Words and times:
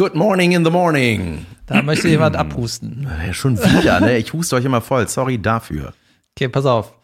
Good 0.00 0.14
morning 0.14 0.52
in 0.52 0.64
the 0.64 0.70
morning. 0.70 1.44
Da 1.66 1.82
möchte 1.82 2.08
jemand 2.08 2.34
abhusten. 2.34 3.06
Ja, 3.26 3.34
schon 3.34 3.58
wieder, 3.58 4.00
ne? 4.00 4.16
Ich 4.16 4.32
huste 4.32 4.56
euch 4.56 4.64
immer 4.64 4.80
voll. 4.80 5.06
Sorry 5.06 5.36
dafür. 5.36 5.92
Okay, 6.34 6.48
pass 6.48 6.64
auf. 6.64 6.94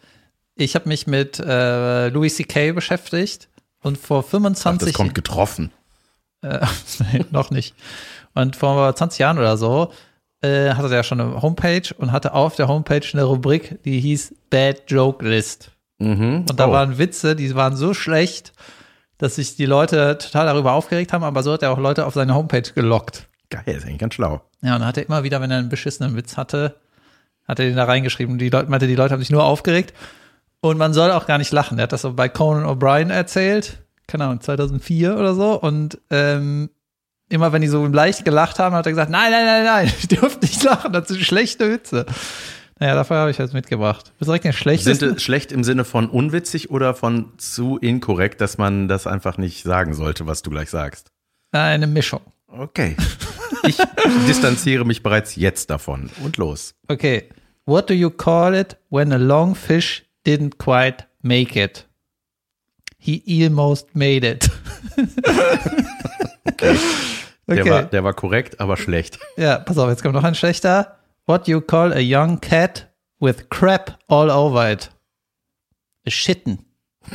Ich 0.55 0.73
habe 0.73 0.89
mich 0.89 1.05
mit 1.05 1.39
äh, 1.39 2.09
Louis 2.09 2.35
C.K. 2.37 2.71
beschäftigt 2.71 3.49
und 3.83 3.99
vor 3.99 4.23
Ach, 4.25 4.31
25 4.31 4.87
das 4.87 4.97
kommt 4.97 5.13
getroffen. 5.13 5.69
Äh, 6.41 6.65
nee, 7.13 7.23
noch 7.29 7.51
nicht. 7.51 7.75
Und 8.33 8.55
vor 8.55 8.95
20 8.95 9.19
Jahren 9.19 9.37
oder 9.37 9.57
so 9.57 9.91
äh, 10.41 10.71
hatte 10.71 10.89
der 10.89 11.03
schon 11.03 11.21
eine 11.21 11.39
Homepage 11.43 11.83
und 11.99 12.11
hatte 12.11 12.33
auf 12.33 12.55
der 12.55 12.67
Homepage 12.67 13.05
eine 13.13 13.25
Rubrik, 13.25 13.77
die 13.83 13.99
hieß 13.99 14.33
Bad 14.49 14.85
Joke 14.87 15.23
List. 15.23 15.69
Mhm. 15.99 16.45
Und 16.49 16.59
da 16.59 16.67
Oh. 16.67 16.71
waren 16.71 16.97
Witze, 16.97 17.35
die 17.35 17.53
waren 17.53 17.75
so 17.75 17.93
schlecht, 17.93 18.53
dass 19.17 19.35
sich 19.35 19.55
die 19.55 19.65
Leute 19.65 20.17
total 20.17 20.45
darüber 20.45 20.73
aufgeregt 20.73 21.13
haben, 21.13 21.23
aber 21.23 21.43
so 21.43 21.53
hat 21.53 21.63
er 21.63 21.71
auch 21.71 21.79
Leute 21.79 22.05
auf 22.05 22.13
seine 22.13 22.35
Homepage 22.35 22.71
gelockt. 22.73 23.27
Geil, 23.49 23.63
ist 23.65 23.85
eigentlich 23.85 23.99
ganz 23.99 24.13
schlau. 24.13 24.41
Ja, 24.61 24.73
und 24.73 24.81
dann 24.81 24.87
hat 24.87 24.97
er 24.97 25.05
immer 25.05 25.23
wieder, 25.23 25.41
wenn 25.41 25.51
er 25.51 25.57
einen 25.57 25.69
beschissenen 25.69 26.15
Witz 26.15 26.37
hatte, 26.37 26.75
hat 27.47 27.59
er 27.59 27.65
den 27.65 27.77
da 27.77 27.85
reingeschrieben. 27.85 28.37
Die 28.37 28.49
Leute 28.49 28.69
meinte, 28.69 28.87
die 28.87 28.95
Leute 28.95 29.13
haben 29.13 29.21
sich 29.21 29.29
nur 29.29 29.43
aufgeregt. 29.43 29.93
Und 30.59 30.77
man 30.77 30.93
soll 30.93 31.11
auch 31.11 31.27
gar 31.27 31.37
nicht 31.37 31.51
lachen. 31.51 31.79
Er 31.79 31.83
hat 31.83 31.93
das 31.93 32.01
so 32.01 32.13
bei 32.13 32.29
Conan 32.29 32.65
O'Brien 32.65 33.11
erzählt, 33.11 33.77
keine 34.07 34.25
Ahnung, 34.25 34.41
2004 34.41 35.15
oder 35.15 35.33
so. 35.33 35.59
Und 35.59 35.99
ähm, 36.09 36.69
immer 37.29 37.53
wenn 37.53 37.61
die 37.61 37.67
so 37.67 37.85
leicht 37.85 38.25
gelacht 38.25 38.59
haben, 38.59 38.75
hat 38.75 38.85
er 38.85 38.91
gesagt, 38.91 39.11
nein, 39.11 39.31
nein, 39.31 39.45
nein, 39.45 39.63
nein, 39.63 39.93
ich 39.99 40.07
dürft 40.07 40.41
nicht 40.41 40.63
lachen, 40.63 40.93
das 40.93 41.07
sind 41.07 41.21
schlechte 41.21 41.71
Witze. 41.71 42.05
Naja, 42.79 42.93
dafür 42.95 43.17
habe 43.17 43.31
ich 43.31 43.37
das 43.37 43.53
mitgebracht. 43.53 44.11
Das 44.19 44.21
ist 44.21 44.27
direkt 44.27 44.43
der 44.45 44.51
Sind 44.53 44.59
schlechteste. 44.59 45.05
es 45.07 45.23
schlecht 45.23 45.51
im 45.51 45.63
Sinne 45.63 45.83
von 45.83 46.09
unwitzig 46.09 46.69
oder 46.69 46.93
von 46.93 47.31
zu 47.37 47.77
inkorrekt, 47.77 48.39
dass 48.41 48.57
man 48.57 48.87
das 48.87 49.07
einfach 49.07 49.37
nicht 49.37 49.63
sagen 49.63 49.93
sollte, 49.93 50.27
was 50.27 50.43
du 50.43 50.49
gleich 50.51 50.69
sagst? 50.69 51.11
Eine 51.51 51.87
Mischung. 51.87 52.21
Okay. 52.47 52.95
Ich 53.65 53.77
distanziere 54.27 54.85
mich 54.85 55.01
bereits 55.03 55.35
jetzt 55.35 55.69
davon. 55.69 56.09
Und 56.23 56.37
los. 56.37 56.75
Okay. 56.87 57.29
What 57.65 57.89
do 57.89 57.93
you 57.93 58.09
call 58.09 58.53
it 58.53 58.77
when 58.89 59.11
a 59.11 59.17
long 59.17 59.55
fish 59.55 60.05
didn't 60.25 60.57
quite 60.57 61.05
make 61.21 61.59
it? 61.61 61.87
He 62.99 63.43
almost 63.45 63.95
made 63.95 64.25
it. 64.27 64.49
Okay. 66.45 66.77
Der, 67.47 67.59
Okay. 67.61 67.69
war, 67.69 67.83
der 67.83 68.03
war 68.03 68.13
korrekt, 68.13 68.59
aber 68.59 68.75
schlecht. 68.77 69.19
Ja, 69.37 69.59
pass 69.59 69.77
auf, 69.77 69.89
jetzt 69.89 70.01
kommt 70.03 70.15
noch 70.15 70.23
ein 70.23 70.35
schlechter. 70.35 70.97
What 71.27 71.47
you 71.47 71.59
call 71.61 71.91
a 71.91 71.99
young 71.99 72.39
cat 72.39 72.87
with 73.19 73.49
crap 73.49 73.99
all 74.07 74.31
over 74.31 74.71
it? 74.71 74.89
A 76.05 76.09
shitten. 76.09 76.59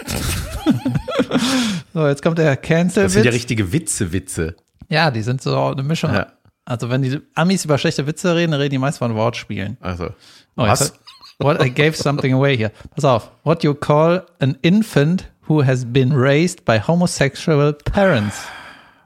so, 1.95 2.07
jetzt 2.07 2.23
kommt 2.23 2.39
der 2.39 2.57
Das 2.57 2.95
sind 2.95 3.25
ja 3.25 3.31
richtige 3.31 3.73
Witze-Witze. 3.73 4.57
Ja, 4.89 5.11
die 5.11 5.23
sind 5.23 5.41
so 5.41 5.57
eine 5.57 5.83
Mischung. 5.83 6.13
Ja. 6.13 6.33
Also, 6.67 6.91
wenn 6.91 7.03
die 7.03 7.21
Amis 7.35 7.65
über 7.65 7.79
schlechte 7.79 8.07
Witze 8.07 8.37
reden, 8.37 8.53
reden 8.53 8.71
die 8.73 8.79
meist 8.79 8.99
von 8.99 9.15
Wortspielen. 9.15 9.79
Also, 9.81 10.11
Oh, 10.57 10.65
was? 10.67 10.93
What 11.39 11.65
I 11.65 11.71
gave 11.71 11.97
something 11.97 12.35
away 12.35 12.57
here. 12.57 12.71
Pass 12.95 13.05
auf. 13.05 13.31
What 13.43 13.65
you 13.65 13.75
call 13.75 14.27
an 14.41 14.59
infant 14.61 15.33
who 15.49 15.65
has 15.65 15.85
been 15.85 16.13
raised 16.13 16.65
by 16.67 16.79
homosexual 16.79 17.73
parents? 17.73 18.45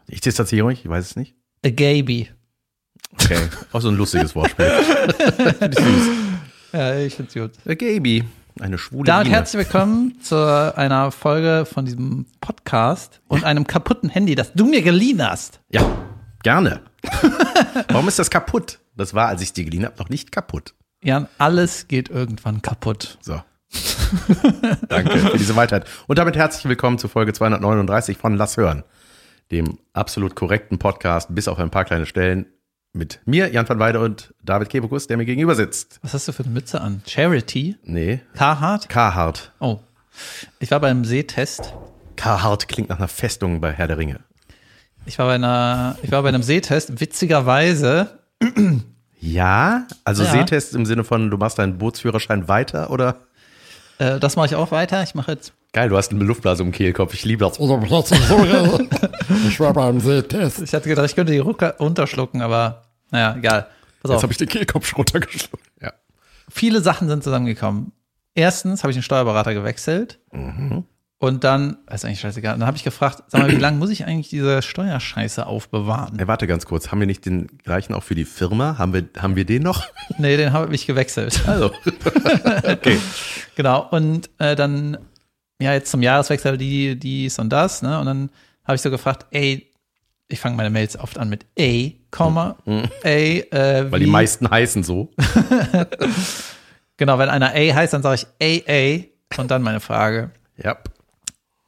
Ich 0.09 0.21
distanziere 0.21 0.67
mich, 0.67 0.85
ich 0.85 0.91
weiß 0.91 1.05
es 1.05 1.17
nicht. 1.17 1.35
A 1.65 1.71
gaby. 1.71 2.29
Okay. 3.23 3.39
Auch 3.73 3.81
so 3.81 3.89
ein 3.89 3.97
lustiges 3.97 4.35
Wortspiel. 4.35 4.71
Ich 5.71 5.79
süß. 5.79 6.09
Ja, 6.73 6.97
ich 6.99 7.15
find's 7.15 7.35
gut. 7.35 7.53
A 7.67 7.75
Gaby. 7.75 8.25
Eine 8.61 8.79
schwule 8.79 9.05
Damit 9.05 9.25
Biene. 9.27 9.37
herzlich 9.37 9.65
willkommen 9.67 10.21
zu 10.23 10.37
einer 10.77 11.11
Folge 11.11 11.67
von 11.67 11.85
diesem 11.85 12.27
Podcast 12.41 13.21
und 13.29 13.45
einem 13.45 13.67
kaputten 13.67 14.09
Handy, 14.09 14.35
das 14.35 14.53
du 14.55 14.67
mir 14.67 14.81
geliehen 14.83 15.23
hast. 15.27 15.61
Ja, 15.71 15.83
gerne. 16.43 16.81
Warum 17.89 18.09
ist 18.09 18.19
das 18.19 18.31
kaputt? 18.31 18.79
Das 18.97 19.13
war, 19.13 19.29
als 19.29 19.43
ich 19.43 19.49
es 19.49 19.53
dir 19.53 19.65
geliehen 19.65 19.85
habe, 19.85 19.97
noch 19.99 20.09
nicht 20.09 20.33
kaputt. 20.33 20.75
Jan, 21.03 21.29
alles 21.37 21.87
geht 21.89 22.09
irgendwann 22.09 22.63
kaputt. 22.63 23.19
So. 23.21 23.43
Danke 24.89 25.19
für 25.19 25.37
diese 25.37 25.55
Weisheit. 25.55 25.87
Und 26.07 26.19
damit 26.19 26.37
herzlich 26.37 26.65
willkommen 26.67 26.99
zu 26.99 27.09
Folge 27.09 27.33
239 27.35 28.17
von 28.17 28.37
Lass 28.37 28.57
hören, 28.57 28.85
dem 29.51 29.79
absolut 29.93 30.35
korrekten 30.35 30.79
Podcast, 30.79 31.35
bis 31.35 31.49
auf 31.49 31.59
ein 31.59 31.71
paar 31.71 31.85
kleine 31.85 32.07
Stellen, 32.07 32.47
mit 32.97 33.21
mir, 33.25 33.51
Jan 33.53 33.69
van 33.69 33.79
Weide 33.79 34.01
und 34.01 34.35
David 34.43 34.69
Kebekus, 34.71 35.07
der 35.07 35.17
mir 35.17 35.25
gegenüber 35.25 35.55
sitzt. 35.55 35.99
Was 36.03 36.15
hast 36.15 36.27
du 36.29 36.33
für 36.33 36.43
eine 36.45 36.53
Mütze 36.53 36.81
an? 36.81 37.03
Charity? 37.07 37.77
Nee, 37.85 38.21
Carhartt? 38.35 38.89
Carhartt. 38.89 39.53
Oh. 39.61 39.79
Ich 40.59 40.71
war 40.71 40.81
beim 40.81 41.05
Sehtest. 41.05 41.75
Carhartt 42.17 42.69
klingt 42.69 42.89
nach 42.89 42.99
einer 42.99 43.09
Festung 43.09 43.61
bei 43.61 43.73
Herr 43.73 43.87
der 43.89 43.99
Ringe. 43.99 44.21
Ich 45.05 45.19
war 45.19 45.27
bei 45.27 45.35
einer, 45.35 45.97
ich 46.03 46.11
war 46.11 46.23
bei 46.23 46.31
einem 46.31 46.43
Sehtest. 46.43 46.99
Witzigerweise, 47.01 48.19
Ja, 49.21 49.87
also 50.05 50.25
Ja. 50.25 50.31
Sehtest 50.33 50.75
im 50.75 50.87
Sinne 50.87 51.05
von, 51.05 51.31
du 51.31 51.37
machst 51.37 51.59
deinen 51.59 51.77
Bootsführerschein 51.79 52.49
weiter 52.49 52.91
oder? 52.91 53.19
äh, 53.99 54.19
das 54.21 54.37
mache 54.37 54.47
ich 54.47 54.55
auch 54.57 54.71
weiter. 54.71 55.03
Ich 55.03 55.15
mache 55.15 55.33
jetzt, 55.33 55.53
Geil, 55.73 55.89
du 55.91 55.97
hast 55.97 56.11
eine 56.13 56.25
Luftblase 56.25 56.63
im 56.63 56.73
Kehlkopf. 56.73 57.13
Ich 57.13 57.25
liebe 57.27 57.45
das. 57.45 57.59
Ich 57.59 57.61
war 59.61 59.73
beim 59.75 60.01
Sehtest. 60.01 60.63
ich 60.63 60.73
hatte 60.75 60.89
gedacht, 60.89 61.05
ich 61.07 61.15
könnte 61.15 61.33
die 61.33 61.39
Rucker 61.39 61.75
runterschlucken, 61.79 62.41
aber 62.41 62.85
naja, 63.17 63.35
egal. 63.37 63.67
Pass 64.03 64.11
Jetzt 64.11 64.23
habe 64.23 64.33
ich 64.33 64.39
den 64.39 64.49
Kehlkopf 64.49 64.87
schon 64.87 64.99
runtergeschluckt. 64.99 65.65
Ja. 65.81 65.93
viele 66.51 66.83
Sachen 66.83 67.09
sind 67.09 67.25
zusammengekommen. 67.25 67.93
Erstens 68.35 68.83
habe 68.83 68.91
ich 68.91 68.97
den 68.97 69.03
Steuerberater 69.03 69.55
gewechselt. 69.55 70.21
Und 71.19 71.45
dann, 71.45 71.79
ist 71.91 72.05
eigentlich 72.05 72.21
scheißegal, 72.21 72.59
dann 72.59 72.67
habe 72.67 72.77
ich 72.77 72.85
gefragt, 72.85 73.23
sag 73.29 73.41
mal, 73.41 73.51
wie 73.51 73.57
lange 73.61 73.79
muss 73.79 73.89
ich 73.89 74.05
eigentlich 74.05 74.29
diese 74.29 74.61
Steuerscheiße 74.61 75.47
aufbewahren? 75.47 76.19
Hey, 76.19 76.29
warte 76.29 76.47
ganz 76.47 76.67
kurz. 76.67 76.93
Haben 76.93 77.01
wir 77.01 77.07
nicht 77.07 77.25
den 77.25 77.47
gleichen 77.65 77.95
auch 77.95 78.03
für 78.03 78.15
die 78.15 78.27
Firma? 78.27 78.77
Haben 78.77 78.93
wir, 78.93 79.09
haben 79.17 79.35
wir 79.35 79.47
den 79.47 79.63
noch? 79.63 79.83
Nee, 80.19 80.37
den 80.37 80.53
habe 80.53 80.75
ich 80.75 80.87
gewechselt. 80.87 81.43
Also. 81.47 81.71
okay. 82.65 82.99
Genau. 83.55 83.89
Und 83.89 84.29
äh, 84.37 84.55
dann, 84.55 84.99
ja, 85.59 85.73
jetzt 85.73 85.91
zum 85.91 86.03
Jahreswechsel 86.03 86.59
die, 86.59 86.99
dies 86.99 87.39
und 87.39 87.49
das, 87.49 87.81
ne? 87.81 87.99
Und 87.99 88.05
dann 88.05 88.31
habe 88.65 88.77
ich 88.77 88.83
so 88.83 88.91
gefragt, 88.91 89.25
ey, 89.31 89.71
ich 90.29 90.41
fange 90.41 90.57
meine 90.57 90.71
Mails 90.71 90.99
oft 90.99 91.19
an 91.19 91.29
mit 91.29 91.45
A, 91.59 91.91
Komma, 92.11 92.57
ey, 93.03 93.41
äh. 93.51 93.91
Weil 93.91 94.01
die 94.01 94.07
meisten 94.07 94.49
heißen 94.51 94.83
so. 94.83 95.11
Genau, 96.99 97.19
wenn 97.19 97.29
einer 97.29 97.51
A 97.51 97.75
heißt, 97.75 97.93
dann 97.93 98.03
sage 98.03 98.23
ich 98.39 99.07
AA 99.37 99.41
und 99.41 99.51
dann 99.51 99.61
meine 99.63 99.81
Frage. 99.81 100.31
Ja. 100.57 100.79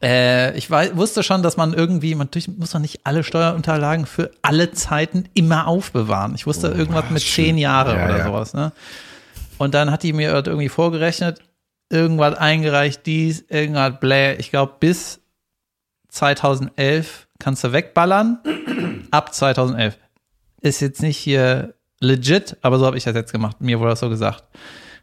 Äh, 0.02 0.56
ich 0.56 0.70
wei- 0.70 0.96
wusste 0.96 1.22
schon, 1.22 1.42
dass 1.42 1.58
man 1.58 1.74
irgendwie, 1.74 2.14
man 2.14 2.28
natürlich 2.28 2.48
muss 2.48 2.70
doch 2.70 2.78
nicht 2.78 3.00
alle 3.04 3.22
Steuerunterlagen 3.24 4.06
für 4.06 4.30
alle 4.40 4.70
Zeiten 4.72 5.28
immer 5.34 5.66
aufbewahren. 5.66 6.34
Ich 6.34 6.46
wusste 6.46 6.68
irgendwas 6.68 7.10
mit 7.10 7.20
zehn 7.22 7.58
Jahre 7.58 7.94
Ja, 7.96 8.04
oder 8.06 8.18
ja. 8.18 8.24
sowas, 8.24 8.54
ne? 8.54 8.72
Und 9.58 9.74
dann 9.74 9.90
hat 9.90 10.02
die 10.02 10.14
mir 10.14 10.30
irgendwie 10.30 10.70
vorgerechnet, 10.70 11.40
irgendwas 11.90 12.34
eingereicht, 12.38 13.04
dies, 13.04 13.44
irgendwas 13.50 14.00
bläh. 14.00 14.36
Ich 14.36 14.50
glaube, 14.50 14.76
bis 14.80 15.20
2011 16.08 17.27
kannst 17.38 17.64
du 17.64 17.72
wegballern. 17.72 18.38
Ab 19.10 19.34
2011. 19.34 19.96
Ist 20.60 20.80
jetzt 20.80 21.02
nicht 21.02 21.16
hier 21.16 21.74
legit, 22.00 22.56
aber 22.62 22.78
so 22.78 22.86
habe 22.86 22.96
ich 22.96 23.04
das 23.04 23.14
jetzt 23.14 23.32
gemacht. 23.32 23.60
Mir 23.60 23.78
wurde 23.80 23.90
das 23.90 24.00
so 24.00 24.08
gesagt. 24.08 24.44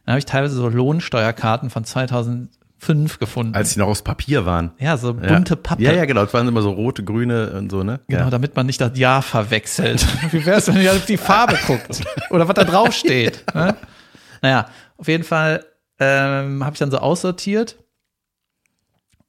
Dann 0.04 0.12
habe 0.12 0.18
ich 0.18 0.24
teilweise 0.26 0.54
so 0.54 0.68
Lohnsteuerkarten 0.68 1.70
von 1.70 1.84
2005 1.84 3.18
gefunden. 3.18 3.54
Als 3.54 3.72
die 3.74 3.78
noch 3.80 3.88
aus 3.88 4.02
Papier 4.02 4.44
waren. 4.46 4.72
ja, 4.78 4.96
so 4.96 5.08
Ja. 5.20 5.34
bunte 5.34 5.56
Pappe. 5.56 5.82
Ja, 5.82 5.92
ja, 5.92 6.04
genau. 6.04 6.22
Das 6.24 6.32
waren 6.34 6.46
immer 6.46 6.62
so 6.62 6.70
rote, 6.70 7.02
grüne 7.04 7.50
und 7.52 7.70
so, 7.70 7.82
ne? 7.82 8.00
Genau, 8.08 8.24
Ja. 8.24 8.30
damit 8.30 8.54
man 8.54 8.66
nicht 8.66 8.80
das 8.80 8.96
Jahr 8.98 9.22
verwechselt. 9.22 10.06
Wie 10.32 10.44
wäre 10.46 10.58
es, 10.58 10.68
wenn 10.68 10.80
ihr 10.80 10.92
auf 10.92 11.06
die 11.06 11.16
Farbe 11.16 11.58
guckt? 11.66 12.02
Oder 12.30 12.46
was 12.48 12.54
da 12.54 12.64
drauf 12.64 12.92
steht? 12.92 13.44
Ne? 13.54 13.74
Naja, 14.42 14.68
auf 14.98 15.08
jeden 15.08 15.24
Fall 15.24 15.64
ähm, 15.98 16.62
habe 16.64 16.74
ich 16.74 16.78
dann 16.78 16.90
so 16.90 16.98
aussortiert. 16.98 17.76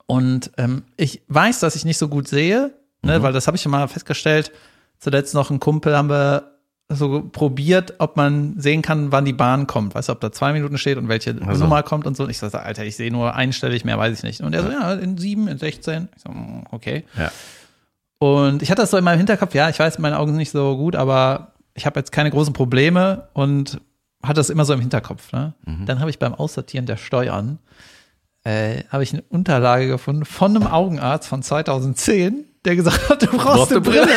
Und 0.05 0.51
ähm, 0.57 0.83
ich 0.95 1.21
weiß, 1.27 1.59
dass 1.59 1.75
ich 1.75 1.85
nicht 1.85 1.97
so 1.97 2.07
gut 2.07 2.27
sehe, 2.27 2.73
ne, 3.03 3.21
weil 3.21 3.33
das 3.33 3.47
habe 3.47 3.57
ich 3.57 3.63
schon 3.63 3.71
mal 3.71 3.88
festgestellt. 3.88 4.51
Zuletzt 4.99 5.33
noch 5.33 5.49
ein 5.49 5.59
Kumpel 5.59 5.95
haben 5.95 6.09
wir 6.09 6.57
so 6.89 7.21
probiert, 7.21 7.95
ob 7.99 8.15
man 8.15 8.59
sehen 8.59 8.81
kann, 8.81 9.11
wann 9.11 9.25
die 9.25 9.33
Bahn 9.33 9.67
kommt. 9.67 9.94
Weißt 9.94 10.07
du, 10.07 10.13
ob 10.13 10.21
da 10.21 10.31
zwei 10.31 10.53
Minuten 10.53 10.77
steht 10.77 10.97
und 10.97 11.09
welche 11.09 11.35
Also. 11.45 11.63
Nummer 11.63 11.83
kommt 11.83 12.07
und 12.07 12.15
so. 12.15 12.23
Und 12.23 12.29
ich 12.29 12.38
so, 12.38 12.47
Alter, 12.47 12.85
ich 12.85 12.95
sehe 12.95 13.11
nur 13.11 13.35
einstellig, 13.35 13.83
mehr 13.83 13.97
weiß 13.97 14.17
ich 14.17 14.23
nicht. 14.23 14.41
Und 14.41 14.53
er 14.53 14.63
so, 14.63 14.69
ja, 14.69 14.94
in 14.94 15.17
sieben, 15.17 15.47
in 15.47 15.57
16. 15.57 16.07
Ich 16.15 16.23
so, 16.23 16.29
mm, 16.29 16.63
okay. 16.71 17.03
Ja. 17.17 17.31
Und 18.19 18.61
ich 18.63 18.71
hatte 18.71 18.81
das 18.81 18.91
so 18.91 18.97
in 18.97 19.03
meinem 19.03 19.17
Hinterkopf, 19.17 19.53
ja, 19.53 19.69
ich 19.69 19.77
weiß, 19.77 19.99
meine 19.99 20.17
Augen 20.17 20.31
sind 20.31 20.38
nicht 20.38 20.51
so 20.51 20.77
gut, 20.77 20.95
aber 20.95 21.51
ich 21.75 21.85
habe 21.85 21.99
jetzt 21.99 22.11
keine 22.11 22.31
großen 22.31 22.53
Probleme 22.53 23.27
und 23.33 23.79
hatte 24.23 24.39
das 24.39 24.49
immer 24.49 24.65
so 24.65 24.73
im 24.73 24.79
Hinterkopf. 24.79 25.31
Ne? 25.31 25.53
Dann 25.85 25.99
habe 25.99 26.09
ich 26.09 26.17
beim 26.17 26.33
Aussortieren 26.33 26.88
der 26.88 26.97
Steuern, 26.97 27.59
äh, 28.44 28.83
habe 28.89 29.03
ich 29.03 29.13
eine 29.13 29.21
Unterlage 29.29 29.88
gefunden 29.88 30.25
von 30.25 30.55
einem 30.55 30.65
Augenarzt 30.67 31.27
von 31.27 31.44
2010, 31.44 32.45
der 32.67 32.75
gesagt 32.75 33.09
hat, 33.09 33.21
du 33.23 33.27
brauchst 33.27 33.43
Brauchst 33.43 33.71
eine 33.71 33.81
Brille. 33.81 34.07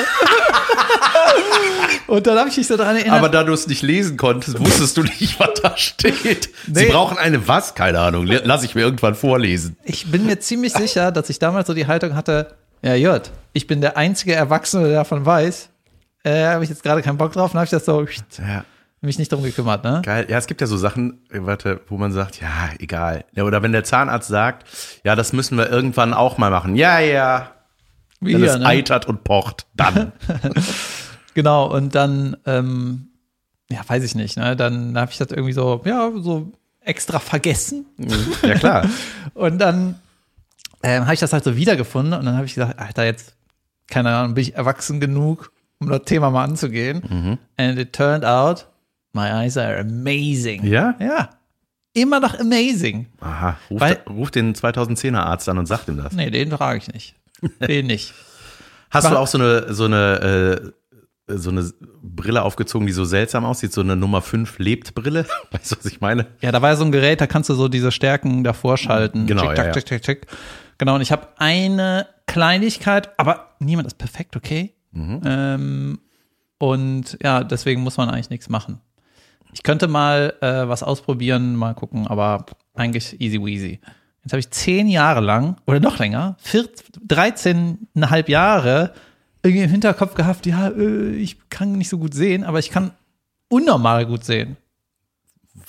und 2.06 2.26
dann 2.26 2.38
habe 2.38 2.48
ich 2.48 2.56
mich 2.56 2.66
so 2.66 2.76
daran 2.76 2.96
erinnert, 2.96 3.18
Aber 3.18 3.28
da 3.28 3.44
du 3.44 3.52
es 3.52 3.66
nicht 3.66 3.82
lesen 3.82 4.16
konntest, 4.16 4.58
wusstest 4.58 4.96
du 4.96 5.02
nicht, 5.02 5.38
was 5.38 5.50
da 5.62 5.76
steht. 5.76 6.50
Sie 6.66 6.72
Nee. 6.86 6.86
brauchen 6.90 7.18
eine 7.18 7.46
was? 7.48 7.74
Keine 7.74 8.00
Ahnung. 8.00 8.26
Lass 8.26 8.62
ich 8.64 8.74
mir 8.74 8.82
irgendwann 8.82 9.14
vorlesen. 9.14 9.76
ich 9.84 10.10
bin 10.10 10.26
mir 10.26 10.38
ziemlich 10.40 10.72
sicher, 10.72 11.12
dass 11.12 11.30
ich 11.30 11.38
damals 11.38 11.66
so 11.68 11.74
die 11.74 11.86
Haltung 11.86 12.14
hatte, 12.14 12.54
ja, 12.82 12.94
Jört, 12.94 13.30
ich 13.52 13.66
bin 13.66 13.80
der 13.80 13.96
einzige 13.96 14.34
Erwachsene, 14.34 14.88
der 14.88 14.94
davon 14.98 15.24
weiß, 15.24 15.68
äh, 16.24 16.46
habe 16.46 16.64
ich 16.64 16.70
jetzt 16.70 16.82
gerade 16.82 17.02
keinen 17.02 17.18
Bock 17.18 17.32
drauf, 17.32 17.52
dann 17.52 17.58
habe 17.60 17.64
ich 17.66 17.70
das 17.70 17.84
so 17.84 18.06
Ja. 18.38 18.64
mich 19.02 19.18
nicht 19.18 19.30
drum 19.32 19.42
gekümmert, 19.42 19.84
ne? 19.84 20.00
Geil. 20.04 20.26
Ja, 20.28 20.38
es 20.38 20.46
gibt 20.46 20.60
ja 20.60 20.66
so 20.66 20.76
Sachen, 20.76 21.20
äh, 21.30 21.38
warte, 21.40 21.80
wo 21.88 21.96
man 21.98 22.12
sagt, 22.12 22.40
ja, 22.40 22.48
egal. 22.78 23.24
Ja, 23.34 23.44
oder 23.44 23.62
wenn 23.62 23.72
der 23.72 23.84
Zahnarzt 23.84 24.28
sagt, 24.28 24.66
ja, 25.04 25.14
das 25.14 25.32
müssen 25.32 25.56
wir 25.58 25.70
irgendwann 25.70 26.12
auch 26.14 26.38
mal 26.38 26.50
machen. 26.50 26.74
Ja, 26.74 26.98
ja. 27.00 27.50
Wie 28.20 28.34
Wenn 28.34 28.40
hier, 28.42 28.52
es 28.52 28.58
ne? 28.58 28.66
eitert 28.66 29.06
und 29.06 29.24
pocht, 29.24 29.66
dann. 29.74 30.12
Genau, 31.34 31.72
und 31.72 31.94
dann, 31.94 32.36
ähm, 32.44 33.08
ja, 33.70 33.80
weiß 33.86 34.02
ich 34.02 34.16
nicht, 34.16 34.36
ne? 34.36 34.56
Dann 34.56 34.98
habe 34.98 35.12
ich 35.12 35.18
das 35.18 35.30
irgendwie 35.30 35.52
so, 35.52 35.80
ja, 35.84 36.10
so 36.16 36.50
extra 36.80 37.20
vergessen. 37.20 37.86
ja, 38.42 38.54
klar. 38.56 38.88
Und 39.34 39.58
dann 39.58 39.94
ähm, 40.82 41.04
habe 41.04 41.14
ich 41.14 41.20
das 41.20 41.32
halt 41.32 41.44
so 41.44 41.54
wiedergefunden 41.56 42.14
und 42.14 42.24
dann 42.26 42.34
habe 42.36 42.46
ich 42.46 42.54
gesagt, 42.54 42.78
Alter, 42.80 43.04
jetzt, 43.04 43.36
keine 43.86 44.10
Ahnung, 44.14 44.34
bin 44.34 44.42
ich 44.42 44.54
erwachsen 44.56 44.98
genug, 44.98 45.52
um 45.78 45.88
das 45.88 46.02
Thema 46.02 46.30
mal 46.30 46.42
anzugehen. 46.44 47.02
Mhm. 47.08 47.38
And 47.56 47.78
it 47.78 47.92
turned 47.92 48.24
out, 48.24 48.66
my 49.12 49.28
eyes 49.30 49.56
are 49.56 49.78
amazing. 49.78 50.64
Ja? 50.66 50.96
Ja. 50.98 51.30
Immer 51.92 52.18
noch 52.18 52.38
amazing. 52.40 53.06
Aha. 53.20 53.56
Ruf, 53.70 53.80
Weil- 53.80 54.02
ruf 54.08 54.30
den 54.32 54.54
2010er 54.54 55.18
Arzt 55.18 55.48
an 55.48 55.58
und 55.58 55.66
sag 55.66 55.86
ihm 55.86 55.96
das. 55.98 56.12
Nee, 56.12 56.30
den 56.30 56.50
frage 56.50 56.78
ich 56.78 56.88
nicht. 56.92 57.14
Nicht. 57.60 58.14
Hast 58.90 59.10
du 59.10 59.16
auch 59.16 59.26
so 59.26 59.38
eine, 59.38 59.72
so 59.72 59.84
eine, 59.84 60.72
äh, 61.28 61.36
so 61.36 61.50
eine 61.50 61.70
Brille 62.02 62.42
aufgezogen, 62.42 62.86
die 62.86 62.92
so 62.92 63.04
seltsam 63.04 63.44
aussieht? 63.44 63.72
So 63.72 63.80
eine 63.80 63.96
Nummer 63.96 64.20
5 64.20 64.58
Lebt-Brille? 64.58 65.26
Weißt 65.52 65.72
du, 65.72 65.76
was 65.78 65.86
ich 65.86 66.00
meine? 66.00 66.26
Ja, 66.40 66.50
da 66.52 66.60
war 66.60 66.70
ja 66.70 66.76
so 66.76 66.84
ein 66.84 66.92
Gerät, 66.92 67.20
da 67.20 67.26
kannst 67.26 67.48
du 67.48 67.54
so 67.54 67.68
diese 67.68 67.92
Stärken 67.92 68.42
davor 68.42 68.76
schalten. 68.76 69.26
Genau, 69.26 69.48
Tick, 69.48 69.58
ja, 69.58 69.64
ja. 69.66 69.72
tick, 69.72 69.86
tick, 69.86 70.02
tick. 70.02 70.26
Genau, 70.78 70.96
und 70.96 71.02
ich 71.02 71.12
habe 71.12 71.28
eine 71.36 72.06
Kleinigkeit, 72.26 73.10
aber 73.18 73.54
niemand 73.58 73.86
ist 73.86 73.98
perfekt, 73.98 74.36
okay? 74.36 74.74
Mhm. 74.92 75.20
Ähm, 75.24 76.00
und 76.58 77.18
ja, 77.22 77.44
deswegen 77.44 77.82
muss 77.82 77.96
man 77.96 78.10
eigentlich 78.10 78.30
nichts 78.30 78.48
machen. 78.48 78.80
Ich 79.52 79.62
könnte 79.62 79.88
mal 79.88 80.34
äh, 80.40 80.68
was 80.68 80.82
ausprobieren, 80.82 81.56
mal 81.56 81.74
gucken, 81.74 82.06
aber 82.06 82.46
eigentlich 82.74 83.20
easy 83.20 83.42
weasy. 83.42 83.80
Jetzt 84.22 84.32
habe 84.32 84.40
ich 84.40 84.50
zehn 84.50 84.88
Jahre 84.88 85.20
lang 85.20 85.56
oder 85.66 85.80
noch 85.80 85.98
länger, 85.98 86.36
14, 86.40 87.76
13,5 87.96 88.30
Jahre 88.30 88.92
irgendwie 89.42 89.64
im 89.64 89.70
Hinterkopf 89.70 90.14
gehabt, 90.14 90.46
ja, 90.46 90.68
äh, 90.68 91.12
ich 91.12 91.48
kann 91.48 91.72
nicht 91.72 91.88
so 91.88 91.98
gut 91.98 92.14
sehen, 92.14 92.44
aber 92.44 92.58
ich 92.58 92.70
kann 92.70 92.92
unnormal 93.48 94.06
gut 94.06 94.24
sehen. 94.24 94.56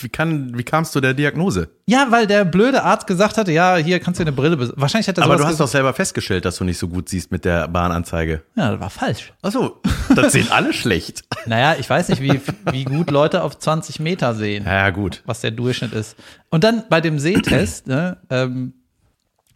Wie, 0.03 0.09
kann, 0.09 0.57
wie 0.57 0.63
kamst 0.63 0.95
du 0.95 0.99
der 1.01 1.13
Diagnose? 1.13 1.69
Ja, 1.87 2.07
weil 2.09 2.27
der 2.27 2.45
blöde 2.45 2.83
Arzt 2.83 3.07
gesagt 3.07 3.37
hatte, 3.37 3.51
ja, 3.51 3.75
hier 3.77 3.99
kannst 3.99 4.19
du 4.19 4.23
eine 4.23 4.31
Brille 4.31 4.57
Wahrscheinlich 4.77 5.07
hat 5.07 5.17
er 5.17 5.23
Aber 5.25 5.35
du 5.37 5.45
hast 5.45 5.59
doch 5.59 5.67
selber 5.67 5.93
festgestellt, 5.93 6.45
dass 6.45 6.57
du 6.57 6.63
nicht 6.63 6.77
so 6.77 6.87
gut 6.87 7.09
siehst 7.09 7.31
mit 7.31 7.45
der 7.45 7.67
Bahnanzeige. 7.67 8.43
Ja, 8.55 8.71
das 8.71 8.79
war 8.79 8.89
falsch. 8.89 9.33
Achso, 9.41 9.81
das 10.15 10.33
sehen 10.33 10.47
alle 10.51 10.73
schlecht. 10.73 11.23
Naja, 11.47 11.75
ich 11.79 11.89
weiß 11.89 12.09
nicht, 12.09 12.21
wie, 12.21 12.39
wie 12.71 12.83
gut 12.85 13.09
Leute 13.09 13.41
auf 13.41 13.57
20 13.57 13.99
Meter 13.99 14.35
sehen, 14.35 14.63
Ja, 14.65 14.73
ja, 14.73 14.89
gut. 14.91 15.23
was 15.25 15.41
der 15.41 15.49
Durchschnitt 15.49 15.91
ist. 15.91 16.15
Und 16.51 16.63
dann 16.63 16.83
bei 16.87 17.01
dem 17.01 17.17
Sehtest, 17.17 17.87
ne, 17.87 18.17
ähm, 18.29 18.73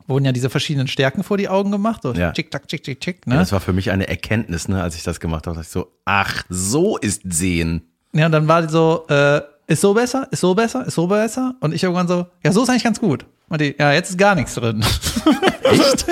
wurden 0.08 0.26
ja 0.26 0.32
diese 0.32 0.50
verschiedenen 0.50 0.88
Stärken 0.88 1.24
vor 1.24 1.38
die 1.38 1.48
Augen 1.50 1.72
gemacht. 1.72 2.02
So 2.04 2.14
Ja. 2.14 2.32
tschick, 2.32 2.50
tack, 2.52 2.68
tschick, 2.68 2.84
tschick, 2.84 3.00
tschick. 3.02 3.22
Ja, 3.28 3.34
Ne? 3.34 3.40
das 3.40 3.52
war 3.52 3.60
für 3.60 3.74
mich 3.74 3.92
eine 3.92 4.08
Erkenntnis, 4.08 4.68
ne, 4.68 4.82
als 4.82 4.96
ich 4.96 5.04
das 5.04 5.20
gemacht 5.20 5.46
habe. 5.48 5.56
dachte 5.58 5.68
ich 5.68 5.72
so, 5.72 5.92
ach, 6.06 6.44
so 6.50 6.98
ist 6.98 7.22
Sehen. 7.26 7.84
Ja, 8.14 8.28
und 8.28 8.32
dann 8.32 8.48
war 8.48 8.62
die 8.64 8.70
so, 8.70 9.06
äh, 9.10 9.42
ist 9.68 9.82
so 9.82 9.94
besser, 9.94 10.28
ist 10.32 10.42
so 10.42 10.54
besser, 10.54 10.86
ist 10.86 10.96
so 10.96 11.08
besser. 11.08 11.56
Und 11.60 11.74
ich 11.74 11.84
irgendwann 11.84 12.08
so, 12.08 12.28
ja, 12.44 12.52
so 12.52 12.64
ist 12.64 12.70
eigentlich 12.70 12.84
ganz 12.84 13.00
gut. 13.00 13.26
Und 13.50 13.62
die, 13.62 13.76
ja, 13.78 13.94
jetzt 13.94 14.12
ist 14.12 14.18
gar 14.18 14.36
nichts 14.36 14.56
drin. 14.56 14.84
Echt? 15.64 16.08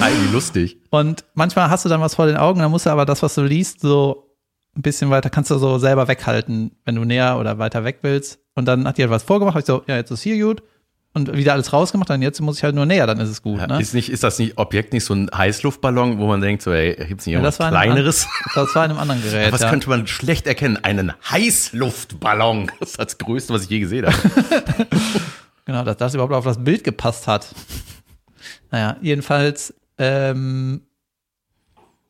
Eigentlich 0.00 0.32
lustig. 0.32 0.78
Und 0.90 1.24
manchmal 1.34 1.70
hast 1.70 1.84
du 1.84 1.88
dann 1.88 2.00
was 2.00 2.14
vor 2.14 2.26
den 2.26 2.36
Augen, 2.36 2.60
dann 2.60 2.70
musst 2.70 2.86
du 2.86 2.90
aber 2.90 3.06
das, 3.06 3.22
was 3.22 3.34
du 3.34 3.42
liest, 3.42 3.80
so 3.80 4.30
ein 4.76 4.82
bisschen 4.82 5.10
weiter, 5.10 5.30
kannst 5.30 5.50
du 5.50 5.58
so 5.58 5.78
selber 5.78 6.08
weghalten, 6.08 6.72
wenn 6.84 6.96
du 6.96 7.04
näher 7.04 7.38
oder 7.38 7.58
weiter 7.58 7.84
weg 7.84 7.98
willst. 8.02 8.38
Und 8.54 8.66
dann 8.66 8.86
hat 8.86 8.98
die 8.98 9.02
halt 9.02 9.10
was 9.10 9.22
vorgemacht, 9.22 9.54
hab 9.54 9.60
ich 9.60 9.66
so, 9.66 9.82
ja, 9.86 9.96
jetzt 9.96 10.10
ist 10.10 10.22
hier 10.22 10.42
gut. 10.44 10.62
Und 11.16 11.32
wieder 11.32 11.52
alles 11.52 11.72
rausgemacht, 11.72 12.10
dann 12.10 12.22
jetzt 12.22 12.40
muss 12.40 12.56
ich 12.58 12.64
halt 12.64 12.74
nur 12.74 12.86
näher, 12.86 13.06
dann 13.06 13.20
ist 13.20 13.28
es 13.28 13.40
gut. 13.40 13.60
Ja, 13.60 13.68
ne? 13.68 13.80
ist, 13.80 13.94
nicht, 13.94 14.10
ist 14.10 14.24
das 14.24 14.38
nicht 14.40 14.58
Objekt 14.58 14.92
nicht 14.92 15.04
so 15.04 15.14
ein 15.14 15.30
Heißluftballon, 15.32 16.18
wo 16.18 16.26
man 16.26 16.40
denkt, 16.40 16.60
so, 16.62 16.72
ey, 16.72 16.96
gibt's 17.06 17.24
nicht 17.24 17.34
Ja, 17.34 17.38
irgendwas 17.38 17.56
kleineres? 17.58 18.24
an- 18.26 18.30
Das 18.56 18.74
war 18.74 18.84
in 18.84 18.90
einem 18.90 19.00
anderen 19.00 19.22
Gerät. 19.22 19.52
Was 19.52 19.60
ja. 19.60 19.70
könnte 19.70 19.88
man 19.88 20.08
schlecht 20.08 20.48
erkennen? 20.48 20.76
Einen 20.82 21.12
Heißluftballon. 21.30 22.70
Das 22.80 22.90
ist 22.90 22.98
das 22.98 23.18
Größte, 23.18 23.54
was 23.54 23.62
ich 23.62 23.70
je 23.70 23.78
gesehen 23.80 24.06
habe. 24.06 24.16
Genau, 25.66 25.82
dass 25.82 25.96
das 25.96 26.12
überhaupt 26.12 26.34
auf 26.34 26.44
das 26.44 26.62
Bild 26.62 26.84
gepasst 26.84 27.26
hat. 27.26 27.54
Naja, 28.70 28.96
jedenfalls, 29.00 29.72
ähm, 29.96 30.82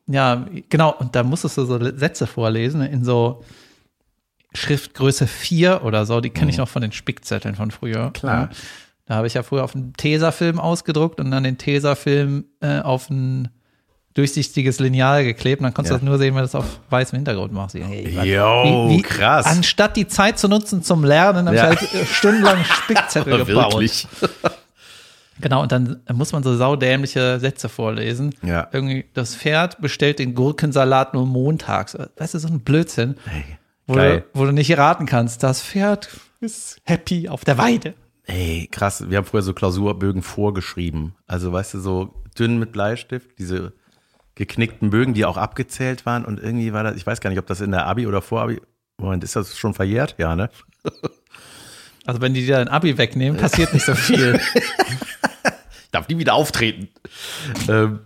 ja, 0.09 0.45
genau, 0.71 0.93
und 0.99 1.15
da 1.15 1.23
musstest 1.23 1.59
du 1.59 1.65
so 1.65 1.79
Sätze 1.97 2.27
vorlesen 2.27 2.81
in 2.83 3.05
so 3.05 3.45
Schriftgröße 4.55 5.27
4 5.29 5.83
oder 5.85 6.05
so, 6.07 6.21
die 6.21 6.31
kenne 6.31 6.51
ich 6.51 6.57
noch 6.59 6.69
von 6.69 6.83
den 6.83 6.91
Spickzetteln 6.91 7.55
von 7.55 7.71
früher. 7.71 8.07
Mhm. 8.09 8.13
Klar. 8.13 8.41
Ja. 8.51 8.57
Da 9.07 9.17
habe 9.17 9.27
ich 9.27 9.35
ja 9.35 9.43
früher 9.43 9.65
auf 9.65 9.75
einen 9.75 9.93
Tesafilm 9.95 10.59
ausgedruckt 10.59 11.21
und 11.21 11.31
dann 11.31 11.45
den 11.45 11.59
Tesafilm 11.59 12.45
äh, 12.61 12.81
auf 12.81 13.11
ein 13.11 13.49
durchsichtiges 14.15 14.79
Lineal 14.79 15.25
geklebt 15.25 15.61
und 15.61 15.65
dann 15.65 15.75
konntest 15.75 15.91
Ja. 15.93 15.99
du 15.99 16.05
das 16.05 16.09
nur 16.09 16.19
sehen, 16.19 16.35
wenn 16.35 16.41
du 16.43 16.45
das 16.45 16.55
auf 16.55 16.81
weißem 16.89 17.17
Hintergrund 17.17 17.53
machst. 17.53 17.75
Hey, 17.75 18.13
was- 18.17 18.25
Jo, 18.27 19.01
krass. 19.03 19.45
Anstatt 19.47 19.97
die 19.97 20.07
Zeit 20.07 20.39
zu 20.39 20.49
nutzen 20.49 20.83
zum 20.83 21.05
Lernen, 21.05 21.47
habe 21.47 21.57
Ja. 21.57 21.73
ich 21.73 21.81
halt 21.81 21.95
äh, 21.95 22.07
stundenlang 22.07 22.65
Spickzettel 22.65 23.45
gebaut. 23.45 23.85
Genau, 25.41 25.63
und 25.63 25.73
dann 25.73 26.01
muss 26.13 26.31
man 26.31 26.45
so 26.45 26.57
saudämliche 26.57 27.41
Sätze 27.41 27.69
vorlesen. 27.69 28.37
Ja. 28.43 28.69
Irgendwie, 28.73 29.05
das 29.15 29.35
Pferd 29.35 29.81
bestellt 29.81 30.21
den 30.21 30.37
Gurkensalat 30.37 31.13
nur 31.13 31.27
montags. 31.27 31.99
Weißt 32.17 32.35
du, 32.35 32.39
so 32.39 32.47
ein 32.47 32.61
Blödsinn, 32.61 33.17
Hey, 33.27 33.43
wo, 33.89 33.95
du, 33.97 34.25
wo 34.33 34.45
du 34.45 34.53
nicht 34.53 34.79
raten 34.79 35.07
kannst. 35.07 35.43
Das 35.43 35.61
Pferd 35.61 36.09
ist 36.41 36.77
happy 36.85 37.29
auf 37.29 37.45
der 37.45 37.59
Weide. 37.59 37.95
Ey, 38.27 38.69
krass. 38.71 39.09
Wir 39.11 39.19
haben 39.19 39.25
früher 39.27 39.43
so 39.43 39.53
Klausurbögen 39.55 40.23
vorgeschrieben. 40.23 41.15
Also, 41.27 41.53
weißt 41.53 41.75
du, 41.75 41.81
so 41.81 42.15
dünn 42.39 42.59
mit 42.59 42.73
Bleistift, 42.73 43.39
diese 43.39 43.73
geknickten 44.35 44.91
Bögen, 44.91 45.15
die 45.15 45.25
auch 45.25 45.37
abgezählt 45.37 46.07
waren. 46.07 46.25
Und 46.25 46.41
irgendwie 46.41 46.73
war 46.73 46.83
das, 46.83 46.97
ich 46.97 47.07
weiß 47.07 47.21
gar 47.21 47.31
nicht, 47.31 47.39
ob 47.39 47.47
das 47.47 47.61
in 47.61 47.71
der 47.71 47.87
Abi 47.87 48.07
oder 48.07 48.23
Vorabi. 48.23 48.61
Moment, 48.99 49.23
ist 49.25 49.37
das 49.37 49.57
schon 49.59 49.75
verjährt? 49.75 50.15
Ja, 50.19 50.35
ne? 50.37 50.51
Also 52.07 52.21
wenn 52.21 52.35
die 52.35 52.45
dir 52.45 52.57
dein 52.57 52.69
Abi 52.69 52.99
wegnehmen, 52.99 53.41
passiert 53.41 53.73
nicht 53.73 53.87
so 53.87 53.95
viel. 53.95 54.39
Ich 55.85 55.91
darf 55.91 56.07
nie 56.07 56.19
wieder 56.19 56.35
auftreten. 56.35 56.89
ähm, 57.67 58.01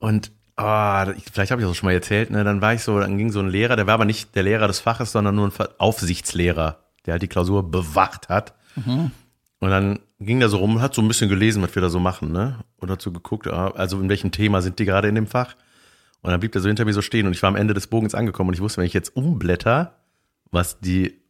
und 0.00 0.32
ah, 0.56 1.06
ich- 1.16 1.26
vielleicht 1.32 1.52
habe 1.52 1.62
ich 1.62 1.68
das 1.68 1.76
schon 1.76 1.86
mal 1.86 1.92
erzählt, 1.92 2.30
ne? 2.30 2.42
Dann 2.42 2.60
war 2.60 2.74
ich 2.74 2.82
so, 2.82 2.98
dann 2.98 3.16
ging 3.18 3.30
so 3.30 3.38
ein 3.38 3.48
Lehrer, 3.48 3.76
der 3.76 3.86
war 3.86 3.94
aber 3.94 4.06
nicht 4.06 4.34
der 4.34 4.42
Lehrer 4.42 4.66
des 4.66 4.80
Faches, 4.80 5.12
sondern 5.12 5.36
nur 5.36 5.46
ein 5.46 5.66
Aufsichtslehrer, 5.78 6.78
der 7.06 7.12
halt 7.12 7.22
die 7.22 7.28
Klausur 7.28 7.70
bewacht 7.70 8.28
hat. 8.28 8.54
Und 9.62 9.70
dann 9.70 10.00
ging 10.18 10.40
der 10.40 10.48
so 10.48 10.56
rum, 10.56 10.82
hat 10.82 10.92
so 10.92 11.00
ein 11.00 11.06
bisschen 11.06 11.28
gelesen, 11.28 11.62
was 11.62 11.72
wir 11.76 11.82
da 11.82 11.88
so 11.88 12.00
machen, 12.00 12.32
ne? 12.32 12.58
Und 12.78 12.90
hat 12.90 13.00
so 13.00 13.12
geguckt, 13.12 13.46
ah, 13.46 13.68
also 13.68 14.00
in 14.00 14.08
welchem 14.08 14.32
Thema 14.32 14.60
sind 14.60 14.80
die 14.80 14.84
gerade 14.84 15.06
in 15.06 15.14
dem 15.14 15.28
Fach? 15.28 15.54
Und 16.20 16.32
dann 16.32 16.40
blieb 16.40 16.50
der 16.50 16.60
so 16.60 16.66
hinter 16.66 16.84
mir 16.84 16.92
so 16.92 17.00
stehen 17.00 17.28
und 17.28 17.32
ich 17.32 17.42
war 17.44 17.48
am 17.48 17.54
Ende 17.54 17.72
des 17.72 17.86
Bogens 17.86 18.12
angekommen 18.16 18.48
und 18.48 18.54
ich 18.54 18.60
wusste, 18.60 18.78
wenn 18.78 18.88
ich 18.88 18.92
jetzt 18.92 19.14
umblätter, 19.14 20.00
was 20.50 20.80
die, 20.80 21.20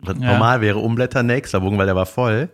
was 0.00 0.18
Ja. 0.18 0.32
normal 0.32 0.60
wäre, 0.60 0.80
umblätter, 0.80 1.22
nächster 1.22 1.60
Bogen, 1.60 1.78
weil 1.78 1.86
der 1.86 1.96
war 1.96 2.04
voll, 2.04 2.50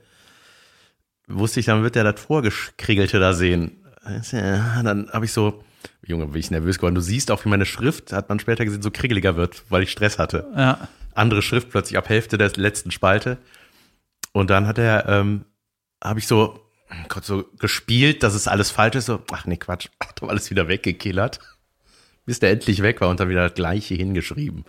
wusste 1.26 1.58
ich, 1.58 1.66
dann 1.66 1.82
wird 1.82 1.96
der 1.96 2.04
das 2.04 2.20
Vorgekriegelte 2.20 3.18
da 3.18 3.32
sehen. 3.32 3.82
Dann 4.30 5.08
habe 5.12 5.24
ich 5.24 5.32
so, 5.32 5.64
Junge, 6.06 6.26
bin 6.28 6.38
ich 6.38 6.52
nervös 6.52 6.76
geworden. 6.78 6.94
Du 6.94 7.00
siehst 7.00 7.32
auch, 7.32 7.44
wie 7.44 7.48
meine 7.48 7.66
Schrift, 7.66 8.12
hat 8.12 8.28
man 8.28 8.38
später 8.38 8.64
gesehen, 8.64 8.82
so 8.82 8.92
kriegeliger 8.92 9.34
wird, 9.34 9.64
weil 9.68 9.82
ich 9.82 9.90
Stress 9.90 10.20
hatte. 10.20 10.46
Ja. 10.56 10.86
Andere 11.12 11.42
Schrift 11.42 11.70
plötzlich 11.70 11.98
ab 11.98 12.08
Hälfte 12.08 12.38
der 12.38 12.52
letzten 12.54 12.92
Spalte. 12.92 13.38
Und 14.34 14.50
dann 14.50 14.66
hat 14.66 14.78
er, 14.78 15.08
ähm, 15.08 15.44
habe 16.02 16.18
ich 16.18 16.26
so, 16.26 16.58
Gott, 17.08 17.24
so 17.24 17.44
gespielt, 17.58 18.22
dass 18.22 18.34
es 18.34 18.48
alles 18.48 18.70
falsch 18.70 18.96
ist. 18.96 19.06
So, 19.06 19.22
ach 19.32 19.46
nee, 19.46 19.56
Quatsch, 19.56 19.88
hab 20.02 20.16
doch 20.16 20.28
alles 20.28 20.50
wieder 20.50 20.68
weggekillert. 20.68 21.38
Bis 22.26 22.40
der 22.40 22.50
endlich 22.50 22.82
weg 22.82 23.00
war 23.00 23.08
und 23.10 23.20
dann 23.20 23.28
wieder 23.28 23.44
das 23.48 23.54
Gleiche 23.54 23.94
hingeschrieben. 23.94 24.64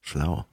Schlau. 0.00 0.46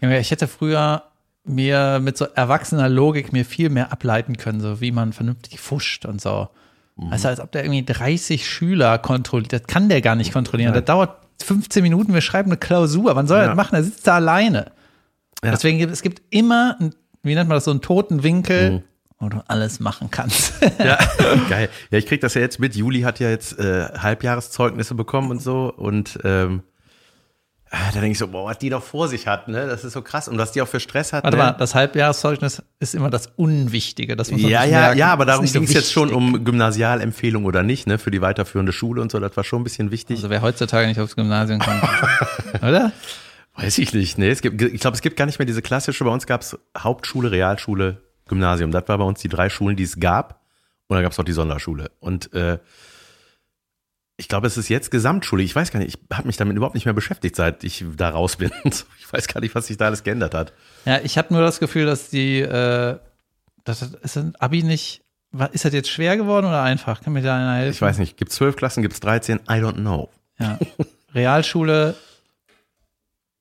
Ich 0.00 0.30
hätte 0.30 0.46
früher 0.48 1.04
mir 1.44 2.00
mit 2.00 2.18
so 2.18 2.26
erwachsener 2.26 2.88
Logik 2.88 3.32
mir 3.32 3.44
viel 3.44 3.70
mehr 3.70 3.92
ableiten 3.92 4.36
können, 4.36 4.60
so 4.60 4.80
wie 4.80 4.92
man 4.92 5.12
vernünftig 5.12 5.60
fuscht 5.60 6.04
und 6.04 6.20
so. 6.20 6.48
Mhm. 6.96 7.12
Also 7.12 7.28
als 7.28 7.40
ob 7.40 7.52
der 7.52 7.64
irgendwie 7.64 7.84
30 7.84 8.46
Schüler 8.48 8.98
kontrolliert. 8.98 9.52
Das 9.52 9.62
kann 9.64 9.88
der 9.88 10.00
gar 10.02 10.16
nicht 10.16 10.32
kontrollieren. 10.32 10.74
Das 10.74 10.84
dauert 10.84 11.16
15 11.42 11.82
Minuten, 11.82 12.12
wir 12.12 12.20
schreiben 12.20 12.50
eine 12.50 12.58
Klausur. 12.58 13.14
Wann 13.16 13.26
soll 13.26 13.38
er 13.38 13.42
Ja. 13.44 13.48
das 13.48 13.56
machen? 13.56 13.74
Er 13.76 13.84
sitzt 13.84 14.06
da 14.06 14.16
alleine. 14.16 14.72
Ja. 15.42 15.50
Deswegen 15.52 15.78
gibt 15.78 15.92
es 15.92 16.02
gibt 16.02 16.22
immer, 16.30 16.76
einen, 16.80 16.94
wie 17.24 17.34
nennt 17.34 17.48
man 17.48 17.56
das, 17.56 17.64
so 17.64 17.70
einen 17.72 17.80
toten 17.80 18.22
Winkel, 18.22 18.70
Mhm. 18.70 18.82
wo 19.18 19.28
du 19.28 19.42
alles 19.48 19.80
machen 19.80 20.10
kannst. 20.10 20.54
Ja, 20.78 20.98
geil. 21.48 21.68
Ja, 21.90 21.98
ich 21.98 22.06
krieg 22.06 22.20
das 22.20 22.34
ja 22.34 22.40
jetzt 22.40 22.58
mit. 22.60 22.74
Juli 22.76 23.02
hat 23.02 23.20
ja 23.20 23.30
jetzt 23.30 23.58
äh, 23.58 23.88
Halbjahreszeugnisse 23.98 24.94
bekommen 24.94 25.30
und 25.30 25.42
so. 25.42 25.72
Und 25.76 26.18
ähm, 26.24 26.62
Ah, 27.70 27.90
Da 27.92 28.00
denke 28.00 28.12
ich 28.12 28.18
so, 28.18 28.28
boah, 28.28 28.44
was 28.48 28.58
die 28.58 28.70
doch 28.70 28.84
vor 28.84 29.08
sich 29.08 29.26
hat, 29.26 29.48
ne? 29.48 29.66
Das 29.66 29.82
ist 29.82 29.94
so 29.94 30.02
krass. 30.02 30.28
Und 30.28 30.38
was 30.38 30.52
die 30.52 30.62
auch 30.62 30.68
für 30.68 30.78
Stress 30.78 31.12
hat. 31.12 31.24
Warte 31.24 31.36
ne? 31.36 31.42
mal, 31.42 31.52
das 31.52 31.74
Halbjahreszeugnis 31.74 32.62
ist 32.78 32.94
immer 32.94 33.10
das 33.10 33.26
Unwichtige. 33.34 34.14
Das 34.14 34.30
muss 34.30 34.40
man 34.42 34.48
Ja, 34.50 34.62
ja, 34.62 34.78
merken. 34.80 34.98
ja, 34.98 35.12
aber 35.12 35.24
darum 35.24 35.44
so 35.44 35.54
ging 35.54 35.64
es 35.64 35.72
jetzt 35.74 35.90
schon 35.90 36.12
um 36.14 36.44
Gymnasialempfehlung 36.44 37.44
oder 37.46 37.64
nicht, 37.64 37.88
ne? 37.88 37.98
Für 37.98 38.12
die 38.12 38.20
weiterführende 38.20 38.72
Schule 38.72 39.02
und 39.02 39.10
so. 39.10 39.18
Das 39.18 39.36
war 39.36 39.42
schon 39.42 39.62
ein 39.62 39.64
bisschen 39.64 39.90
wichtig. 39.90 40.18
Also 40.18 40.30
wer 40.30 40.40
heutzutage 40.42 40.86
nicht 40.86 41.00
aufs 41.00 41.16
Gymnasium 41.16 41.58
kommt. 41.58 41.82
Oder? 42.62 42.92
Weiß 43.56 43.78
ich 43.78 43.94
nicht, 43.94 44.18
ne? 44.18 44.28
Es 44.28 44.42
gibt, 44.42 44.60
ich 44.60 44.80
glaube, 44.80 44.96
es 44.96 45.02
gibt 45.02 45.16
gar 45.16 45.26
nicht 45.26 45.38
mehr 45.38 45.46
diese 45.46 45.62
klassische. 45.62 46.04
Bei 46.04 46.10
uns 46.10 46.26
gab 46.26 46.40
es 46.40 46.58
Hauptschule, 46.76 47.30
Realschule, 47.30 48.02
Gymnasium. 48.26 48.72
Das 48.72 48.88
war 48.88 48.98
bei 48.98 49.04
uns 49.04 49.20
die 49.20 49.28
drei 49.28 49.48
Schulen, 49.48 49.76
die 49.76 49.84
es 49.84 50.00
gab. 50.00 50.40
Und 50.88 50.96
dann 50.96 51.02
gab 51.02 51.12
es 51.12 51.18
noch 51.18 51.24
die 51.24 51.32
Sonderschule. 51.32 51.90
Und 52.00 52.32
äh, 52.34 52.58
ich 54.16 54.28
glaube, 54.28 54.46
es 54.46 54.56
ist 54.56 54.68
jetzt 54.68 54.90
Gesamtschule. 54.90 55.42
Ich 55.42 55.54
weiß 55.54 55.70
gar 55.70 55.80
nicht, 55.80 55.96
ich 55.96 56.16
habe 56.16 56.26
mich 56.26 56.36
damit 56.36 56.56
überhaupt 56.56 56.74
nicht 56.74 56.84
mehr 56.84 56.94
beschäftigt, 56.94 57.36
seit 57.36 57.64
ich 57.64 57.84
da 57.96 58.10
raus 58.10 58.36
bin. 58.36 58.50
Ich 58.98 59.12
weiß 59.12 59.28
gar 59.28 59.40
nicht, 59.40 59.54
was 59.54 59.68
sich 59.68 59.76
da 59.76 59.86
alles 59.86 60.02
geändert 60.02 60.34
hat. 60.34 60.52
Ja, 60.86 60.98
ich 61.00 61.18
habe 61.18 61.32
nur 61.32 61.42
das 61.42 61.60
Gefühl, 61.60 61.86
dass 61.86 62.10
die, 62.10 62.40
äh, 62.40 62.98
das, 63.62 63.82
ist 63.82 64.16
ein 64.16 64.34
Abi 64.40 64.64
nicht, 64.64 65.02
ist 65.52 65.64
das 65.64 65.72
jetzt 65.72 65.88
schwer 65.88 66.16
geworden 66.16 66.46
oder 66.46 66.62
einfach? 66.62 67.00
Kann 67.00 67.12
mir 67.12 67.22
da 67.22 67.36
einer 67.36 67.54
helfen? 67.54 67.74
Ich 67.74 67.82
weiß 67.82 67.98
nicht, 67.98 68.16
gibt 68.16 68.32
es 68.32 68.36
zwölf 68.36 68.56
Klassen, 68.56 68.82
gibt 68.82 68.94
es 68.94 69.00
13? 69.00 69.36
I 69.36 69.52
don't 69.52 69.74
know. 69.74 70.10
Ja. 70.40 70.58
Realschule, 71.14 71.94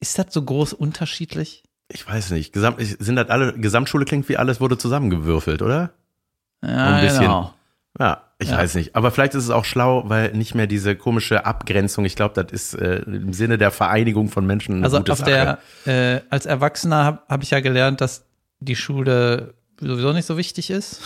ist 0.04 0.20
das 0.20 0.28
so 0.32 0.42
groß 0.44 0.74
unterschiedlich? 0.74 1.64
Ich 1.88 2.08
weiß 2.08 2.32
nicht. 2.32 2.54
Gesamt, 2.54 2.78
sind 2.80 3.16
das 3.16 3.30
alle, 3.30 3.54
Gesamtschule 3.54 4.06
klingt 4.06 4.28
wie 4.30 4.38
alles 4.38 4.60
wurde 4.62 4.78
zusammengewürfelt, 4.78 5.62
oder? 5.62 5.92
Ja, 6.62 6.96
Ein 6.96 7.02
bisschen. 7.02 7.22
genau. 7.22 7.54
Ja, 8.00 8.24
ich 8.40 8.50
Ja. 8.50 8.58
weiß 8.58 8.76
nicht. 8.76 8.96
Aber 8.96 9.12
vielleicht 9.12 9.36
ist 9.36 9.44
es 9.44 9.50
auch 9.50 9.66
schlau, 9.66 10.04
weil 10.08 10.32
nicht 10.34 10.56
mehr 10.56 10.66
diese 10.68 10.96
komische 10.96 11.46
Abgrenzung, 11.46 12.06
ich 12.06 12.16
glaube, 12.16 12.42
das 12.42 12.52
ist 12.52 12.74
äh, 12.74 12.98
im 13.06 13.34
Sinne 13.34 13.58
der 13.58 13.70
Vereinigung 13.72 14.30
von 14.30 14.46
Menschen 14.46 14.76
eine 14.78 14.84
Also 14.86 14.98
gute 14.98 15.12
auf 15.14 15.20
Sache. 15.20 15.60
der, 15.86 16.16
äh, 16.16 16.22
als 16.30 16.46
Erwachsener 16.46 17.04
habe 17.06 17.20
hab 17.30 17.44
ich 17.44 17.52
ja 17.52 17.60
gelernt, 17.60 18.02
dass 18.02 18.26
die 18.60 18.76
Schule 18.76 19.54
sowieso 19.80 20.12
nicht 20.14 20.26
so 20.26 20.38
wichtig 20.38 20.70
ist. 20.70 21.02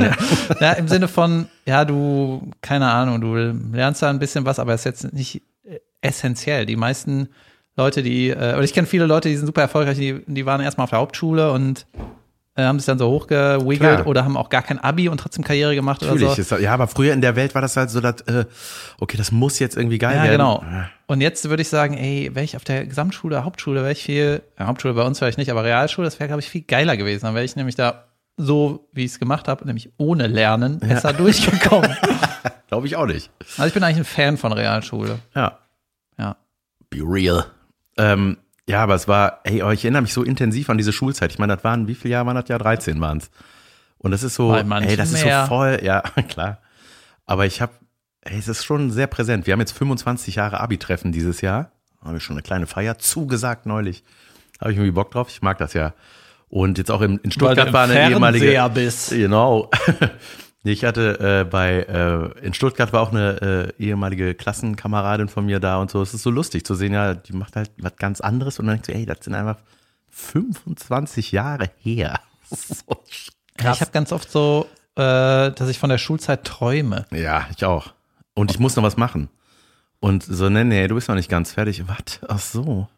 ja, 0.60 0.72
im 0.72 0.88
Sinne 0.88 1.06
von, 1.08 1.48
ja, 1.66 1.84
du, 1.84 2.50
keine 2.62 2.90
Ahnung, 2.90 3.20
du 3.20 3.34
lernst 3.76 4.02
da 4.02 4.10
ein 4.10 4.18
bisschen 4.18 4.44
was, 4.44 4.58
aber 4.58 4.74
es 4.74 4.80
ist 4.80 4.84
jetzt 4.86 5.12
nicht 5.12 5.42
essentiell. 6.00 6.66
Die 6.66 6.76
meisten 6.76 7.28
Leute, 7.76 8.02
die, 8.02 8.30
äh, 8.30 8.54
oder 8.54 8.62
ich 8.62 8.72
kenne 8.72 8.86
viele 8.86 9.06
Leute, 9.06 9.28
die 9.28 9.36
sind 9.36 9.46
super 9.46 9.60
erfolgreich, 9.62 9.98
die, 9.98 10.22
die 10.26 10.46
waren 10.46 10.60
erstmal 10.60 10.84
auf 10.84 10.90
der 10.90 10.98
Hauptschule 10.98 11.52
und 11.52 11.86
äh, 12.54 12.62
haben 12.62 12.78
sich 12.78 12.86
dann 12.86 12.98
so 12.98 13.10
hochgewiggelt 13.10 14.06
oder 14.06 14.24
haben 14.24 14.36
auch 14.38 14.48
gar 14.48 14.62
kein 14.62 14.78
Abi 14.78 15.10
und 15.10 15.18
trotzdem 15.18 15.44
Karriere 15.44 15.74
gemacht 15.74 16.02
oder 16.02 16.14
Natürlich. 16.14 16.46
so. 16.46 16.56
Ist, 16.56 16.62
ja, 16.62 16.72
aber 16.72 16.86
früher 16.88 17.12
in 17.12 17.20
der 17.20 17.36
Welt 17.36 17.54
war 17.54 17.60
das 17.60 17.76
halt 17.76 17.90
so, 17.90 18.00
dass, 18.00 18.22
äh, 18.22 18.46
okay, 18.98 19.18
das 19.18 19.30
muss 19.30 19.58
jetzt 19.58 19.76
irgendwie 19.76 19.98
geil 19.98 20.16
Ja, 20.16 20.22
werden. 20.22 20.32
genau. 20.32 20.64
Und 21.06 21.20
jetzt 21.20 21.46
würde 21.50 21.60
ich 21.60 21.68
sagen, 21.68 21.98
ey, 21.98 22.30
wäre 22.34 22.44
ich 22.44 22.56
auf 22.56 22.64
der 22.64 22.86
Gesamtschule, 22.86 23.44
Hauptschule, 23.44 23.82
wäre 23.82 23.92
ich 23.92 24.02
viel, 24.02 24.40
ja, 24.58 24.66
Hauptschule 24.68 24.94
bei 24.94 25.02
uns 25.02 25.18
vielleicht 25.18 25.36
nicht, 25.36 25.50
aber 25.50 25.62
Realschule, 25.64 26.06
das 26.06 26.18
wäre, 26.18 26.28
glaube 26.28 26.40
ich, 26.40 26.48
viel 26.48 26.62
geiler 26.62 26.96
gewesen. 26.96 27.26
Dann 27.26 27.34
wäre 27.34 27.44
ich 27.44 27.56
nämlich 27.56 27.74
da 27.74 28.04
so, 28.38 28.88
wie 28.92 29.04
ich 29.04 29.12
es 29.12 29.18
gemacht 29.18 29.48
habe, 29.48 29.66
nämlich 29.66 29.90
ohne 29.98 30.26
Lernen, 30.26 30.78
besser 30.78 31.12
durchgekommen. 31.14 31.94
Glaube 32.68 32.86
ich 32.86 32.96
auch 32.96 33.06
nicht. 33.06 33.30
Also 33.58 33.66
ich 33.66 33.74
bin 33.74 33.82
eigentlich 33.82 33.98
ein 33.98 34.04
Fan 34.04 34.36
von 34.38 34.52
Realschule. 34.52 35.18
Ja. 35.34 35.58
Ja. 36.18 36.36
Be 36.88 37.00
real. 37.02 37.44
Ähm, 37.96 38.36
ja, 38.68 38.82
aber 38.82 38.94
es 38.94 39.06
war, 39.06 39.40
ey, 39.44 39.62
oh, 39.62 39.70
ich 39.70 39.84
erinnere 39.84 40.02
mich 40.02 40.12
so 40.12 40.22
intensiv 40.22 40.70
an 40.70 40.76
diese 40.78 40.92
Schulzeit. 40.92 41.32
Ich 41.32 41.38
meine, 41.38 41.54
das 41.54 41.64
waren, 41.64 41.86
wie 41.86 41.94
viele 41.94 42.12
Jahre 42.12 42.26
waren 42.26 42.36
das? 42.36 42.48
Ja, 42.48 42.58
13 42.58 43.00
waren 43.00 43.18
es. 43.18 43.30
Und 43.98 44.10
das 44.10 44.22
ist 44.22 44.34
so, 44.34 44.54
ey, 44.54 44.96
das 44.96 45.12
ist 45.12 45.24
mehr. 45.24 45.42
so 45.42 45.48
voll, 45.48 45.80
ja, 45.82 46.00
klar. 46.28 46.58
Aber 47.26 47.46
ich 47.46 47.60
habe, 47.60 47.72
ey, 48.22 48.38
es 48.38 48.48
ist 48.48 48.64
schon 48.64 48.90
sehr 48.90 49.06
präsent. 49.06 49.46
Wir 49.46 49.52
haben 49.52 49.60
jetzt 49.60 49.72
25 49.72 50.34
Jahre 50.34 50.60
Abi-Treffen 50.60 51.12
dieses 51.12 51.40
Jahr. 51.40 51.70
Habe 52.04 52.18
ich 52.18 52.22
schon 52.22 52.34
eine 52.34 52.42
kleine 52.42 52.66
Feier 52.66 52.98
zugesagt 52.98 53.66
neulich. 53.66 54.04
Habe 54.60 54.72
ich 54.72 54.78
irgendwie 54.78 54.92
Bock 54.92 55.10
drauf. 55.10 55.28
Ich 55.30 55.42
mag 55.42 55.58
das 55.58 55.72
ja. 55.72 55.94
Und 56.48 56.78
jetzt 56.78 56.90
auch 56.90 57.00
in, 57.00 57.18
in 57.18 57.32
Stuttgart 57.32 57.72
war 57.72 57.84
eine 57.84 58.10
ehemalige. 58.10 58.70
bist. 58.72 59.10
Genau. 59.10 59.70
Ich 60.68 60.84
hatte 60.84 61.18
äh, 61.20 61.44
bei 61.44 61.82
äh, 61.82 62.44
in 62.44 62.54
Stuttgart 62.54 62.92
war 62.92 63.00
auch 63.02 63.12
eine 63.12 63.72
äh, 63.78 63.82
ehemalige 63.82 64.34
Klassenkameradin 64.34 65.28
von 65.28 65.46
mir 65.46 65.60
da 65.60 65.78
und 65.78 65.90
so. 65.90 66.02
Es 66.02 66.14
ist 66.14 66.22
so 66.22 66.30
lustig 66.30 66.64
zu 66.64 66.74
sehen, 66.74 66.92
ja, 66.92 67.14
die 67.14 67.32
macht 67.32 67.56
halt 67.56 67.70
was 67.78 67.96
ganz 67.96 68.20
anderes 68.20 68.58
und 68.58 68.66
dann 68.66 68.76
denkst 68.76 68.88
du, 68.88 68.94
ey, 68.94 69.06
das 69.06 69.18
sind 69.22 69.34
einfach 69.34 69.58
25 70.10 71.32
Jahre 71.32 71.70
her. 71.78 72.20
So 72.48 73.02
Ja, 73.60 73.72
ich 73.72 73.80
habe 73.80 73.90
ganz 73.90 74.12
oft 74.12 74.30
so, 74.30 74.68
äh, 74.94 75.50
dass 75.50 75.68
ich 75.68 75.78
von 75.80 75.90
der 75.90 75.98
Schulzeit 75.98 76.44
träume. 76.44 77.06
Ja, 77.10 77.46
ich 77.56 77.64
auch. 77.64 77.92
Und 78.34 78.50
ich 78.52 78.58
muss 78.60 78.76
noch 78.76 78.84
was 78.84 78.96
machen. 78.96 79.28
Und 79.98 80.22
so, 80.22 80.48
nee, 80.48 80.62
nee, 80.62 80.86
du 80.86 80.94
bist 80.94 81.08
noch 81.08 81.16
nicht 81.16 81.28
ganz 81.28 81.52
fertig. 81.52 81.82
Was? 81.88 82.20
Ach 82.28 82.38
so. 82.38 82.88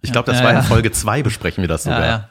Ich 0.00 0.12
glaube, 0.12 0.30
das 0.30 0.38
Ja, 0.38 0.44
war 0.44 0.50
in 0.52 0.56
ja. 0.58 0.62
Folge 0.62 0.90
2 0.92 1.22
besprechen 1.22 1.62
wir 1.62 1.68
das 1.68 1.82
sogar. 1.84 2.00
Ja, 2.00 2.06
ja. 2.06 2.28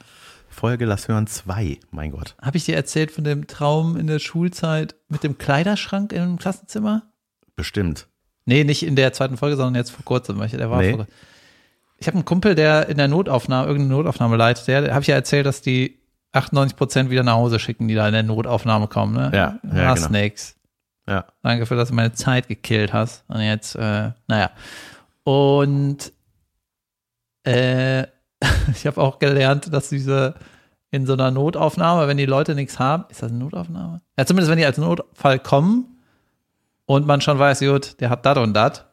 Folge 0.53 0.85
Lass 0.85 1.07
hören 1.07 1.27
2, 1.27 1.79
mein 1.91 2.11
Gott. 2.11 2.35
Habe 2.41 2.57
ich 2.57 2.65
dir 2.65 2.75
erzählt 2.75 3.11
von 3.11 3.23
dem 3.23 3.47
Traum 3.47 3.97
in 3.97 4.07
der 4.07 4.19
Schulzeit 4.19 4.95
mit 5.09 5.23
dem 5.23 5.37
Kleiderschrank 5.37 6.13
im 6.13 6.37
Klassenzimmer? 6.37 7.03
Bestimmt. 7.55 8.07
Nee, 8.45 8.63
nicht 8.63 8.83
in 8.83 8.95
der 8.95 9.13
zweiten 9.13 9.37
Folge, 9.37 9.55
sondern 9.57 9.75
jetzt 9.75 9.91
vor 9.91 10.05
kurzem. 10.05 10.37
weil 10.39 10.45
ich- 10.47 10.51
Der 10.53 10.69
war 10.69 10.81
Nee. 10.81 10.93
vor, 10.93 11.07
ich 11.97 12.07
habe 12.07 12.15
einen 12.15 12.25
Kumpel, 12.25 12.55
der 12.55 12.87
in 12.89 12.97
der 12.97 13.07
Notaufnahme, 13.07 13.67
irgendeine 13.67 13.95
Notaufnahme 13.95 14.35
leitet, 14.37 14.67
der, 14.67 14.81
der 14.81 14.93
habe 14.93 15.01
ich 15.01 15.07
ja 15.07 15.15
erzählt, 15.15 15.45
dass 15.45 15.61
die 15.61 15.99
98 16.33 16.75
Prozent 16.77 17.09
wieder 17.09 17.23
nach 17.23 17.35
Hause 17.35 17.59
schicken, 17.59 17.87
die 17.87 17.95
da 17.95 18.07
in 18.07 18.13
der 18.13 18.23
Notaufnahme 18.23 18.87
kommen. 18.87 19.13
Ne? 19.13 19.31
Ja, 19.33 19.59
ja, 19.75 19.91
Ah, 19.91 19.93
genau. 19.93 20.07
Snakes. 20.07 20.55
Ja. 21.07 21.25
Danke 21.41 21.65
für, 21.65 21.75
dass 21.75 21.89
du 21.89 21.95
meine 21.95 22.13
Zeit 22.13 22.47
gekillt 22.47 22.91
hast. 22.93 23.23
Und 23.27 23.41
jetzt, 23.41 23.75
äh, 23.75 24.11
naja. 24.27 24.51
Und 25.23 26.11
äh, 27.45 28.07
ich 28.73 28.85
habe 28.85 29.01
auch 29.01 29.19
gelernt, 29.19 29.73
dass 29.73 29.89
diese 29.89 30.35
in 30.91 31.07
so 31.07 31.13
einer 31.13 31.31
Notaufnahme, 31.31 32.07
wenn 32.07 32.17
die 32.17 32.25
Leute 32.25 32.53
nichts 32.53 32.77
haben, 32.77 33.05
ist 33.09 33.23
das 33.23 33.31
eine 33.31 33.39
Notaufnahme? 33.39 34.01
Ja, 34.17 34.25
zumindest 34.25 34.51
wenn 34.51 34.59
die 34.59 34.65
als 34.65 34.77
Notfall 34.77 35.39
kommen 35.39 35.97
und 36.85 37.07
man 37.07 37.19
schon 37.21 37.39
weiß, 37.39 37.61
gut, 37.61 37.99
der 37.99 38.09
hat 38.09 38.25
dat 38.25 38.37
und 38.37 38.53
dat, 38.53 38.91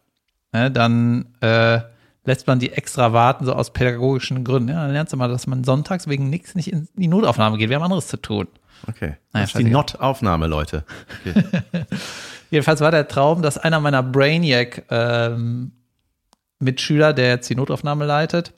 ne, 0.52 0.70
dann 0.70 1.26
äh, 1.42 1.80
lässt 2.24 2.46
man 2.46 2.58
die 2.58 2.72
extra 2.72 3.12
warten, 3.12 3.44
so 3.44 3.52
aus 3.52 3.72
pädagogischen 3.72 4.44
Gründen. 4.44 4.70
Ja, 4.70 4.82
dann 4.82 4.92
lernst 4.92 5.12
du 5.12 5.16
mal, 5.16 5.28
dass 5.28 5.46
man 5.46 5.64
sonntags 5.64 6.08
wegen 6.08 6.30
nichts 6.30 6.54
nicht 6.54 6.72
in 6.72 6.88
die 6.94 7.08
Notaufnahme 7.08 7.58
geht. 7.58 7.68
Wir 7.68 7.76
haben 7.76 7.82
anderes 7.82 8.08
zu 8.08 8.16
tun. 8.16 8.46
Okay. 8.88 9.16
Naja, 9.32 9.46
das 9.46 9.54
ist 9.54 9.58
die. 9.58 9.64
Not-Aufnahme, 9.64 10.46
Leute. 10.46 10.84
Okay. 11.20 11.44
Jedenfalls 12.50 12.80
war 12.80 12.90
der 12.90 13.08
Traum, 13.08 13.42
dass 13.42 13.58
einer 13.58 13.78
meiner 13.80 14.02
Brainiac 14.02 14.84
ähm, 14.90 15.72
Mitschüler, 16.58 17.12
der 17.12 17.28
jetzt 17.28 17.48
die 17.50 17.54
Notaufnahme 17.54 18.06
leitet, 18.06 18.54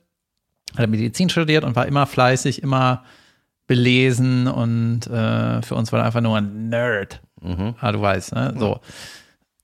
hat 0.77 0.89
Medizin 0.89 1.29
studiert 1.29 1.65
und 1.65 1.77
war 1.77 1.87
immer 1.87 2.07
fleißig, 2.07 2.63
immer 2.63 3.05
belesen 3.67 4.49
und 4.49 5.07
äh, 5.07 5.63
für 5.63 5.75
uns 5.75 5.93
war 5.93 6.01
er 6.01 6.07
einfach 6.07 6.21
nur 6.21 6.37
ein 6.37 6.69
Nerd. 6.69 7.23
Mhm. 7.41 7.75
Ah, 7.81 7.93
du 7.93 8.01
weißt, 8.01 8.35
ne? 8.35 8.55
So. 8.59 8.81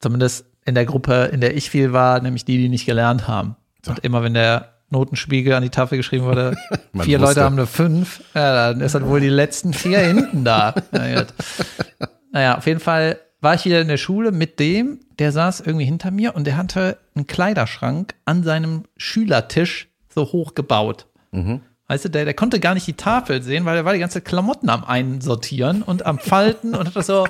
Zumindest 0.00 0.46
in 0.64 0.74
der 0.74 0.84
Gruppe, 0.84 1.30
in 1.32 1.40
der 1.40 1.56
ich 1.56 1.70
viel 1.70 1.92
war, 1.92 2.20
nämlich 2.20 2.44
die, 2.44 2.58
die 2.58 2.68
nicht 2.68 2.86
gelernt 2.86 3.26
haben. 3.26 3.56
Und 3.86 4.00
immer 4.00 4.22
wenn 4.22 4.34
der 4.34 4.74
Notenspiegel 4.90 5.54
an 5.54 5.62
die 5.62 5.70
Tafel 5.70 5.98
geschrieben 5.98 6.24
wurde, 6.24 6.56
vier 7.00 7.20
wusste. 7.20 7.34
Leute 7.34 7.42
haben 7.42 7.56
eine 7.56 7.66
fünf, 7.66 8.22
ja, 8.34 8.72
dann 8.72 8.80
ist 8.80 8.94
dann 8.94 9.08
wohl 9.08 9.20
die 9.20 9.28
letzten 9.28 9.72
vier 9.72 10.00
hinten 10.00 10.44
da. 10.44 10.74
Na. 10.92 11.26
Naja, 12.32 12.58
auf 12.58 12.66
jeden 12.66 12.80
Fall 12.80 13.18
war 13.40 13.54
ich 13.54 13.64
wieder 13.64 13.80
in 13.80 13.88
der 13.88 13.96
Schule 13.96 14.32
mit 14.32 14.58
dem, 14.58 15.00
der 15.18 15.32
saß 15.32 15.60
irgendwie 15.60 15.84
hinter 15.84 16.10
mir 16.10 16.34
und 16.34 16.46
der 16.46 16.56
hatte 16.56 16.98
einen 17.14 17.26
Kleiderschrank 17.26 18.14
an 18.24 18.42
seinem 18.42 18.84
Schülertisch 18.96 19.88
so 20.18 20.32
hoch 20.32 20.54
gebaut. 20.54 21.06
Weißt 21.86 22.04
du, 22.04 22.10
der, 22.10 22.24
der 22.24 22.34
konnte 22.34 22.60
gar 22.60 22.74
nicht 22.74 22.86
die 22.86 22.94
Tafel 22.94 23.42
sehen, 23.42 23.64
weil 23.64 23.76
er 23.76 23.84
war 23.84 23.94
die 23.94 23.98
ganze 23.98 24.20
Klamotten 24.20 24.68
am 24.68 24.84
Einsortieren 24.84 25.82
und 25.82 26.04
am 26.04 26.18
Falten 26.18 26.74
und 26.74 26.86
hat 26.86 26.96
das 26.96 27.06
so 27.06 27.26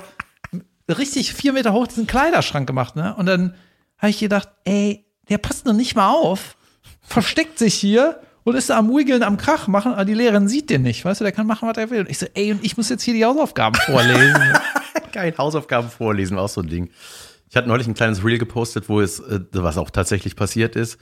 richtig 0.89 1.33
vier 1.33 1.53
Meter 1.53 1.71
hoch 1.71 1.87
diesen 1.87 2.07
Kleiderschrank 2.07 2.67
gemacht, 2.67 2.95
ne? 2.95 3.15
Und 3.15 3.25
dann 3.27 3.53
habe 3.97 4.09
ich 4.09 4.19
gedacht, 4.19 4.49
ey, 4.65 5.05
der 5.29 5.37
passt 5.37 5.65
noch 5.65 5.73
nicht 5.73 5.95
mal 5.95 6.09
auf, 6.09 6.57
versteckt 7.01 7.59
sich 7.59 7.75
hier 7.75 8.19
und 8.43 8.55
ist 8.55 8.69
da 8.69 8.77
am 8.77 8.89
Wiggeln, 8.89 9.23
am 9.23 9.37
Krach 9.37 9.67
machen, 9.67 9.93
aber 9.93 10.05
die 10.05 10.13
Lehrerin 10.13 10.47
sieht 10.47 10.69
den 10.69 10.81
nicht, 10.81 11.05
weißt 11.05 11.21
du, 11.21 11.23
der 11.25 11.31
kann 11.31 11.47
machen, 11.47 11.69
was 11.69 11.77
er 11.77 11.89
will. 11.89 12.01
Und 12.01 12.09
ich 12.09 12.17
so, 12.17 12.25
ey, 12.33 12.51
und 12.51 12.65
ich 12.65 12.75
muss 12.75 12.89
jetzt 12.89 13.03
hier 13.03 13.13
die 13.13 13.23
Hausaufgaben 13.23 13.79
vorlesen. 13.85 14.41
Geil, 15.11 15.33
Hausaufgaben 15.37 15.89
vorlesen, 15.89 16.37
auch 16.37 16.49
so 16.49 16.61
ein 16.61 16.67
Ding. 16.67 16.89
Ich 17.49 17.55
hatte 17.55 17.67
neulich 17.67 17.87
ein 17.87 17.93
kleines 17.93 18.23
Reel 18.23 18.37
gepostet, 18.37 18.89
wo 18.89 19.01
es, 19.01 19.19
äh, 19.19 19.39
was 19.53 19.77
auch 19.77 19.89
tatsächlich 19.89 20.35
passiert 20.35 20.75
ist, 20.75 20.99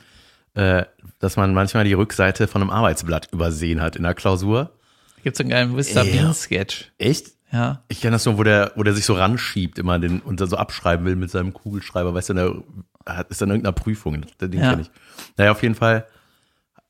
äh, 0.58 0.86
dass 1.20 1.38
man 1.38 1.54
manchmal 1.54 1.84
die 1.84 1.94
Rückseite 1.94 2.48
von 2.48 2.62
einem 2.62 2.72
Arbeitsblatt 2.72 3.32
übersehen 3.32 3.80
hat 3.82 3.96
in 3.96 4.04
der 4.04 4.16
Klausur. 4.16 4.72
Gibt's 5.24 5.38
so 5.38 5.44
einen 5.44 5.52
geilen 5.52 5.72
Mr. 5.72 6.04
Bean-Sketch. 6.04 6.94
Echt? 6.98 7.32
Ja. 7.52 7.84
Ich 7.88 8.02
kenne 8.02 8.14
das 8.14 8.26
nur, 8.26 8.38
wo 8.38 8.44
der, 8.44 8.72
wo 8.76 8.84
der 8.84 8.94
sich 8.94 9.06
so 9.06 9.14
ranschiebt 9.14 9.78
immer 9.78 10.00
den, 10.00 10.20
und 10.20 10.42
dann 10.42 10.50
so 10.50 10.58
abschreiben 10.58 11.06
will 11.06 11.16
mit 11.16 11.30
seinem 11.30 11.54
Kugelschreiber, 11.54 12.14
weißt 12.14 12.30
du, 12.30 12.34
der 12.34 12.56
hat, 13.06 13.30
ist 13.30 13.40
dann 13.40 13.50
irgendeiner 13.50 13.74
Prüfung. 13.74 14.26
Ding 14.42 14.54
Ja. 14.54 14.72
kenn 14.72 14.82
ich. 14.82 14.92
Naja, 15.38 15.52
auf 15.52 15.62
jeden 15.62 15.76
Fall. 15.76 16.08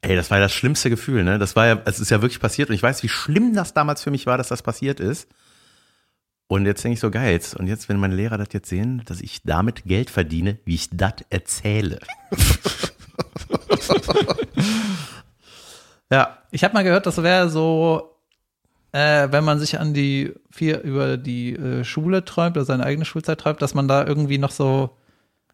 Ey, 0.01 0.15
das 0.15 0.31
war 0.31 0.38
ja 0.38 0.45
das 0.45 0.53
schlimmste 0.53 0.89
Gefühl, 0.89 1.24
ne? 1.24 1.38
Das 1.38 1.55
war 1.55 1.67
ja, 1.67 1.81
es 1.86 2.00
ist 2.00 2.09
ja 2.09 2.21
wirklich 2.21 2.39
passiert 2.39 2.69
und 2.69 2.75
ich 2.75 2.83
weiß, 2.83 3.03
wie 3.03 3.09
schlimm 3.09 3.53
das 3.53 3.74
damals 3.74 4.01
für 4.03 4.12
mich 4.12 4.25
war, 4.27 4.38
dass 4.38 4.47
das 4.47 4.62
passiert 4.62 5.00
ist. 5.00 5.27
Und 6.47 6.65
jetzt 6.65 6.83
denke 6.83 6.93
ich 6.93 7.00
so, 7.01 7.12
geil, 7.12 7.33
jetzt, 7.33 7.55
und 7.55 7.67
jetzt, 7.67 7.89
wenn 7.89 7.97
meine 7.97 8.15
Lehrer 8.15 8.38
das 8.38 8.50
jetzt 8.53 8.69
sehen, 8.69 9.01
dass 9.05 9.19
ich 9.19 9.41
damit 9.43 9.83
Geld 9.83 10.09
verdiene, 10.09 10.57
wie 10.63 10.75
ich 10.75 10.89
das 10.91 11.15
erzähle. 11.29 12.00
Ja, 16.12 16.38
Ich 16.51 16.63
habe 16.63 16.74
mal 16.74 16.83
gehört, 16.83 17.05
das 17.05 17.21
wäre 17.21 17.50
so, 17.50 18.15
äh, 18.93 19.27
wenn 19.31 19.43
man 19.43 19.59
sich 19.59 19.79
an 19.79 19.93
die 19.93 20.33
vier 20.50 20.81
über 20.81 21.17
die 21.17 21.53
äh, 21.55 21.83
Schule 21.83 22.24
träumt 22.24 22.55
oder 22.55 22.65
seine 22.65 22.86
eigene 22.86 23.05
Schulzeit 23.05 23.39
träumt, 23.39 23.62
dass 23.62 23.74
man 23.74 23.88
da 23.88 24.05
irgendwie 24.05 24.38
noch 24.38 24.51
so, 24.51 24.91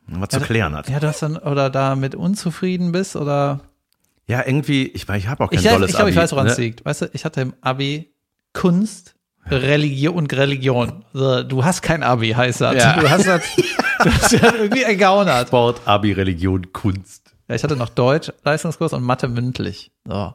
was 0.08 0.30
zu 0.30 0.40
klären 0.42 0.76
hat. 0.76 0.90
ja, 0.90 1.00
das 1.00 1.20
dann 1.20 1.38
oder 1.38 1.70
damit 1.70 2.14
unzufrieden 2.14 2.92
bist 2.92 3.16
oder 3.16 3.62
Ja, 4.28 4.46
irgendwie, 4.46 4.88
ich 4.90 5.08
meine, 5.08 5.20
ich 5.20 5.28
habe 5.28 5.44
auch 5.44 5.50
kein 5.50 5.60
ich, 5.60 5.66
ich 5.66 5.72
tolles 5.72 5.96
glaube, 5.96 6.12
ich 6.12 6.16
weiß, 6.16 6.32
woran 6.34 6.48
es 6.48 6.58
ne? 6.58 6.66
liegt. 6.66 6.86
Weißt 6.86 7.02
du, 7.04 7.10
ich 7.14 7.26
hatte 7.26 7.42
im 7.42 7.54
Abi 7.62 8.14
Kunst, 8.54 9.16
Religion 9.48 10.14
und 10.16 10.32
Religion. 10.34 11.04
Also, 11.14 11.44
du 11.44 11.66
hast 11.66 11.82
kein 11.82 12.04
Abi, 12.04 12.30
heißt 12.32 12.62
das. 12.62 12.76
Ja. 12.76 13.00
Du 13.00 13.10
hast 13.10 13.26
das, 13.26 13.42
du 14.04 14.12
hast 14.12 14.34
das 14.34 14.54
irgendwie 14.54 14.84
ergaunert. 14.84 15.48
Sport, 15.48 15.82
Abi, 15.86 16.12
Religion, 16.12 16.72
Kunst. 16.72 17.23
Ja, 17.54 17.56
ich 17.56 17.64
hatte 17.64 17.76
noch 17.76 17.90
Deutsch, 17.90 18.32
Leistungskurs 18.44 18.94
und 18.94 19.04
Mathe 19.04 19.28
mündlich. 19.28 19.92
So. 20.08 20.34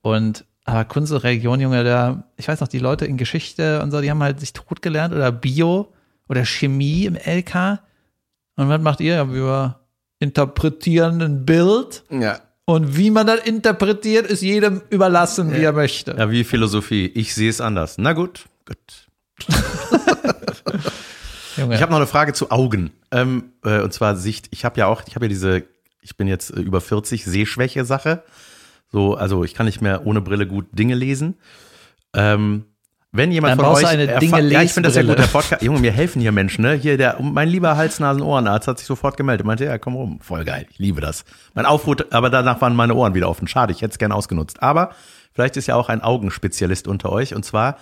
Und 0.00 0.46
aber 0.64 0.84
Kunst 0.86 1.12
und 1.12 1.18
Religion, 1.18 1.60
Junge, 1.60 1.84
da, 1.84 2.24
ich 2.36 2.48
weiß 2.48 2.60
noch, 2.60 2.68
die 2.68 2.78
Leute 2.78 3.04
in 3.04 3.16
Geschichte 3.18 3.82
und 3.82 3.90
so, 3.90 4.00
die 4.00 4.10
haben 4.10 4.22
halt 4.22 4.40
sich 4.40 4.52
tot 4.54 4.80
gelernt 4.82 5.14
oder 5.14 5.30
Bio 5.30 5.92
oder 6.28 6.44
Chemie 6.46 7.04
im 7.04 7.16
LK. 7.16 7.80
Und 8.56 8.68
was 8.70 8.80
macht 8.80 9.00
ihr? 9.00 9.14
Ja, 9.14 9.30
wir 9.32 9.78
interpretieren 10.20 11.20
ein 11.22 11.44
Bild 11.46 12.02
Ja. 12.10 12.40
und 12.64 12.96
wie 12.96 13.10
man 13.10 13.26
das 13.26 13.40
interpretiert, 13.40 14.26
ist 14.26 14.42
jedem 14.42 14.80
überlassen, 14.90 15.52
wie 15.54 15.60
er 15.62 15.72
möchte. 15.72 16.14
Ja, 16.18 16.30
wie 16.30 16.44
Philosophie. 16.44 17.06
Ich 17.14 17.34
sehe 17.34 17.50
es 17.50 17.60
anders. 17.60 17.96
Na 17.98 18.12
gut, 18.14 18.46
gut. 18.66 18.78
Junge. 21.56 21.74
Ich 21.74 21.82
habe 21.82 21.90
noch 21.90 21.98
eine 21.98 22.06
Frage 22.06 22.32
zu 22.34 22.50
Augen. 22.50 22.90
Ähm, 23.10 23.52
äh, 23.64 23.80
und 23.80 23.92
zwar 23.92 24.16
Sicht. 24.16 24.48
Ich 24.50 24.64
habe 24.64 24.78
ja 24.78 24.86
auch, 24.86 25.02
ich 25.06 25.14
habe 25.16 25.24
ja 25.26 25.28
diese, 25.28 25.64
ich 26.08 26.16
bin 26.16 26.26
jetzt 26.26 26.50
äh, 26.50 26.60
über 26.60 26.80
40, 26.80 27.24
Sehschwäche-Sache. 27.24 28.22
So, 28.90 29.14
also 29.14 29.44
ich 29.44 29.52
kann 29.52 29.66
nicht 29.66 29.82
mehr 29.82 30.06
ohne 30.06 30.22
Brille 30.22 30.46
gut 30.46 30.66
Dinge 30.72 30.94
lesen. 30.94 31.36
Ähm, 32.14 32.64
wenn 33.12 33.30
jemand 33.30 33.58
Dann 33.58 33.66
von 33.66 33.74
euch 33.74 33.86
eine 33.86 34.18
Dinge- 34.18 34.40
ja, 34.50 34.62
ich 34.62 34.72
finde 34.72 34.88
das 34.88 34.96
ja 34.96 35.02
gut, 35.02 35.18
der. 35.18 35.24
Podcast, 35.24 35.62
Junge, 35.62 35.80
mir 35.80 35.92
helfen 35.92 36.20
hier 36.20 36.32
Menschen, 36.32 36.62
ne? 36.62 36.72
Hier 36.72 36.96
der 36.96 37.18
mein 37.20 37.48
lieber 37.48 37.76
Hals 37.76 38.00
Nasen 38.00 38.22
Ohrenarzt 38.22 38.68
hat 38.68 38.78
sich 38.78 38.86
sofort 38.86 39.18
gemeldet, 39.18 39.46
meinte, 39.46 39.66
ja, 39.66 39.76
komm 39.76 39.94
rum, 39.94 40.20
voll 40.20 40.44
geil, 40.44 40.66
ich 40.70 40.78
liebe 40.78 41.00
das. 41.02 41.24
Mein 41.54 41.66
Aufruf, 41.66 41.96
aber 42.10 42.30
danach 42.30 42.60
waren 42.62 42.74
meine 42.74 42.94
Ohren 42.94 43.14
wieder 43.14 43.28
offen. 43.28 43.46
Schade, 43.46 43.72
ich 43.72 43.82
hätte 43.82 43.92
es 43.92 43.98
gern 43.98 44.12
ausgenutzt. 44.12 44.62
Aber 44.62 44.90
vielleicht 45.32 45.56
ist 45.58 45.66
ja 45.66 45.74
auch 45.74 45.90
ein 45.90 46.02
Augenspezialist 46.02 46.88
unter 46.88 47.12
euch 47.12 47.34
und 47.34 47.44
zwar 47.44 47.76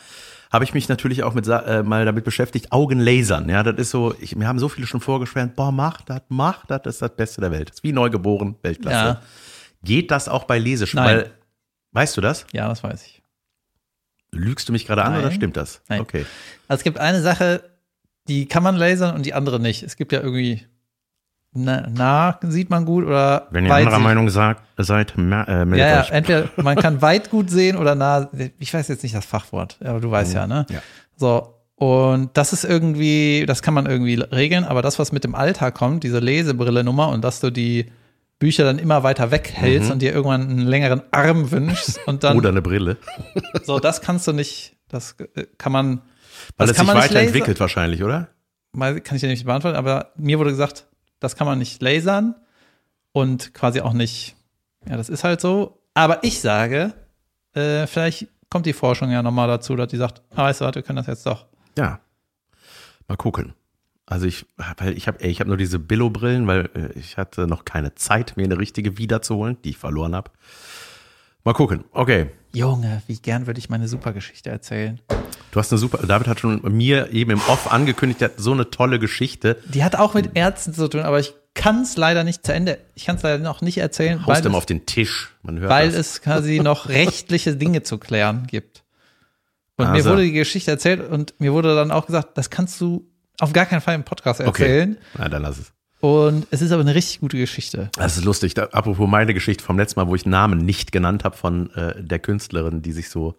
habe 0.56 0.64
ich 0.64 0.72
mich 0.72 0.88
natürlich 0.88 1.22
auch 1.22 1.34
mit 1.34 1.46
äh, 1.46 1.82
mal 1.82 2.06
damit 2.06 2.24
beschäftigt, 2.24 2.72
Augenlasern. 2.72 3.48
Ja, 3.50 3.62
das 3.62 3.76
ist 3.76 3.90
so, 3.90 4.14
ich, 4.18 4.36
mir 4.36 4.48
haben 4.48 4.58
so 4.58 4.70
viele 4.70 4.86
schon 4.86 5.00
vorgeschwärmt, 5.00 5.54
boah, 5.54 5.70
mach 5.70 6.00
das, 6.00 6.22
mach 6.28 6.64
das, 6.64 6.80
das 6.82 6.94
ist 6.96 7.02
das 7.02 7.14
Beste 7.14 7.42
der 7.42 7.50
Welt. 7.50 7.68
Das 7.68 7.76
ist 7.76 7.84
wie 7.84 7.92
neugeboren, 7.92 8.56
Weltklasse. 8.62 8.96
Ja. 8.96 9.22
Geht 9.84 10.10
das 10.10 10.28
auch 10.28 10.44
bei 10.44 10.58
Lesesch? 10.58 10.94
Nein. 10.94 11.04
Weil, 11.04 11.30
weißt 11.92 12.16
du 12.16 12.22
das? 12.22 12.46
ja, 12.52 12.68
das 12.68 12.82
weiß 12.82 13.04
ich. 13.06 13.22
Lügst 14.32 14.66
du 14.68 14.72
mich 14.72 14.86
gerade 14.86 15.04
an 15.04 15.12
Nein. 15.12 15.20
oder 15.20 15.30
stimmt 15.30 15.58
das? 15.58 15.82
Nein. 15.88 16.00
Okay. 16.00 16.24
Also 16.68 16.80
es 16.80 16.84
gibt 16.84 16.98
eine 16.98 17.20
Sache, 17.20 17.62
die 18.26 18.46
kann 18.46 18.62
man 18.62 18.76
lasern 18.76 19.14
und 19.14 19.26
die 19.26 19.34
andere 19.34 19.60
nicht. 19.60 19.82
Es 19.82 19.96
gibt 19.96 20.12
ja 20.12 20.20
irgendwie 20.20 20.66
nah, 21.56 21.86
nah 21.88 22.38
sieht 22.42 22.70
man 22.70 22.84
gut 22.84 23.04
oder 23.06 23.48
Wenn 23.50 23.66
ihr 23.66 23.74
anderer 23.74 23.96
sieht- 23.96 24.04
Meinung 24.04 24.28
sagt, 24.30 24.62
seid, 24.76 25.16
mer- 25.16 25.48
äh, 25.48 25.64
meldet 25.64 25.78
Ja, 25.88 25.94
ja, 25.96 26.00
euch. 26.02 26.10
entweder 26.10 26.48
man 26.62 26.76
kann 26.76 27.02
weit 27.02 27.30
gut 27.30 27.50
sehen 27.50 27.76
oder 27.76 27.94
nah. 27.94 28.28
Ich 28.58 28.72
weiß 28.72 28.88
jetzt 28.88 29.02
nicht 29.02 29.14
das 29.14 29.24
Fachwort, 29.24 29.76
aber 29.84 30.00
du 30.00 30.10
weißt 30.10 30.34
ja, 30.34 30.46
ne? 30.46 30.66
Ja. 30.70 30.80
So. 31.16 31.52
Und 31.78 32.30
das 32.38 32.54
ist 32.54 32.64
irgendwie, 32.64 33.44
das 33.46 33.60
kann 33.60 33.74
man 33.74 33.84
irgendwie 33.84 34.14
regeln, 34.14 34.64
aber 34.64 34.80
das, 34.80 34.98
was 34.98 35.12
mit 35.12 35.24
dem 35.24 35.34
Alter 35.34 35.70
kommt, 35.72 36.04
diese 36.04 36.20
Lesebrille-Nummer 36.20 37.10
und 37.10 37.22
dass 37.22 37.40
du 37.40 37.50
die 37.50 37.92
Bücher 38.38 38.64
dann 38.64 38.78
immer 38.78 39.02
weiter 39.02 39.30
weghältst 39.30 39.90
und 39.90 40.00
dir 40.00 40.12
irgendwann 40.14 40.42
einen 40.42 40.58
längeren 40.66 41.02
Arm 41.10 41.50
wünschst 41.50 42.00
und 42.06 42.24
dann, 42.24 42.32
Mhm. 42.34 42.38
Oder 42.38 42.48
eine 42.48 42.62
Brille. 42.62 42.96
so, 43.64 43.78
das 43.78 44.00
kannst 44.00 44.26
du 44.26 44.32
nicht, 44.32 44.74
das 44.88 45.16
äh, 45.34 45.44
kann 45.58 45.70
man, 45.72 46.00
Weil 46.56 46.66
das 46.66 46.70
es 46.70 46.76
kann 46.76 46.86
sich 46.86 46.94
man 46.94 47.02
weiterentwickelt 47.04 47.60
wahrscheinlich, 47.60 48.02
oder? 48.02 48.28
mal 48.72 48.98
kann 49.00 49.16
ich 49.16 49.20
dir 49.22 49.28
nicht 49.28 49.44
beantworten, 49.46 49.76
aber 49.76 50.12
mir 50.16 50.38
wurde 50.38 50.50
gesagt, 50.50 50.86
das 51.20 51.36
kann 51.36 51.46
man 51.46 51.58
nicht 51.58 51.80
lasern 51.82 52.34
und 53.12 53.54
quasi 53.54 53.80
auch 53.80 53.92
nicht, 53.92 54.36
ja, 54.88 54.96
das 54.96 55.08
ist 55.08 55.24
halt 55.24 55.40
so. 55.40 55.82
Aber 55.94 56.22
ich 56.24 56.40
sage, 56.40 56.92
äh, 57.54 57.86
vielleicht 57.86 58.28
kommt 58.50 58.66
die 58.66 58.72
Forschung 58.72 59.10
ja 59.10 59.22
nochmal 59.22 59.48
dazu, 59.48 59.74
dass 59.76 59.88
die 59.88 59.96
sagt, 59.96 60.22
ah, 60.34 60.44
weißt 60.44 60.60
du 60.60 60.64
was, 60.66 60.74
wir 60.74 60.82
können 60.82 60.96
das 60.96 61.06
jetzt 61.06 61.26
doch. 61.26 61.46
Ja. 61.76 62.00
Mal 63.08 63.16
gucken. 63.16 63.54
Also 64.04 64.26
ich, 64.26 64.46
weil 64.76 64.96
ich 64.96 65.08
habe, 65.08 65.24
ich 65.26 65.40
habe 65.40 65.48
nur 65.48 65.56
diese 65.56 65.78
Billo-Brillen, 65.78 66.46
weil 66.46 66.70
äh, 66.74 66.98
ich 66.98 67.16
hatte 67.16 67.46
noch 67.46 67.64
keine 67.64 67.94
Zeit, 67.96 68.36
mir 68.36 68.44
eine 68.44 68.58
richtige 68.58 68.98
wiederzuholen, 68.98 69.58
die 69.62 69.70
ich 69.70 69.78
verloren 69.78 70.14
habe. 70.14 70.30
Mal 71.42 71.54
gucken. 71.54 71.84
Okay. 71.92 72.30
Junge, 72.52 73.02
wie 73.06 73.16
gern 73.16 73.46
würde 73.46 73.58
ich 73.58 73.68
meine 73.68 73.88
Supergeschichte 73.88 74.50
erzählen. 74.50 75.00
Du 75.56 75.60
hast 75.60 75.72
eine 75.72 75.78
super, 75.78 76.06
David 76.06 76.28
hat 76.28 76.40
schon 76.40 76.60
mir 76.76 77.12
eben 77.12 77.30
im 77.30 77.40
Off 77.48 77.72
angekündigt, 77.72 78.20
der 78.20 78.28
hat 78.28 78.34
so 78.36 78.52
eine 78.52 78.68
tolle 78.68 78.98
Geschichte. 78.98 79.56
Die 79.64 79.82
hat 79.84 79.96
auch 79.96 80.12
mit 80.12 80.36
Ärzten 80.36 80.74
zu 80.74 80.86
tun, 80.86 81.00
aber 81.00 81.18
ich 81.18 81.32
kann 81.54 81.80
es 81.80 81.96
leider 81.96 82.24
nicht 82.24 82.44
zu 82.44 82.52
Ende, 82.52 82.78
ich 82.94 83.06
kann 83.06 83.16
es 83.16 83.22
leider 83.22 83.42
noch 83.42 83.62
nicht 83.62 83.78
erzählen, 83.78 84.26
Haust 84.26 84.44
dem 84.44 84.54
auf 84.54 84.66
den 84.66 84.84
Tisch. 84.84 85.30
Man 85.40 85.58
hört 85.58 85.70
weil 85.70 85.86
das. 85.86 85.96
es 85.96 86.20
quasi 86.20 86.60
noch 86.62 86.90
rechtliche 86.90 87.56
Dinge 87.56 87.82
zu 87.82 87.96
klären 87.96 88.46
gibt. 88.46 88.84
Und 89.78 89.86
mir 89.86 89.94
Also. 89.94 90.10
wurde 90.10 90.24
die 90.24 90.32
Geschichte 90.32 90.72
erzählt 90.72 91.00
und 91.00 91.32
mir 91.40 91.54
wurde 91.54 91.74
dann 91.74 91.90
auch 91.90 92.04
gesagt, 92.04 92.36
das 92.36 92.50
kannst 92.50 92.78
du 92.82 93.10
auf 93.40 93.54
gar 93.54 93.64
keinen 93.64 93.80
Fall 93.80 93.94
im 93.94 94.04
Podcast 94.04 94.40
erzählen. 94.40 94.98
Okay. 94.98 95.06
Na, 95.16 95.30
dann 95.30 95.40
lass 95.40 95.56
es. 95.56 95.72
Und 96.00 96.46
es 96.50 96.60
ist 96.60 96.70
aber 96.70 96.82
eine 96.82 96.94
richtig 96.94 97.20
gute 97.20 97.38
Geschichte. 97.38 97.88
Das 97.96 98.18
ist 98.18 98.26
lustig. 98.26 98.52
Da, 98.52 98.64
apropos 98.72 99.08
meine 99.08 99.32
Geschichte 99.32 99.64
vom 99.64 99.78
letzten 99.78 100.00
Mal, 100.00 100.06
wo 100.06 100.14
ich 100.14 100.26
Namen 100.26 100.58
nicht 100.58 100.92
genannt 100.92 101.24
habe 101.24 101.34
von 101.34 101.70
äh, 101.70 101.94
der 102.02 102.18
Künstlerin, 102.18 102.82
die 102.82 102.92
sich 102.92 103.08
so 103.08 103.38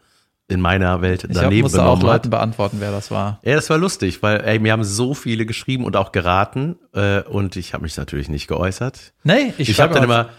in 0.49 0.61
meiner 0.61 1.01
Welt 1.01 1.23
Ich 1.25 1.31
glaub, 1.31 1.43
daneben 1.43 1.63
musste 1.63 1.79
auch 1.81 1.95
benommen 1.95 2.03
hat. 2.03 2.13
Leuten 2.23 2.29
beantworten, 2.29 2.77
wer 2.79 2.91
das 2.91 3.11
war. 3.11 3.39
Ja, 3.43 3.55
das 3.55 3.69
war 3.69 3.77
lustig, 3.77 4.23
weil 4.23 4.39
ey, 4.41 4.59
mir 4.59 4.71
haben 4.71 4.83
so 4.83 5.13
viele 5.13 5.45
geschrieben 5.45 5.83
und 5.83 5.95
auch 5.97 6.11
geraten 6.11 6.77
äh, 6.93 7.21
und 7.23 7.55
ich 7.57 7.73
habe 7.73 7.83
mich 7.83 7.97
natürlich 7.97 8.29
nicht 8.29 8.47
geäußert. 8.47 9.13
Nee, 9.23 9.53
ich, 9.57 9.69
Ich, 9.69 9.79
habe 9.81 9.93
dann 9.93 10.03
immer, 10.03 10.29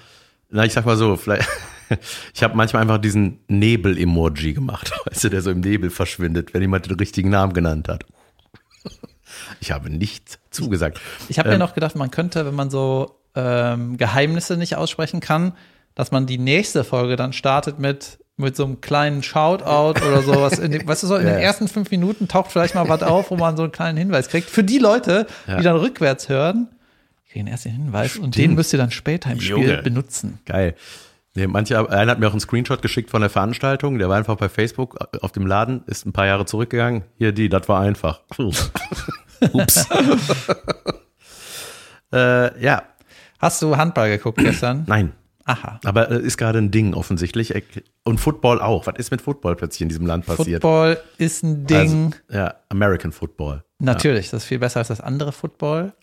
na 0.51 0.65
ich 0.65 0.73
sag 0.73 0.87
mal 0.87 0.97
so, 0.97 1.17
vielleicht, 1.17 1.47
ich 2.35 2.43
habe 2.43 2.57
manchmal 2.57 2.83
einfach 2.83 2.99
diesen 2.99 3.41
Nebel-Emoji 3.49 4.55
gemacht, 4.55 4.91
weißt 5.11 5.25
du, 5.25 5.29
der 5.29 5.43
so 5.43 5.51
im 5.51 5.61
Nebel 5.61 5.91
verschwindet, 5.91 6.55
wenn 6.55 6.63
jemand 6.63 6.87
den 6.87 6.97
richtigen 6.97 7.29
Namen 7.31 7.53
genannt 7.53 7.89
hat. 7.89 8.05
Ich 9.61 9.71
habe 9.73 9.91
nicht 9.91 10.39
zugesagt. 10.51 11.01
Ich 11.29 11.39
habe 11.39 11.51
mir 11.51 11.57
Ähm, 11.57 11.61
noch 11.61 11.75
gedacht, 11.75 11.95
man 11.97 12.11
könnte, 12.11 12.47
wenn 12.47 12.55
man 12.55 12.71
so 12.71 13.21
ähm, 13.35 13.99
Geheimnisse 13.99 14.57
nicht 14.57 14.77
aussprechen 14.77 15.21
kann, 15.21 15.53
dass 15.95 16.11
man 16.11 16.27
die 16.27 16.39
nächste 16.39 16.83
Folge 16.83 17.17
dann 17.17 17.33
startet 17.35 17.79
mit 17.79 18.19
mit 18.39 18.57
so 18.57 18.65
einem 18.65 18.81
kleinen 18.81 19.23
Shoutout 19.23 20.01
oder 20.07 20.23
sowas. 20.23 20.59
In 20.59 20.73
weißt 20.89 21.03
du, 21.03 21.07
so 21.07 21.17
in 21.17 21.27
Ja. 21.27 21.35
den 21.35 21.43
ersten 21.43 21.69
fünf 21.69 21.91
Minuten 21.91 22.29
taucht 22.29 22.53
vielleicht 22.53 22.75
mal 22.75 22.89
was 22.89 23.03
auf, 23.03 23.31
wo 23.31 23.37
man 23.37 23.57
so 23.57 23.65
einen 23.65 23.73
kleinen 23.73 23.99
Hinweis 23.99 24.29
kriegt. 24.29 24.49
Für 24.49 24.65
die 24.65 24.79
Leute, 24.79 25.27
Ja. 25.47 25.57
die 25.59 25.65
dann 25.65 25.77
rückwärts 25.77 26.29
hören, 26.29 26.69
kriegen 27.31 27.47
erst 27.49 27.67
den 27.67 27.73
Hinweis 27.73 28.17
und 28.17 28.37
den 28.37 28.55
müsst 28.55 28.73
ihr 28.73 28.79
dann 28.79 28.91
später 28.91 29.31
im 29.31 29.41
Spiel 29.41 29.51
Junge. 29.69 29.83
benutzen. 29.83 30.39
Geil. 30.47 30.75
Nee, 31.35 31.47
manche, 31.47 31.89
einer 31.91 32.11
hat 32.13 32.19
mir 32.19 32.27
auch 32.27 32.33
einen 32.33 32.41
Screenshot 32.41 32.83
geschickt 32.83 33.11
von 33.11 33.21
der 33.21 33.31
Veranstaltung, 33.31 33.99
der 33.99 34.09
war 34.09 34.17
einfach 34.17 34.37
bei 34.37 34.49
Facebook 34.49 34.97
auf 35.21 35.31
dem 35.31 35.47
Laden, 35.47 35.83
ist 35.87 36.05
ein 36.07 36.13
paar 36.13 36.27
Jahre 36.27 36.47
zurückgegangen. 36.47 37.03
Hier, 37.19 37.33
die, 37.33 37.49
das 37.49 37.69
war 37.69 37.81
einfach. 37.81 38.23
Ups. 39.53 39.87
äh, 42.13 42.65
ja, 42.65 42.83
Hast 43.39 43.63
du 43.63 43.77
Handball 43.77 44.09
geguckt 44.11 44.39
gestern? 44.39 44.83
nein. 44.89 45.13
Aha. 45.49 45.81
Aber 45.83 46.11
äh, 46.11 46.21
ist 46.21 46.37
gerade 46.37 46.59
ein 46.59 46.71
Ding 46.71 46.93
offensichtlich. 46.93 47.55
Und 48.05 48.19
Football 48.19 48.61
auch. 48.61 48.87
Was 48.87 48.97
ist 48.99 49.11
mit 49.11 49.23
Football 49.23 49.57
plötzlich 49.57 49.81
in 49.81 49.89
diesem 49.89 50.07
Land 50.07 50.27
passiert? 50.27 50.63
Football 50.63 50.99
ist 51.17 51.43
ein 51.43 51.67
Ding. 51.67 52.15
Also, 52.29 52.39
ja, 52.39 52.55
American 52.69 53.13
Football. 53.13 53.65
Natürlich, 53.79 54.29
das 54.29 54.43
ist 54.43 54.49
viel 54.49 54.59
besser 54.59 54.81
als 54.81 54.89
das 54.89 55.01
andere 55.01 55.33
Football. 55.33 55.95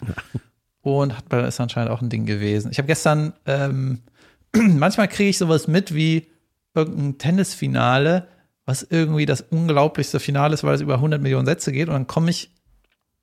Und 0.82 1.16
Handball 1.16 1.46
ist 1.46 1.60
anscheinend 1.60 1.92
auch 1.92 2.02
ein 2.02 2.10
Ding 2.10 2.26
gewesen. 2.26 2.72
Ich 2.72 2.80
habe 2.80 2.88
gestern, 2.88 3.34
ähm, 3.46 4.00
manchmal 4.56 5.08
kriege 5.08 5.30
ich 5.30 5.38
sowas 5.38 5.68
mit 5.68 5.94
wie 5.94 6.26
irgendein 6.74 7.20
Tennisfinale, 7.20 8.28
was 8.66 8.82
irgendwie 8.82 9.28
das 9.28 9.42
unglaublichste 9.42 10.20
Finale 10.20 10.56
ist, 10.56 10.64
weil 10.64 10.74
es 10.74 10.82
über 10.82 10.96
100 10.96 11.22
Millionen 11.22 11.46
Sätze 11.46 11.72
geht. 11.72 11.88
Und 11.88 11.94
dann 11.94 12.08
komme 12.08 12.32
ich, 12.32 12.50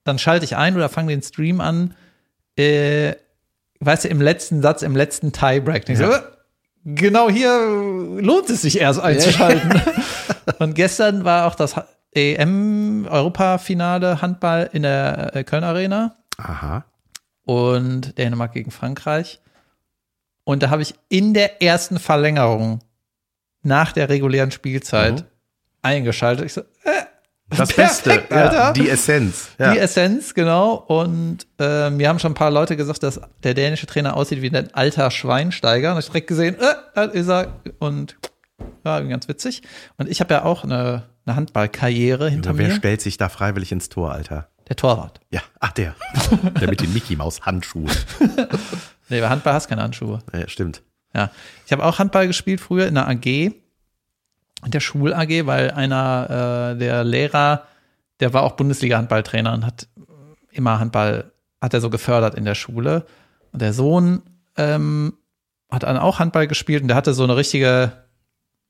dann 0.04 0.20
schalte 0.20 0.44
ich 0.44 0.56
ein 0.56 0.76
oder 0.76 0.88
fange 0.88 1.08
den 1.08 1.22
Stream 1.22 1.61
an, 1.61 1.94
äh, 2.56 3.14
weißt 3.85 4.05
du, 4.05 4.09
im 4.09 4.21
letzten 4.21 4.62
Satz, 4.62 4.83
im 4.83 4.97
letzten 4.97 5.33
Tiebreak. 5.33 5.88
Ich 5.88 5.99
so, 5.99 6.05
Ja. 6.05 6.16
äh, 6.16 6.23
genau 6.85 7.29
hier 7.31 7.53
lohnt 8.21 8.51
es 8.51 8.62
sich 8.62 8.81
erst 8.81 9.01
einzuschalten. 9.01 9.81
Und 10.59 10.75
gestern 10.75 11.25
war 11.25 11.47
auch 11.47 11.55
das 11.55 11.75
EM-Europafinale 12.14 14.21
Handball 14.23 14.68
in 14.73 14.83
der 14.83 15.35
äh, 15.35 15.45
Köln 15.45 15.64
Arena 15.64 16.16
Aha. 16.37 16.85
und 17.45 18.16
Dänemark 18.18 18.53
gegen 18.53 18.71
Frankreich. 18.71 19.40
Und 20.45 20.62
da 20.62 20.71
habe 20.71 20.83
ich 20.83 20.95
in 21.09 21.35
der 21.35 21.62
ersten 21.62 21.99
Verlängerung 21.99 22.81
nach 23.62 23.92
der 23.92 24.09
regulären 24.09 24.51
Spielzeit 24.51 25.21
Mhm. 25.21 25.27
eingeschaltet. 25.83 26.47
Ich 26.47 26.53
so, 26.53 26.61
äh, 26.61 26.64
Das 27.56 27.68
Perfekt, 27.74 28.04
Beste, 28.04 28.34
ja, 28.34 28.42
Alter. 28.48 28.72
die 28.72 28.88
Essenz. 28.88 29.48
Ja. 29.58 29.72
Die 29.72 29.78
Essenz, 29.78 30.34
genau. 30.34 30.74
Und 30.74 31.46
ähm, 31.58 31.96
mir 31.96 32.08
haben 32.08 32.18
schon 32.18 32.32
ein 32.32 32.36
paar 32.36 32.50
Leute 32.50 32.76
gesagt, 32.76 33.02
dass 33.02 33.20
der 33.42 33.54
dänische 33.54 33.86
Trainer 33.86 34.16
aussieht 34.16 34.42
wie 34.42 34.54
ein 34.54 34.74
alter 34.74 35.10
Schweinsteiger. 35.10 35.92
Und 35.92 35.98
ich 35.98 36.06
direkt 36.06 36.26
gesehen, 36.26 36.56
äh, 36.58 36.74
da 36.94 37.04
ist 37.04 37.28
er. 37.28 37.60
Und 37.78 38.16
ja, 38.84 39.00
ganz 39.00 39.28
witzig. 39.28 39.62
Und 39.96 40.08
ich 40.08 40.20
habe 40.20 40.34
ja 40.34 40.44
auch 40.44 40.64
eine, 40.64 41.04
eine 41.26 41.36
Handballkarriere 41.36 42.28
hinter 42.30 42.56
wer 42.58 42.68
mir. 42.68 42.74
stellt 42.74 43.00
sich 43.00 43.16
da 43.16 43.28
freiwillig 43.28 43.72
ins 43.72 43.88
Tor, 43.88 44.12
Alter? 44.12 44.48
Der 44.68 44.76
Torwart. 44.76 45.20
Ja, 45.30 45.42
ach 45.60 45.72
der. 45.72 45.94
der 46.60 46.68
mit 46.70 46.80
den 46.80 46.92
Mickey 46.92 47.16
Maus 47.16 47.42
Handschuhen. 47.42 47.90
Nee, 49.08 49.20
bei 49.20 49.28
Handball 49.28 49.52
hast 49.52 49.66
du 49.66 49.70
keine 49.70 49.82
Handschuhe. 49.82 50.20
Ja, 50.32 50.48
stimmt. 50.48 50.80
Ja. 51.14 51.30
Ich 51.66 51.72
habe 51.72 51.84
auch 51.84 51.98
Handball 51.98 52.26
gespielt 52.26 52.62
früher 52.62 52.86
in 52.86 52.94
der 52.94 53.08
AG, 53.08 53.52
der 54.70 54.81
Schul-AG, 54.81 55.46
weil 55.46 55.70
einer 55.72 56.75
äh, 56.75 56.79
der 56.79 57.05
Lehrer, 57.05 57.64
der 58.20 58.33
war 58.33 58.42
auch 58.42 58.53
Bundesliga-Handballtrainer 58.53 59.53
und 59.53 59.66
hat 59.66 59.88
immer 60.51 60.79
Handball, 60.79 61.33
hat 61.61 61.75
er 61.75 61.81
so 61.81 61.90
gefördert 61.90 62.35
in 62.35 62.44
der 62.44 62.55
Schule. 62.55 63.07
Und 63.53 63.62
der 63.62 63.72
Sohn 63.72 64.22
ähm, 64.57 65.14
hat 65.70 65.83
dann 65.83 65.96
auch 65.96 66.18
Handball 66.18 66.46
gespielt 66.46 66.83
und 66.83 66.88
der 66.88 66.96
hatte 66.96 67.14
so 67.14 67.25
eine 67.25 67.37
richtige, 67.37 67.92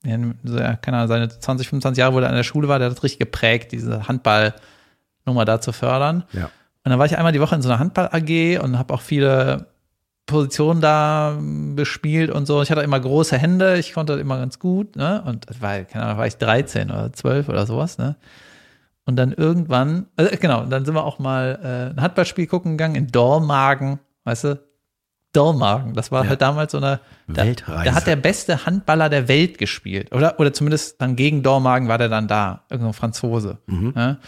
ja, 0.05 0.77
keine 0.77 0.97
Ahnung, 0.97 1.09
seine 1.09 1.29
20, 1.29 1.69
25 1.69 2.01
Jahre, 2.01 2.15
wo 2.15 2.21
er 2.21 2.29
an 2.29 2.35
der 2.35 2.43
Schule 2.43 2.69
war, 2.69 2.79
der 2.79 2.89
hat 2.89 2.97
das 2.97 3.03
richtig 3.03 3.19
geprägt, 3.21 3.73
diese 3.73 4.09
Handballnummer 4.09 5.45
da 5.45 5.61
zu 5.61 5.73
fördern. 5.73 6.25
Ja. 6.33 6.45
Und 6.85 6.91
dann 6.91 6.99
war 6.99 7.07
ich 7.07 7.17
einmal 7.17 7.33
die 7.33 7.41
Woche 7.41 7.55
in 7.55 7.63
so 7.63 7.69
einer 7.69 7.79
Handball-AG 7.79 8.61
und 8.63 8.79
habe 8.79 8.95
auch 8.95 9.03
viele 9.03 9.72
Positionen 10.27 10.81
da 10.81 11.37
bespielt 11.75 12.31
und 12.31 12.47
so. 12.47 12.63
Ich 12.63 12.71
hatte 12.71 12.83
immer 12.83 13.01
große 13.01 13.37
Hände, 13.37 13.77
ich 13.79 13.93
konnte 13.93 14.15
immer 14.15 14.39
ganz 14.39 14.59
gut, 14.59 14.97
ne? 14.97 15.23
Und 15.27 15.47
war, 15.61 15.81
keine 15.85 16.05
Ahnung, 16.07 16.19
war 16.19 16.27
ich 16.27 16.37
13 16.37 16.91
oder 16.91 17.13
12 17.13 17.49
oder 17.49 17.67
sowas, 17.67 17.99
ne? 17.99 18.17
Und 19.05 19.17
dann 19.17 19.33
irgendwann, 19.33 20.07
äh, 20.17 20.37
genau, 20.37 20.65
dann 20.65 20.85
sind 20.85 20.95
wir 20.95 21.05
auch 21.05 21.19
mal 21.19 21.59
äh, 21.63 21.91
ein 21.97 22.01
Handballspiel 22.01 22.47
gucken 22.47 22.73
gegangen 22.79 22.95
in 22.95 23.09
Dormagen, 23.09 23.99
weißt 24.25 24.45
du? 24.45 24.61
Dormagen, 25.33 25.95
das 25.95 26.13
war 26.13 26.25
Ja. 26.25 26.29
halt 26.31 26.43
damals 26.43 26.73
so 26.73 26.79
eine 26.79 27.01
da, 27.27 27.45
Weltreise. 27.45 27.85
Da 27.85 27.95
hat 27.95 28.07
der 28.07 28.17
beste 28.17 28.67
Handballer 28.67 29.09
der 29.09 29.29
Welt 29.29 29.57
gespielt. 29.59 30.15
Oder, 30.15 30.39
oder 30.39 30.53
zumindest 30.53 31.01
dann 31.01 31.17
gegen 31.17 31.43
Dormagen 31.43 31.89
war 31.89 31.97
der 31.99 32.11
dann 32.11 32.29
da. 32.29 32.65
Irgendein 32.71 32.93
Franzose. 32.93 33.59
Mhm. 33.67 33.95
Ja? 33.97 34.19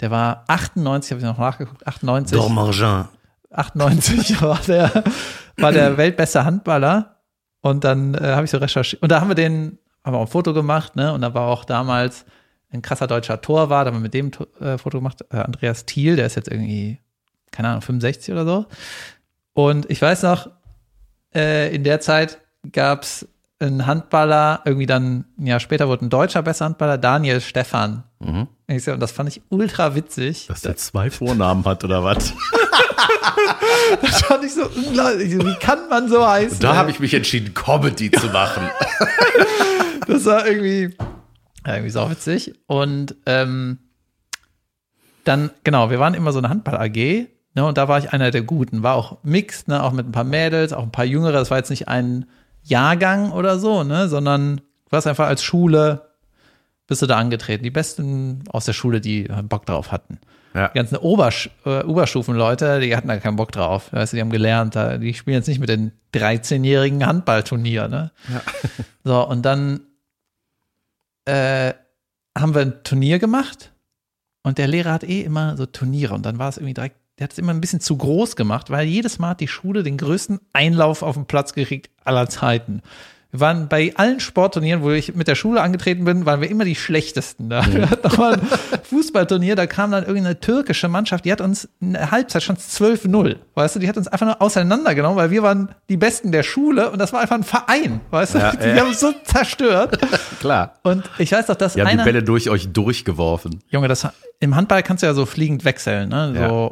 Der 0.00 0.10
war 0.10 0.44
98, 0.48 1.12
habe 1.12 1.20
ich 1.20 1.24
noch 1.26 1.38
nachgeguckt, 1.38 1.86
98. 1.86 2.36
Dormargin. 2.36 3.04
98 3.50 4.40
war 4.42 4.60
der, 4.66 5.04
war 5.56 5.72
der 5.72 5.96
weltbeste 5.96 6.44
Handballer. 6.44 7.16
Und 7.62 7.84
dann 7.84 8.14
äh, 8.14 8.32
habe 8.34 8.44
ich 8.44 8.50
so 8.50 8.58
recherchiert. 8.58 9.02
Und 9.02 9.12
da 9.12 9.20
haben 9.20 9.28
wir 9.28 9.34
den, 9.34 9.78
haben 10.04 10.14
wir 10.14 10.18
auch 10.18 10.26
ein 10.26 10.28
Foto 10.28 10.54
gemacht, 10.54 10.96
ne? 10.96 11.12
Und 11.12 11.20
da 11.20 11.34
war 11.34 11.48
auch 11.48 11.64
damals 11.64 12.24
ein 12.72 12.82
krasser 12.82 13.06
deutscher 13.06 13.40
Torwart, 13.40 13.86
da 13.86 13.90
haben 13.90 13.98
wir 13.98 14.02
mit 14.02 14.14
dem 14.14 14.30
äh, 14.60 14.78
Foto 14.78 14.98
gemacht, 14.98 15.24
äh, 15.30 15.38
Andreas 15.38 15.86
Thiel, 15.86 16.16
der 16.16 16.26
ist 16.26 16.36
jetzt 16.36 16.48
irgendwie, 16.48 16.98
keine 17.50 17.68
Ahnung, 17.68 17.82
65 17.82 18.32
oder 18.32 18.44
so. 18.44 18.66
Und 19.52 19.90
ich 19.90 20.00
weiß 20.00 20.22
noch, 20.22 20.50
äh, 21.34 21.74
in 21.74 21.84
der 21.84 22.00
Zeit 22.00 22.40
gab's 22.72 23.26
einen 23.58 23.86
Handballer, 23.86 24.62
irgendwie 24.64 24.86
dann, 24.86 25.26
ein 25.38 25.46
Jahr 25.46 25.60
später 25.60 25.88
wurde 25.88 26.06
ein 26.06 26.10
deutscher 26.10 26.42
besser 26.42 26.64
Handballer, 26.64 26.96
Daniel 26.96 27.40
Stefan. 27.40 28.04
Mhm. 28.20 28.48
Und 28.70 29.00
das 29.00 29.10
fand 29.10 29.28
ich 29.28 29.42
ultra 29.48 29.96
witzig. 29.96 30.46
Dass 30.46 30.60
der 30.60 30.76
zwei 30.76 31.10
Vornamen 31.10 31.64
hat 31.64 31.84
oder 31.84 32.04
was? 32.04 32.32
Das 34.02 34.22
fand 34.22 34.44
ich 34.44 34.54
so 34.54 34.62
unglaublich. 34.62 35.36
Wie 35.36 35.54
kann 35.56 35.88
man 35.88 36.08
so 36.08 36.24
heißen? 36.26 36.60
Da 36.60 36.70
ey? 36.70 36.76
habe 36.76 36.90
ich 36.90 37.00
mich 37.00 37.12
entschieden, 37.12 37.54
Comedy 37.54 38.10
zu 38.10 38.28
machen. 38.28 38.68
Das 40.06 40.24
war 40.24 40.44
irgendwie, 40.44 40.96
irgendwie 41.64 41.90
sauwitzig. 41.90 42.54
Und 42.66 43.14
ähm, 43.26 43.78
dann, 45.22 45.50
genau, 45.62 45.90
wir 45.90 46.00
waren 46.00 46.14
immer 46.14 46.32
so 46.32 46.38
eine 46.38 46.48
Handball-AG. 46.48 47.28
Ne, 47.54 47.64
und 47.64 47.78
da 47.78 47.86
war 47.86 47.98
ich 47.98 48.12
einer 48.12 48.32
der 48.32 48.42
Guten. 48.42 48.82
War 48.82 48.96
auch 48.96 49.18
mixed, 49.22 49.68
ne, 49.68 49.82
auch 49.82 49.92
mit 49.92 50.08
ein 50.08 50.12
paar 50.12 50.24
Mädels, 50.24 50.72
auch 50.72 50.82
ein 50.82 50.90
paar 50.90 51.04
Jüngere. 51.04 51.32
Das 51.32 51.50
war 51.50 51.58
jetzt 51.58 51.70
nicht 51.70 51.86
ein 51.86 52.26
Jahrgang 52.62 53.30
oder 53.30 53.58
so, 53.58 53.84
ne, 53.84 54.08
sondern 54.08 54.56
du 54.56 54.90
warst 54.90 55.06
einfach 55.06 55.28
als 55.28 55.44
Schule, 55.44 56.09
bist 56.90 57.02
du 57.02 57.06
da 57.06 57.18
angetreten. 57.18 57.62
Die 57.62 57.70
Besten 57.70 58.42
aus 58.50 58.64
der 58.64 58.72
Schule, 58.72 59.00
die 59.00 59.28
Bock 59.44 59.64
drauf 59.64 59.92
hatten. 59.92 60.18
Ja. 60.54 60.68
Die 60.68 60.78
ganzen 60.78 60.96
Obersch 60.96 61.48
äh, 61.64 61.84
Oberstufenleute, 61.84 62.80
die 62.80 62.96
hatten 62.96 63.06
da 63.06 63.16
keinen 63.18 63.36
Bock 63.36 63.52
drauf. 63.52 63.92
Weißt 63.92 64.12
du, 64.12 64.16
die 64.16 64.20
haben 64.20 64.30
gelernt, 64.30 64.74
die 64.74 65.14
spielen 65.14 65.36
jetzt 65.36 65.46
nicht 65.46 65.60
mit 65.60 65.68
den 65.68 65.92
13-jährigen 66.14 67.06
Handballturnier, 67.06 67.86
ne? 67.86 68.10
So, 69.04 69.24
und 69.26 69.42
dann 69.42 69.82
äh, 71.26 71.74
haben 72.36 72.54
wir 72.54 72.62
ein 72.62 72.82
Turnier 72.82 73.20
gemacht 73.20 73.72
und 74.42 74.58
der 74.58 74.66
Lehrer 74.66 74.92
hat 74.92 75.04
eh 75.04 75.20
immer 75.20 75.56
so 75.56 75.66
Turniere 75.66 76.12
und 76.14 76.26
dann 76.26 76.38
war 76.38 76.48
es 76.48 76.56
irgendwie 76.56 76.74
direkt, 76.74 76.96
der 77.18 77.24
hat 77.24 77.32
es 77.32 77.38
immer 77.38 77.54
ein 77.54 77.60
bisschen 77.60 77.80
zu 77.80 77.96
groß 77.96 78.34
gemacht, 78.34 78.68
weil 78.68 78.86
jedes 78.88 79.20
Mal 79.20 79.30
hat 79.30 79.40
die 79.40 79.48
Schule 79.48 79.84
den 79.84 79.96
größten 79.96 80.40
Einlauf 80.52 81.02
auf 81.02 81.14
den 81.14 81.26
Platz 81.26 81.54
gekriegt 81.54 81.88
aller 82.04 82.28
Zeiten. 82.28 82.82
Wir 83.32 83.38
waren 83.40 83.68
bei 83.68 83.92
allen 83.94 84.18
Sportturnieren, 84.18 84.82
wo 84.82 84.90
ich 84.90 85.14
mit 85.14 85.28
der 85.28 85.36
Schule 85.36 85.60
angetreten 85.62 86.04
bin, 86.04 86.26
waren 86.26 86.40
wir 86.40 86.50
immer 86.50 86.64
die 86.64 86.74
schlechtesten. 86.74 87.48
Da 87.48 87.64
wir 87.72 87.88
hatten 87.88 88.08
noch 88.08 88.18
mal 88.18 88.32
ein 88.34 88.40
Fußballturnier, 88.82 89.54
da 89.54 89.66
kam 89.66 89.92
dann 89.92 90.04
irgendeine 90.04 90.40
türkische 90.40 90.88
Mannschaft, 90.88 91.24
die 91.24 91.30
hat 91.30 91.40
uns 91.40 91.68
in 91.80 91.92
der 91.92 92.10
Halbzeit 92.10 92.42
schon 92.42 92.56
12-0. 92.56 93.36
Weißt 93.54 93.76
du, 93.76 93.78
die 93.78 93.88
hat 93.88 93.96
uns 93.96 94.08
einfach 94.08 94.26
nur 94.26 94.42
auseinandergenommen, 94.42 95.16
weil 95.16 95.30
wir 95.30 95.44
waren 95.44 95.72
die 95.88 95.96
Besten 95.96 96.32
der 96.32 96.42
Schule 96.42 96.90
und 96.90 96.98
das 96.98 97.12
war 97.12 97.20
einfach 97.20 97.36
ein 97.36 97.44
Verein. 97.44 98.00
Weißt 98.10 98.34
du, 98.34 98.38
Ja, 98.38 98.50
die 98.56 98.66
ja. 98.68 98.76
haben 98.80 98.88
uns 98.88 98.98
so 99.00 99.12
zerstört. 99.24 99.98
Klar. 100.40 100.74
Und 100.82 101.08
ich 101.18 101.30
weiß 101.30 101.46
doch, 101.46 101.54
dass 101.56 101.74
Die 101.74 101.80
haben 101.82 101.86
die 101.86 101.92
einer, 101.92 102.04
Bälle 102.04 102.24
durch 102.24 102.50
euch 102.50 102.72
durchgeworfen. 102.72 103.60
Junge, 103.68 103.86
das, 103.86 104.08
im 104.40 104.56
Handball 104.56 104.82
kannst 104.82 105.04
du 105.04 105.06
ja 105.06 105.14
so 105.14 105.24
fliegend 105.24 105.64
wechseln, 105.64 106.08
ne? 106.08 106.32
So, 106.34 106.40
Ja. 106.40 106.70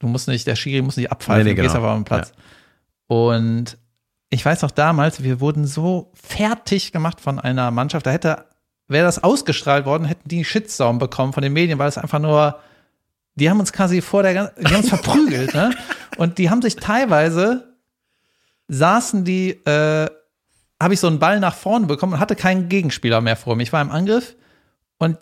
du 0.00 0.06
musst 0.08 0.26
nicht, 0.26 0.44
der 0.48 0.56
Schiri 0.56 0.82
muss 0.82 0.96
nicht 0.96 1.12
abfallen, 1.12 1.44
Nee, 1.44 1.50
nee, 1.50 1.54
du 1.56 1.62
gehst 1.62 1.74
genau. 1.76 1.86
einfach 1.86 1.96
auf 1.96 2.00
den 2.00 2.04
Platz. 2.04 2.32
Und 3.06 3.78
ich 4.30 4.44
weiß 4.44 4.62
noch 4.62 4.70
damals, 4.70 5.22
wir 5.22 5.40
wurden 5.40 5.66
so 5.66 6.12
fertig 6.14 6.92
gemacht 6.92 7.20
von 7.20 7.40
einer 7.40 7.70
Mannschaft, 7.72 8.06
da 8.06 8.10
hätte, 8.12 8.46
wäre 8.86 9.04
das 9.04 9.22
ausgestrahlt 9.22 9.84
worden, 9.84 10.04
hätten 10.04 10.28
die 10.28 10.36
einen 10.36 10.44
Shitstorm 10.44 10.98
bekommen 10.98 11.32
von 11.32 11.42
den 11.42 11.52
Medien, 11.52 11.78
weil 11.78 11.88
es 11.88 11.98
einfach 11.98 12.20
nur, 12.20 12.60
die 13.34 13.50
haben 13.50 13.58
uns 13.58 13.72
quasi 13.72 14.00
vor 14.00 14.22
der, 14.22 14.52
die 14.56 14.66
haben 14.66 14.76
uns 14.76 14.88
verprügelt, 14.88 15.52
ne? 15.52 15.74
Und 16.16 16.38
die 16.38 16.48
haben 16.48 16.62
sich 16.62 16.76
teilweise, 16.76 17.74
saßen 18.68 19.24
die, 19.24 19.50
äh, 19.50 20.08
habe 20.80 20.94
ich 20.94 21.00
so 21.00 21.08
einen 21.08 21.18
Ball 21.18 21.40
nach 21.40 21.54
vorne 21.54 21.86
bekommen 21.86 22.14
und 22.14 22.20
hatte 22.20 22.36
keinen 22.36 22.68
Gegenspieler 22.68 23.20
mehr 23.20 23.36
vor 23.36 23.56
mir. 23.56 23.64
Ich 23.64 23.72
war 23.72 23.82
im 23.82 23.90
Angriff 23.90 24.36
und 24.98 25.18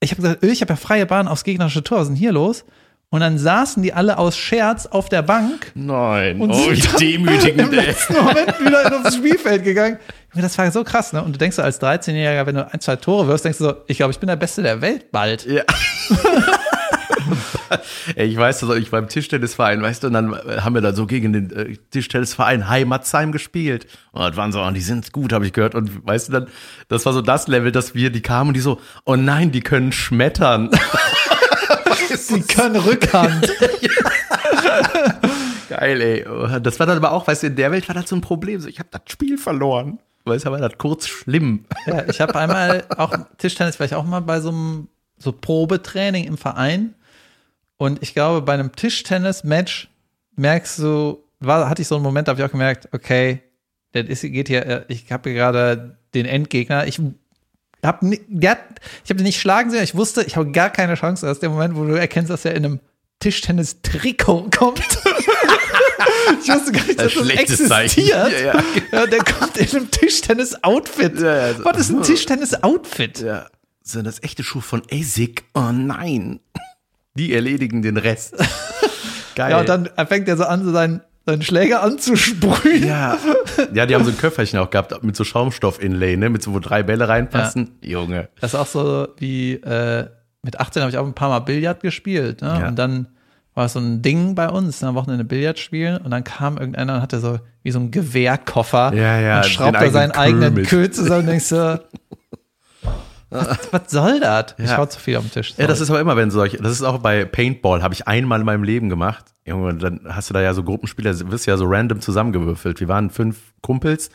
ich 0.00 0.12
habe 0.12 0.22
gesagt, 0.22 0.44
ich 0.44 0.60
habe 0.60 0.72
ja 0.72 0.76
freie 0.76 1.06
Bahn 1.06 1.26
aufs 1.26 1.44
gegnerische 1.44 1.82
Tor, 1.82 1.98
was 1.98 2.04
ist 2.04 2.10
denn 2.10 2.16
hier 2.16 2.32
los? 2.32 2.64
Und 3.14 3.20
dann 3.20 3.38
saßen 3.38 3.80
die 3.80 3.92
alle 3.92 4.18
aus 4.18 4.36
Scherz 4.36 4.86
auf 4.86 5.08
der 5.08 5.22
Bank 5.22 5.70
Nein. 5.76 6.40
Und 6.40 6.50
oh, 6.50 6.74
sind 6.74 7.00
demütigend, 7.00 7.60
im 7.60 7.70
letzten 7.70 8.14
Moment 8.14 8.58
wieder 8.58 8.92
aufs 8.92 9.14
Spielfeld 9.14 9.62
gegangen. 9.62 9.98
Das 10.34 10.58
war 10.58 10.68
so 10.72 10.82
krass, 10.82 11.12
ne? 11.12 11.22
Und 11.22 11.32
du 11.32 11.38
denkst 11.38 11.54
so 11.54 11.62
als 11.62 11.80
13-Jähriger, 11.80 12.44
wenn 12.44 12.56
du 12.56 12.72
ein, 12.72 12.80
zwei 12.80 12.96
Tore 12.96 13.28
wirst, 13.28 13.44
denkst 13.44 13.58
du 13.58 13.66
so, 13.66 13.76
ich 13.86 13.98
glaube, 13.98 14.10
ich 14.10 14.18
bin 14.18 14.26
der 14.26 14.34
Beste 14.34 14.64
der 14.64 14.80
Welt 14.80 15.12
bald. 15.12 15.46
Ja. 15.46 15.62
Ey, 18.16 18.26
ich 18.26 18.36
weiß, 18.36 18.64
also 18.64 18.74
ich 18.74 18.90
war 18.90 18.98
im 18.98 19.06
Tischtennisverein, 19.06 19.80
weißt 19.80 20.02
du, 20.02 20.08
und 20.08 20.14
dann 20.14 20.32
äh, 20.32 20.62
haben 20.62 20.74
wir 20.74 20.82
da 20.82 20.92
so 20.92 21.06
gegen 21.06 21.32
den 21.32 21.52
äh, 21.52 21.76
Tischtennisverein 21.92 22.68
Heimatsheim 22.68 23.30
gespielt. 23.30 23.86
Und 24.10 24.22
das 24.22 24.36
waren 24.36 24.50
so, 24.50 24.60
oh, 24.60 24.70
die 24.72 24.80
sind 24.80 25.12
gut, 25.12 25.32
habe 25.32 25.46
ich 25.46 25.52
gehört. 25.52 25.76
Und 25.76 26.04
weißt 26.04 26.30
du, 26.30 26.32
dann, 26.32 26.46
das 26.88 27.06
war 27.06 27.12
so 27.12 27.22
das 27.22 27.46
Level, 27.46 27.70
dass 27.70 27.94
wir, 27.94 28.10
die 28.10 28.22
kamen 28.22 28.48
und 28.48 28.54
die 28.54 28.60
so, 28.60 28.80
oh 29.04 29.14
nein, 29.14 29.52
die 29.52 29.60
können 29.60 29.92
schmettern. 29.92 30.70
Die 32.30 32.40
können 32.42 32.76
Rückhand. 32.76 33.50
Geil, 35.68 36.00
ey. 36.00 36.26
Oh, 36.26 36.58
Das 36.58 36.78
war 36.78 36.86
dann 36.86 36.96
aber 36.96 37.12
auch, 37.12 37.26
weißt 37.26 37.42
du, 37.42 37.46
in 37.48 37.56
der 37.56 37.70
Welt 37.72 37.88
war 37.88 37.94
das 37.94 38.08
so 38.08 38.16
ein 38.16 38.20
Problem. 38.20 38.60
So, 38.60 38.68
ich 38.68 38.78
habe 38.78 38.88
das 38.90 39.02
Spiel 39.06 39.38
verloren. 39.38 39.98
Weißt 40.24 40.46
du, 40.46 40.50
war 40.50 40.58
das 40.58 40.78
kurz 40.78 41.06
schlimm. 41.06 41.66
ja, 41.86 42.08
ich 42.08 42.20
habe 42.20 42.34
einmal 42.36 42.84
auch 42.96 43.14
Tischtennis, 43.38 43.78
war 43.78 43.86
ich 43.86 43.94
auch 43.94 44.04
mal 44.04 44.20
bei 44.20 44.40
so 44.40 44.48
einem 44.48 44.88
so 45.18 45.32
Probetraining 45.32 46.24
im 46.24 46.38
Verein. 46.38 46.94
Und 47.76 48.02
ich 48.02 48.14
glaube, 48.14 48.42
bei 48.42 48.54
einem 48.54 48.72
Tischtennis-Match 48.72 49.88
merkst 50.36 50.78
du, 50.78 51.22
war, 51.40 51.68
hatte 51.68 51.82
ich 51.82 51.88
so 51.88 51.96
einen 51.96 52.04
Moment, 52.04 52.28
da 52.28 52.32
habe 52.32 52.40
ich 52.40 52.46
auch 52.46 52.52
gemerkt, 52.52 52.88
okay, 52.92 53.42
das 53.92 54.06
ist, 54.06 54.22
geht 54.22 54.48
hier, 54.48 54.66
äh, 54.66 54.84
ich 54.88 55.12
habe 55.12 55.30
hier 55.30 55.38
gerade 55.38 55.98
den 56.14 56.26
Endgegner. 56.26 56.86
Ich 56.86 57.00
habe 57.84 58.18
der 58.28 58.50
hat, 58.52 58.58
ich 59.04 59.10
habe 59.10 59.16
den 59.16 59.24
nicht 59.24 59.40
schlagen 59.40 59.70
sehen, 59.70 59.82
ich 59.82 59.94
wusste, 59.94 60.22
ich 60.22 60.36
habe 60.36 60.50
gar 60.50 60.70
keine 60.70 60.94
Chance. 60.94 61.26
Das 61.26 61.36
ist 61.36 61.42
der 61.42 61.50
Moment, 61.50 61.76
wo 61.76 61.84
du 61.84 61.94
erkennst, 61.94 62.30
dass 62.30 62.44
er 62.44 62.54
in 62.54 62.64
einem 62.64 62.80
Tischtennis-Trikot 63.20 64.50
kommt. 64.56 64.80
ich 66.42 66.48
wusste 66.48 66.72
gar 66.72 66.84
nicht, 66.84 66.98
dass 66.98 67.14
das 67.14 67.68
Zeichen. 67.68 68.00
existiert. 68.00 68.08
Ja, 68.08 68.28
ja. 68.28 68.64
Ja, 68.92 69.06
der 69.06 69.24
kommt 69.24 69.56
in 69.56 69.70
einem 69.70 69.90
Tischtennis-Outfit. 69.90 71.20
Ja, 71.20 71.36
ja, 71.36 71.54
so. 71.54 71.64
Was 71.64 71.78
ist 71.78 71.90
ein 71.90 72.02
Tischtennis-Outfit? 72.02 73.20
Ja. 73.20 73.46
Sind 73.82 74.06
das 74.06 74.22
echte 74.22 74.42
Schuhe 74.42 74.62
von 74.62 74.82
ASIC? 74.90 75.44
Oh 75.54 75.70
nein. 75.72 76.40
Die 77.14 77.32
erledigen 77.32 77.82
den 77.82 77.96
Rest. 77.96 78.34
Geil. 79.34 79.50
Ja, 79.50 79.60
und 79.60 79.68
dann 79.68 79.90
fängt 80.06 80.28
er 80.28 80.36
so 80.36 80.44
an, 80.44 80.64
so 80.64 80.72
seinen, 80.72 81.00
seinen 81.26 81.42
Schläger 81.42 81.82
anzusprühen. 81.82 82.86
Ja. 82.86 83.16
ja, 83.74 83.86
die 83.86 83.94
haben 83.94 84.04
so 84.04 84.10
ein 84.10 84.18
Köfferchen 84.18 84.58
auch 84.58 84.70
gehabt 84.70 85.02
mit 85.02 85.16
so 85.16 85.24
Schaumstoff-Inlay, 85.24 86.16
ne? 86.16 86.30
Mit 86.30 86.42
so, 86.42 86.52
wo 86.52 86.58
drei 86.58 86.82
Bälle 86.82 87.08
reinpassen. 87.08 87.72
Junge. 87.82 88.28
Das 88.40 88.52
ist 88.54 88.60
auch 88.60 88.66
so 88.66 89.08
wie, 89.18 89.54
äh, 89.54 90.06
mit 90.42 90.60
18 90.60 90.82
habe 90.82 90.90
ich 90.90 90.98
auch 90.98 91.06
ein 91.06 91.14
paar 91.14 91.30
Mal 91.30 91.40
Billard 91.40 91.80
gespielt. 91.80 92.42
Ne? 92.42 92.58
Ja. 92.60 92.68
Und 92.68 92.76
dann 92.76 93.08
war 93.54 93.66
es 93.66 93.72
so 93.72 93.78
ein 93.78 94.02
Ding 94.02 94.34
bei 94.34 94.48
uns, 94.48 94.82
ne, 94.82 94.88
am 94.88 94.94
Wochenende 94.96 95.24
Billard 95.24 95.58
spielen 95.58 95.96
und 95.98 96.10
dann 96.10 96.24
kam 96.24 96.58
irgendeiner 96.58 96.96
und 96.96 97.02
hatte 97.02 97.20
so 97.20 97.38
wie 97.62 97.70
so 97.70 97.78
ein 97.78 97.90
Gewehrkoffer 97.92 98.92
Ja, 98.94 99.18
ja, 99.20 99.36
und 99.38 99.46
schraubt 99.46 99.76
da 99.80 99.90
seinen 99.90 100.10
eigenen 100.10 100.62
Köhl 100.64 100.90
zusammen 100.90 101.20
und 101.20 101.26
denkst 101.28 101.44
so, 101.46 101.56
was, 103.30 103.58
was 103.70 103.82
soll 103.90 104.20
das? 104.20 104.54
Ich 104.58 104.68
Ja. 104.68 104.76
hau 104.76 104.86
zu 104.86 104.98
viel 105.00 105.16
auf 105.16 105.22
den 105.24 105.30
Tisch. 105.30 105.54
Ja, 105.56 105.66
das 105.66 105.80
ist 105.80 105.88
aber 105.88 106.00
immer, 106.00 106.16
wenn 106.16 106.30
solche, 106.30 106.58
das 106.58 106.72
ist 106.72 106.82
auch 106.82 106.98
bei 106.98 107.24
Paintball, 107.24 107.82
habe 107.82 107.94
ich 107.94 108.06
einmal 108.08 108.40
in 108.40 108.46
meinem 108.46 108.64
Leben 108.64 108.88
gemacht. 108.88 109.24
Junge, 109.46 109.68
und 109.68 109.82
dann 109.82 110.00
hast 110.08 110.30
du 110.30 110.34
da 110.34 110.40
ja 110.40 110.54
so 110.54 110.62
Gruppenspieler, 110.62 111.12
wirst 111.30 111.46
ja 111.46 111.56
so 111.56 111.66
random 111.66 112.00
zusammengewürfelt. 112.00 112.80
Wir 112.80 112.88
waren 112.88 113.10
fünf 113.10 113.36
Kumpels. 113.60 114.08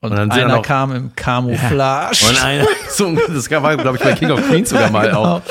und, 0.00 0.10
dann 0.10 0.30
sind 0.30 0.32
einer 0.32 0.48
dann 0.48 0.58
auch- 0.58 0.62
kam 0.62 0.92
im 0.92 1.16
Camouflage. 1.16 2.24
Und 2.28 2.44
einer, 2.44 2.66
so, 2.90 3.12
das 3.28 3.50
war, 3.50 3.76
glaube 3.76 3.96
ich, 3.96 4.02
bei 4.04 4.12
King 4.12 4.30
of 4.30 4.46
Queens 4.46 4.70
sogar 4.70 4.90
mal 4.90 5.08
genau. 5.08 5.24
auch. 5.24 5.42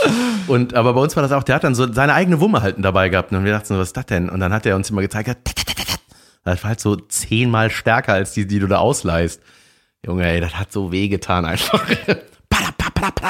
Und, 0.47 0.73
aber 0.73 0.93
bei 0.93 1.01
uns 1.01 1.15
war 1.15 1.23
das 1.23 1.31
auch, 1.33 1.43
der 1.43 1.55
hat 1.55 1.63
dann 1.63 1.75
so 1.75 1.91
seine 1.91 2.13
eigene 2.13 2.39
Wumme 2.39 2.61
halt 2.61 2.75
dabei 2.79 3.09
gehabt. 3.09 3.31
Und 3.33 3.43
wir 3.43 3.51
dachten 3.51 3.65
so, 3.67 3.77
was 3.77 3.87
ist 3.89 3.97
das 3.97 4.05
denn? 4.05 4.29
Und 4.29 4.39
dann 4.39 4.53
hat 4.53 4.65
er 4.65 4.75
uns 4.75 4.89
immer 4.89 5.01
gezeigt, 5.01 5.27
ja, 5.27 5.33
das 6.45 6.63
war 6.63 6.69
halt 6.69 6.79
so 6.79 6.95
zehnmal 6.95 7.69
stärker 7.71 8.13
als 8.13 8.33
die, 8.33 8.45
die 8.47 8.59
du 8.59 8.67
da 8.67 8.77
ausleihst. 8.77 9.41
Junge, 10.05 10.25
ey, 10.29 10.39
das 10.39 10.53
hat 10.57 10.71
so 10.71 10.91
wehgetan 10.91 11.45
einfach. 11.45 11.83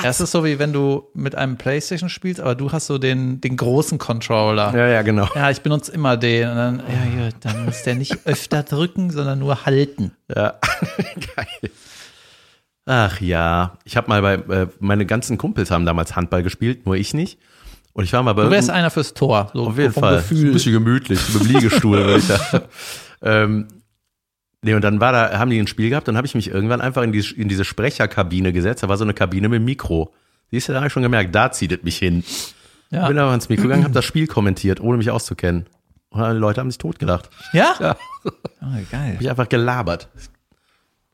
Das 0.01 0.21
ist 0.21 0.31
so 0.31 0.43
wie 0.45 0.59
wenn 0.59 0.73
du 0.73 1.09
mit 1.13 1.35
einem 1.35 1.57
Playstation 1.57 2.09
spielst, 2.09 2.39
aber 2.39 2.55
du 2.55 2.71
hast 2.71 2.87
so 2.87 2.97
den, 2.97 3.41
den 3.41 3.57
großen 3.57 3.97
Controller. 3.97 4.73
Ja, 4.75 4.87
ja, 4.87 5.01
genau. 5.01 5.27
Ja, 5.35 5.49
ich 5.49 5.61
benutze 5.61 5.91
immer 5.91 6.17
den. 6.17 6.49
Und 6.49 6.55
dann, 6.55 6.79
ja, 6.79 7.25
gut, 7.25 7.35
dann 7.41 7.65
muss 7.65 7.83
der 7.83 7.95
nicht 7.95 8.19
öfter 8.25 8.63
drücken, 8.63 9.09
sondern 9.09 9.39
nur 9.39 9.65
halten. 9.65 10.11
Ja, 10.33 10.55
geil. 11.35 11.71
Ach 12.85 13.19
ja, 13.19 13.79
ich 13.83 13.97
habe 13.97 14.07
mal 14.09 14.21
bei, 14.21 14.35
äh, 14.35 14.67
meine 14.79 15.05
ganzen 15.05 15.37
Kumpels 15.37 15.71
haben 15.71 15.85
damals 15.85 16.15
Handball 16.15 16.43
gespielt, 16.43 16.85
nur 16.85 16.95
ich 16.95 17.13
nicht. 17.13 17.39
Und 17.93 18.03
ich 18.03 18.13
war 18.13 18.21
mal 18.21 18.33
bei 18.33 18.43
Du 18.43 18.51
wärst 18.51 18.69
einer 18.69 18.91
fürs 18.91 19.13
Tor. 19.13 19.49
So 19.53 19.67
Auf 19.67 19.77
jeden 19.77 19.93
vom 19.93 20.01
Fall. 20.01 20.17
Gefühl. 20.17 20.47
Ein 20.47 20.53
bisschen 20.53 20.73
gemütlich, 20.73 21.19
mit 21.33 21.43
dem 21.43 21.47
Liegestuhl. 21.47 21.97
würde 21.97 22.17
ich 22.17 22.27
da. 22.27 22.61
ähm, 23.23 23.67
nee, 24.65 24.73
und 24.73 24.83
dann 24.83 24.99
war 24.99 25.11
da, 25.11 25.39
haben 25.39 25.49
die 25.49 25.59
ein 25.59 25.67
Spiel 25.67 25.89
gehabt 25.89 26.09
und 26.09 26.17
habe 26.17 26.27
ich 26.27 26.35
mich 26.35 26.49
irgendwann 26.49 26.81
einfach 26.81 27.03
in, 27.03 27.11
die, 27.11 27.23
in 27.37 27.47
diese 27.47 27.63
Sprecherkabine 27.63 28.51
gesetzt. 28.51 28.83
Da 28.83 28.89
war 28.89 28.97
so 28.97 29.03
eine 29.03 29.13
Kabine 29.13 29.47
mit 29.47 29.61
Mikro. 29.61 30.13
Siehst 30.51 30.67
du, 30.67 30.73
da 30.73 30.79
habe 30.79 30.87
ich 30.87 30.93
schon 30.93 31.03
gemerkt, 31.03 31.33
da 31.33 31.51
zieht 31.51 31.71
es 31.71 31.83
mich 31.83 31.97
hin. 31.97 32.23
Ja. 32.89 33.07
Bin 33.07 33.17
aber 33.17 33.33
ins 33.33 33.47
Mikro 33.47 33.63
gegangen, 33.63 33.83
habe 33.83 33.93
das 33.93 34.05
Spiel 34.05 34.27
kommentiert, 34.27 34.79
ohne 34.81 34.97
mich 34.97 35.11
auszukennen. 35.11 35.65
Und 36.09 36.23
die 36.23 36.37
Leute 36.37 36.61
haben 36.61 36.71
sich 36.71 36.77
totgelacht. 36.77 37.29
Ja? 37.53 37.75
Ja. 37.79 37.97
Oh, 38.25 38.31
geil. 38.91 39.13
Hab 39.15 39.21
ich 39.21 39.29
einfach 39.29 39.49
gelabert. 39.49 40.09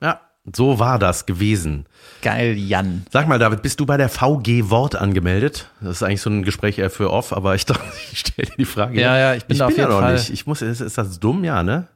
Ja, 0.02 0.22
so 0.56 0.80
war 0.80 1.00
das 1.00 1.26
gewesen. 1.26 1.86
Geil, 2.22 2.58
Jan. 2.58 3.06
Sag 3.12 3.28
mal, 3.28 3.40
David, 3.40 3.62
bist 3.62 3.80
du 3.80 3.86
bei 3.86 3.98
der 3.98 4.10
VG 4.10 4.70
Wort 4.70 4.96
angemeldet? 4.96 5.70
Das 5.82 5.98
ist 5.98 6.04
eigentlich 6.04 6.22
so 6.22 6.30
ein 6.30 6.44
Gespräch 6.44 6.78
eher 6.78 6.90
für 6.90 7.12
off, 7.12 7.34
aber 7.34 7.56
ich 7.56 7.66
dachte, 7.68 7.84
ich 8.12 8.20
stelle 8.20 8.48
dir 8.50 8.56
die 8.58 8.66
Frage. 8.66 9.00
Ja, 9.00 9.18
ja, 9.18 9.34
ich 9.36 9.46
bin 9.46 9.58
da 9.58 9.66
auf 9.66 9.72
ja 9.72 9.84
jeden 9.84 9.92
noch 9.92 10.00
Fall. 10.02 10.14
nicht. 10.14 10.30
Ich 10.30 10.46
muss, 10.46 10.62
ist, 10.62 10.82
ist 10.82 10.98
das 10.98 11.20
dumm? 11.20 11.44
Ja, 11.44 11.64
ne? 11.64 11.88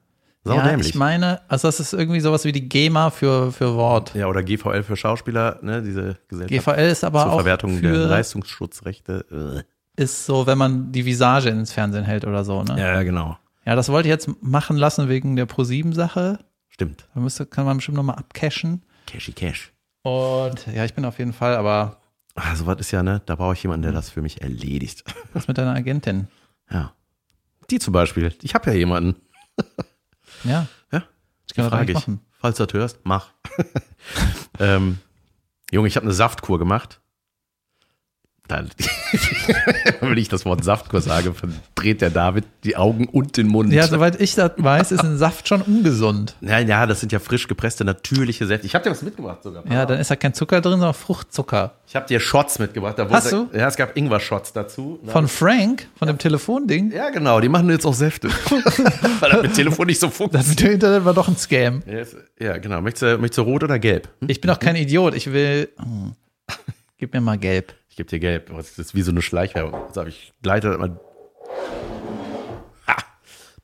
Sau 0.45 0.53
Ja, 0.55 0.67
dämlich. 0.67 0.89
ich 0.89 0.95
meine, 0.95 1.41
also 1.49 1.67
das 1.67 1.79
ist 1.79 1.93
irgendwie 1.93 2.19
sowas 2.19 2.45
wie 2.45 2.51
die 2.51 2.69
GEMA 2.69 3.09
für, 3.09 3.51
für 3.51 3.73
Wort. 3.75 4.13
ja, 4.13 4.27
oder 4.27 4.43
GVL 4.43 4.83
für 4.83 4.95
Schauspieler, 4.95 5.57
ne? 5.63 5.81
Diese 5.81 6.17
Gesellschaft 6.27 6.65
GVL 6.77 6.85
ist 6.91 7.03
aber 7.03 7.23
zur 7.23 7.31
auch 7.33 7.35
Verwertung 7.37 7.81
der 7.81 7.93
für, 7.93 8.05
Leistungsschutzrechte. 8.07 9.65
ist 9.95 10.25
so, 10.25 10.45
wenn 10.45 10.57
man 10.57 10.91
die 10.91 11.03
Visage 11.05 11.49
ins 11.49 11.73
Fernsehen 11.73 12.03
hält 12.05 12.25
oder 12.25 12.43
so, 12.45 12.63
ne? 12.63 12.77
Äh. 12.77 12.95
Ja, 12.95 13.03
genau. 13.03 13.37
Ja, 13.65 13.75
das 13.75 13.89
wollte 13.89 14.07
ich 14.07 14.11
jetzt 14.11 14.29
machen 14.43 14.77
lassen 14.77 15.09
wegen 15.09 15.35
der 15.35 15.47
Pro7-Sache. 15.47 16.37
Stimmt. 16.69 17.07
Da 17.15 17.19
müsste, 17.21 17.47
kann 17.47 17.65
man 17.65 17.77
bestimmt 17.77 17.97
nochmal 17.97 18.17
abcashen. 18.17 18.83
Cashy 19.07 19.31
Cash. 19.31 19.71
Und 20.03 20.67
ja, 20.71 20.85
ich 20.85 20.93
bin 20.93 21.03
auf 21.05 21.17
jeden 21.17 21.33
Fall, 21.33 21.55
aber 21.55 21.97
Also 22.35 22.67
was 22.67 22.79
ist 22.79 22.91
ja, 22.91 23.01
ne? 23.01 23.23
Da 23.25 23.35
brauche 23.35 23.53
ich 23.53 23.63
jemanden, 23.63 23.81
der 23.83 23.91
das 23.93 24.11
für 24.11 24.21
mich 24.21 24.41
erledigt. 24.43 25.03
was 25.33 25.47
mit 25.47 25.57
deiner 25.57 25.73
Agentin? 25.73 26.27
Ja. 26.69 26.91
Die 27.71 27.79
zum 27.79 27.93
Beispiel. 27.93 28.31
Ich 28.43 28.53
habe 28.53 28.69
ja 28.69 28.75
jemanden. 28.77 29.15
Ja, 30.45 30.67
Ja. 30.91 31.03
ich 31.47 31.53
kann 31.53 31.65
das 31.65 31.73
Frage 31.73 31.91
ich. 31.91 31.97
machen. 31.97 32.21
Falls 32.39 32.57
du 32.57 32.65
das 32.65 32.73
hörst, 32.73 32.99
mach. 33.03 33.27
ähm, 34.59 34.99
Junge, 35.71 35.87
ich 35.87 35.95
habe 35.95 36.05
eine 36.05 36.13
Saftkur 36.13 36.59
gemacht. 36.59 37.01
Dann, 38.47 38.69
wenn 40.01 40.17
ich 40.17 40.29
das 40.29 40.45
Wort 40.45 40.63
Saftkur 40.63 41.01
sage, 41.01 41.33
verdreht 41.33 42.01
der 42.01 42.11
David 42.11 42.45
die 42.63 42.77
Augen 42.77 43.07
und 43.07 43.37
den 43.37 43.47
Mund. 43.47 43.73
Ja, 43.73 43.87
soweit 43.87 44.21
ich 44.21 44.35
das 44.35 44.51
weiß, 44.57 44.91
ist 44.91 45.03
ein 45.03 45.17
Saft 45.17 45.47
schon 45.47 45.61
ungesund. 45.63 46.35
ja, 46.41 46.59
ja, 46.59 46.85
das 46.85 46.99
sind 46.99 47.11
ja 47.11 47.19
frisch 47.19 47.47
gepresste, 47.47 47.85
natürliche 47.85 48.45
Säfte. 48.45 48.67
Ich 48.67 48.75
habe 48.75 48.83
dir 48.83 48.91
was 48.91 49.01
mitgebracht 49.01 49.41
sogar. 49.43 49.63
Ja, 49.71 49.85
dann 49.87 49.99
ist 49.99 50.11
da 50.11 50.15
kein 50.15 50.33
Zucker 50.35 50.61
drin, 50.61 50.73
sondern 50.73 50.93
Fruchtzucker. 50.93 51.73
Ich 51.87 51.95
habe 51.95 52.05
dir 52.07 52.19
Shots 52.19 52.59
mitgebracht. 52.59 52.97
Hast 53.09 53.31
wurde- 53.31 53.57
Ja, 53.57 53.67
es 53.67 53.75
gab 53.77 53.97
Ingwer-Shots 53.97 54.53
dazu. 54.53 54.99
Von 55.05 55.27
Frank, 55.27 55.87
von 55.97 56.07
dem 56.07 56.17
Telefonding. 56.19 56.91
ja, 56.91 57.09
genau, 57.09 57.39
die 57.39 57.49
machen 57.49 57.69
jetzt 57.71 57.85
auch 57.85 57.93
Säfte. 57.93 58.29
Weil 59.21 59.31
das 59.31 59.41
mit 59.41 59.53
Telefon 59.55 59.87
nicht 59.87 59.99
so 59.99 60.07
Das 60.07 60.15
funktioniert. 60.17 60.49
mit 60.49 60.59
dem 60.61 60.71
Internet 60.73 61.05
war 61.05 61.13
doch 61.13 61.27
ein 61.27 61.37
Scam. 61.37 61.81
Ja, 61.87 62.03
Ja, 62.39 62.57
genau. 62.57 62.81
Möchtest 62.81 63.01
du, 63.03 63.17
möchtest 63.17 63.37
du 63.39 63.41
rot 63.43 63.63
oder 63.63 63.79
gelb? 63.79 64.07
Hm? 64.21 64.29
Ich 64.29 64.39
bin 64.41 64.49
doch 64.49 64.59
kein 64.59 64.75
Idiot. 64.75 65.15
Ich 65.15 65.31
will. 65.31 65.69
Hm. 65.79 66.13
Gib 66.97 67.13
mir 67.13 67.19
mal 67.21 67.37
gelb. 67.37 67.73
Ich 67.95 67.97
gebe 67.97 68.09
dir 68.09 68.19
gelb. 68.19 68.49
Das 68.53 68.77
ist 68.77 68.93
wie 68.93 69.03
so 69.03 69.11
eine 69.11 69.21
Schleichwerbung. 69.21 69.73
Habe 69.95 70.09
ich. 70.09 70.33
Ha, 70.45 70.99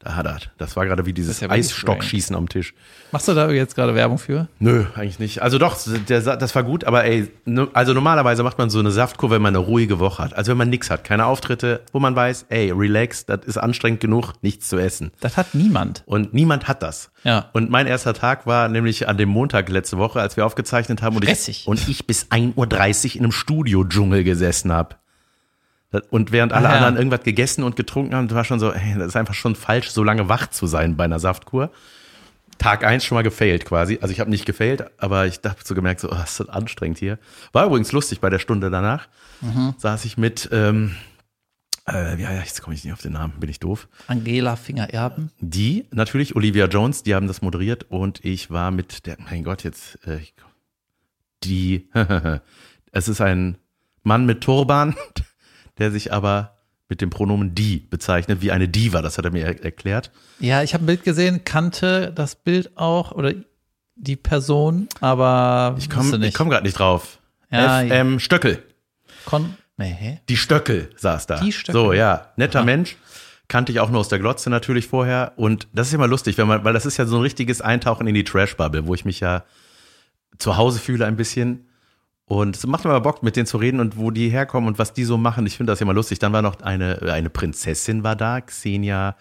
da 0.04 0.16
hat 0.16 0.26
er. 0.26 0.38
Das 0.58 0.76
war 0.76 0.86
gerade 0.86 1.06
wie 1.06 1.14
dieses 1.14 1.40
ja 1.40 1.50
Eisstockschießen 1.50 2.36
am 2.36 2.50
Tisch. 2.50 2.74
Machst 3.12 3.28
du 3.28 3.34
da 3.34 3.50
jetzt 3.52 3.76
gerade 3.76 3.94
Werbung 3.94 4.18
für? 4.18 4.48
Nö, 4.60 4.86
eigentlich 4.96 5.20
nicht. 5.20 5.42
Also 5.42 5.58
doch, 5.58 5.78
der, 6.10 6.22
das 6.22 6.56
war 6.56 6.64
gut, 6.64 6.86
aber 6.86 7.04
ey, 7.06 7.32
also 7.74 7.94
normalerweise 7.94 8.44
macht 8.44 8.58
man 8.58 8.70
so 8.70 8.80
eine 8.80 8.92
Saftkur, 8.92 9.30
wenn 9.30 9.42
man 9.42 9.56
eine 9.56 9.64
ruhige 9.64 10.00
Woche 10.00 10.24
hat. 10.24 10.34
Also 10.34 10.52
wenn 10.52 10.58
man 10.58 10.70
nichts 10.70 10.90
hat, 10.90 11.04
keine 11.04 11.26
Auftritte, 11.26 11.82
wo 11.92 12.00
man 12.00 12.16
weiß, 12.16 12.48
ey, 12.50 12.72
relax, 12.72 13.26
das 13.26 13.46
ist 13.46 13.58
anstrengend 13.58 14.00
genug, 14.00 14.34
nichts 14.42 14.70
zu 14.70 14.78
essen. 14.78 15.12
Das 15.20 15.38
hat 15.38 15.54
niemand. 15.54 16.04
Und 16.06 16.34
niemand 16.34 16.68
hat 16.68 16.82
das. 16.82 17.12
Ja. 17.24 17.50
Und 17.54 17.70
mein 17.70 17.86
erster 17.88 18.14
Tag 18.14 18.48
war 18.48 18.70
nämlich 18.70 19.08
an 19.08 19.18
dem 19.18 19.30
Montag 19.30 19.70
letzte 19.70 19.98
Woche, 19.98 20.20
als 20.20 20.38
wir 20.38 20.46
aufgezeichnet 20.46 21.02
haben 21.02 21.16
und 21.16 21.28
ich, 21.28 21.68
und 21.68 21.88
ich 21.88 22.08
bis 22.08 22.28
1.30 22.28 22.56
Uhr 22.56 23.16
in 23.16 23.22
einem 23.22 23.32
Studio-Dschungel 23.32 24.24
gesessen 24.24 24.72
habe. 24.72 24.96
Und 26.10 26.32
während 26.32 26.54
alle 26.54 26.70
Ah, 26.70 26.72
ja. 26.72 26.78
anderen 26.78 26.96
irgendwas 26.98 27.24
gegessen 27.24 27.64
und 27.64 27.76
getrunken 27.76 28.16
haben, 28.16 28.32
war 28.32 28.46
schon 28.46 28.60
so, 28.60 28.72
ey, 28.72 28.96
das 28.98 29.08
ist 29.08 29.16
einfach 29.18 29.34
schon 29.34 29.56
falsch, 29.56 29.90
so 29.90 30.04
lange 30.04 30.30
wach 30.30 30.48
zu 30.48 30.66
sein 30.68 30.96
bei 30.96 31.04
einer 31.04 31.20
Saftkur. 31.20 31.72
Tag 32.58 32.84
eins 32.86 33.04
schon 33.04 33.16
mal 33.16 33.24
gefailt 33.24 33.66
quasi. 33.66 33.98
Also 34.02 34.12
ich 34.14 34.20
habe 34.20 34.30
nicht 34.30 34.46
gefailt, 34.46 34.86
aber 35.02 35.26
ich 35.26 35.40
habe 35.44 35.58
so 35.64 35.74
gemerkt, 35.76 36.00
so, 36.02 36.10
oh, 36.12 36.16
ist 36.24 36.40
das 36.40 36.48
anstrengend 36.48 37.00
hier. 37.00 37.18
War 37.54 37.66
übrigens 37.66 37.92
lustig 37.92 38.20
bei 38.22 38.30
der 38.30 38.40
Stunde 38.40 38.70
danach. 38.70 39.08
Mhm. 39.42 39.74
Saß 39.78 40.06
ich 40.06 40.16
mit, 40.18 40.48
ähm, 40.52 40.96
äh, 41.90 42.22
ja, 42.22 42.32
ja, 42.32 42.40
jetzt 42.40 42.62
komme 42.62 42.76
ich 42.76 42.84
nicht 42.84 42.94
auf 42.94 43.02
den 43.02 43.14
Namen, 43.14 43.34
bin 43.40 43.50
ich 43.50 43.60
doof. 43.60 43.88
Angela 44.08 44.56
Finger-Erben. 44.56 45.32
Die, 45.40 45.88
natürlich, 45.92 46.36
Olivia 46.36 46.68
Jones, 46.68 47.02
die 47.04 47.16
haben 47.16 47.26
das 47.28 47.42
moderiert 47.42 47.88
und 47.90 48.24
ich 48.24 48.52
war 48.52 48.70
mit 48.72 49.08
der, 49.08 49.18
mein 49.20 49.44
Gott, 49.44 49.64
jetzt, 49.64 49.98
äh, 50.08 50.20
die, 51.44 51.90
es 52.92 53.08
ist 53.08 53.22
ein 53.22 53.58
Mann 54.04 54.26
mit 54.28 54.42
Turban, 54.42 54.96
der 55.78 55.92
sich 55.92 56.14
aber 56.14 56.58
mit 56.90 57.00
dem 57.00 57.10
Pronomen 57.10 57.56
die 57.56 57.78
bezeichnet, 57.78 58.42
wie 58.42 58.52
eine 58.52 58.68
Diva, 58.68 59.02
das 59.02 59.18
hat 59.18 59.24
er 59.24 59.32
mir 59.32 59.46
er 59.46 59.64
erklärt. 59.64 60.12
Ja, 60.40 60.62
ich 60.62 60.74
habe 60.74 60.84
ein 60.84 60.88
Bild 60.88 61.04
gesehen, 61.04 61.46
kannte 61.46 62.12
das 62.14 62.36
Bild 62.36 62.78
auch 62.78 63.14
oder 63.14 63.34
die 63.96 64.18
Person, 64.18 64.90
aber 65.00 65.76
Ich 65.80 65.90
komme 65.90 66.32
komm 66.32 66.50
gerade 66.50 66.66
nicht 66.66 66.78
drauf. 66.78 67.20
Ja, 67.50 67.84
FM 67.86 68.20
Stöckel, 68.20 68.64
Kon 69.26 69.56
nee, 69.78 70.20
die 70.28 70.38
Stöckel 70.38 70.90
saß 70.96 71.28
da. 71.28 71.40
Die 71.40 71.52
Stöckel. 71.52 71.82
So, 71.82 71.94
ja, 71.94 72.32
netter 72.36 72.60
Aha. 72.60 72.66
Mensch. 72.66 72.98
Kannte 73.48 73.74
ich 73.74 73.82
auch 73.82 73.90
nur 73.90 74.00
aus 74.00 74.08
der 74.08 74.20
Glotze 74.20 74.50
natürlich 74.50 74.88
vorher. 74.88 75.34
Und 75.36 75.68
das 75.74 75.88
ist 75.88 75.94
immer 75.94 76.08
lustig, 76.08 76.38
wenn 76.38 76.48
man, 76.48 76.64
weil 76.64 76.74
das 76.74 76.86
ist 76.86 76.96
ja 76.96 77.06
so 77.06 77.18
ein 77.18 77.22
richtiges 77.22 77.62
Eintauchen 77.62 78.08
in 78.08 78.14
die 78.14 78.24
Trash-Bubble, 78.24 78.88
wo 78.88 78.94
ich 78.94 79.04
mich 79.04 79.20
ja 79.20 79.44
zu 80.38 80.56
Hause 80.56 80.80
fühle 80.80 81.06
ein 81.06 81.18
bisschen. 81.18 81.68
Und 82.32 82.56
es 82.56 82.66
macht 82.66 82.86
mir 82.86 82.92
aber 82.92 83.02
Bock, 83.02 83.24
mit 83.24 83.36
denen 83.36 83.46
zu 83.46 83.58
reden 83.58 83.82
und 83.82 83.98
wo 83.98 84.10
die 84.10 84.30
herkommen 84.30 84.70
und 84.70 84.80
was 84.80 84.94
die 84.94 85.04
so 85.04 85.18
machen. 85.18 85.46
Ich 85.48 85.58
finde 85.58 85.74
das 85.74 85.82
immer 85.82 85.94
lustig. 85.94 86.18
Dann 86.20 86.32
war 86.32 86.42
noch 86.42 86.62
eine, 86.62 87.02
eine 87.12 87.30
Prinzessin 87.30 88.06
war 88.06 88.16
da, 88.16 88.40
Xenia 88.40 89.18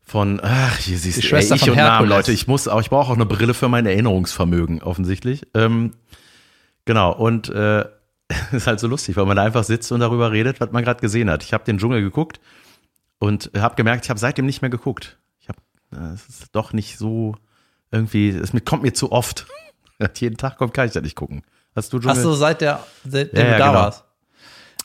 von, 0.00 0.40
ach, 0.42 0.78
hier 0.78 0.96
siehst 0.96 1.18
du, 1.18 1.36
ich 1.36 1.60
von 1.60 1.68
und 1.68 1.76
Namen, 1.76 1.76
Herkules. 1.76 2.08
Leute. 2.08 2.32
Ich 2.32 2.48
muss 2.48 2.66
auch, 2.66 2.80
ich 2.80 2.88
brauche 2.88 3.12
auch 3.12 3.16
eine 3.16 3.26
Brille 3.26 3.52
für 3.52 3.68
mein 3.68 3.84
Erinnerungsvermögen, 3.84 4.82
offensichtlich. 4.82 5.46
Ähm, 5.52 5.90
genau, 6.86 7.12
und 7.12 7.50
äh, 7.50 7.84
ist 8.52 8.66
halt 8.68 8.80
so 8.80 8.86
lustig, 8.86 9.18
weil 9.18 9.26
man 9.26 9.36
da 9.36 9.42
einfach 9.42 9.64
sitzt 9.64 9.92
und 9.92 10.00
darüber 10.00 10.32
redet, 10.32 10.62
was 10.62 10.72
man 10.72 10.82
gerade 10.82 11.02
gesehen 11.02 11.28
hat. 11.28 11.42
Ich 11.42 11.52
habe 11.52 11.64
den 11.64 11.76
Dschungel 11.76 12.00
geguckt 12.00 12.40
und 13.18 13.50
habe 13.54 13.74
gemerkt, 13.74 14.06
ich 14.06 14.08
habe 14.08 14.18
seitdem 14.18 14.46
nicht 14.46 14.62
mehr 14.62 14.70
geguckt. 14.70 15.18
Ich 15.40 15.50
habe, 15.50 15.58
äh, 15.92 16.14
es 16.14 16.26
ist 16.26 16.48
doch 16.52 16.72
nicht 16.72 16.96
so 16.96 17.36
irgendwie, 17.90 18.30
es 18.30 18.50
kommt 18.64 18.82
mir 18.82 18.94
zu 18.94 19.12
oft. 19.12 19.46
Jeden 20.16 20.38
Tag 20.38 20.56
kommt, 20.56 20.72
kann 20.72 20.86
ich 20.86 20.94
da 20.94 21.02
nicht 21.02 21.16
gucken. 21.16 21.42
Hast 21.74 21.92
du 21.92 21.98
Ach 21.98 22.02
Dschungel? 22.02 22.22
so, 22.22 22.34
seit 22.34 22.60
der, 22.60 22.80
seitdem 23.08 23.38
Ja, 23.40 23.46
ja, 23.46 23.52
du 23.52 23.58
da 23.58 23.66
genau. 23.68 23.78
warst. 23.80 24.04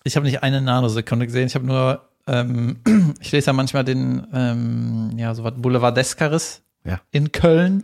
Ich 0.03 0.15
habe 0.15 0.25
nicht 0.25 0.41
eine 0.43 0.61
Nanosekunde 0.61 1.25
gesehen. 1.27 1.47
Ich 1.47 1.55
habe 1.55 1.65
nur, 1.65 2.01
ähm, 2.27 2.79
ich 3.19 3.31
lese 3.31 3.47
ja 3.47 3.53
manchmal 3.53 3.83
den, 3.83 4.25
ähm, 4.33 5.11
ja, 5.17 5.33
so 5.35 5.43
was 5.43 5.53
Boulevardescaris 5.57 6.61
Ja. 6.85 6.99
in 7.11 7.31
Köln. 7.31 7.83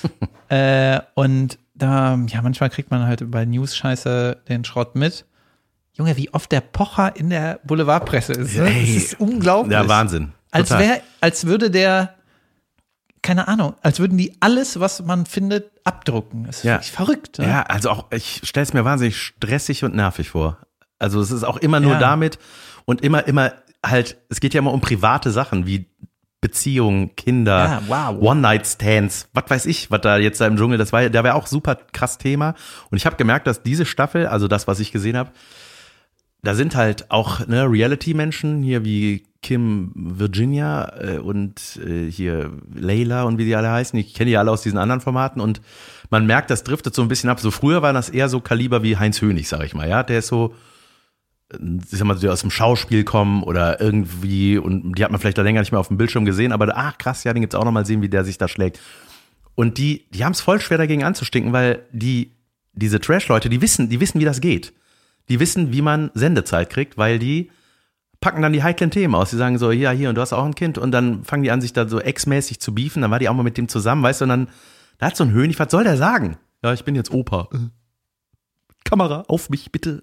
äh, 0.48 1.00
und 1.14 1.58
da, 1.74 2.18
ja, 2.28 2.42
manchmal 2.42 2.70
kriegt 2.70 2.90
man 2.90 3.06
halt 3.06 3.30
bei 3.30 3.44
News-Scheiße 3.44 4.38
den 4.48 4.64
Schrott 4.64 4.94
mit. 4.94 5.26
Junge, 5.92 6.16
wie 6.16 6.32
oft 6.32 6.52
der 6.52 6.60
Pocher 6.60 7.16
in 7.16 7.30
der 7.30 7.58
Boulevardpresse 7.64 8.32
ist. 8.34 8.56
Ne? 8.56 8.66
Ey. 8.68 8.94
Das 8.94 9.04
ist 9.04 9.20
unglaublich. 9.20 9.72
Ja, 9.72 9.88
Wahnsinn. 9.88 10.32
Als 10.50 10.68
Total. 10.68 10.84
wäre, 10.84 11.00
als 11.20 11.46
würde 11.46 11.70
der, 11.70 12.14
keine 13.26 13.48
Ahnung, 13.48 13.74
als 13.82 13.98
würden 13.98 14.16
die 14.16 14.36
alles, 14.40 14.78
was 14.80 15.02
man 15.02 15.26
findet, 15.26 15.70
abdrucken. 15.84 16.44
Das 16.44 16.58
ist 16.58 16.64
Ja. 16.64 16.74
wirklich 16.74 16.92
verrückt. 16.92 17.38
Ne? 17.40 17.48
Ja, 17.48 17.62
also 17.62 17.90
auch, 17.90 18.06
ich 18.12 18.40
stelle 18.44 18.62
es 18.64 18.72
mir 18.72 18.84
wahnsinnig 18.84 19.16
stressig 19.20 19.82
und 19.84 19.94
nervig 19.94 20.30
vor. 20.30 20.58
Also 20.98 21.20
es 21.20 21.30
ist 21.30 21.42
auch 21.44 21.56
immer 21.56 21.80
nur 21.80 21.94
Ja. 21.94 21.98
damit 21.98 22.38
und 22.84 23.00
immer, 23.02 23.26
immer 23.26 23.52
halt, 23.84 24.16
es 24.28 24.40
geht 24.40 24.54
ja 24.54 24.60
immer 24.60 24.72
um 24.72 24.80
private 24.80 25.30
Sachen 25.30 25.66
wie 25.66 25.86
Beziehungen, 26.40 27.16
Kinder, 27.16 27.82
Ja, 27.88 28.12
wow. 28.12 28.22
One-Night-Stands, 28.22 29.28
was 29.32 29.44
weiß 29.48 29.66
ich, 29.66 29.90
was 29.90 30.00
da 30.02 30.16
jetzt 30.18 30.40
da 30.40 30.46
im 30.46 30.56
Dschungel, 30.56 30.78
das 30.78 30.92
war, 30.92 31.08
da 31.08 31.24
wäre 31.24 31.34
auch 31.34 31.46
super 31.48 31.74
krass 31.92 32.18
Thema. 32.18 32.54
Und 32.90 32.96
ich 32.98 33.06
habe 33.06 33.16
gemerkt, 33.16 33.46
dass 33.46 33.62
diese 33.62 33.84
Staffel, 33.86 34.26
also 34.28 34.46
das, 34.46 34.68
was 34.68 34.78
ich 34.78 34.92
gesehen 34.92 35.16
habe, 35.16 35.30
da 36.42 36.54
sind 36.54 36.76
halt 36.76 37.10
auch 37.10 37.46
ne, 37.48 37.64
Reality-Menschen 37.68 38.62
hier 38.62 38.84
wie 38.84 39.26
Kim 39.46 39.92
Virginia 39.94 40.92
äh, 41.00 41.18
und 41.18 41.78
äh, 41.86 42.10
hier 42.10 42.50
Layla 42.74 43.22
und 43.22 43.38
wie 43.38 43.44
die 43.44 43.54
alle 43.54 43.70
heißen. 43.70 43.96
Ich 43.96 44.12
kenne 44.12 44.30
die 44.30 44.36
alle 44.36 44.50
aus 44.50 44.62
diesen 44.62 44.76
anderen 44.76 45.00
Formaten 45.00 45.40
und 45.40 45.60
man 46.10 46.26
merkt, 46.26 46.50
das 46.50 46.64
driftet 46.64 46.96
so 46.96 47.02
ein 47.02 47.06
bisschen 47.06 47.30
ab. 47.30 47.38
So 47.38 47.52
früher 47.52 47.80
war 47.80 47.92
das 47.92 48.08
eher 48.08 48.28
so 48.28 48.40
Kaliber 48.40 48.82
wie 48.82 48.96
Heinz 48.96 49.22
Hönig, 49.22 49.48
sag 49.48 49.62
ich 49.62 49.72
mal. 49.72 49.88
Ja, 49.88 50.02
der 50.02 50.18
ist 50.18 50.26
so, 50.26 50.56
äh, 51.52 51.58
ich 51.80 51.96
sag 51.96 52.08
mal, 52.08 52.16
die 52.16 52.28
aus 52.28 52.40
dem 52.40 52.50
Schauspiel 52.50 53.04
kommen 53.04 53.44
oder 53.44 53.80
irgendwie 53.80 54.58
und 54.58 54.98
die 54.98 55.04
hat 55.04 55.12
man 55.12 55.20
vielleicht 55.20 55.38
da 55.38 55.42
länger 55.42 55.60
nicht 55.60 55.70
mehr 55.70 55.78
auf 55.78 55.88
dem 55.88 55.96
Bildschirm 55.96 56.24
gesehen, 56.24 56.50
aber 56.50 56.76
ach 56.76 56.98
krass, 56.98 57.22
ja, 57.22 57.32
den 57.32 57.42
gibt's 57.42 57.54
auch 57.54 57.64
noch 57.64 57.70
mal 57.70 57.86
sehen, 57.86 58.02
wie 58.02 58.08
der 58.08 58.24
sich 58.24 58.38
da 58.38 58.48
schlägt. 58.48 58.80
Und 59.54 59.78
die, 59.78 60.06
die 60.10 60.24
haben 60.24 60.32
es 60.32 60.40
voll 60.40 60.60
schwer 60.60 60.78
dagegen 60.78 61.04
anzustinken, 61.04 61.52
weil 61.52 61.84
die, 61.92 62.32
diese 62.72 62.98
Trash-Leute, 62.98 63.48
die 63.48 63.62
wissen, 63.62 63.90
die 63.90 64.00
wissen, 64.00 64.20
wie 64.20 64.24
das 64.24 64.40
geht. 64.40 64.72
Die 65.28 65.38
wissen, 65.38 65.72
wie 65.72 65.82
man 65.82 66.10
Sendezeit 66.14 66.68
kriegt, 66.68 66.98
weil 66.98 67.20
die 67.20 67.52
packen 68.26 68.42
dann 68.42 68.52
die 68.52 68.64
heiklen 68.64 68.90
Themen 68.90 69.14
aus. 69.14 69.30
Die 69.30 69.36
sagen 69.36 69.56
so, 69.56 69.70
ja, 69.70 69.92
hier, 69.92 70.08
und 70.08 70.16
du 70.16 70.20
hast 70.20 70.32
auch 70.32 70.44
ein 70.44 70.56
Kind. 70.56 70.78
Und 70.78 70.90
dann 70.90 71.22
fangen 71.22 71.44
die 71.44 71.52
an, 71.52 71.60
sich 71.60 71.72
da 71.72 71.86
so 71.86 72.00
ex-mäßig 72.00 72.58
zu 72.58 72.74
beefen. 72.74 73.02
Dann 73.02 73.12
war 73.12 73.20
die 73.20 73.28
auch 73.28 73.34
mal 73.34 73.44
mit 73.44 73.56
dem 73.56 73.68
zusammen, 73.68 74.02
weißt 74.02 74.20
du, 74.20 74.24
und 74.24 74.30
dann, 74.30 74.48
da 74.98 75.06
hat 75.06 75.16
so 75.16 75.22
ein 75.22 75.30
Hönig, 75.30 75.60
was 75.60 75.70
soll 75.70 75.84
der 75.84 75.96
sagen? 75.96 76.36
Ja, 76.60 76.72
ich 76.72 76.84
bin 76.84 76.96
jetzt 76.96 77.12
Opa. 77.12 77.48
Kamera, 78.86 79.24
auf 79.28 79.50
mich, 79.50 79.70
bitte. 79.70 80.02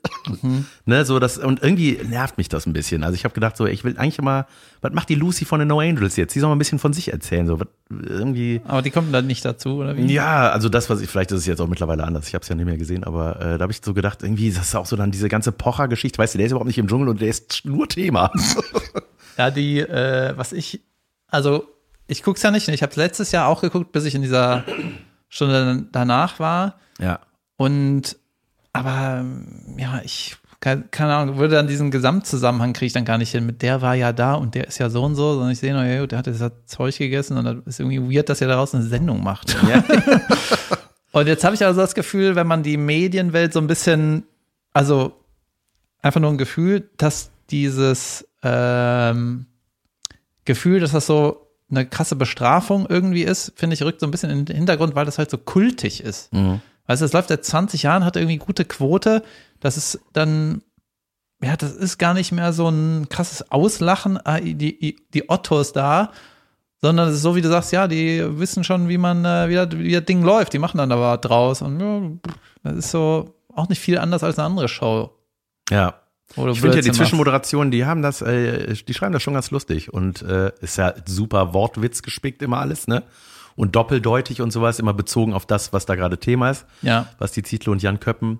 ne, 0.85 1.05
so 1.05 1.17
das, 1.17 1.39
und 1.39 1.63
irgendwie 1.63 1.99
nervt 2.07 2.37
mich 2.37 2.49
das 2.49 2.65
ein 2.67 2.73
bisschen. 2.73 3.03
Also 3.03 3.15
ich 3.15 3.23
habe 3.23 3.33
gedacht, 3.33 3.57
so, 3.57 3.65
ich 3.65 3.83
will 3.83 3.97
eigentlich 3.97 4.19
immer, 4.19 4.45
was 4.81 4.93
macht 4.93 5.09
die 5.09 5.15
Lucy 5.15 5.45
von 5.45 5.59
den 5.59 5.69
No 5.69 5.79
Angels 5.79 6.15
jetzt? 6.15 6.35
Die 6.35 6.39
soll 6.39 6.49
mal 6.49 6.55
ein 6.55 6.59
bisschen 6.59 6.79
von 6.79 6.93
sich 6.93 7.11
erzählen, 7.11 7.47
so, 7.47 7.59
was, 7.59 7.67
irgendwie. 7.89 8.61
Aber 8.67 8.81
die 8.81 8.91
kommen 8.91 9.11
dann 9.11 9.25
nicht 9.25 9.43
dazu, 9.45 9.77
oder 9.77 9.97
wie? 9.97 10.13
Ja, 10.13 10.51
also 10.51 10.69
das, 10.69 10.89
was 10.89 11.01
ich, 11.01 11.09
vielleicht 11.09 11.31
ist 11.31 11.39
es 11.39 11.45
jetzt 11.45 11.61
auch 11.61 11.67
mittlerweile 11.67 12.03
anders, 12.03 12.27
ich 12.27 12.35
habe 12.35 12.43
es 12.43 12.49
ja 12.49 12.55
nicht 12.55 12.65
mehr 12.65 12.77
gesehen, 12.77 13.03
aber 13.03 13.39
äh, 13.41 13.57
da 13.57 13.63
habe 13.63 13.71
ich 13.71 13.81
so 13.83 13.93
gedacht, 13.93 14.21
irgendwie, 14.21 14.51
das 14.51 14.67
ist 14.67 14.75
auch 14.75 14.85
so 14.85 14.95
dann 14.95 15.11
diese 15.11 15.29
ganze 15.29 15.51
Pocher-Geschichte, 15.51 16.17
weißt 16.19 16.33
du, 16.35 16.37
der 16.37 16.45
ist 16.45 16.51
überhaupt 16.51 16.67
nicht 16.67 16.77
im 16.77 16.87
Dschungel 16.87 17.07
und 17.09 17.21
der 17.21 17.29
ist 17.29 17.65
nur 17.65 17.87
Thema. 17.87 18.31
Ja, 19.37 19.49
die, 19.49 19.79
äh, 19.79 20.33
was 20.37 20.53
ich, 20.53 20.81
also 21.27 21.67
ich 22.05 22.21
guck's 22.21 22.43
ja 22.43 22.51
nicht, 22.51 22.67
ich 22.67 22.83
habe 22.83 22.93
letztes 22.97 23.31
Jahr 23.31 23.47
auch 23.47 23.61
geguckt, 23.61 23.91
bis 23.91 24.05
ich 24.05 24.13
in 24.13 24.21
dieser 24.21 24.63
Stunde 25.29 25.87
danach 25.91 26.39
war. 26.39 26.75
ja. 26.99 27.19
Und 27.57 28.17
aber 28.73 29.25
ja, 29.77 30.01
ich 30.03 30.37
keine, 30.63 30.83
keine 30.91 31.13
Ahnung, 31.13 31.37
würde 31.37 31.55
dann 31.55 31.67
diesen 31.67 31.91
Gesamtzusammenhang 31.91 32.71
kriege 32.71 32.87
ich 32.87 32.93
dann 32.93 33.03
gar 33.03 33.17
nicht 33.17 33.31
hin. 33.31 33.45
Mit 33.45 33.61
der 33.61 33.81
war 33.81 33.95
ja 33.95 34.13
da 34.13 34.35
und 34.35 34.55
der 34.55 34.65
ist 34.65 34.77
ja 34.77 34.89
so 34.89 35.03
und 35.03 35.15
so, 35.15 35.33
sondern 35.33 35.51
ich 35.51 35.59
sehe 35.59 35.73
nur, 35.73 35.83
ja, 35.83 36.07
der 36.07 36.19
hat 36.19 36.27
das 36.27 36.51
Zeug 36.67 36.97
gegessen 36.97 37.37
und 37.37 37.43
das 37.43 37.57
ist 37.65 37.79
irgendwie 37.81 38.15
weird, 38.15 38.29
dass 38.29 38.39
er 38.39 38.47
daraus 38.47 38.73
eine 38.73 38.85
Sendung 38.85 39.21
macht. 39.23 39.57
ja. 39.67 39.83
Und 41.13 41.27
jetzt 41.27 41.43
habe 41.43 41.53
ich 41.53 41.63
also 41.63 41.79
das 41.79 41.93
Gefühl, 41.93 42.35
wenn 42.35 42.47
man 42.47 42.63
die 42.63 42.75
Medienwelt 42.75 43.53
so 43.53 43.59
ein 43.59 43.67
bisschen, 43.67 44.23
also 44.73 45.13
einfach 46.01 46.19
nur 46.19 46.31
ein 46.31 46.39
Gefühl, 46.39 46.89
dass 46.97 47.29
dieses 47.51 48.27
ähm, 48.41 49.45
Gefühl, 50.43 50.79
dass 50.79 50.91
das 50.91 51.05
so 51.05 51.51
eine 51.69 51.85
krasse 51.85 52.15
Bestrafung 52.15 52.87
irgendwie 52.89 53.21
ist, 53.21 53.53
finde 53.55 53.75
ich, 53.75 53.83
rückt 53.83 53.99
so 53.99 54.07
ein 54.07 54.11
bisschen 54.11 54.31
in 54.31 54.45
den 54.45 54.55
Hintergrund, 54.55 54.95
weil 54.95 55.05
das 55.05 55.19
halt 55.19 55.29
so 55.29 55.37
kultig 55.37 56.01
ist. 56.01 56.33
Mhm. 56.33 56.61
Weißt 56.87 57.01
du, 57.01 57.05
es 57.05 57.13
läuft 57.13 57.29
seit 57.29 57.45
20 57.45 57.83
Jahren, 57.83 58.05
hat 58.05 58.15
irgendwie 58.15 58.37
gute 58.37 58.65
Quote. 58.65 59.23
Das 59.59 59.77
ist 59.77 59.99
dann, 60.11 60.61
ja, 61.41 61.55
das 61.55 61.71
ist 61.71 61.97
gar 61.97 62.13
nicht 62.13 62.31
mehr 62.31 62.53
so 62.53 62.67
ein 62.67 63.07
krasses 63.09 63.51
Auslachen, 63.51 64.19
ah, 64.25 64.39
die, 64.39 64.97
die, 65.13 65.29
Ottos 65.29 65.71
da, 65.71 66.11
sondern 66.81 67.09
es 67.09 67.15
ist 67.15 67.21
so, 67.21 67.35
wie 67.35 67.41
du 67.41 67.49
sagst, 67.49 67.71
ja, 67.71 67.87
die 67.87 68.37
wissen 68.39 68.63
schon, 68.63 68.89
wie 68.89 68.97
man, 68.97 69.23
äh, 69.23 69.47
wie, 69.47 69.55
das, 69.55 69.69
wie 69.71 69.93
das 69.93 70.05
Ding 70.05 70.21
läuft. 70.21 70.53
Die 70.53 70.59
machen 70.59 70.77
dann 70.77 70.89
da 70.89 70.99
was 70.99 71.21
draus. 71.21 71.61
Und 71.61 71.79
ja, 71.79 72.01
das 72.63 72.75
ist 72.75 72.91
so 72.91 73.33
auch 73.55 73.69
nicht 73.69 73.79
viel 73.79 73.97
anders 73.97 74.23
als 74.23 74.37
eine 74.37 74.47
andere 74.47 74.67
Show. 74.67 75.11
ja. 75.69 75.95
Du 76.35 76.47
Ich 76.47 76.61
finde 76.61 76.77
ja 76.77 76.81
die. 76.81 76.91
Zwischenmoderationen, 76.91 77.69
die 77.69 77.85
haben 77.85 78.01
das, 78.01 78.21
äh, 78.21 78.73
die 78.73 78.93
schreiben 78.93 79.13
das 79.13 79.21
schon 79.21 79.35
ganz 79.35 79.51
lustig 79.51 79.93
und 79.93 80.21
äh, 80.23 80.51
ist 80.61 80.77
ja 80.77 80.93
super 81.05 81.53
Wortwitz 81.53 82.01
gespickt 82.01 82.41
immer 82.41 82.59
alles, 82.59 82.87
ne? 82.87 83.03
Und 83.55 83.75
doppeldeutig 83.75 84.41
und 84.41 84.51
sowas, 84.51 84.79
immer 84.79 84.93
bezogen 84.93 85.33
auf 85.33 85.45
das, 85.45 85.73
was 85.73 85.85
da 85.85 85.95
gerade 85.95 86.17
Thema 86.19 86.49
ist, 86.51 86.65
Ja. 86.81 87.07
was 87.19 87.31
die 87.33 87.43
Zietlow 87.43 87.71
und 87.71 87.81
Jan 87.81 87.99
Köppen 87.99 88.39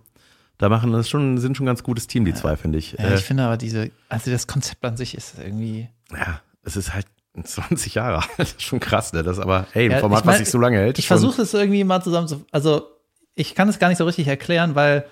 da 0.58 0.70
machen. 0.70 0.92
Das 0.92 1.10
schon, 1.10 1.38
sind 1.38 1.56
schon 1.58 1.66
ein 1.66 1.68
ganz 1.68 1.84
gutes 1.84 2.08
Team, 2.08 2.26
die 2.26 2.34
zwei, 2.34 2.56
finde 2.58 2.80
ich. 2.80 2.94
ja, 2.94 3.06
Äh, 3.10 3.16
ich 3.16 3.22
finde 3.22 3.44
aber 3.44 3.58
diese, 3.58 3.92
also 4.10 4.32
das 4.32 4.48
Konzept 4.48 4.84
an 4.86 4.98
sich 4.98 5.16
ist 5.16 5.36
irgendwie. 5.40 5.90
ja, 6.12 6.42
es 6.64 6.76
ist 6.78 6.94
halt 6.94 7.06
20 7.44 7.96
Jahre 7.96 8.18
alt. 8.18 8.30
Das 8.38 8.52
ist 8.52 8.62
schon 8.62 8.80
krass, 8.80 9.14
ne? 9.14 9.24
Das 9.24 9.38
ist 9.38 9.44
aber, 9.44 9.66
hey, 9.72 9.86
ein 9.86 9.92
Ja, 9.92 10.00
Format, 10.00 10.20
ich 10.22 10.26
mein, 10.26 10.34
was 10.34 10.40
sich 10.40 10.50
so 10.50 10.60
lange 10.60 10.78
hält. 10.78 11.00
Ich 11.00 11.08
versuche 11.08 11.42
es 11.42 11.54
irgendwie 11.54 11.84
mal 11.84 12.02
zusammen 12.02 12.28
zu. 12.28 12.46
Also, 12.52 12.88
ich 13.36 13.56
kann 13.56 13.68
es 13.70 13.80
gar 13.80 13.90
nicht 13.90 13.98
so 13.98 14.06
richtig 14.06 14.28
erklären, 14.28 14.76
weil 14.76 15.06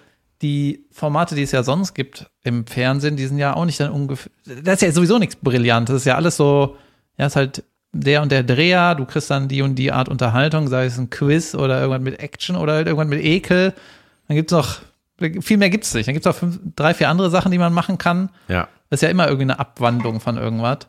die 0.43 0.85
Formate, 0.91 1.33
die 1.35 1.41
es 1.43 1.51
ja 1.51 1.61
sonst 1.63 1.93
gibt 1.93 2.29
im 2.43 2.65
Fernsehen, 2.67 3.15
die 3.15 3.25
sind 3.27 3.37
ja 3.39 3.55
auch 3.55 3.65
nicht 3.65 3.79
dann 3.79 3.91
ungefähr. 3.91 4.31
Das 4.63 4.75
ist 4.75 4.81
ja 4.81 4.91
sowieso 4.91 5.17
nichts 5.19 5.35
Brillantes. 5.35 5.93
Das 5.93 6.01
ist 6.03 6.05
ja 6.05 6.15
alles 6.15 6.37
so, 6.37 6.77
ja, 7.17 7.25
ist 7.27 7.35
halt 7.35 7.63
der 7.93 8.21
und 8.21 8.31
der 8.31 8.43
Dreher, 8.43 8.95
du 8.95 9.05
kriegst 9.05 9.29
dann 9.29 9.47
die 9.47 9.61
und 9.61 9.75
die 9.75 9.91
Art 9.91 10.09
Unterhaltung, 10.09 10.67
sei 10.67 10.85
es 10.85 10.97
ein 10.97 11.09
Quiz 11.09 11.55
oder 11.55 11.79
irgendwann 11.79 12.03
mit 12.03 12.19
Action 12.19 12.55
oder 12.55 12.73
halt 12.73 12.87
irgendwann 12.87 13.09
mit 13.09 13.23
Ekel. 13.23 13.73
Dann 14.27 14.37
gibt's 14.37 14.53
noch, 14.53 14.79
viel 15.41 15.57
mehr 15.57 15.69
gibt's 15.69 15.93
nicht. 15.93 16.07
Dann 16.07 16.13
gibt's 16.13 16.27
auch 16.27 16.35
fünf, 16.35 16.59
drei, 16.75 16.93
vier 16.93 17.09
andere 17.09 17.29
Sachen, 17.29 17.51
die 17.51 17.57
man 17.57 17.73
machen 17.73 17.97
kann. 17.97 18.29
Ja. 18.47 18.67
Das 18.89 18.97
ist 18.97 19.03
ja 19.03 19.09
immer 19.09 19.25
irgendwie 19.25 19.43
eine 19.43 19.59
Abwandlung 19.59 20.19
von 20.19 20.37
irgendwas. 20.37 20.87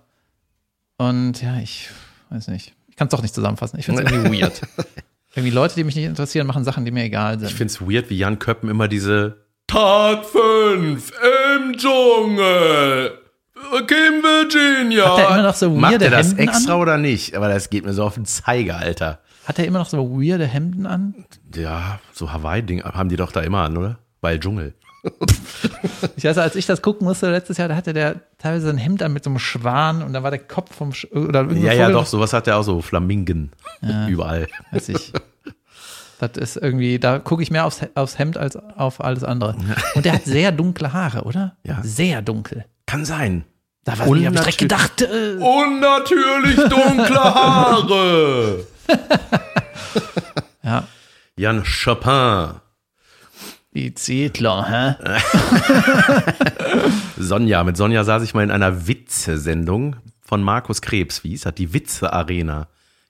Und 0.96 1.42
ja, 1.42 1.58
ich 1.58 1.90
weiß 2.30 2.48
nicht. 2.48 2.74
Ich 2.88 2.96
kann 2.96 3.08
es 3.08 3.10
doch 3.10 3.22
nicht 3.22 3.34
zusammenfassen. 3.34 3.78
Ich 3.78 3.86
finde 3.86 4.04
es 4.04 4.12
irgendwie 4.12 4.42
weird. 4.42 4.60
Irgendwie 5.34 5.54
Leute, 5.54 5.76
die 5.76 5.84
mich 5.84 5.96
nicht 5.96 6.04
interessieren, 6.04 6.46
machen 6.46 6.62
Sachen, 6.62 6.84
die 6.84 6.90
mir 6.90 7.04
egal 7.04 7.38
sind. 7.38 7.48
Ich 7.48 7.54
finde 7.54 7.72
es 7.72 7.80
weird, 7.80 8.10
wie 8.10 8.18
Jan 8.18 8.38
Köppen 8.38 8.68
immer 8.68 8.86
diese 8.86 9.46
Tag 9.66 10.26
5 10.26 11.10
im 11.56 11.72
Dschungel. 11.78 13.21
Kim 13.86 14.22
Virginia. 14.22 15.10
Hat 15.10 15.18
der 15.18 15.28
immer 15.30 15.42
noch 15.42 15.54
so 15.54 15.70
Macht 15.70 15.92
weirde 15.92 16.04
er 16.06 16.10
das 16.10 16.28
Hemden 16.28 16.48
extra 16.48 16.74
an? 16.74 16.80
oder 16.80 16.98
nicht? 16.98 17.36
Aber 17.36 17.48
das 17.48 17.70
geht 17.70 17.84
mir 17.84 17.92
so 17.92 18.04
auf 18.04 18.14
den 18.14 18.24
Zeiger, 18.26 18.76
Alter. 18.76 19.20
Hat 19.46 19.58
er 19.58 19.66
immer 19.66 19.78
noch 19.78 19.88
so 19.88 20.10
weirde 20.10 20.46
Hemden 20.46 20.86
an? 20.86 21.14
Ja, 21.54 21.98
so 22.12 22.32
Hawaii-Ding 22.32 22.82
haben 22.84 23.08
die 23.08 23.16
doch 23.16 23.32
da 23.32 23.40
immer 23.40 23.62
an, 23.62 23.76
oder? 23.76 23.98
Weil 24.20 24.38
Dschungel. 24.40 24.74
Ich 26.16 26.24
weiß, 26.24 26.38
als 26.38 26.54
ich 26.54 26.66
das 26.66 26.80
gucken 26.82 27.06
musste 27.06 27.30
letztes 27.30 27.56
Jahr, 27.58 27.68
da 27.68 27.74
hatte 27.74 27.92
der 27.92 28.20
teilweise 28.38 28.70
ein 28.70 28.78
Hemd 28.78 29.02
an 29.02 29.12
mit 29.12 29.24
so 29.24 29.30
einem 29.30 29.38
Schwan 29.40 30.02
und 30.02 30.12
da 30.12 30.22
war 30.22 30.30
der 30.30 30.38
Kopf 30.40 30.74
vom 30.74 30.92
Sch 30.92 31.06
oder 31.12 31.50
Ja, 31.52 31.72
ja, 31.72 31.90
doch, 31.90 32.06
sowas 32.06 32.32
hat 32.32 32.46
er 32.46 32.58
auch 32.58 32.62
so 32.62 32.80
Flamingen. 32.80 33.50
Überall. 34.08 34.46
Weiß 34.70 34.90
ich. 34.90 35.12
Das 36.20 36.30
ist 36.36 36.56
irgendwie, 36.56 37.00
da 37.00 37.18
gucke 37.18 37.42
ich 37.42 37.50
mehr 37.50 37.64
aufs, 37.64 37.80
aufs 37.96 38.18
Hemd 38.18 38.38
als 38.38 38.54
auf 38.56 39.02
alles 39.02 39.24
andere. 39.24 39.56
Und 39.94 40.04
der 40.04 40.12
hat 40.12 40.22
sehr 40.24 40.52
dunkle 40.52 40.92
Haare, 40.92 41.22
oder? 41.22 41.56
Ja. 41.64 41.80
Sehr 41.82 42.22
dunkel. 42.22 42.64
Kann 42.86 43.04
sein. 43.04 43.44
Da 43.84 43.98
war 43.98 44.06
ich 44.14 44.28
direkt 44.28 44.58
gedacht, 44.58 45.02
äh, 45.02 45.34
Und 45.38 45.80
natürlich 45.80 46.56
dunkle 46.56 47.14
Haare. 47.22 48.66
ja, 50.62 50.84
Jan 51.36 51.64
Chopin. 51.64 52.60
die 53.74 53.92
Zietler, 53.94 54.68
hä? 54.68 54.94
Sonja. 57.18 57.64
Mit 57.64 57.76
Sonja 57.76 58.04
saß 58.04 58.22
ich 58.22 58.34
mal 58.34 58.44
in 58.44 58.50
einer 58.50 58.86
Witze-Sendung 58.86 59.96
von 60.20 60.42
Markus 60.42 60.80
Krebs. 60.82 61.24
Wie 61.24 61.30
hieß 61.30 61.42
das? 61.42 61.54
Die 61.54 61.72
Witze-Arena. 61.74 62.68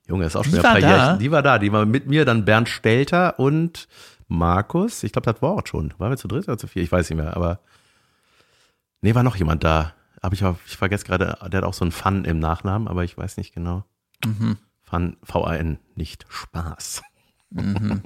Junge, 0.08 0.24
ist 0.24 0.36
auch 0.36 0.44
schon 0.44 0.52
Die 0.52 0.58
wieder 0.58 0.70
ein 0.72 0.82
paar? 0.82 0.90
Jährchen. 0.90 1.18
Die 1.18 1.30
war 1.30 1.42
da. 1.42 1.58
Die 1.58 1.72
war 1.72 1.84
mit 1.84 2.06
mir 2.06 2.24
dann 2.24 2.44
Bernd 2.44 2.68
Stelter 2.68 3.38
und 3.38 3.88
Markus. 4.28 5.02
Ich 5.02 5.12
glaube, 5.12 5.30
das 5.30 5.42
war 5.42 5.50
auch 5.50 5.66
schon. 5.66 5.92
Waren 5.98 6.10
wir 6.10 6.16
zu 6.16 6.28
dritt 6.28 6.48
oder 6.48 6.56
zu 6.58 6.66
vier? 6.66 6.82
Ich 6.82 6.90
weiß 6.92 7.10
nicht 7.10 7.18
mehr, 7.18 7.36
aber. 7.36 7.60
Nee, 9.02 9.14
war 9.14 9.22
noch 9.22 9.36
jemand 9.36 9.64
da. 9.64 9.92
Aber 10.22 10.34
ich, 10.34 10.42
ich 10.66 10.76
vergesse 10.76 11.04
gerade, 11.04 11.36
der 11.50 11.58
hat 11.58 11.64
auch 11.64 11.74
so 11.74 11.84
einen 11.84 11.92
Fun 11.92 12.24
im 12.24 12.38
Nachnamen, 12.38 12.88
aber 12.88 13.04
ich 13.04 13.18
weiß 13.18 13.36
nicht 13.36 13.52
genau. 13.52 13.84
Mhm. 14.24 14.56
Fun, 14.82 15.16
V-A-N, 15.24 15.78
nicht 15.96 16.24
Spaß. 16.28 17.02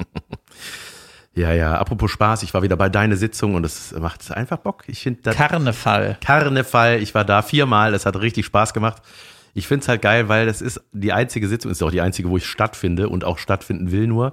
ja, 1.34 1.52
ja, 1.52 1.78
apropos 1.78 2.10
Spaß, 2.10 2.42
ich 2.42 2.54
war 2.54 2.62
wieder 2.62 2.76
bei 2.76 2.88
deiner 2.88 3.16
Sitzung 3.16 3.54
und 3.54 3.64
es 3.64 3.92
macht 3.92 4.30
einfach 4.32 4.56
Bock. 4.56 4.84
Ich 4.86 5.02
finde 5.02 5.20
das 5.22 5.36
Karneval. 5.36 6.16
Karneval, 6.22 7.02
ich 7.02 7.14
war 7.14 7.24
da 7.24 7.42
viermal, 7.42 7.92
es 7.92 8.06
hat 8.06 8.16
richtig 8.16 8.46
Spaß 8.46 8.72
gemacht. 8.72 9.02
Ich 9.52 9.68
finde 9.68 9.82
es 9.82 9.88
halt 9.88 10.02
geil, 10.02 10.28
weil 10.28 10.46
das 10.46 10.62
ist 10.62 10.80
die 10.92 11.12
einzige 11.12 11.48
Sitzung, 11.48 11.70
ist 11.70 11.82
auch 11.82 11.90
die 11.90 12.00
einzige, 12.00 12.30
wo 12.30 12.36
ich 12.38 12.46
stattfinde 12.46 13.08
und 13.08 13.24
auch 13.24 13.38
stattfinden 13.38 13.90
will 13.90 14.06
nur. 14.06 14.32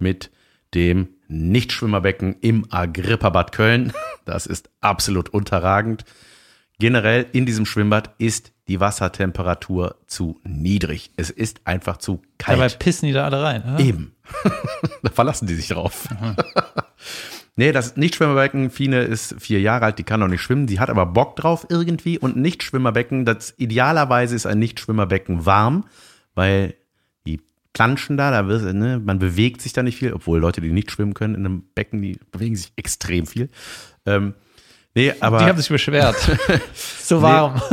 mit 0.00 0.32
dem 0.74 1.10
Nichtschwimmerbecken 1.28 2.34
im 2.40 2.66
Agrippa-Bad 2.68 3.52
Köln. 3.52 3.92
Das 4.24 4.46
ist 4.46 4.70
absolut 4.80 5.28
unterragend. 5.28 6.04
Generell 6.78 7.26
in 7.32 7.46
diesem 7.46 7.66
Schwimmbad 7.66 8.14
ist 8.18 8.52
die 8.66 8.80
Wassertemperatur 8.80 9.96
zu 10.06 10.40
niedrig. 10.42 11.12
Es 11.16 11.30
ist 11.30 11.60
einfach 11.64 11.98
zu 11.98 12.22
kalt. 12.38 12.58
Dabei 12.58 12.68
pissen 12.74 13.06
die 13.06 13.12
da 13.12 13.26
alle 13.26 13.42
rein. 13.42 13.62
Oder? 13.62 13.80
Eben. 13.80 14.14
da 15.02 15.10
verlassen 15.10 15.46
die 15.46 15.54
sich 15.54 15.68
drauf. 15.68 16.08
nee, 17.56 17.70
das 17.70 17.96
Nichtschwimmerbecken, 17.96 18.70
Fine 18.70 19.02
ist 19.02 19.36
vier 19.40 19.60
Jahre 19.60 19.84
alt, 19.84 19.98
die 19.98 20.02
kann 20.02 20.20
noch 20.20 20.28
nicht 20.28 20.40
schwimmen, 20.40 20.66
die 20.66 20.80
hat 20.80 20.90
aber 20.90 21.06
Bock 21.06 21.36
drauf 21.36 21.66
irgendwie. 21.68 22.18
Und 22.18 22.36
Nichtschwimmerbecken, 22.36 23.24
das 23.24 23.54
idealerweise 23.56 24.34
ist 24.34 24.46
ein 24.46 24.58
Nichtschwimmerbecken 24.58 25.46
warm, 25.46 25.84
weil 26.34 26.74
die 27.26 27.40
planschen 27.72 28.16
da, 28.16 28.32
da 28.32 28.48
wird, 28.48 28.74
ne, 28.74 29.00
man 29.04 29.20
bewegt 29.20 29.62
sich 29.62 29.74
da 29.74 29.84
nicht 29.84 29.98
viel, 29.98 30.12
obwohl 30.12 30.40
Leute, 30.40 30.60
die 30.60 30.72
nicht 30.72 30.90
schwimmen 30.90 31.14
können 31.14 31.36
in 31.36 31.46
einem 31.46 31.64
Becken, 31.74 32.02
die 32.02 32.18
bewegen 32.32 32.56
sich 32.56 32.72
extrem 32.76 33.26
viel. 33.26 33.50
Ähm, 34.06 34.34
nee, 34.94 35.12
aber. 35.20 35.38
Die 35.38 35.44
haben 35.44 35.58
sich 35.58 35.68
beschwert. 35.68 36.16
so 37.02 37.22
warm. 37.22 37.60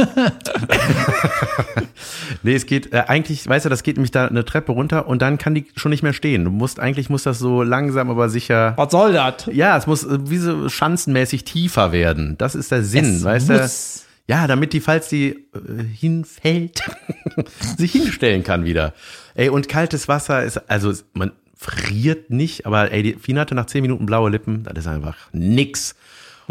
Nee, 2.44 2.56
es 2.56 2.66
geht 2.66 2.92
äh, 2.94 3.04
eigentlich, 3.08 3.48
weißt 3.48 3.66
du, 3.66 3.70
das 3.70 3.84
geht 3.84 3.98
nämlich 3.98 4.12
da 4.12 4.28
eine 4.28 4.46
Treppe 4.46 4.72
runter 4.72 5.08
und 5.08 5.22
dann 5.22 5.38
kann 5.38 5.54
die 5.54 5.66
schon 5.76 5.92
nicht 5.92 6.04
mehr 6.04 6.14
stehen. 6.14 6.44
Du 6.46 6.52
musst, 6.52 6.80
eigentlich 6.80 7.10
muss 7.10 7.24
das 7.24 7.40
so 7.40 7.62
langsam, 7.62 8.10
aber 8.10 8.30
sicher. 8.30 8.74
Was 8.78 8.92
soll 8.92 9.14
das? 9.14 9.48
Ja, 9.52 9.78
es 9.78 9.88
muss 9.88 10.04
äh, 10.04 10.18
wie 10.30 10.38
so 10.38 10.70
schanzenmäßig 10.70 11.44
tiefer 11.44 11.92
werden. 11.92 12.38
Das 12.38 12.56
ist 12.56 12.72
der 12.72 12.84
Sinn, 12.84 13.18
Es 13.18 13.24
weißt 13.24 13.50
muss. 13.50 14.06
du? 14.28 14.34
Ja, 14.34 14.48
damit 14.48 14.74
die, 14.74 14.82
falls 14.82 15.10
die 15.10 15.30
äh, 15.30 15.84
hinfällt, 15.94 16.82
sich 17.78 17.92
hinstellen 17.92 18.44
kann 18.44 18.64
wieder. 18.66 18.94
Ey, 19.36 19.50
und 19.50 19.70
kaltes 19.70 20.08
Wasser 20.08 20.44
ist, 20.44 20.58
also 20.70 20.94
man 21.14 21.32
friert 21.56 22.32
nicht, 22.32 22.66
aber 22.66 22.92
ey, 22.92 23.04
die 23.04 23.14
Fina 23.14 23.42
hatte 23.42 23.56
nach 23.56 23.68
zehn 23.68 23.82
Minuten 23.82 24.06
blaue 24.06 24.30
Lippen, 24.32 24.64
das 24.64 24.86
ist 24.86 24.88
einfach 24.88 25.16
nix. 25.32 25.96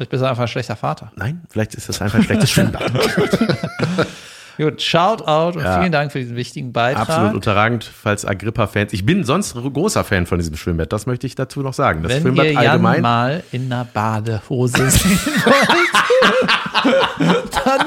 Vielleicht 0.01 0.13
bist 0.13 0.23
du 0.23 0.29
einfach 0.31 0.43
ein 0.45 0.49
schlechter 0.49 0.77
Vater. 0.77 1.13
Nein, 1.17 1.43
vielleicht 1.51 1.75
ist 1.75 1.91
das 1.91 2.01
einfach 2.01 2.21
ein 2.21 2.25
schlechtes 2.25 2.51
Schwimmbad. 2.51 2.91
Gut, 4.57 4.81
shout 4.81 5.21
out 5.27 5.57
und 5.57 5.63
Ja. 5.63 5.79
vielen 5.81 5.93
Dank 5.93 6.11
für 6.11 6.21
diesen 6.21 6.37
wichtigen 6.37 6.73
Beitrag. 6.73 7.07
Absolut 7.11 7.35
unterragend, 7.35 7.85
falls 7.85 8.25
Agrippa-Fans. 8.25 8.95
Ich 8.95 9.05
bin 9.05 9.25
sonst 9.25 9.53
großer 9.55 10.03
Fan 10.03 10.25
von 10.25 10.39
diesem 10.39 10.57
Schwimmbad, 10.57 10.91
das 10.91 11.05
möchte 11.05 11.27
ich 11.27 11.35
dazu 11.35 11.61
noch 11.61 11.75
sagen. 11.75 12.03
Das 12.03 12.13
Wenn 12.13 12.23
Schwimmbad 12.23 12.47
ihr 12.47 12.53
Jan 12.53 12.67
allgemein. 12.67 13.03
mal 13.03 13.43
in 13.53 13.71
einer 13.71 13.85
Badehose 13.85 14.89
sehen 14.91 15.19
wollt, 15.45 16.97
dann 17.67 17.87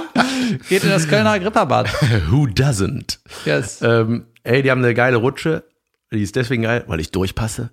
geht 0.69 0.83
in 0.83 0.89
das 0.91 1.07
Kölner 1.07 1.31
Agrippa-Bad. 1.31 1.89
Who 2.29 2.45
doesn't? 2.45 3.17
Yes. 3.45 3.81
Ähm, 3.81 4.27
ey, 4.43 4.61
die 4.61 4.69
haben 4.69 4.83
eine 4.83 4.93
geile 4.93 5.17
Rutsche. 5.17 5.63
Die 6.11 6.21
ist 6.21 6.35
deswegen 6.35 6.61
geil, 6.61 6.83
weil 6.85 6.99
ich 6.99 7.09
durchpasse. 7.11 7.71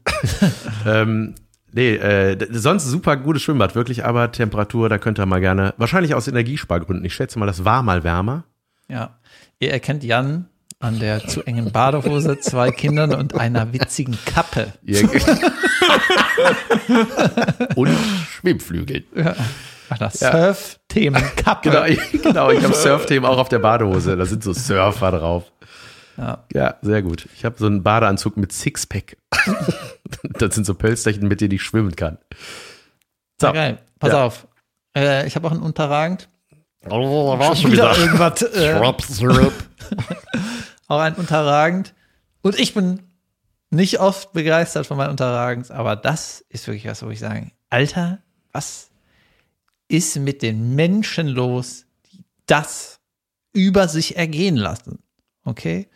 ähm, 0.86 1.34
nee, 1.73 1.95
äh, 1.95 2.37
sonst 2.51 2.85
super 2.87 3.16
gutes 3.16 3.43
Schwimmbad, 3.43 3.75
wirklich, 3.75 4.05
aber 4.05 4.33
Temperatur, 4.33 4.89
da 4.89 4.99
könnt 4.99 5.18
ihr 5.18 5.27
mal 5.27 5.41
gerne, 5.41 5.75
wahrscheinlich 5.77 6.14
aus 6.14 6.29
Energiespargründen, 6.29 7.05
ich 7.05 7.14
schätze 7.14 7.39
mal, 7.39 7.47
das 7.47 7.64
war 7.64 7.83
mal 7.83 8.05
wärmer. 8.05 8.45
Ja. 8.89 9.18
Ihr 9.59 9.73
erkennt 9.73 10.03
Jan 10.05 10.47
an 10.79 10.99
der 10.99 11.27
zu 11.27 11.43
engen 11.45 11.73
Badehose, 11.73 12.41
zwei 12.41 12.71
Kindern 12.71 13.14
und 13.14 13.35
einer 13.35 13.73
witzigen 13.73 14.18
Kappe. 14.25 14.73
Und 17.77 17.91
Schwimmflügel. 18.31 19.05
Ach, 19.91 19.99
das 19.99 20.21
Surf-Themen-Kappe. 20.21 21.71
Genau, 21.71 21.85
ich, 21.85 22.23
genau, 22.23 22.51
ich 22.51 22.64
habe 22.64 22.75
Surfthemen 22.75 23.29
auch 23.29 23.39
auf 23.39 23.49
der 23.49 23.59
Badehose. 23.59 24.16
Da 24.16 24.25
sind 24.25 24.43
so 24.43 24.53
Surfer 24.53 25.11
drauf. 25.11 25.53
Ja. 26.16 26.45
Ja, 26.53 26.77
sehr 26.81 27.03
gut. 27.03 27.29
Ich 27.37 27.45
habe 27.45 27.57
so 27.59 27.66
einen 27.66 27.83
Badeanzug 27.83 28.37
mit 28.37 28.53
Sixpack. 28.53 29.16
das 30.23 30.55
sind 30.55 30.64
so 30.64 30.75
Pölsterchen, 30.75 31.27
mit 31.29 31.41
denen 31.41 31.53
ich 31.55 31.62
schwimmen 31.62 31.97
kann. 31.97 32.18
So. 33.41 33.49
Ja, 33.49 33.53
geil. 33.53 33.79
Pass 33.99 34.12
Ja. 34.12 34.25
auf. 34.25 34.47
Äh, 34.97 35.27
ich 35.27 35.37
habe 35.37 35.47
auch 35.49 35.53
einen 35.53 35.62
Unterragend. 35.62 36.29
Oh, 36.89 37.39
was 37.39 37.61
Schon 37.61 37.73
wieder 37.73 37.97
irgendwas. 37.97 38.43
Äh, 38.55 38.79
Drop 38.79 39.03
syrup. 39.03 39.53
auch 40.89 41.01
ein 41.01 41.14
Unterragend. 41.14 41.95
Und 42.43 42.59
ich 42.59 42.75
bin 42.75 43.01
nicht 43.71 44.01
oft 44.01 44.33
begeistert 44.33 44.87
von 44.87 44.97
meinen 44.97 45.11
Unterragens, 45.11 45.71
aber 45.71 45.95
das 45.97 46.45
ist 46.49 46.66
wirklich 46.66 46.87
was, 46.87 47.03
wo 47.05 47.11
ich 47.11 47.21
sage, 47.21 47.51
Alter, 47.68 48.18
was 48.53 48.91
ist 49.89 50.16
mit 50.16 50.43
den 50.43 50.75
Menschen 50.75 51.29
los, 51.29 51.85
die 52.12 52.25
das 52.47 52.99
über 53.53 53.87
sich 53.89 54.16
ergehen 54.16 54.57
lassen? 54.57 54.99
Okay? 55.45 55.89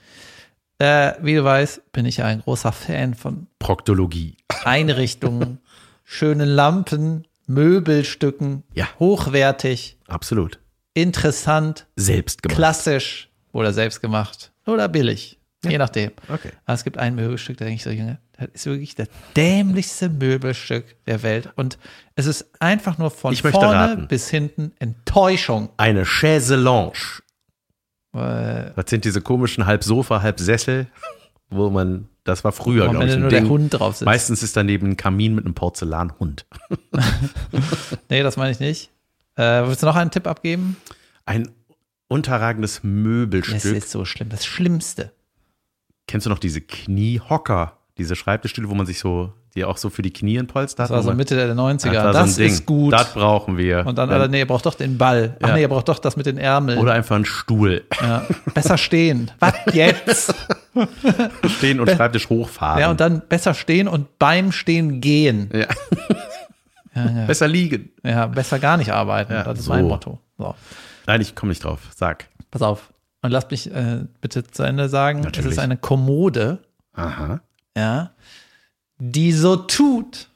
Äh, 0.78 1.12
wie 1.22 1.34
du 1.34 1.44
weißt, 1.44 1.92
bin 1.92 2.04
ich 2.06 2.18
ja 2.18 2.26
ein 2.26 2.40
großer 2.40 2.72
Fan 2.72 3.14
von 3.14 3.46
Proktologie. 3.58 4.36
Einrichtungen, 4.64 5.58
schönen 6.04 6.48
Lampen, 6.48 7.26
Möbelstücken, 7.46 8.62
Ja. 8.74 8.88
hochwertig, 8.98 9.98
Absolut. 10.08 10.58
interessant, 10.94 11.86
Selbst 11.96 12.42
gemacht. 12.42 12.56
klassisch 12.56 13.28
oder 13.52 13.72
selbst 13.72 14.00
gemacht 14.00 14.52
oder 14.66 14.88
billig. 14.88 15.38
Je 15.64 15.78
nachdem. 15.78 16.10
Okay. 16.28 16.50
Aber 16.66 16.74
es 16.74 16.84
gibt 16.84 16.98
ein 16.98 17.14
Möbelstück, 17.14 17.56
da 17.56 17.64
denke 17.64 17.76
ich 17.76 17.82
so, 17.84 17.90
Junge, 17.90 18.18
das 18.36 18.48
ist 18.52 18.66
wirklich 18.66 18.94
das 18.96 19.08
dämlichste 19.34 20.10
Möbelstück 20.10 20.96
der 21.06 21.22
Welt. 21.22 21.48
Und 21.56 21.78
es 22.16 22.26
ist 22.26 22.46
einfach 22.60 22.98
nur 22.98 23.10
von 23.10 23.34
vorne 23.34 23.72
raten. 23.72 24.08
bis 24.08 24.28
hinten 24.28 24.72
Enttäuschung. 24.78 25.70
Eine 25.78 26.04
Chaise 26.04 26.56
Äh, 28.14 28.72
Das 28.76 28.88
sind 28.88 29.04
diese 29.04 29.20
komischen 29.20 29.66
halb 29.66 29.84
Sofa, 29.84 30.22
halb 30.22 30.38
Sessel, 30.40 30.86
wo 31.50 31.70
man, 31.70 32.08
das 32.24 32.44
war 32.44 32.52
früher, 32.52 32.88
glaube 32.88 33.06
ich, 33.06 33.16
nur 33.16 33.28
der 33.28 33.40
Ding. 33.40 33.50
Hund 33.50 33.74
drauf 33.74 33.96
sitzt. 33.96 34.06
Meistens 34.06 34.42
ist 34.42 34.56
daneben 34.56 34.90
ein 34.90 34.96
Kamin 34.96 35.34
mit 35.34 35.44
einem 35.44 35.54
Porzellanhund. 35.54 36.46
nee, 38.08 38.22
das 38.22 38.36
meine 38.36 38.52
ich 38.52 38.60
nicht. 38.60 38.90
Äh, 39.36 39.66
willst 39.66 39.82
du 39.82 39.86
noch 39.86 39.96
einen 39.96 40.10
Tipp 40.10 40.26
abgeben? 40.26 40.76
Ein 41.26 41.48
unterragendes 42.08 42.76
Das 42.76 42.84
Möbelstück. 42.84 43.76
ist 43.76 43.90
so 43.90 44.04
schlimm. 44.04 44.28
Das 44.28 44.46
Schlimmste. 44.46 45.12
Kennst 46.06 46.26
du 46.26 46.30
noch 46.30 46.38
diese 46.38 46.60
Kniehocker? 46.60 47.78
Diese 47.98 48.14
Schreibtischstühle, 48.16 48.68
wo 48.68 48.74
man 48.74 48.86
sich 48.86 48.98
so, 48.98 49.32
die 49.54 49.64
auch 49.64 49.76
so 49.76 49.88
für 49.90 50.02
die 50.02 50.12
Knie 50.12 50.38
ein 50.38 50.46
Polster 50.46 50.82
Das 50.82 50.90
hat? 50.90 50.96
war 50.96 51.02
so 51.02 51.12
Mitte 51.14 51.36
der 51.36 51.54
90er. 51.54 51.92
das, 51.92 52.04
war 52.04 52.12
Das, 52.12 52.36
Ding. 52.36 52.46
ist 52.50 52.66
gut. 52.66 52.92
Das 52.92 53.12
brauchen 53.12 53.56
wir. 53.56 53.86
Und 53.86 53.98
dann, 53.98 54.10
aber 54.10 54.26
nee, 54.28 54.40
ihr 54.40 54.46
braucht 54.46 54.66
doch 54.66 54.74
den 54.74 54.98
Ball. 54.98 55.36
Ach 55.42 55.48
Ja. 55.48 55.54
nee, 55.54 55.60
ihr 55.62 55.68
braucht 55.68 55.88
doch 55.88 55.98
das 56.00 56.16
mit 56.16 56.26
den 56.26 56.38
Ärmeln. 56.38 56.78
Oder 56.78 56.92
einfach 56.92 57.16
ein 57.16 57.24
Stuhl. 57.24 57.84
ja. 58.00 58.26
Besser 58.52 58.76
stehen. 58.78 59.30
Was 59.38 59.54
jetzt? 59.72 60.34
Stehen 61.58 61.78
und 61.78 61.88
Schreibtisch 61.88 62.28
hochfahren. 62.28 62.80
Ja, 62.80 62.90
und 62.90 62.98
dann 63.00 63.22
besser 63.28 63.54
stehen 63.54 63.86
und 63.86 64.18
beim 64.18 64.50
Stehen 64.50 65.00
gehen. 65.00 65.48
Ja. 65.52 65.66
Ja, 66.96 67.10
ja. 67.10 67.26
Besser 67.26 67.46
liegen. 67.48 67.90
Ja, 68.02 68.26
besser 68.26 68.58
gar 68.58 68.76
nicht 68.76 68.92
arbeiten. 68.92 69.32
Ja, 69.32 69.44
das 69.44 69.58
ist 69.60 69.64
so. 69.66 69.72
mein 69.72 69.84
Motto. 69.84 70.18
So, 70.38 70.54
Nein, 71.06 71.20
ich 71.20 71.34
komme 71.34 71.50
nicht 71.50 71.62
drauf. 71.64 71.80
Sag. 71.94 72.26
pass 72.50 72.62
auf. 72.62 72.92
Und 73.22 73.30
lasst 73.30 73.50
mich 73.50 73.72
äh, 73.72 74.00
bitte 74.20 74.44
zu 74.44 74.62
Ende 74.64 74.88
sagen. 74.88 75.20
Natürlich. 75.20 75.46
Es 75.46 75.52
ist 75.54 75.58
eine 75.58 75.76
Kommode, 75.76 76.58
Aha. 76.94 77.40
ja, 77.76 78.10
die 78.98 79.32
so 79.32 79.56
tut, 79.56 80.28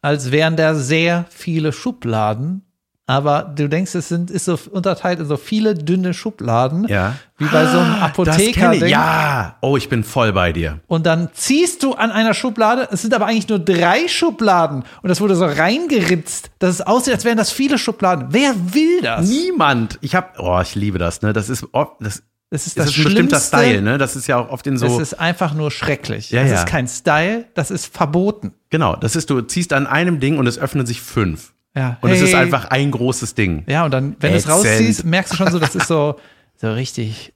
als 0.00 0.30
wären 0.32 0.56
da 0.56 0.74
sehr 0.74 1.26
viele 1.30 1.72
Schubladen 1.72 2.62
Aber 3.06 3.42
du 3.42 3.68
denkst, 3.68 3.94
es 3.96 4.08
sind, 4.08 4.30
ist 4.30 4.44
so 4.46 4.56
unterteilt 4.70 5.18
in 5.18 5.26
so 5.26 5.36
viele 5.36 5.74
dünne 5.74 6.14
Schubladen, 6.14 6.86
Ja. 6.88 7.16
wie 7.36 7.46
bei 7.46 7.66
so 7.66 7.78
einem 7.78 7.90
Das 7.90 7.98
kenn 7.98 8.02
Apotheker-Ding. 8.02 8.84
ich. 8.84 8.90
Ja. 8.90 9.56
Oh, 9.60 9.76
ich 9.76 9.88
bin 9.88 10.04
voll 10.04 10.32
bei 10.32 10.52
dir. 10.52 10.78
Und 10.86 11.04
dann 11.04 11.28
ziehst 11.34 11.82
du 11.82 11.94
an 11.94 12.10
einer 12.12 12.32
Schublade, 12.32 12.88
es 12.92 13.02
sind 13.02 13.12
aber 13.12 13.26
eigentlich 13.26 13.48
nur 13.48 13.58
drei 13.58 14.06
Schubladen 14.08 14.84
und 15.02 15.08
das 15.08 15.20
wurde 15.20 15.34
so 15.34 15.44
reingeritzt, 15.44 16.52
dass 16.60 16.70
es 16.76 16.80
aussieht, 16.80 17.12
als 17.14 17.24
wären 17.24 17.36
das 17.36 17.50
viele 17.50 17.76
Schubladen. 17.76 18.28
Wer 18.30 18.54
will 18.72 19.02
das? 19.02 19.28
Niemand. 19.28 19.98
Ich 20.00 20.14
hab, 20.14 20.38
oh, 20.38 20.60
ich 20.62 20.74
liebe 20.76 20.98
das, 20.98 21.22
ne? 21.22 21.32
Das 21.32 21.48
ist, 21.50 21.66
oft- 21.72 21.96
das, 22.00 22.22
Das 22.52 22.66
ist 22.66 22.78
das 22.78 22.84
das 22.86 22.94
ist 22.94 22.98
ein 23.00 23.04
bestimmter 23.04 23.36
Schlimmste. 23.40 23.58
Style, 23.58 23.82
ne? 23.82 23.96
Das 23.96 24.14
ist 24.14 24.26
ja 24.26 24.36
auch 24.36 24.50
oft 24.50 24.66
in 24.66 24.74
Das 24.74 24.82
so, 24.82 25.00
ist 25.00 25.14
einfach 25.14 25.54
nur 25.54 25.70
schrecklich. 25.70 26.30
Ja, 26.30 26.42
das 26.42 26.50
ja. 26.50 26.58
ist 26.58 26.66
kein 26.66 26.86
Style, 26.86 27.46
das 27.54 27.70
ist 27.70 27.86
verboten. 27.86 28.52
genau, 28.68 28.94
das 28.94 29.16
ist, 29.16 29.30
du 29.30 29.40
ziehst 29.40 29.72
an 29.72 29.86
einem 29.86 30.20
Ding 30.20 30.36
und 30.36 30.46
es 30.46 30.58
öffnen 30.58 30.84
sich 30.84 31.00
fünf. 31.00 31.54
Ja, 31.74 31.96
Und 32.02 32.10
es 32.10 32.20
ist 32.20 32.34
hey. 32.34 32.42
einfach 32.42 32.66
ein 32.66 32.90
großes 32.90 33.34
Ding. 33.34 33.64
Ja, 33.66 33.86
und 33.86 33.90
dann, 33.92 34.16
wenn 34.20 34.32
du 34.32 34.36
es 34.36 34.46
rausziehst, 34.46 35.04
merkst 35.06 35.32
du 35.32 35.36
schon 35.38 35.50
so, 35.50 35.58
das 35.58 35.74
ist 35.74 35.88
so, 35.88 36.16
so 36.56 36.70
richtig 36.70 37.32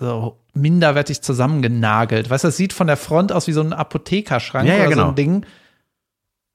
so 0.00 0.36
minderwertig 0.54 1.22
zusammengenagelt. 1.22 2.28
Weißt 2.28 2.42
du, 2.42 2.48
das 2.48 2.56
sieht 2.56 2.72
von 2.72 2.88
der 2.88 2.96
Front 2.96 3.30
aus 3.30 3.46
wie 3.46 3.52
so 3.52 3.60
ein 3.60 3.72
Apothekerschrank 3.72 4.66
Ja, 4.68 4.74
ja, 4.74 4.80
oder 4.80 4.88
so 4.88 4.94
genau. 4.96 5.08
ein 5.10 5.14
Ding. 5.14 5.46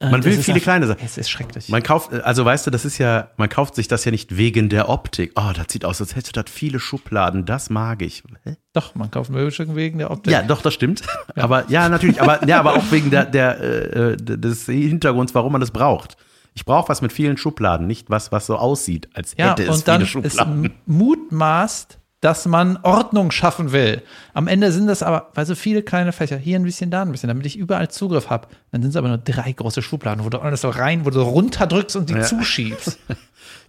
Äh, 0.04 0.12
Man 0.12 0.22
das 0.22 0.26
will 0.26 0.34
viele 0.44 0.56
einfach- 0.56 0.64
kleine 0.64 0.88
Sachen. 0.88 1.00
Es 1.06 1.18
ist 1.18 1.30
schrecklich. 1.30 1.70
Man 1.70 1.82
kauft, 1.82 2.14
also 2.14 2.44
weißt 2.46 2.68
du, 2.68 2.72
das 2.72 2.86
ist 2.86 2.98
ja, 2.98 3.30
man 3.38 3.50
kauft 3.50 3.76
sich 3.76 3.88
das 3.88 4.06
ja 4.06 4.12
nicht 4.12 4.38
wegen 4.38 4.70
der 4.70 4.90
Optik. 4.90 5.32
Oh, 5.36 5.52
das 5.56 5.66
sieht 5.70 5.86
aus, 5.86 6.02
als 6.02 6.16
hätte 6.16 6.32
das 6.34 6.46
viele 6.52 6.80
Schubladen. 6.80 7.46
Das 7.46 7.70
mag 7.70 8.02
ich. 8.02 8.24
Hä? 8.44 8.58
Doch, 8.74 8.96
man 8.96 9.10
kauft 9.12 9.30
Möbelstücke 9.32 9.76
wegen 9.76 9.98
der 10.00 10.12
Optik. 10.12 10.34
Ja, 10.34 10.42
doch, 10.44 10.62
das 10.62 10.74
stimmt. 10.74 11.02
Aber 11.36 11.66
ja, 11.70 11.90
natürlich. 11.90 12.22
Aber 12.22 12.46
ja, 12.48 12.60
aber 12.60 12.74
auch 12.76 12.92
wegen 12.92 13.10
der, 13.10 13.26
der 13.26 13.60
äh, 13.62 14.18
des 14.18 14.66
Hintergrunds, 14.66 15.34
warum 15.34 15.52
man 15.54 15.62
das 15.62 15.72
braucht. 15.72 16.18
Ich 16.56 16.66
brauche 16.66 16.90
was 16.90 17.02
mit 17.02 17.12
vielen 17.12 17.38
Schubladen, 17.38 17.88
nicht 17.88 18.10
was, 18.12 18.32
was 18.32 18.46
so 18.46 18.58
aussieht, 18.58 19.10
als 19.16 19.34
Ja, 19.38 19.52
hätte 19.52 19.64
es 19.64 19.70
und 19.78 19.88
dann 19.88 20.06
viele 20.06 20.26
ist 20.28 20.34
Schubladen. 20.36 20.66
m- 20.66 20.72
mutmaßt, 20.86 21.98
dass 22.24 22.46
man 22.46 22.80
Ordnung 22.84 23.32
schaffen 23.32 23.74
will. 23.74 24.02
Am 24.34 24.48
Ende 24.48 24.72
sind 24.72 24.88
das 24.88 25.04
aber, 25.04 25.30
weil 25.34 25.46
so 25.46 25.56
viele 25.56 25.84
kleine 25.84 26.14
Fächer, 26.14 26.38
hier 26.38 26.58
ein 26.58 26.64
bisschen, 26.64 26.90
da 26.90 27.02
ein 27.02 27.12
bisschen, 27.12 27.28
damit 27.28 27.46
ich 27.46 27.58
überall 27.58 27.90
Zugriff 27.90 28.30
habe. 28.30 28.48
Dann 28.72 28.82
sind 28.82 28.92
es 28.92 28.96
aber 28.96 29.10
nur 29.10 29.18
drei 29.18 29.52
große 29.52 29.82
Schubladen, 29.82 30.24
wo 30.24 30.30
du 30.30 30.40
alles 30.40 30.62
so 30.62 30.70
rein, 30.70 31.04
wo 31.04 31.10
du 31.10 31.20
runterdrückst 31.20 31.98
und 31.98 32.10
die 32.10 32.22
zuschiebst. 32.22 32.98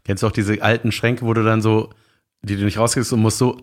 Kennst 0.05 0.22
du 0.22 0.28
auch 0.28 0.32
diese 0.32 0.62
alten 0.62 0.92
Schränke, 0.92 1.26
wo 1.26 1.34
du 1.34 1.42
dann 1.42 1.62
so, 1.62 1.90
die 2.42 2.57
du 2.57 2.64
nicht 2.64 2.78
rauskriegst 2.78 3.12
und 3.12 3.22
musst 3.22 3.38
so, 3.38 3.61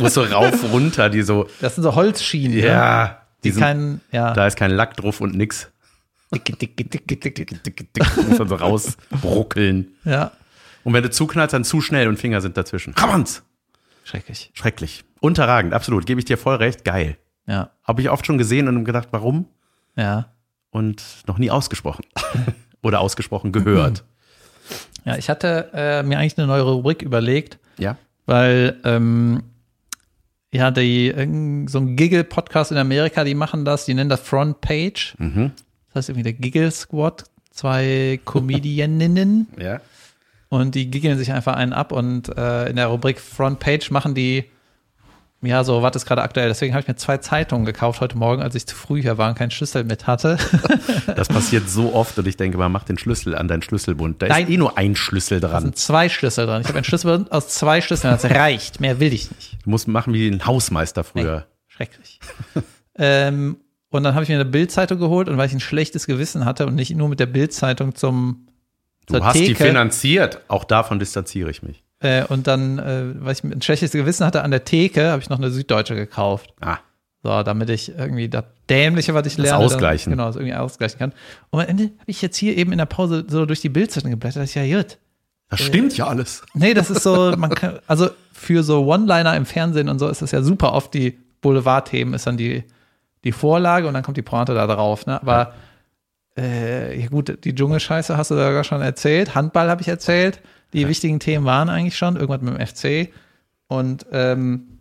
musst 0.00 0.14
so 0.14 0.24
rauf, 0.24 0.72
runter, 0.72 1.10
die 1.10 1.22
so, 1.22 1.46
Das 1.60 1.76
sind 1.76 1.84
so 1.84 1.94
Holzschienen, 1.94 2.56
ne? 2.56 2.66
ja, 2.66 3.22
die 3.44 3.52
sind, 3.52 3.62
keinen, 3.62 4.00
ja. 4.10 4.32
da 4.32 4.48
ist 4.48 4.56
kein 4.56 4.72
Lack 4.72 4.96
drauf 4.96 5.20
und 5.20 5.36
nix. 5.36 5.70
Muss 8.26 8.38
dann 8.38 8.48
so 8.48 8.56
rausbruckeln. 8.56 9.92
Ja, 10.04 10.32
Und 10.84 10.92
wenn 10.92 11.02
du 11.02 11.10
zuknallst, 11.10 11.52
dann 11.54 11.64
zu 11.64 11.80
schnell 11.80 12.08
und 12.08 12.18
Finger 12.18 12.40
sind 12.40 12.56
dazwischen. 12.56 12.94
Rammans! 12.94 13.42
schrecklich. 14.04 14.50
Schrecklich. 14.52 15.04
Unterragend, 15.20 15.72
absolut. 15.72 16.04
Gebe 16.04 16.20
ich 16.20 16.26
dir 16.26 16.36
voll 16.36 16.56
recht. 16.56 16.84
Geil. 16.84 17.16
Ja, 17.46 17.70
Habe 17.82 18.02
ich 18.02 18.10
oft 18.10 18.24
schon 18.26 18.36
gesehen 18.38 18.68
und 18.68 18.84
gedacht, 18.84 19.08
warum? 19.10 19.46
ja. 19.96 20.30
Und 20.70 21.02
noch 21.28 21.38
nie 21.38 21.50
ausgesprochen. 21.52 22.04
Oder 22.82 22.98
ausgesprochen 23.00 23.52
gehört. 23.52 24.02
Ja, 25.04 25.16
ich 25.16 25.30
hatte 25.30 25.70
äh, 25.72 26.02
mir 26.02 26.18
eigentlich 26.18 26.36
eine 26.36 26.48
neue 26.48 26.62
Rubrik 26.62 27.00
überlegt, 27.02 27.58
Ja. 27.78 27.96
weil 28.26 28.80
ähm, 28.84 29.44
ja, 30.52 30.70
die, 30.72 31.10
so 31.68 31.78
ein 31.78 31.94
Giggle-Podcast 31.96 32.72
in 32.72 32.78
Amerika, 32.78 33.22
die 33.24 33.34
machen 33.36 33.64
das, 33.64 33.84
die 33.84 33.94
nennen 33.94 34.10
das 34.10 34.20
Front 34.20 34.60
Page. 34.62 35.14
Mhm. 35.18 35.52
Das 35.88 35.94
heißt 35.94 36.08
irgendwie 36.10 36.24
der 36.24 36.32
Giggle 36.32 36.70
Squad, 36.72 37.24
zwei 37.52 38.18
Comedianinnen 38.24 39.46
Ja. 39.58 39.80
Und 40.54 40.74
die 40.74 40.90
giggeln 40.90 41.18
sich 41.18 41.32
einfach 41.32 41.54
einen 41.54 41.72
ab 41.72 41.92
und 41.92 42.36
äh, 42.36 42.68
in 42.68 42.76
der 42.76 42.86
Rubrik 42.86 43.20
Front 43.20 43.60
Page 43.60 43.90
machen 43.90 44.14
die 44.14 44.44
ja, 45.46 45.62
so, 45.62 45.82
was 45.82 45.94
ist 45.96 46.06
gerade 46.06 46.22
aktuell? 46.22 46.48
Deswegen 46.48 46.72
habe 46.72 46.82
ich 46.82 46.88
mir 46.88 46.96
zwei 46.96 47.18
Zeitungen 47.18 47.66
gekauft 47.66 48.00
heute 48.00 48.16
Morgen, 48.16 48.42
als 48.42 48.54
ich 48.54 48.66
zu 48.66 48.74
früh 48.74 49.02
hier 49.02 49.18
war 49.18 49.28
und 49.28 49.36
keinen 49.36 49.50
Schlüssel 49.50 49.84
mit 49.84 50.06
hatte. 50.06 50.38
Das 51.16 51.28
passiert 51.28 51.68
so 51.68 51.94
oft 51.94 52.18
und 52.18 52.26
ich 52.26 52.36
denke 52.36 52.56
mal, 52.58 52.68
mach 52.68 52.84
den 52.84 52.98
Schlüssel 52.98 53.34
an 53.34 53.46
deinen 53.46 53.62
Schlüsselbund. 53.62 54.22
Da 54.22 54.28
Nein. 54.28 54.44
ist 54.44 54.50
eh 54.50 54.56
nur 54.56 54.78
ein 54.78 54.96
Schlüssel 54.96 55.40
Da 55.40 55.48
dran. 55.48 55.62
sind 55.62 55.78
zwei 55.78 56.08
Schlüssel 56.08 56.46
dran. 56.46 56.62
Ich 56.62 56.68
habe 56.68 56.78
einen 56.78 56.84
Schlüssel 56.84 57.26
aus 57.30 57.48
zwei 57.48 57.80
Schlüsseln. 57.80 58.12
Das 58.12 58.24
reicht. 58.24 58.80
Mehr 58.80 59.00
will 59.00 59.12
ich 59.12 59.30
nicht. 59.30 59.58
Du 59.64 59.70
musst 59.70 59.86
machen 59.86 60.14
wie 60.14 60.28
ein 60.28 60.46
Hausmeister 60.46 61.04
früher. 61.04 61.46
Schrecklich. 61.68 62.20
ähm, 62.96 63.58
und 63.90 64.02
dann 64.02 64.14
habe 64.14 64.22
ich 64.24 64.28
mir 64.28 64.36
eine 64.36 64.44
Bildzeitung 64.44 64.98
geholt 64.98 65.28
und 65.28 65.36
weil 65.36 65.46
ich 65.46 65.52
ein 65.52 65.60
schlechtes 65.60 66.06
Gewissen 66.06 66.44
hatte 66.44 66.66
und 66.66 66.74
nicht 66.74 66.94
nur 66.96 67.08
mit 67.08 67.20
der 67.20 67.26
Bildzeitung 67.26 67.94
zum 67.94 68.48
Du 69.06 69.22
hast 69.22 69.36
die 69.36 69.46
Theke, 69.48 69.64
finanziert. 69.66 70.40
Auch 70.48 70.64
davon 70.64 70.98
distanziere 70.98 71.50
ich 71.50 71.62
mich. 71.62 71.82
äh, 72.00 72.24
und 72.24 72.46
dann, 72.46 72.78
äh, 72.78 73.14
weil 73.24 73.32
ich 73.32 73.44
ein 73.44 73.60
schlechtes 73.62 73.92
Gewissen 73.92 74.24
hatte 74.26 74.42
an 74.42 74.50
der 74.50 74.64
Theke, 74.64 75.10
habe 75.10 75.22
ich 75.22 75.28
noch 75.28 75.38
eine 75.38 75.50
Süddeutsche 75.50 75.94
gekauft. 75.94 76.52
Ah, 76.60 76.78
So, 77.22 77.42
damit 77.42 77.70
ich 77.70 77.90
irgendwie 77.96 78.28
das 78.28 78.44
Dämliche, 78.68 79.12
was 79.14 79.26
ich 79.26 79.36
lerne, 79.36 79.58
ausgleichen. 79.58 80.10
Dann, 80.10 80.18
genau, 80.18 80.28
das 80.28 80.36
irgendwie 80.36 80.54
ausgleichen 80.54 80.98
kann. 80.98 81.12
Und 81.50 81.60
am 81.60 81.68
Ende 81.68 81.84
habe 81.84 81.94
ich 82.06 82.22
jetzt 82.22 82.36
hier 82.36 82.56
eben 82.56 82.72
in 82.72 82.78
der 82.78 82.86
Pause 82.86 83.24
so 83.28 83.44
durch 83.46 83.60
die 83.60 83.68
Bildzeitung 83.68 84.10
geblättert, 84.10 84.42
dass 84.42 84.50
ich 84.50 84.56
ja 84.70 84.76
gut. 84.78 84.98
das 85.50 85.60
stimmt 85.60 85.96
ja 85.96 86.06
alles. 86.06 86.42
Nee, 86.54 86.72
das 86.74 86.90
ist 86.90 87.02
so, 87.02 87.34
man 87.36 87.50
kann, 87.50 87.78
also 87.86 88.08
für 88.32 88.62
so 88.62 88.84
One-Liner 88.86 89.36
im 89.36 89.44
Fernsehen 89.46 89.88
und 89.88 89.98
so 89.98 90.08
ist 90.08 90.22
das 90.22 90.30
ja 90.32 90.42
super 90.42 90.72
oft 90.72 90.92
die 90.94 91.18
Boulevardthemen 91.42 92.14
ist 92.14 92.26
dann 92.26 92.38
die, 92.38 92.64
die 93.22 93.32
Vorlage 93.32 93.86
und 93.86 93.92
dann 93.94 94.02
kommt 94.02 94.16
die 94.16 94.22
Pointe 94.22 94.54
da 94.54 94.66
drauf, 94.66 95.04
ne? 95.06 95.20
Aber 95.20 95.52
äh, 96.36 97.00
ja 97.00 97.06
gut, 97.08 97.44
die 97.44 97.54
Dschungelscheiße 97.54 98.16
hast 98.16 98.30
du 98.30 98.34
da 98.34 98.52
gar 98.52 98.64
schon 98.64 98.82
erzählt, 98.82 99.34
Handball 99.34 99.68
habe 99.68 99.82
ich 99.82 99.88
erzählt, 99.88 100.40
die 100.72 100.88
wichtigen 100.88 101.20
Themen 101.20 101.44
waren 101.44 101.68
eigentlich 101.68 101.96
schon, 101.96 102.16
irgendwas 102.16 102.40
mit 102.40 102.58
dem 102.58 102.66
FC 102.66 103.12
und 103.68 104.06
ähm, 104.10 104.80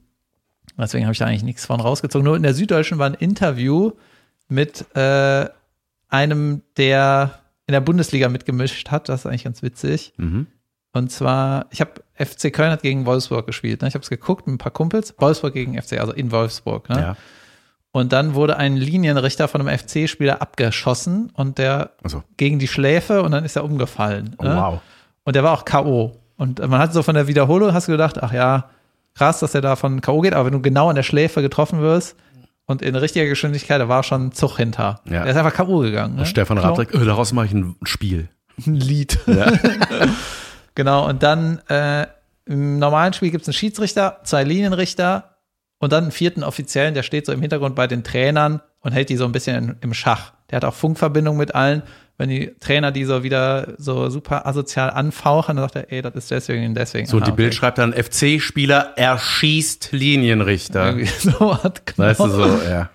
deswegen 0.78 1.06
habe 1.06 1.14
ich 1.14 1.20
da 1.20 1.26
eigentlich 1.26 1.44
nichts 1.44 1.66
von 1.66 1.80
rausgezogen. 1.80 2.26
Nur 2.26 2.36
in 2.36 2.44
der 2.44 2.54
Süddeutschen 2.54 2.98
war 2.98 3.06
ein 3.08 3.14
Interview 3.14 3.92
mit 4.48 4.86
äh, 4.96 5.48
einem, 6.10 6.62
der 6.78 7.40
in 7.68 7.74
der 7.74 7.82
Bundesliga 7.82 8.30
mitgemischt 8.30 8.90
hat, 8.92 9.10
das 9.10 9.22
ist 9.22 9.26
eigentlich 9.26 9.44
ganz 9.46 9.62
witzig. 9.62 10.14
Mhm. 10.18 10.48
Und 10.92 11.12
zwar, 11.12 11.66
ich 11.72 11.82
habe 11.82 11.92
FC 12.14 12.54
Köln 12.54 12.72
hat 12.72 12.84
gegen 12.84 13.06
Wolfsburg 13.06 13.48
gespielt. 13.48 13.82
Ne? 13.82 13.88
Ich 13.88 13.96
habe 13.96 14.04
es 14.04 14.10
geguckt 14.10 14.46
mit 14.46 14.56
ein 14.56 14.58
paar 14.60 14.72
Kumpels. 14.72 15.16
Wolfsburg 15.18 15.54
gegen 15.54 15.82
FC, 15.82 16.00
also 16.00 16.14
in 16.14 16.32
Wolfsburg. 16.32 16.88
Ne? 16.90 17.00
Ja. 17.00 17.18
Und 17.96 18.12
dann 18.12 18.34
wurde 18.34 18.58
ein 18.58 18.76
Linienrichter 18.76 19.48
von 19.48 19.62
einem 19.62 19.78
FC-Spieler 19.78 20.42
abgeschossen 20.42 21.30
und 21.36 21.60
der 21.60 21.92
Also, 22.04 22.24
gegen 22.38 22.58
die 22.58 22.68
Schläfe 22.68 23.22
und 23.22 23.32
dann 23.32 23.46
ist 23.46 23.56
er 23.56 23.64
umgefallen. 23.64 24.36
oh, 24.40 24.44
ne? 24.44 24.56
wow. 24.56 24.80
Und 25.24 25.36
der 25.36 25.44
war 25.44 25.54
auch 25.54 25.64
K.O. 25.64 26.12
Und 26.36 26.60
man 26.60 26.80
hat 26.80 26.92
so 26.92 27.04
von 27.04 27.14
der 27.14 27.28
Wiederholung, 27.28 27.72
hast 27.72 27.88
du 27.88 27.92
gedacht, 27.92 28.22
ach 28.22 28.34
ja, 28.34 28.72
krass, 29.14 29.40
dass 29.42 29.54
er 29.54 29.62
da 29.62 29.76
von 29.76 30.02
K.O. 30.02 30.22
geht, 30.22 30.34
aber 30.34 30.48
wenn 30.48 30.54
du 30.54 30.62
genau 30.62 30.90
an 30.90 30.96
der 30.96 31.04
Schläfe 31.04 31.44
getroffen 31.44 31.82
wirst 31.82 32.16
und 32.66 32.82
in 32.82 32.96
richtiger 32.96 33.28
Geschwindigkeit, 33.28 33.80
da 33.80 33.88
war 33.88 34.02
schon 34.02 34.28
ein 34.28 34.32
Zug 34.32 34.58
hinter. 34.58 35.00
Ja. 35.06 35.22
Der 35.24 35.28
ist 35.28 35.38
einfach 35.38 35.54
K.O. 35.54 35.82
gegangen. 35.82 36.16
Ne? 36.16 36.26
Stefan. 36.26 36.58
Raab 36.58 36.76
sagt, 36.76 36.96
äh, 36.96 37.06
daraus 37.06 37.32
mache 37.32 37.46
ich 37.46 37.54
ein 37.54 37.76
Spiel. 37.84 38.28
ein 38.66 38.74
Lied. 38.74 39.20
genau, 40.76 41.08
und 41.08 41.22
dann 41.22 41.60
äh, 41.70 42.08
im 42.46 42.80
normalen 42.80 43.14
Spiel 43.14 43.30
gibt 43.30 43.44
es 43.44 43.48
einen 43.48 43.54
Schiedsrichter, 43.54 44.20
zwei 44.24 44.44
Linienrichter 44.44 45.33
und 45.84 45.92
dann 45.92 46.06
einen 46.06 46.12
vierten 46.14 46.44
Offiziellen, 46.44 46.94
der 46.94 47.04
steht 47.04 47.26
so 47.26 47.34
im 47.34 47.42
Hintergrund 47.42 47.76
bei 47.76 47.88
den 47.88 48.06
Trainern 48.06 48.62
und 48.80 48.94
hält 48.94 49.10
die 49.10 49.18
so 49.18 49.26
ein 49.26 49.34
bisschen 49.34 49.76
im 49.82 49.94
Schach. 49.94 50.32
Der 50.50 50.56
hat 50.56 50.64
auch 50.64 50.74
Funkverbindung 50.74 51.36
mit 51.36 51.56
allen. 51.56 51.84
Wenn 52.18 52.30
die 52.30 52.56
Trainer 52.62 52.94
die 52.94 53.04
so 53.04 53.24
wieder 53.24 53.74
so 53.78 54.10
super 54.10 54.48
asozial 54.48 54.92
anfauchen, 54.92 55.58
dann 55.58 55.66
sagt 55.66 55.76
er, 55.76 55.92
ey, 55.92 56.02
das 56.02 56.16
ist 56.16 56.32
deswegen 56.32 56.68
und 56.68 56.76
deswegen. 56.76 57.06
So, 57.06 57.18
Aha, 57.18 57.26
die 57.26 57.32
okay. 57.32 57.42
Bild 57.42 57.56
schreibt 57.56 57.80
dann, 57.80 57.92
FC-Spieler 57.92 58.94
erschießt 58.96 59.92
Linienrichter. 59.92 60.86
Irgendwie 60.86 61.08
so 61.20 61.62
hat, 61.62 61.86
genau. 61.86 62.08
Weißt 62.08 62.20
du 62.22 62.30
so, 62.30 62.46
ja. 62.70 62.90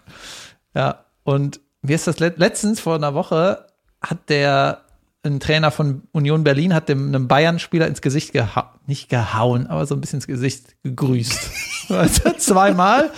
Ja, 0.74 1.04
und 1.24 1.60
wie 1.82 1.92
ist 1.92 2.06
das 2.06 2.20
let 2.20 2.38
letztens 2.38 2.80
vor 2.80 2.94
einer 2.94 3.12
Woche 3.12 3.66
hat 4.00 4.30
der 4.30 4.80
ein 5.24 5.40
Trainer 5.40 5.70
von 5.70 6.04
Union 6.12 6.42
Berlin 6.42 6.72
hat 6.72 6.88
dem 6.88 7.08
einem 7.08 7.28
Bayern-Spieler 7.28 7.86
ins 7.86 8.00
Gesicht 8.00 8.32
gehauen, 8.32 8.68
nicht 8.86 9.10
gehauen, 9.10 9.66
aber 9.66 9.84
so 9.84 9.94
ein 9.94 10.00
bisschen 10.00 10.18
ins 10.18 10.26
Gesicht 10.26 10.76
gegrüßt. 10.84 11.50
Also 11.88 12.30
zweimal. 12.38 13.10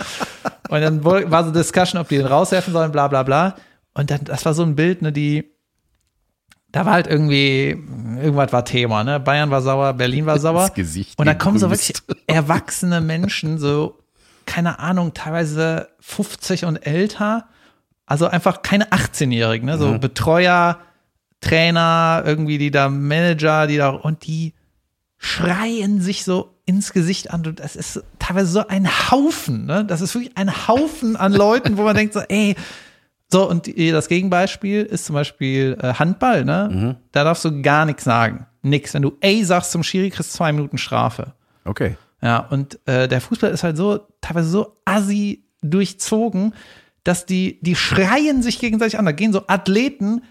Und 0.69 0.81
dann 0.81 1.03
war 1.03 1.43
so 1.43 1.51
Discussion, 1.51 1.99
ob 1.99 2.07
die 2.07 2.17
den 2.17 2.27
rauswerfen 2.27 2.73
sollen, 2.73 2.91
bla 2.91 3.07
bla 3.07 3.23
bla. 3.23 3.55
Und 3.93 4.09
dann, 4.11 4.23
das 4.23 4.45
war 4.45 4.53
so 4.53 4.63
ein 4.63 4.75
Bild, 4.75 5.01
ne, 5.01 5.11
die, 5.11 5.51
da 6.71 6.85
war 6.85 6.93
halt 6.93 7.07
irgendwie, 7.07 7.69
irgendwas 8.21 8.53
war 8.53 8.63
Thema, 8.63 9.03
ne? 9.03 9.19
Bayern 9.19 9.51
war 9.51 9.61
sauer, 9.61 9.93
Berlin 9.93 10.25
war 10.25 10.39
sauer. 10.39 10.67
Ins 10.67 10.73
Gesicht 10.73 11.19
Und 11.19 11.25
dann 11.25 11.37
kommen 11.37 11.59
so 11.59 11.69
wirklich 11.69 11.93
erwachsene 12.27 13.01
Menschen, 13.01 13.57
so, 13.57 13.99
keine 14.45 14.79
Ahnung, 14.79 15.13
teilweise 15.13 15.89
50 15.99 16.65
und 16.65 16.77
älter. 16.77 17.49
Also 18.05 18.27
einfach 18.27 18.61
keine 18.61 18.91
18-Jährigen, 18.91 19.65
ne? 19.65 19.77
So 19.77 19.97
Betreuer, 19.99 20.79
Trainer, 21.41 22.23
irgendwie 22.25 22.57
die 22.57 22.71
da 22.71 22.87
Manager, 22.87 23.67
die 23.67 23.77
da, 23.77 23.89
und 23.89 24.25
die 24.25 24.53
schreien 25.17 25.99
sich 26.01 26.23
so 26.23 26.50
ins 26.65 26.93
Gesicht 26.93 27.31
an. 27.31 27.45
Und 27.45 27.59
das 27.59 27.75
ist 27.75 28.01
teilweise 28.19 28.51
so 28.51 28.67
ein 28.67 28.87
Haufen, 28.87 29.65
ne? 29.65 29.85
Das 29.85 30.01
ist 30.01 30.13
wirklich 30.15 30.37
ein 30.37 30.67
Haufen 30.67 31.15
an 31.15 31.33
Leuten, 31.33 31.77
wo 31.77 31.83
man 31.83 31.95
denkt 31.95 32.13
so, 32.13 32.19
ey, 32.29 32.55
So, 33.31 33.49
und 33.49 33.67
das 33.77 34.07
Gegenbeispiel 34.07 34.83
ist 34.83 35.05
zum 35.05 35.13
Beispiel 35.13 35.77
äh, 35.81 35.93
Handball, 35.93 36.43
ne? 36.45 36.69
Mhm. 36.71 36.95
Da 37.11 37.23
darfst 37.23 37.45
du 37.45 37.61
gar 37.61 37.85
nichts 37.85 38.03
sagen. 38.03 38.45
Nix. 38.61 38.93
Wenn 38.93 39.01
du 39.01 39.17
ey 39.21 39.43
sagst 39.43 39.71
zum 39.71 39.83
Schiri, 39.83 40.09
kriegst 40.09 40.33
du 40.33 40.37
zwei 40.37 40.51
Minuten 40.51 40.77
Strafe. 40.77 41.33
Okay. 41.65 41.97
Ja, 42.21 42.39
und 42.39 42.77
äh, 42.87 43.07
der 43.07 43.21
Fußball 43.21 43.49
ist 43.51 43.63
halt 43.63 43.77
so, 43.77 44.01
teilweise 44.21 44.49
so 44.49 44.77
assi 44.85 45.43
durchzogen, 45.63 46.53
dass 47.03 47.25
die, 47.25 47.59
die 47.61 47.75
schreien 47.75 48.43
sich 48.43 48.59
gegenseitig 48.59 48.99
an. 48.99 49.05
Da 49.05 49.11
gehen 49.11 49.33
so 49.33 49.45
Athleten, 49.47 50.21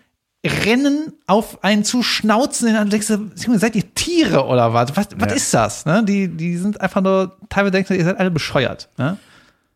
rennen 0.44 1.12
auf 1.26 1.62
einen 1.62 1.84
zu 1.84 2.02
schnauzen, 2.02 2.68
und 2.68 2.74
dann 2.74 2.88
denkst 2.90 3.08
du, 3.08 3.30
Junge, 3.44 3.58
seid 3.58 3.76
ihr 3.76 3.94
Tiere 3.94 4.44
oder 4.46 4.72
was? 4.72 4.96
Was, 4.96 5.08
was 5.16 5.28
Ja. 5.30 5.36
ist 5.36 5.54
das? 5.54 5.84
Ne? 5.86 6.02
Die, 6.04 6.28
die 6.28 6.56
sind 6.56 6.80
einfach 6.80 7.02
nur, 7.02 7.36
teilweise 7.50 7.72
denkst 7.72 7.88
du, 7.88 7.94
ihr 7.96 8.04
seid 8.04 8.18
alle 8.18 8.30
bescheuert. 8.30 8.88
Ne? 8.96 9.18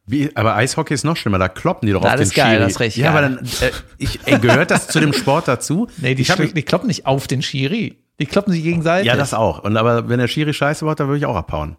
Wie, 0.06 0.30
aber 0.34 0.54
Eishockey 0.56 0.92
ist 0.94 1.04
noch 1.04 1.16
schlimmer, 1.16 1.38
da 1.38 1.48
kloppen 1.48 1.86
die 1.86 1.92
doch 1.92 2.02
Ja, 2.02 2.10
auf 2.10 2.16
das 2.16 2.20
den 2.20 2.28
ist 2.28 2.34
geil, 2.34 2.46
Schiri. 2.52 2.58
das 2.60 2.72
ist 2.72 2.80
richtig 2.80 3.02
ja, 3.04 3.10
aber 3.10 3.20
geil. 3.22 3.36
dann, 3.42 3.68
äh, 3.68 3.72
ich, 3.98 4.20
ey, 4.26 4.38
gehört 4.38 4.70
das 4.70 4.86
zu 4.88 5.00
dem 5.00 5.12
Sport 5.12 5.48
dazu? 5.48 5.86
Nee, 5.98 6.14
die, 6.14 6.22
ich 6.22 6.30
hab, 6.30 6.38
die 6.38 6.62
kloppen 6.62 6.88
nicht 6.88 7.06
auf 7.06 7.26
den 7.26 7.42
Schiri. 7.42 7.98
Die 8.20 8.26
kloppen 8.26 8.52
sich 8.52 8.62
gegenseitig. 8.62 9.06
Ja, 9.06 9.16
das 9.16 9.34
auch. 9.34 9.64
Und 9.64 9.76
aber 9.76 10.08
wenn 10.08 10.18
der 10.18 10.28
Schiri 10.28 10.54
Scheiße 10.54 10.84
baut, 10.84 11.00
dann 11.00 11.08
würde 11.08 11.18
ich 11.18 11.26
auch 11.26 11.36
abhauen. 11.36 11.76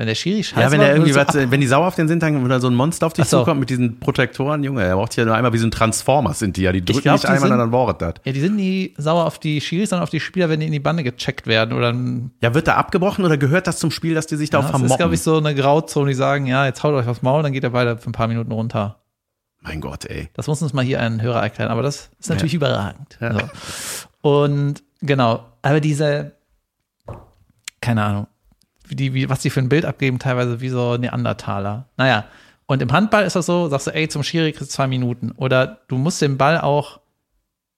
Wenn 0.00 0.06
der 0.06 0.14
Schiri 0.14 0.42
scheiße 0.42 0.58
ja, 0.62 0.70
wenn 0.70 0.78
macht, 0.78 0.88
er 0.88 0.94
irgendwie 0.96 1.14
was, 1.14 1.34
wenn 1.50 1.60
die 1.60 1.66
sauer 1.66 1.86
auf 1.86 1.94
den 1.94 2.08
sind, 2.08 2.22
dann 2.22 2.42
wenn 2.42 2.48
da 2.48 2.58
so 2.58 2.68
ein 2.68 2.74
Monster 2.74 3.04
auf 3.06 3.12
dich 3.12 3.26
so. 3.26 3.40
zukommt 3.40 3.60
mit 3.60 3.68
diesen 3.68 4.00
Protektoren, 4.00 4.64
Junge, 4.64 4.82
er 4.82 4.96
braucht 4.96 5.14
ja 5.14 5.26
nur 5.26 5.34
einmal 5.34 5.52
wie 5.52 5.58
so 5.58 5.66
ein 5.66 5.70
Transformers 5.70 6.38
sind 6.38 6.56
die 6.56 6.62
ja. 6.62 6.72
Die 6.72 6.82
drücken 6.82 7.02
glaub, 7.02 7.12
nicht 7.16 7.24
die 7.24 7.28
einmal 7.28 7.50
sind- 7.50 7.58
dann 7.58 7.70
bohrt 7.70 8.00
das. 8.00 8.14
Ja, 8.24 8.32
die 8.32 8.40
sind 8.40 8.56
nie 8.56 8.94
sauer 8.96 9.26
auf 9.26 9.38
die 9.38 9.60
Schiris, 9.60 9.90
sondern 9.90 10.04
auf 10.04 10.08
die 10.10 10.20
Spieler, 10.20 10.48
wenn 10.48 10.60
die 10.60 10.66
in 10.66 10.72
die 10.72 10.80
Bande 10.80 11.02
gecheckt 11.04 11.46
werden. 11.46 11.74
Oder 11.74 11.94
Ja, 12.40 12.54
wird 12.54 12.66
da 12.66 12.76
abgebrochen 12.76 13.26
oder 13.26 13.36
gehört 13.36 13.66
das 13.66 13.78
zum 13.78 13.90
Spiel, 13.90 14.14
dass 14.14 14.26
die 14.26 14.36
sich 14.36 14.48
da 14.48 14.58
ja, 14.58 14.60
auch 14.60 14.68
das 14.68 14.70
ist, 14.70 14.80
vermoppen? 14.80 14.96
glaube 14.98 15.14
ich, 15.14 15.20
so 15.20 15.36
eine 15.36 15.54
Grauzone, 15.54 16.08
die 16.08 16.14
sagen, 16.16 16.46
ja, 16.46 16.64
jetzt 16.64 16.82
haut 16.82 16.94
euch 16.94 17.06
aufs 17.06 17.20
Maul, 17.20 17.42
dann 17.42 17.52
geht 17.52 17.64
er 17.64 17.70
beide 17.70 17.98
für 17.98 18.08
ein 18.08 18.12
paar 18.12 18.26
Minuten 18.28 18.52
runter. 18.52 18.96
mein 19.60 19.82
Gott, 19.82 20.06
ey. 20.06 20.30
Das 20.32 20.46
muss 20.46 20.62
uns 20.62 20.72
mal 20.72 20.82
hier 20.82 21.00
ein 21.00 21.20
Hörer 21.20 21.42
erklären, 21.42 21.70
aber 21.70 21.82
das 21.82 22.08
ist 22.18 22.30
natürlich 22.30 22.54
überragend. 22.54 23.18
Ja. 23.20 23.34
So. 23.34 23.40
Und 24.22 24.82
genau, 25.02 25.44
aber 25.60 25.80
diese, 25.80 26.32
keine 27.82 28.02
Ahnung, 28.04 28.26
die, 28.94 29.14
wie, 29.14 29.28
was 29.28 29.40
die 29.40 29.50
für 29.50 29.60
ein 29.60 29.68
Bild 29.68 29.84
abgeben, 29.84 30.18
teilweise 30.18 30.60
wie 30.60 30.68
so 30.68 30.96
Neandertaler. 30.96 31.88
Naja, 31.96 32.26
und 32.66 32.82
im 32.82 32.92
Handball 32.92 33.24
ist 33.24 33.34
das 33.34 33.46
so, 33.46 33.68
sagst 33.68 33.88
du, 33.88 33.90
ey, 33.90 34.08
zum 34.08 34.22
Schiri 34.22 34.52
kriegst 34.52 34.70
du 34.70 34.74
zwei 34.74 34.86
Minuten. 34.86 35.32
Oder 35.32 35.80
du 35.88 35.98
musst 35.98 36.22
den 36.22 36.38
Ball 36.38 36.60
auch 36.60 37.00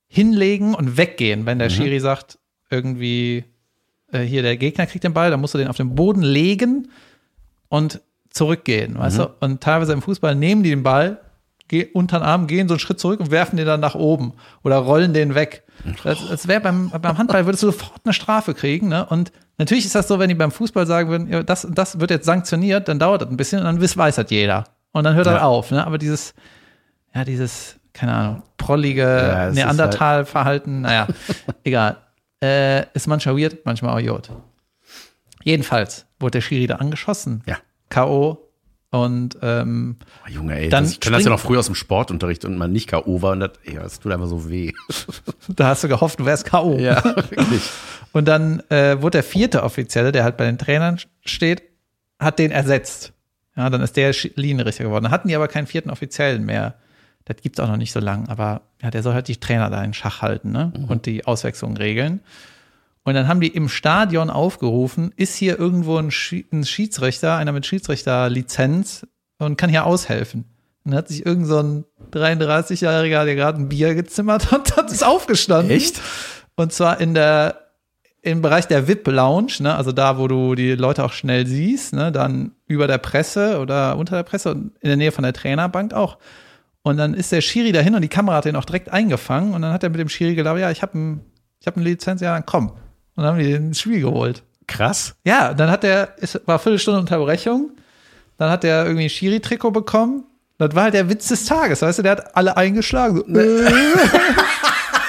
hinlegen 0.07 0.75
und 0.75 0.99
weggehen, 0.99 1.47
wenn 1.47 1.59
der 1.59 1.71
Schiri 1.71 1.99
sagt, 1.99 2.39
irgendwie, 2.69 3.45
äh, 4.13 4.21
hier 4.21 4.43
der 4.43 4.59
Gegner 4.59 4.87
kriegt 4.87 5.05
den 5.05 5.15
Ball, 5.15 5.31
dann 5.31 5.41
musst 5.41 5.55
du 5.55 5.59
den 5.59 5.69
auf 5.69 5.79
den 5.79 5.95
Boden 5.95 6.21
legen 6.21 6.91
und 7.71 8.03
zurückgehen, 8.29 8.99
weißt 8.99 9.19
du? 9.21 9.31
Und 9.41 9.63
teilweise 9.63 9.95
im 9.95 10.03
Fußball 10.03 10.35
nehmen 10.35 10.63
die 10.63 10.69
den 10.69 10.83
Ball, 10.83 11.22
unter 11.93 12.19
den 12.19 12.25
Arm, 12.25 12.47
gehen 12.47 12.69
so 12.69 12.75
einen 12.75 12.79
Schritt 12.81 13.01
zurück 13.01 13.21
und 13.21 13.31
werfen 13.31 13.57
den 13.57 13.67
dann 13.67 13.81
nach 13.81 13.95
oben 13.95 14.35
oder 14.63 14.77
rollen 14.77 15.13
den 15.15 15.35
weg. 15.35 15.63
Das, 16.05 16.19
das 16.29 16.49
wäre 16.49 16.61
beim, 16.61 16.91
beim 16.91 17.19
Handball 17.19 17.47
würdest 17.47 17.63
du 17.63 17.69
sofort 17.69 18.01
eine 18.05 18.13
Strafe 18.13 18.55
kriegen, 18.55 18.89
ne? 18.89 19.05
Und 19.07 19.33
natürlich 19.59 19.85
ist 19.87 19.95
das 19.95 20.07
so, 20.09 20.19
wenn 20.19 20.29
die 20.29 20.35
beim 20.35 20.51
Fußball 20.53 20.87
sagen 20.87 21.09
würden, 21.11 21.29
ja, 21.29 21.43
das, 21.43 21.67
das 21.71 21.99
wird 21.99 22.11
jetzt 22.11 22.27
sanktioniert, 22.27 22.89
dann 22.89 22.99
dauert 22.99 23.23
das 23.23 23.29
ein 23.31 23.37
bisschen 23.37 23.59
und 23.61 23.65
dann 23.65 23.81
weiß, 23.83 23.97
weiß 23.97 24.17
das 24.17 24.31
jeder. 24.31 24.65
Und 24.93 25.05
dann 25.05 25.15
hört 25.15 25.27
Ja. 25.27 25.35
das 25.35 25.43
auf, 25.43 25.71
ne? 25.71 25.85
Aber 25.87 25.99
dieses, 25.99 26.35
ja, 27.15 27.25
dieses, 27.25 27.77
keine 27.95 28.13
Ahnung, 28.13 28.43
prollige 28.59 29.03
Ja, 29.03 29.51
Neandertal-Verhalten, 29.51 30.83
naja, 30.83 31.07
egal. 31.65 31.97
Äh, 32.43 32.87
ist 32.95 33.07
manchmal 33.07 33.37
weird, 33.39 33.65
manchmal 33.65 34.01
auch 34.03 34.07
gut. 34.15 34.31
Jedenfalls 35.45 36.07
wurde 36.21 36.33
der 36.33 36.41
Schiri 36.43 36.67
da 36.67 36.77
angeschossen. 36.77 37.43
Ja. 37.47 37.57
K.O. 37.89 38.42
Und 38.93 39.39
ähm, 39.41 39.97
Oh, 40.27 40.31
Junge, 40.31 40.55
ey, 40.55 40.69
Dann 40.69 40.85
das, 40.85 40.93
ich 40.93 41.01
kenne 41.01 41.17
das 41.17 41.25
ja 41.25 41.31
noch 41.31 41.41
früher 41.41 41.61
aus 41.61 41.67
dem 41.67 41.75
Sportunterricht 41.75 42.45
und 42.45 42.59
man 42.59 42.73
nicht 42.73 42.91
K.O. 42.91 43.23
war 43.23 43.33
und 43.33 43.41
das, 43.41 43.53
ey, 43.65 43.75
das 43.75 44.01
tut 44.01 44.13
einfach 44.13 44.27
so 44.27 44.51
weh. 44.51 44.73
da 45.49 45.69
hast 45.69 45.83
du 45.83 45.89
gehofft, 45.89 46.21
du 46.21 46.27
wärst 46.27 46.45
K.O. 46.45 46.77
Ja, 46.79 47.03
wirklich. 47.31 47.71
Und 48.13 48.29
dann 48.29 48.61
äh, 48.69 49.01
wurde 49.01 49.13
der 49.13 49.23
vierte 49.23 49.63
Offizielle, 49.63 50.13
der 50.13 50.25
halt 50.25 50.37
bei 50.37 50.45
den 50.45 50.59
Trainern 50.59 50.99
steht, 51.25 51.63
hat 52.19 52.39
den 52.39 52.51
ersetzt. 52.51 53.15
Ja, 53.57 53.71
dann 53.71 53.81
ist 53.81 53.97
der 53.97 54.15
Linienrichter 54.35 54.85
geworden. 54.85 55.05
Dann 55.05 55.13
hatten 55.13 55.29
die 55.29 55.37
aber 55.37 55.49
keinen 55.49 55.67
vierten 55.67 55.89
Offiziellen 55.89 56.45
mehr. 56.45 56.75
Das 57.25 57.37
gibt's 57.41 57.61
auch 57.61 57.69
noch 57.69 57.79
nicht 57.79 57.93
so 57.93 58.01
lang, 58.01 58.29
aber 58.29 58.61
ja, 58.83 58.91
der 58.91 59.03
soll 59.03 59.15
halt 59.15 59.29
die 59.29 59.39
Trainer 59.39 59.71
da 59.71 59.83
in 59.83 59.95
Schach 59.95 60.21
halten 60.21 60.53
ne? 60.53 60.71
und 60.89 61.07
die 61.07 61.25
Auswechslung 61.25 61.79
regeln. 61.79 62.21
Und 63.05 63.15
dann 63.15 63.27
haben 63.27 63.41
die 63.41 63.49
im 63.49 63.69
Stadion 63.69 64.31
aufgerufen, 64.31 65.13
ist 65.17 65.35
hier 65.35 65.59
irgendwo 65.59 65.97
ein, 65.97 66.11
Schi 66.11 66.47
ein 66.53 66.65
Schiedsrichter, 66.65 67.37
einer 67.37 67.53
mit 67.53 67.67
Schiedsrichterlizenz 67.67 69.07
und 69.39 69.57
kann 69.57 69.71
hier 69.71 69.87
aushelfen. 69.87 70.45
Und 70.85 70.93
dann 70.93 70.99
hat 70.99 71.09
sich 71.09 71.27
irgend 71.27 71.47
so 71.47 71.59
ein 71.59 71.85
33-Jähriger, 72.13 73.25
der 73.25 73.35
gerade 73.35 73.61
ein 73.61 73.69
Bier 73.69 73.95
gezimmert 73.95 74.51
hat, 74.51 74.77
hat 74.77 74.91
es 74.91 75.03
aufgestanden. 75.03 75.71
Echt? 75.75 76.01
Und 76.55 76.73
zwar 76.73 77.01
in 77.01 77.15
der, 77.15 77.71
im 78.21 78.41
Bereich 78.41 78.69
der 78.69 78.87
VIP-Lounge, 78.87 79.55
ne, 79.61 79.75
also 79.75 79.91
da, 79.91 80.19
wo 80.19 80.29
du 80.29 80.55
die 80.55 80.73
Leute 80.73 81.05
auch 81.05 81.13
schnell 81.13 81.47
siehst, 81.47 81.95
ne, 81.95 82.13
dann 82.13 82.53
über 82.67 82.87
der 82.87 82.99
Presse 82.99 83.59
oder 83.59 83.97
unter 83.97 84.17
der 84.17 84.23
Presse 84.23 84.53
und 84.53 84.73
in 84.81 84.89
der 84.89 84.97
Nähe 84.97 85.13
von 85.13 85.25
der 85.25 85.33
Trainerbank 85.33 85.93
auch. 85.93 86.19
Und 86.83 86.97
dann 86.97 87.15
ist 87.15 87.33
der 87.33 87.41
Schiri 87.41 87.73
dahin 87.73 87.95
und 87.95 88.03
die 88.03 88.09
Kamera 88.09 88.37
hat 88.37 88.45
den 88.45 88.57
auch 88.57 88.65
direkt 88.65 88.93
eingefangen 88.93 89.55
und 89.55 89.63
dann 89.63 89.73
hat 89.73 89.83
er 89.83 89.91
mit 89.91 90.01
dem 90.01 90.09
Schiri 90.09 90.35
gelaufen, 90.35 90.61
ja, 90.61 90.71
ich 90.71 90.83
habe 90.83 90.99
ein, 90.99 91.21
ich 91.61 91.67
hab 91.67 91.77
eine 91.77 91.85
Lizenz, 91.85 92.21
ja, 92.21 92.35
dann 92.35 92.47
komm. 92.47 92.73
Und 93.17 93.25
dann 93.25 93.33
haben 93.33 93.39
die 93.39 93.51
den 93.53 93.67
ins 93.69 93.81
Spiel 93.81 94.01
geholt. 94.01 94.43
Krass. 94.67 95.15
Ja, 95.25 95.53
dann 95.55 95.71
hat 95.71 95.83
der, 95.83 96.15
es 96.21 96.41
war 96.47 96.59
Viertelstunde 96.59 97.01
Unterbrechung, 97.01 97.71
dann 98.39 98.51
hat 98.51 98.63
der 98.63 98.85
irgendwie 98.85 99.05
ein 99.05 99.11
Schiri-Trikot 99.11 99.71
bekommen. 99.71 100.25
Das 100.59 100.75
war 100.75 100.85
halt 100.85 100.95
der 100.95 101.09
Witz 101.09 101.29
des 101.29 101.45
Tages, 101.45 101.83
weißt 101.83 101.99
du, 101.99 102.03
der 102.03 102.13
hat 102.13 102.37
alle 102.37 102.57
eingeschlagen. 102.57 103.17
So, 103.17 103.23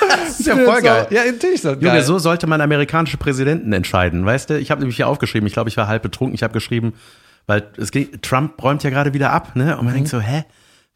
Das 0.10 0.39
ist 0.39 0.47
ja 0.47 0.56
voll 0.58 0.82
geil. 0.82 1.08
Ja, 1.12 1.24
natürlich 1.26 1.62
so 1.62 1.70
Junge, 1.70 1.82
geil. 1.82 2.04
so 2.04 2.18
sollte 2.20 2.47
man 2.47 2.60
amerikanische 2.62 3.18
Präsidenten 3.18 3.72
entscheiden, 3.74 4.26
weißt 4.26 4.49
du? 4.49 4.60
Ich 4.60 4.72
habe 4.72 4.82
nämlich 4.82 4.95
hier 4.97 5.08
aufgeschrieben, 5.08 5.47
ich 5.47 5.54
glaube, 5.54 5.70
ich 5.70 5.78
war 5.78 5.88
halb 5.88 6.01
betrunken, 6.04 6.34
ich 6.36 6.43
habe 6.43 6.54
geschrieben, 6.54 6.93
weil 7.45 7.64
es 7.78 7.91
geht, 7.91 8.24
Trump 8.24 8.62
räumt 8.64 8.84
ja 8.84 8.89
gerade 8.89 9.14
wieder 9.14 9.32
ab, 9.32 9.56
ne? 9.56 9.78
Und 9.78 9.86
man 9.86 9.93
denkt 9.93 10.10
so, 10.10 10.20
hä? 10.20 10.43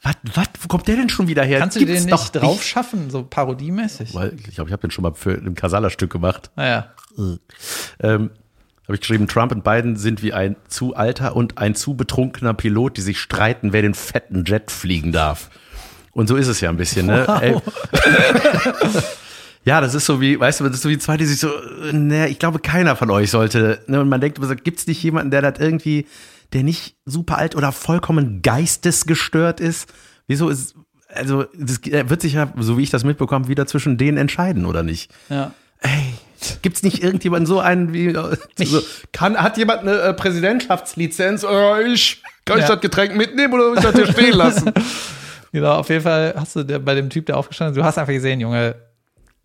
Was, 0.04 0.16
was, 0.36 0.48
wo 0.62 0.68
kommt 0.68 0.88
der 0.88 0.96
denn 0.96 1.10
schon 1.10 1.28
wieder 1.28 1.44
her? 1.44 1.60
Kannst 1.60 1.76
du 1.80 1.86
den 1.86 2.06
nicht 2.06 2.36
drauf 2.36 2.64
schaffen, 2.64 3.10
so 3.10 3.24
parodiemäßig? 3.24 4.14
Weil 4.14 4.34
ich 4.38 4.56
glaube, 4.56 4.70
ich 4.70 4.72
habe 4.72 4.82
den 4.82 4.92
schon 4.92 5.04
mal 5.04 5.14
für 5.14 5.32
ein 5.32 5.56
Kasala-Stück 5.56 6.12
gemacht. 6.12 6.52
Naja. 6.56 6.92
Ähm, 8.00 8.30
habe 8.84 8.96
ich 8.96 9.02
geschrieben, 9.02 9.28
Trump 9.28 9.52
und 9.52 9.64
Biden 9.64 9.96
sind 9.98 10.22
wie 10.22 10.34
ein 10.34 10.56
zu 10.68 10.96
alter 10.96 11.36
und 11.36 11.58
ein 11.58 11.76
zu 11.76 11.96
betrunkener 11.96 12.54
Pilot, 12.54 12.98
die 12.98 13.02
sich 13.02 13.20
streiten, 13.20 13.74
wer 13.74 13.82
den 13.82 13.96
fetten 13.96 14.46
Jet 14.46 14.72
fliegen 14.72 15.12
darf. 15.12 15.50
Und 16.12 16.28
so 16.28 16.36
ist 16.36 16.48
es 16.48 16.62
ja 16.62 16.70
ein 16.70 16.78
bisschen, 16.78 17.08
ne? 17.08 17.26
Ey. 17.42 17.56
Ja, 19.68 19.82
das 19.82 19.94
ist 19.96 20.06
so 20.06 20.22
wie, 20.22 20.40
weißt 20.40 20.62
du, 20.62 20.64
das 20.64 20.76
ist 20.76 20.84
so 20.84 20.88
wie 20.88 20.98
zwei, 20.98 21.18
die 21.18 21.26
sich 21.26 21.42
so, 21.42 21.50
äh, 21.50 21.92
ne, 21.92 22.30
ich 22.30 22.40
glaube, 22.40 22.60
keiner 22.60 22.96
von 22.96 23.12
euch 23.12 23.30
sollte, 23.30 23.82
ne, 23.88 24.00
und 24.00 24.08
man 24.08 24.22
denkt 24.22 24.38
immer 24.38 24.48
so, 24.48 24.56
gibt's 24.56 24.88
nicht 24.88 25.04
jemanden, 25.04 25.30
der 25.30 25.42
das 25.42 25.60
irgendwie, 25.60 26.06
der 26.54 26.64
nicht 26.64 26.96
super 27.06 27.38
alt 27.38 27.56
oder 27.56 27.72
vollkommen 27.72 28.42
geistesgestört 28.42 29.60
ist? 29.60 29.92
Wieso 30.28 30.50
ist, 30.50 30.76
also, 31.10 31.46
das 31.58 31.78
er 31.80 32.10
wird 32.10 32.22
sich 32.22 32.34
ja, 32.34 32.52
so 32.58 32.78
wie 32.78 32.84
ich 32.84 32.90
das 32.90 33.04
mitbekomme, 33.04 33.48
wieder 33.48 33.66
zwischen 33.66 33.98
denen 33.98 34.18
entscheiden, 34.18 34.66
oder 34.66 34.84
nicht? 34.84 35.12
Ja. 35.30 35.52
Ey, 35.80 36.14
gibt's 36.62 36.84
nicht 36.84 37.04
irgendjemanden 37.04 37.46
so 37.46 37.60
einen 37.60 37.94
wie, 37.94 38.08
äh, 38.08 38.38
so, 38.66 38.82
kann, 39.12 39.38
hat 39.38 39.58
jemand 39.58 39.82
eine 39.82 40.00
äh, 40.00 40.14
Präsidentschaftslizenz? 40.14 41.44
Äh, 41.44 41.84
ich, 41.94 42.22
kann 42.46 42.58
ich 42.60 42.64
Ja. 42.68 42.74
das 42.76 42.82
Getränk 42.82 43.16
mitnehmen 43.16 43.54
oder 43.54 43.70
muss 43.70 43.78
ich 43.78 43.84
das 43.84 43.96
hier 43.96 44.08
stehen 44.12 44.34
lassen? 44.34 44.72
Genau, 45.52 45.76
auf 45.76 45.90
jeden 45.90 46.02
Fall 46.02 46.34
hast 46.36 46.56
du 46.56 46.64
bei 46.80 46.96
dem 46.96 47.10
Typ, 47.10 47.26
der 47.26 47.38
aufgestanden 47.38 47.74
ist, 47.74 47.80
du 47.80 47.86
hast 47.86 47.98
einfach 47.98 48.14
gesehen, 48.14 48.40
Junge. 48.40 48.76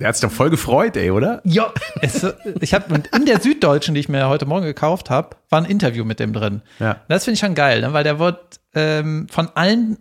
Der 0.02 0.08
hat 0.08 0.16
sich 0.16 0.28
doch 0.28 0.34
voll 0.34 0.50
gefreut, 0.50 0.96
ey, 0.96 1.12
oder? 1.12 1.40
Ja. 1.44 1.72
Es, 2.00 2.26
ich 2.60 2.74
habe 2.74 3.02
in 3.14 3.24
der 3.24 3.40
Süddeutschen, 3.40 3.94
die 3.94 4.00
ich 4.00 4.08
mir 4.08 4.28
heute 4.28 4.46
Morgen 4.46 4.64
gekauft 4.66 5.10
habe, 5.10 5.36
war 5.48 5.60
ein 5.60 5.64
Interview 5.64 6.04
mit 6.04 6.18
dem 6.18 6.32
drin. 6.32 6.60
Ja. 6.80 6.96
Das 7.06 7.22
finde 7.24 7.34
ich 7.34 7.40
schon 7.40 7.54
geil, 7.54 7.82
ne? 7.82 7.92
weil 7.92 8.02
der 8.02 8.18
wird 8.18 8.58
ähm, 8.74 9.28
von 9.30 9.48
allen, 9.54 9.98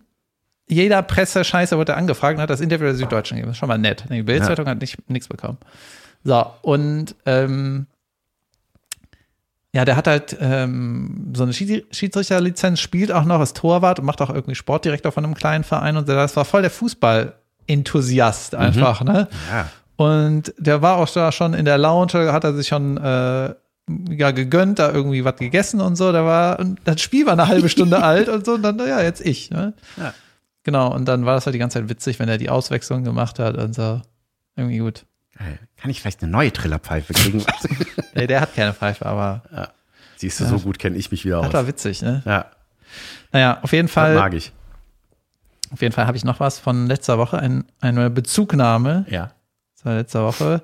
jeder 0.67 1.03
Presse-Scheiße 1.03 1.77
wurde 1.77 1.95
angefragt 1.95 2.37
und 2.37 2.41
hat 2.41 2.49
das 2.49 2.61
Interview 2.61 2.85
der 2.85 2.95
Süddeutschen 2.95 3.35
gegeben. 3.37 3.49
Das 3.51 3.57
ist 3.57 3.59
schon 3.59 3.69
mal 3.69 3.77
nett. 3.77 4.05
Die 4.09 4.23
Bildzeitung 4.23 4.65
hat 4.65 4.81
nicht, 4.81 5.07
nichts 5.07 5.27
bekommen. 5.27 5.59
So, 6.23 6.47
und 6.63 7.13
ähm, 7.27 7.85
ja, 9.71 9.85
der 9.85 9.95
hat 9.97 10.07
halt 10.07 10.35
ähm, 10.41 11.31
so 11.35 11.43
eine 11.43 11.53
Schieds- 11.53 11.95
Schiedsrichterlizenz, 11.95 12.79
spielt 12.79 13.11
auch 13.11 13.25
noch 13.25 13.39
als 13.39 13.53
Torwart 13.53 13.99
und 13.99 14.05
macht 14.05 14.19
auch 14.21 14.31
irgendwie 14.31 14.55
Sportdirektor 14.55 15.11
von 15.11 15.25
einem 15.25 15.35
kleinen 15.35 15.63
Verein 15.63 15.95
und 15.95 16.07
so. 16.07 16.13
das 16.13 16.35
war 16.35 16.45
voll 16.45 16.63
der 16.63 16.71
Fußball-Enthusiast 16.71 18.55
einfach, 18.55 19.03
ne? 19.03 19.27
Ja. 19.51 19.69
Und 20.01 20.53
der 20.57 20.81
war 20.81 20.97
auch 20.97 21.09
da 21.09 21.31
schon 21.31 21.53
in 21.53 21.65
der 21.65 21.77
Lounge, 21.77 22.31
hat 22.31 22.43
er 22.43 22.53
sich 22.53 22.67
schon 22.67 22.97
äh, 22.97 23.53
ja, 24.09 24.31
gegönnt, 24.31 24.79
da 24.79 24.91
irgendwie 24.91 25.23
was 25.25 25.35
gegessen 25.35 25.81
und 25.81 25.95
so. 25.95 26.11
Da 26.11 26.25
war, 26.25 26.59
und 26.59 26.79
das 26.85 27.01
Spiel 27.01 27.25
war 27.25 27.33
eine 27.33 27.47
halbe 27.47 27.69
Stunde 27.69 28.01
alt 28.03 28.29
und 28.29 28.45
so, 28.45 28.53
und 28.53 28.63
dann, 28.63 28.77
ja, 28.79 29.01
jetzt 29.01 29.21
ich. 29.25 29.49
Ne? 29.51 29.73
Ja. 29.97 30.13
Genau, 30.63 30.93
und 30.93 31.05
dann 31.05 31.25
war 31.25 31.35
das 31.35 31.45
halt 31.45 31.53
die 31.55 31.59
ganze 31.59 31.79
Zeit 31.79 31.89
witzig, 31.89 32.19
wenn 32.19 32.29
er 32.29 32.37
die 32.37 32.49
Auswechslung 32.49 33.03
gemacht 33.03 33.39
hat 33.39 33.57
und 33.57 33.73
so. 33.73 34.01
Irgendwie 34.55 34.77
gut. 34.77 35.05
Kann 35.77 35.89
ich 35.89 36.01
vielleicht 36.01 36.21
eine 36.21 36.31
neue 36.31 36.51
Trillerpfeife 36.53 37.13
kriegen? 37.13 37.43
Nee, 38.13 38.27
der 38.27 38.41
hat 38.41 38.53
keine 38.53 38.73
Pfeife, 38.73 39.05
aber 39.05 39.69
Siehst 40.17 40.39
du, 40.41 40.45
so 40.45 40.59
gut 40.59 40.77
kenne 40.77 40.97
ich 40.97 41.09
mich 41.11 41.23
wieder 41.25 41.37
das 41.37 41.47
aus. 41.47 41.53
war 41.53 41.67
witzig, 41.67 42.01
ne? 42.01 42.21
Ja, 42.25 42.45
Naja, 43.31 43.59
auf 43.61 43.71
jeden 43.71 43.87
das 43.87 43.93
Fall 43.93 44.15
mag 44.15 44.33
ich. 44.33 44.51
Auf 45.71 45.81
jeden 45.81 45.93
Fall 45.93 46.05
habe 46.05 46.17
ich 46.17 46.25
noch 46.25 46.39
was 46.41 46.59
von 46.59 46.85
letzter 46.87 47.17
Woche, 47.17 47.39
ein, 47.39 47.63
eine 47.79 48.09
Bezugnahme, 48.09 49.05
Ja. 49.09 49.31
Das 49.81 49.85
war 49.85 49.95
letzter 49.97 50.23
Woche, 50.25 50.63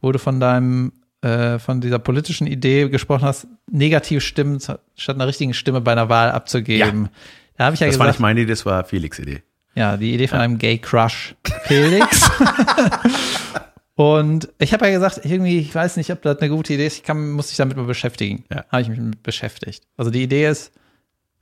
wo 0.00 0.12
du 0.12 0.18
von 0.18 0.40
deinem, 0.40 0.92
äh, 1.22 1.58
von 1.58 1.80
dieser 1.80 1.98
politischen 1.98 2.46
Idee 2.46 2.88
gesprochen 2.88 3.22
hast, 3.24 3.46
negative 3.70 4.20
Stimmen 4.20 4.60
statt 4.60 5.16
einer 5.16 5.26
richtigen 5.26 5.54
Stimme 5.54 5.80
bei 5.80 5.92
einer 5.92 6.08
Wahl 6.08 6.30
abzugeben. 6.30 7.08
Da 7.56 7.64
habe 7.66 7.74
ich 7.74 7.80
ja 7.80 7.86
Das 7.86 7.98
war 7.98 8.06
gesagt, 8.06 8.18
nicht 8.18 8.20
meine 8.20 8.40
Idee, 8.40 8.50
das 8.50 8.66
war 8.66 8.84
Felix' 8.84 9.18
Idee. 9.18 9.42
ja, 9.74 9.96
die 9.96 10.12
Idee 10.14 10.26
von 10.28 10.40
einem 10.40 10.58
Gay 10.58 10.78
Crush 10.78 11.34
Felix. 11.64 12.30
Und 13.94 14.48
ich 14.58 14.72
habe 14.72 14.86
ja 14.86 14.92
gesagt, 14.92 15.20
irgendwie, 15.24 15.58
ich 15.58 15.74
weiß 15.74 15.96
nicht, 15.96 16.10
ob 16.10 16.22
das 16.22 16.38
eine 16.38 16.48
gute 16.50 16.72
Idee 16.72 16.86
ist, 16.86 16.96
ich 16.96 17.02
kann, 17.02 17.32
muss 17.32 17.48
mich 17.48 17.56
damit 17.58 17.76
mal 17.76 17.84
beschäftigen. 17.84 18.44
Ja. 18.50 18.64
Habe 18.70 18.82
ich 18.82 18.88
mich 18.88 18.98
mit 18.98 19.22
beschäftigt. 19.22 19.84
Also 19.96 20.10
die 20.10 20.22
Idee 20.22 20.48
ist, 20.48 20.72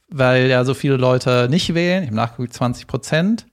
weil 0.09 0.49
ja 0.49 0.65
so 0.65 0.75
viele 0.75 0.97
Leute 0.97 1.47
nicht 1.49 1.75
wählen, 1.75 2.03
ich 2.03 2.09
habe 2.09 2.17
nachgeguckt, 2.17 2.53
20 2.53 2.87
Prozent, 2.89 3.47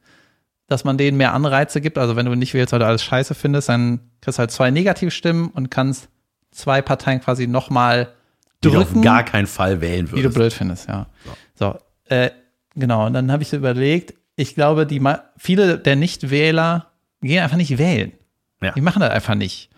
dass 0.67 0.83
man 0.83 0.97
denen 0.97 1.17
mehr 1.17 1.33
Anreize 1.33 1.81
gibt. 1.81 1.97
Also 1.97 2.15
wenn 2.15 2.25
du 2.25 2.35
nicht 2.35 2.53
wählst, 2.53 2.73
weil 2.73 2.79
du 2.79 2.85
alles 2.85 3.03
scheiße 3.03 3.35
findest, 3.35 3.69
dann 3.69 3.99
kriegst 4.21 4.37
du 4.37 4.41
halt 4.41 4.51
zwei 4.51 4.69
Negativstimmen 4.71 5.47
und 5.47 5.71
kannst 5.71 6.09
zwei 6.51 6.81
Parteien 6.81 7.21
quasi 7.21 7.47
nochmal 7.47 8.13
Die 8.63 8.69
du 8.69 8.77
auf 8.77 8.85
drücken 8.85 9.01
gar 9.01 9.23
keinen 9.23 9.47
Fall 9.47 9.81
wählen 9.81 10.07
wie 10.07 10.17
du 10.17 10.23
würdest. 10.23 10.35
blöd 10.35 10.53
findest, 10.53 10.87
ja. 10.87 11.07
So, 11.55 11.77
äh, 12.05 12.31
genau. 12.75 13.05
Und 13.05 13.13
dann 13.13 13.31
habe 13.31 13.43
ich 13.43 13.49
so 13.49 13.57
überlegt, 13.57 14.13
ich 14.35 14.55
glaube, 14.55 14.85
die 14.85 15.01
viele 15.37 15.79
der 15.79 15.95
Nichtwähler 15.95 16.87
gehen 17.21 17.41
einfach 17.41 17.57
nicht 17.57 17.77
wählen. 17.77 18.11
Ja. 18.61 18.71
Die 18.71 18.81
machen 18.81 18.99
das 18.99 19.11
einfach 19.11 19.35
nicht. 19.35 19.69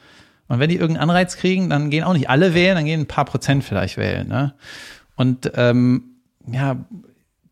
Und 0.47 0.59
wenn 0.59 0.69
die 0.69 0.77
irgendeinen 0.77 1.09
Anreiz 1.09 1.37
kriegen, 1.37 1.69
dann 1.69 1.89
gehen 1.91 2.03
auch 2.03 2.13
nicht 2.13 2.29
alle 2.29 2.53
wählen, 2.53 2.75
dann 2.75 2.85
gehen 2.85 3.01
ein 3.01 3.07
paar 3.07 3.25
Prozent 3.25 3.63
vielleicht 3.63 3.97
wählen. 3.97 4.27
Ne? 4.27 4.55
Und 5.15 5.51
ähm, 5.55 6.03
ja, 6.47 6.77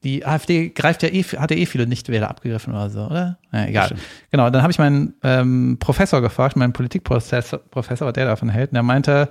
die 0.07 0.25
AfD 0.25 0.69
greift 0.69 1.03
ja 1.03 1.09
eh, 1.09 1.23
hat 1.23 1.51
ja 1.51 1.57
eh 1.57 1.65
viele 1.65 1.85
Nichtwähler 1.85 2.29
abgegriffen 2.29 2.73
oder 2.73 2.89
so, 2.89 3.01
oder? 3.01 3.37
Ja, 3.51 3.65
egal. 3.65 3.91
Genau, 4.31 4.49
dann 4.49 4.61
habe 4.61 4.71
ich 4.71 4.79
meinen 4.79 5.15
ähm, 5.21 5.77
Professor 5.79 6.21
gefragt, 6.21 6.55
meinen 6.55 6.71
Politikprofessor, 6.71 7.59
Professor, 7.59 8.07
was 8.07 8.13
der 8.13 8.25
davon 8.25 8.47
hält. 8.47 8.71
Und 8.71 8.77
er 8.77 8.83
meinte, 8.83 9.29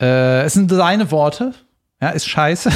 äh, 0.00 0.42
es 0.42 0.54
sind 0.54 0.68
seine 0.70 1.12
Worte, 1.12 1.54
ja, 2.00 2.10
ist 2.10 2.28
scheiße, 2.28 2.70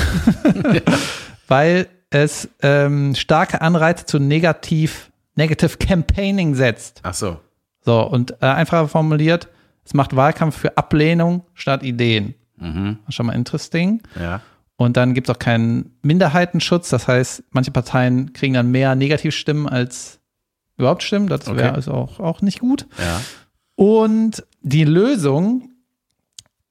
weil 1.48 1.88
es 2.10 2.48
ähm, 2.62 3.16
starke 3.16 3.60
Anreize 3.60 4.06
zu 4.06 4.20
negativ, 4.20 5.10
negative 5.34 5.78
Campaigning 5.78 6.54
setzt. 6.54 7.00
Ach 7.02 7.14
so. 7.14 7.40
So, 7.84 8.00
und 8.02 8.30
äh, 8.40 8.46
einfacher 8.46 8.86
formuliert, 8.86 9.48
es 9.84 9.92
macht 9.92 10.14
Wahlkampf 10.14 10.56
für 10.56 10.76
Ablehnung 10.76 11.44
statt 11.54 11.82
Ideen. 11.82 12.34
Mhm. 12.58 12.98
Schon 13.08 13.26
mal 13.26 13.32
interesting. 13.32 14.02
Ja. 14.14 14.40
Und 14.82 14.96
dann 14.96 15.14
gibt 15.14 15.28
es 15.28 15.34
auch 15.34 15.38
keinen 15.38 15.96
Minderheitenschutz. 16.02 16.88
Das 16.90 17.08
heißt, 17.08 17.44
manche 17.50 17.70
Parteien 17.70 18.32
kriegen 18.32 18.54
dann 18.54 18.70
mehr 18.70 18.94
Negativstimmen 18.94 19.68
als 19.68 20.20
überhaupt 20.76 21.02
Stimmen. 21.02 21.28
Das 21.28 21.46
wäre 21.46 21.56
Okay. 21.68 21.68
also 21.74 21.92
auch, 21.92 22.20
auch 22.20 22.42
nicht 22.42 22.60
gut. 22.60 22.86
Ja. 22.98 23.20
Und 23.76 24.44
die 24.60 24.84
Lösung 24.84 25.70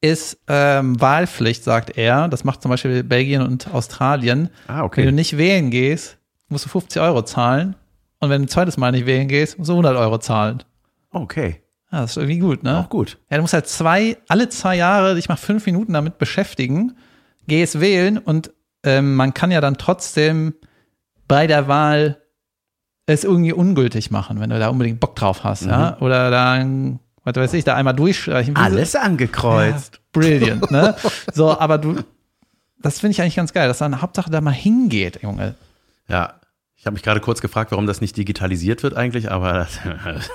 ist 0.02 0.40
ähm, 0.48 1.00
Wahlpflicht, 1.00 1.64
sagt 1.64 1.98
er. 1.98 2.28
Das 2.28 2.44
macht 2.44 2.62
zum 2.62 2.70
Beispiel 2.70 3.04
Belgien 3.04 3.42
und 3.42 3.72
Australien. 3.74 4.50
Ah, 4.68 4.74
Wenn 4.76 4.80
du 4.80 4.86
okay. 4.86 5.12
nicht 5.12 5.38
wählen 5.38 5.70
gehst, 5.70 6.18
musst 6.50 6.66
du 6.66 6.70
50 6.70 7.02
Euro 7.02 7.22
zahlen. 7.24 7.76
Und 8.20 8.30
wenn 8.30 8.42
du 8.42 8.46
ein 8.46 8.50
zweites 8.50 8.78
Mal 8.78 8.92
nicht 8.92 9.06
wählen 9.06 9.28
gehst, 9.28 9.58
musst 9.58 9.70
du 9.70 9.74
100 9.74 9.96
Euro 9.96 10.18
zahlen. 10.18 10.64
Okay. 11.12 11.62
Ja, 11.92 12.02
das 12.02 12.12
ist 12.12 12.18
irgendwie 12.18 12.40
gut, 12.40 12.64
ne? 12.64 12.80
Auch 12.80 12.90
gut. 12.90 13.18
Ja, 13.30 13.38
du 13.38 13.42
musst 13.44 13.54
halt 13.54 13.68
zwei, 13.68 14.18
alle 14.28 14.48
zwei 14.50 14.76
Jahre 14.78 15.16
dich 15.16 15.28
mal 15.28 15.36
fünf 15.36 15.66
Minuten 15.66 15.94
damit 15.94 16.18
beschäftigen, 16.18 16.94
gehst 17.48 17.80
wählen 17.80 18.18
und 18.18 18.52
ähm, 18.84 19.16
man 19.16 19.34
kann 19.34 19.52
ja 19.52 19.62
dann 19.62 19.78
trotzdem 19.78 20.54
bei 21.28 21.48
der 21.48 21.68
Wahl 21.68 22.18
es 23.06 23.24
irgendwie 23.24 23.54
ungültig 23.54 24.12
machen, 24.12 24.40
wenn 24.40 24.50
du 24.50 24.60
da 24.60 24.70
unbedingt 24.70 25.00
Bock 25.00 25.16
drauf 25.16 25.44
hast, 25.44 25.66
ja? 25.66 25.98
Oder 26.00 26.32
dann, 26.32 27.00
was 27.24 27.36
weiß 27.36 27.54
ich, 27.54 27.64
da 27.64 27.76
einmal 27.76 27.96
durchstreichen. 27.96 28.56
Alles 28.56 28.96
angekreuzt. 28.96 30.00
Brilliant, 30.14 30.72
ne? 30.72 30.96
So, 31.34 31.58
aber 31.60 31.78
du, 31.78 31.96
das 32.80 33.00
finde 33.00 33.12
ich 33.14 33.22
eigentlich 33.22 33.36
ganz 33.36 33.54
geil, 33.54 33.68
dass 33.68 33.80
dann 33.80 34.02
Hauptsache 34.02 34.30
da 34.30 34.42
mal 34.42 34.52
hingeht, 34.52 35.22
Junge. 35.22 35.56
Ja. 36.08 36.36
Ich 36.76 36.86
habe 36.88 36.96
mich 36.96 37.04
gerade 37.04 37.20
kurz 37.20 37.42
gefragt, 37.42 37.70
warum 37.72 37.86
das 37.86 38.02
nicht 38.02 38.18
digitalisiert 38.18 38.82
wird 38.82 38.96
eigentlich, 38.96 39.30
aber 39.32 39.54
das, 39.54 39.80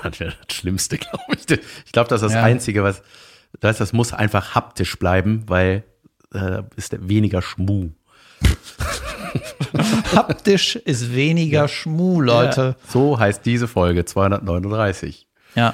das 0.01 0.19
wäre 0.21 0.33
das 0.47 0.55
Schlimmste, 0.55 0.97
glaube 0.97 1.23
ich. 1.35 1.59
Ich 1.85 1.91
glaube, 1.91 2.07
das 2.09 2.21
ist 2.21 2.27
das 2.27 2.33
Ja. 2.35 2.43
Einzige, 2.43 2.83
was, 2.83 3.01
das, 3.59 3.77
das 3.79 3.91
muss 3.91 4.13
einfach 4.13 4.55
haptisch 4.55 4.97
bleiben, 4.97 5.43
weil 5.47 5.83
äh, 6.33 6.63
ist 6.75 6.91
der 6.91 7.07
weniger 7.07 7.41
Schmuh. 7.41 7.89
Haptisch 10.15 10.75
ist 10.75 11.13
weniger 11.13 11.67
Schmuh, 11.67 12.21
Leute. 12.21 12.75
So 12.87 13.19
heißt 13.19 13.45
diese 13.45 13.67
Folge 13.67 14.05
239. 14.05 15.27
Ja. 15.55 15.73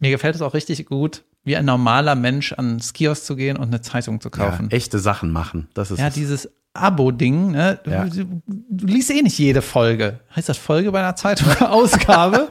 Mir 0.00 0.10
gefällt 0.10 0.34
es 0.34 0.42
auch 0.42 0.54
richtig 0.54 0.86
gut, 0.86 1.22
wie 1.44 1.56
ein 1.56 1.64
normaler 1.64 2.14
Mensch 2.14 2.52
ans 2.52 2.92
Kiosk 2.92 3.24
zu 3.24 3.36
gehen 3.36 3.56
und 3.56 3.68
eine 3.68 3.80
Zeitung 3.80 4.20
zu 4.20 4.30
kaufen. 4.30 4.68
Ja, 4.70 4.76
echte 4.76 4.98
Sachen 4.98 5.30
machen. 5.30 5.68
Das 5.74 5.90
ist 5.90 5.98
Ja, 5.98 6.10
dieses 6.10 6.50
Abo-Ding, 6.74 7.52
ne? 7.52 7.78
Du, 7.84 7.90
Ja. 7.90 8.04
du, 8.04 8.42
du 8.46 8.86
liest 8.86 9.10
eh 9.10 9.22
nicht 9.22 9.38
jede 9.38 9.62
Folge. 9.62 10.20
Heißt 10.34 10.48
das 10.48 10.58
Folge 10.58 10.90
bei 10.92 11.00
einer 11.00 11.16
Zeitung? 11.16 11.48
Ausgabe? 11.60 12.48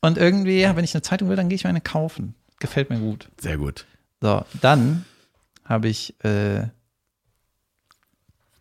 und 0.00 0.18
irgendwie, 0.18 0.60
ja, 0.60 0.76
wenn 0.76 0.84
ich 0.84 0.94
eine 0.94 1.02
Zeitung 1.02 1.28
will, 1.28 1.36
dann 1.36 1.48
gehe 1.48 1.56
ich 1.56 1.64
mir 1.64 1.70
eine 1.70 1.80
kaufen. 1.80 2.34
Gefällt 2.60 2.90
mir 2.90 2.98
gut. 2.98 3.28
sehr 3.40 3.56
gut. 3.58 3.84
So, 4.20 4.44
dann 4.62 5.04
habe 5.64 5.88
ich 5.88 6.14
äh, 6.24 6.68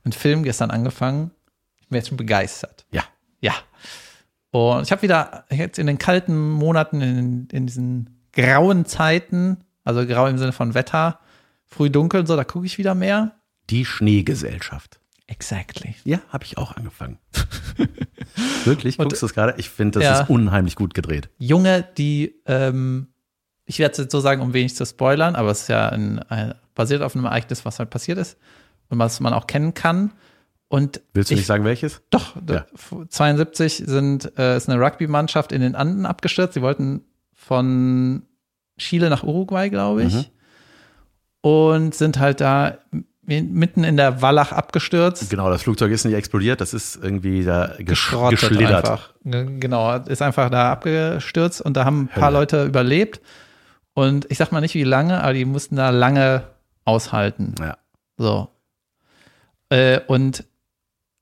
einen 0.04 0.12
Film 0.14 0.44
gestern 0.44 0.72
angefangen. 0.72 1.32
Ich 1.82 1.88
bin 1.90 1.98
jetzt 1.98 2.08
schon 2.10 2.18
begeistert. 2.18 2.86
Ja. 2.92 3.04
Ja. 3.42 3.54
Und 4.52 4.84
ich 4.84 4.92
habe 4.92 5.02
wieder 5.02 5.46
jetzt 5.50 5.80
in 5.80 5.88
den 5.88 5.98
kalten 5.98 6.50
Monaten, 6.52 7.02
in, 7.02 7.48
in 7.52 7.66
diesen 7.68 8.24
grauen 8.34 8.86
Zeiten, 8.86 9.64
also 9.84 10.06
grau 10.06 10.28
im 10.28 10.38
Sinne 10.38 10.54
von 10.54 10.74
Wetter, 10.74 11.20
früh 11.66 11.90
dunkel 11.90 12.22
und 12.22 12.28
so, 12.28 12.36
da 12.36 12.44
gucke 12.44 12.66
ich 12.66 12.78
wieder 12.78 12.96
mehr. 12.96 13.36
Die 13.70 13.86
Schneegesellschaft. 13.86 15.00
Exactly. 15.28 15.96
Ja, 16.04 16.20
habe 16.30 16.44
ich 16.44 16.58
auch 16.58 16.76
angefangen. 16.76 17.18
Wirklich? 18.66 18.98
Guckst 18.98 19.22
du 19.22 19.26
es 19.26 19.34
gerade? 19.34 19.56
Ich 19.58 19.70
finde, 19.70 20.00
das 20.00 20.04
Ja. 20.04 20.22
ist 20.22 20.30
unheimlich 20.30 20.76
gut 20.76 20.94
gedreht. 20.94 21.30
Junge, 21.38 21.88
die, 21.98 22.36
ähm, 22.46 23.13
ich 23.66 23.80
werde 23.80 23.94
es 23.94 23.98
jetzt 23.98 24.12
so 24.12 24.20
sagen, 24.20 24.42
um 24.42 24.54
wenig 24.54 24.76
zu 24.76 24.86
spoilern, 24.86 25.36
aber 25.36 25.52
es 25.52 25.64
ist 25.64 25.68
ja 25.70 25.90
ein, 25.90 26.20
ein, 26.20 26.54
basiert 26.76 27.02
auf 27.02 27.16
einem 27.16 27.26
Ereignis, 27.26 27.66
was 27.66 27.80
halt 27.80 27.90
passiert 27.90 28.18
ist 28.18 28.38
und 28.90 29.00
was 29.00 29.20
man 29.20 29.34
auch 29.34 29.48
kennen 29.48 29.74
kann. 29.74 30.12
Und 30.68 31.02
Willst 31.14 31.30
du 31.30 31.36
ich, 31.36 31.42
nicht 31.42 31.48
sagen, 31.48 31.66
welches? 31.66 32.02
Doch, 32.10 32.36
Ja. 32.50 32.66
72 33.08 33.84
sind, 33.86 34.38
äh, 34.38 34.58
ist 34.58 34.70
eine 34.70 34.82
Rugby-Mannschaft 34.84 35.52
in 35.52 35.62
den 35.62 35.76
Anden 35.76 36.06
abgestürzt. 36.06 36.56
Sie 36.56 36.62
wollten 36.62 37.04
von 37.32 38.24
Chile 38.78 39.10
nach 39.10 39.24
Uruguay, 39.24 39.70
glaube 39.70 40.04
ich. 40.04 40.14
Mhm. 40.16 40.26
Und 41.42 41.94
sind 41.96 42.20
halt 42.20 42.42
da 42.42 42.78
mitten 43.26 43.84
in 43.84 43.98
der 43.98 44.22
Wallach 44.22 44.52
abgestürzt. 44.52 45.30
Genau, 45.30 45.50
das 45.50 45.64
Flugzeug 45.64 45.92
ist 45.92 46.04
nicht 46.06 46.16
explodiert, 46.16 46.60
das 46.60 46.74
ist 46.74 46.98
irgendwie 47.02 47.44
da 47.44 47.76
gesch 47.78 47.86
geschrottet 48.10 48.40
geschlittert. 48.40 48.90
einfach. 48.90 49.14
Genau, 49.24 49.96
ist 49.98 50.22
einfach 50.22 50.50
da 50.50 50.72
abgestürzt 50.74 51.62
und 51.62 51.78
da 51.78 51.86
haben 51.86 52.04
ein 52.04 52.08
paar 52.08 52.30
Hölle. 52.30 52.40
Leute 52.40 52.66
überlebt. 52.66 53.22
Und 53.94 54.26
ich 54.32 54.38
sag 54.38 54.52
mal 54.52 54.62
nicht 54.62 54.76
wie 54.76 54.84
lange, 54.84 55.22
aber 55.22 55.34
die 55.34 55.46
mussten 55.46 55.76
da 55.76 55.90
lange 55.92 56.44
aushalten. 56.86 57.56
Ja. 57.60 57.78
So. 58.18 58.50
Äh, 59.70 60.00
und 60.08 60.44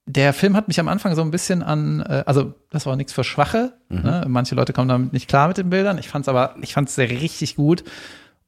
der 0.06 0.32
Film 0.32 0.56
hat 0.56 0.68
mich 0.68 0.80
am 0.80 0.88
Anfang 0.88 1.14
so 1.14 1.22
ein 1.22 1.30
bisschen 1.30 1.62
an, 1.62 2.00
äh, 2.00 2.24
also 2.26 2.54
das 2.70 2.86
war 2.86 2.96
nichts 2.96 3.12
für 3.12 3.24
Schwache. 3.24 3.74
Mhm. 3.88 4.02
Ne? 4.02 4.24
Manche 4.28 4.54
Leute 4.54 4.72
kommen 4.72 4.88
damit 4.88 5.12
nicht 5.12 5.28
klar 5.28 5.48
mit 5.48 5.58
den 5.58 5.70
Bildern. 5.70 5.98
Ich 5.98 6.08
fand's 6.08 6.28
aber, 6.28 6.56
ich 6.60 6.72
fand's 6.74 6.94
sehr 6.94 7.08
richtig 7.10 7.56
gut 7.56 7.84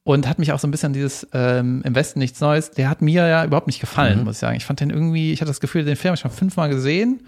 und 0.03 0.27
hat 0.27 0.37
mich 0.37 0.51
auch 0.51 0.59
so 0.59 0.67
ein 0.67 0.71
bisschen 0.71 0.87
an 0.87 0.93
dieses 0.93 1.27
ähm, 1.33 1.81
Im 1.85 1.95
Westen 1.95 2.19
nichts 2.19 2.39
Neues. 2.41 2.71
Der 2.71 2.89
hat 2.89 3.01
mir 3.01 3.27
ja 3.27 3.45
überhaupt 3.45 3.67
nicht 3.67 3.79
gefallen, 3.79 4.19
Mhm. 4.19 4.25
muss 4.25 4.35
ich 4.35 4.39
sagen. 4.39 4.57
Ich 4.57 4.65
fand 4.65 4.79
den 4.79 4.89
irgendwie, 4.89 5.31
ich 5.31 5.41
hatte 5.41 5.49
das 5.51 5.61
Gefühl, 5.61 5.85
den 5.85 5.95
Film 5.95 6.09
habe 6.11 6.17
ich 6.17 6.23
mal 6.23 6.29
fünfmal 6.29 6.69
gesehen 6.69 7.25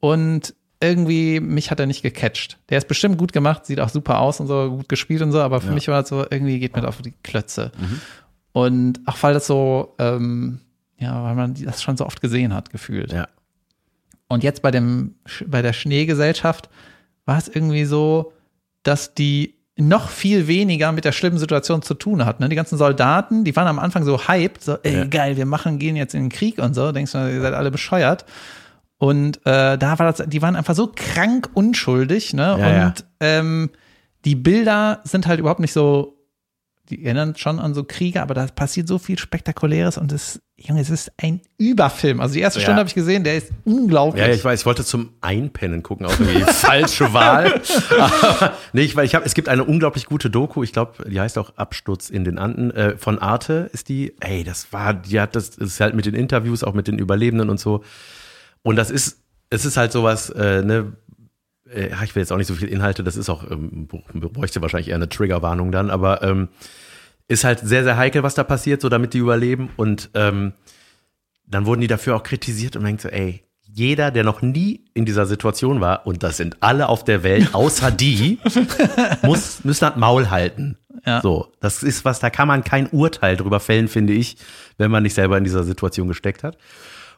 und 0.00 0.54
irgendwie 0.80 1.40
mich 1.40 1.70
hat 1.70 1.80
er 1.80 1.86
nicht 1.86 2.02
gecatcht. 2.02 2.58
Der 2.68 2.78
ist 2.78 2.88
bestimmt 2.88 3.18
gut 3.18 3.32
gemacht, 3.32 3.64
sieht 3.66 3.80
auch 3.80 3.88
super 3.88 4.18
aus 4.20 4.40
und 4.40 4.46
so, 4.46 4.70
gut 4.70 4.88
gespielt 4.88 5.22
und 5.22 5.32
so, 5.32 5.40
aber 5.40 5.60
für 5.60 5.68
Ja. 5.68 5.74
mich 5.74 5.88
war 5.88 6.00
das 6.02 6.08
so, 6.10 6.24
irgendwie 6.30 6.58
geht 6.58 6.74
mir 6.76 6.82
das 6.82 6.88
auf 6.90 7.02
die 7.02 7.14
Klötze. 7.22 7.72
Mhm. 7.78 8.00
Und 8.52 9.00
auch 9.06 9.16
weil 9.22 9.34
das 9.34 9.46
so, 9.46 9.94
ähm, 9.98 10.60
ja, 10.98 11.22
weil 11.24 11.34
man 11.34 11.54
das 11.54 11.82
schon 11.82 11.96
so 11.96 12.06
oft 12.06 12.20
gesehen 12.20 12.54
hat, 12.54 12.70
gefühlt. 12.70 13.12
Ja. 13.12 13.28
Und 14.28 14.42
jetzt 14.42 14.62
bei 14.62 14.70
dem, 14.70 15.14
bei 15.46 15.62
der 15.62 15.72
Schneegesellschaft 15.72 16.68
war 17.26 17.38
es 17.38 17.48
irgendwie 17.48 17.84
so, 17.84 18.32
dass 18.82 19.14
die 19.14 19.54
noch 19.78 20.08
viel 20.08 20.46
weniger 20.48 20.90
mit 20.92 21.04
der 21.04 21.12
schlimmen 21.12 21.38
Situation 21.38 21.82
zu 21.82 21.92
tun 21.94 22.24
hatten. 22.24 22.42
Ne? 22.42 22.48
Die 22.48 22.56
ganzen 22.56 22.78
Soldaten, 22.78 23.44
die 23.44 23.54
waren 23.56 23.66
am 23.68 23.78
Anfang 23.78 24.04
so 24.04 24.26
hyped, 24.26 24.64
so, 24.64 24.78
ey, 24.82 24.94
Ja. 25.00 25.04
geil, 25.04 25.36
wir 25.36 25.44
machen, 25.44 25.78
gehen 25.78 25.96
jetzt 25.96 26.14
in 26.14 26.22
den 26.22 26.28
Krieg 26.30 26.58
und 26.58 26.72
so. 26.74 26.92
Denkst 26.92 27.12
du, 27.12 27.18
ihr 27.18 27.42
seid 27.42 27.52
alle 27.52 27.70
bescheuert. 27.70 28.24
Und 28.98 29.38
äh, 29.46 29.76
da 29.76 29.98
war 29.98 30.12
das, 30.12 30.26
die 30.26 30.40
waren 30.42 30.56
einfach 30.56 30.74
so 30.74 30.90
krank 30.94 31.50
unschuldig, 31.54 32.32
ne? 32.32 32.56
Ja, 32.58 32.70
ja. 32.70 32.86
und 32.86 33.04
Ähm, 33.20 33.70
die 34.24 34.34
Bilder 34.34 35.00
sind 35.04 35.26
halt 35.26 35.38
überhaupt 35.38 35.60
nicht 35.60 35.72
so 35.72 36.16
die 36.90 37.04
erinnern 37.04 37.34
schon 37.36 37.58
an 37.58 37.74
so 37.74 37.84
Kriege, 37.84 38.22
aber 38.22 38.34
da 38.34 38.46
passiert 38.46 38.86
so 38.88 38.98
viel 38.98 39.18
Spektakuläres 39.18 39.98
und 39.98 40.12
das, 40.12 40.40
Junge, 40.56 40.80
es 40.80 40.90
ist 40.90 41.10
ein 41.16 41.40
Überfilm. 41.58 42.20
Also 42.20 42.34
die 42.34 42.40
erste 42.40 42.60
Ja. 42.60 42.64
Stunde 42.64 42.80
habe 42.80 42.88
ich 42.88 42.94
gesehen, 42.94 43.24
der 43.24 43.36
ist 43.36 43.50
unglaublich. 43.64 44.24
Ja, 44.24 44.32
ich 44.32 44.44
weiß, 44.44 44.60
ich 44.60 44.66
wollte 44.66 44.84
zum 44.84 45.10
Einpennen 45.20 45.82
gucken, 45.82 46.06
auch 46.06 46.12
irgendwie 46.18 46.40
falsche 46.42 47.12
Wahl. 47.12 47.60
Aber, 47.98 48.52
nee, 48.72 48.82
ich, 48.82 48.94
weil 48.94 49.04
ich 49.04 49.14
habe, 49.14 49.24
es 49.24 49.34
gibt 49.34 49.48
eine 49.48 49.64
unglaublich 49.64 50.06
gute 50.06 50.30
Doku, 50.30 50.62
ich 50.62 50.72
glaube, 50.72 51.08
die 51.10 51.20
heißt 51.20 51.38
auch 51.38 51.56
Absturz 51.56 52.08
in 52.08 52.24
den 52.24 52.38
Anden, 52.38 52.70
äh, 52.70 52.96
von 52.96 53.18
Arte 53.18 53.68
ist 53.72 53.88
die, 53.88 54.14
ey, 54.20 54.44
das 54.44 54.72
war, 54.72 54.94
die 54.94 55.20
hat 55.20 55.34
das, 55.34 55.50
das 55.50 55.68
ist 55.68 55.80
halt 55.80 55.94
mit 55.94 56.06
den 56.06 56.14
Interviews, 56.14 56.62
auch 56.62 56.74
mit 56.74 56.86
den 56.88 56.98
Überlebenden 56.98 57.50
und 57.50 57.58
so. 57.58 57.82
Und 58.66 58.74
das 58.74 58.90
ist, 58.90 59.22
es 59.48 59.64
ist 59.64 59.76
halt 59.76 59.92
sowas, 59.92 60.28
äh, 60.30 60.60
ne, 60.60 60.96
äh, 61.72 61.90
ich 62.02 62.16
will 62.16 62.22
jetzt 62.22 62.32
auch 62.32 62.36
nicht 62.36 62.48
so 62.48 62.54
viel 62.56 62.66
Inhalte, 62.66 63.04
das 63.04 63.16
ist 63.16 63.30
auch, 63.30 63.48
ähm, 63.48 63.86
bräuchte 63.86 64.60
wahrscheinlich 64.60 64.88
eher 64.88 64.96
eine 64.96 65.08
Triggerwarnung 65.08 65.70
dann, 65.70 65.88
aber 65.88 66.20
ähm, 66.24 66.48
ist 67.28 67.44
halt 67.44 67.60
sehr, 67.60 67.84
sehr 67.84 67.96
heikel, 67.96 68.24
was 68.24 68.34
da 68.34 68.42
passiert, 68.42 68.80
so 68.80 68.88
damit 68.88 69.14
die 69.14 69.18
überleben. 69.18 69.70
Und 69.76 70.10
ähm, 70.14 70.52
dann 71.46 71.64
wurden 71.64 71.80
die 71.80 71.86
dafür 71.86 72.16
auch 72.16 72.24
kritisiert 72.24 72.74
und 72.74 72.82
man 72.82 72.88
denkt 72.88 73.02
so, 73.02 73.08
ey, 73.08 73.44
jeder, 73.62 74.10
der 74.10 74.24
noch 74.24 74.42
nie 74.42 74.84
in 74.94 75.04
dieser 75.04 75.26
Situation 75.26 75.80
war, 75.80 76.04
und 76.04 76.24
das 76.24 76.36
sind 76.36 76.56
alle 76.58 76.88
auf 76.88 77.04
der 77.04 77.22
Welt, 77.22 77.54
außer 77.54 77.92
die, 77.92 78.40
muss, 79.22 79.62
müssen 79.62 79.84
das 79.84 79.94
Maul 79.94 80.30
halten. 80.30 80.76
Ja. 81.04 81.20
So, 81.20 81.52
das 81.60 81.84
ist 81.84 82.04
was, 82.04 82.18
da 82.18 82.30
kann 82.30 82.48
man 82.48 82.64
kein 82.64 82.88
Urteil 82.88 83.36
drüber 83.36 83.60
fällen, 83.60 83.86
finde 83.86 84.14
ich, 84.14 84.38
wenn 84.76 84.90
man 84.90 85.04
nicht 85.04 85.14
selber 85.14 85.38
in 85.38 85.44
dieser 85.44 85.62
Situation 85.62 86.08
gesteckt 86.08 86.42
hat. 86.42 86.58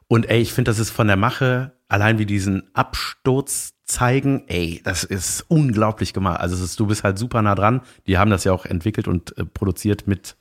Und 0.08 0.28
ey, 0.28 0.40
ich 0.40 0.52
finde, 0.52 0.70
das 0.70 0.78
ist 0.78 0.90
von 0.90 1.06
der 1.06 1.16
Mache, 1.16 1.72
allein 1.88 2.18
wie 2.18 2.26
diesen 2.26 2.62
Absturz 2.74 3.74
zeigen, 3.84 4.44
ey, 4.48 4.80
das 4.84 5.04
ist 5.04 5.44
unglaublich 5.48 6.12
gemacht. 6.12 6.40
Also 6.40 6.54
es 6.56 6.62
ist, 6.62 6.80
du 6.80 6.86
bist 6.86 7.04
halt 7.04 7.18
super 7.18 7.42
nah 7.42 7.54
dran. 7.54 7.82
Die 8.06 8.18
haben 8.18 8.30
das 8.30 8.44
ja 8.44 8.52
auch 8.52 8.64
entwickelt 8.66 9.06
und 9.08 9.36
äh, 9.38 9.44
produziert 9.44 10.06
mit 10.06 10.36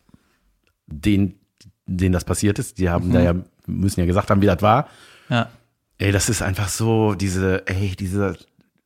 denen, 0.87 1.35
denen 1.85 2.13
das 2.13 2.25
passiert 2.25 2.59
ist. 2.59 2.77
Die 2.77 2.89
haben 2.89 3.11
da 3.11 3.21
ja, 3.21 3.35
müssen 3.65 3.99
ja 3.99 4.05
gesagt 4.05 4.29
haben, 4.29 4.41
wie 4.41 4.47
das 4.47 4.61
war. 4.61 4.87
Ja. 5.29 5.49
Ey, 5.97 6.11
das 6.11 6.29
ist 6.29 6.41
einfach 6.41 6.69
so, 6.69 7.13
diese, 7.15 7.67
ey, 7.67 7.95
diese, 7.97 8.37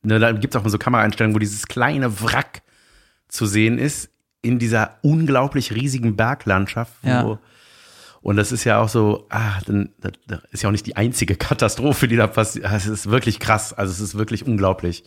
ne, 0.02 0.18
da 0.18 0.32
gibt's 0.32 0.56
auch 0.56 0.62
mal 0.62 0.70
so 0.70 0.78
Kameraeinstellungen, 0.78 1.34
wo 1.34 1.38
dieses 1.38 1.66
kleine 1.66 2.22
Wrack 2.22 2.62
zu 3.28 3.46
sehen 3.46 3.78
ist 3.78 4.10
in 4.42 4.58
dieser 4.58 4.98
unglaublich 5.02 5.72
riesigen 5.72 6.16
Berglandschaft. 6.16 6.94
Wo, 7.02 7.08
Ja. 7.08 7.38
Und 8.22 8.36
das 8.36 8.52
ist 8.52 8.64
ja 8.64 8.80
auch 8.80 8.88
so, 8.88 9.26
ah, 9.30 9.60
dann, 9.66 9.90
das, 9.98 10.40
ist 10.52 10.62
ja 10.62 10.68
auch 10.68 10.72
nicht 10.72 10.86
die 10.86 10.96
einzige 10.96 11.36
Katastrophe, 11.36 12.08
die 12.08 12.16
da 12.16 12.28
passiert. 12.28 12.66
Es 12.72 12.86
ist 12.86 13.10
wirklich 13.10 13.40
krass, 13.40 13.72
also 13.72 13.90
es 13.90 14.00
ist 14.00 14.16
wirklich 14.16 14.46
unglaublich. 14.46 15.04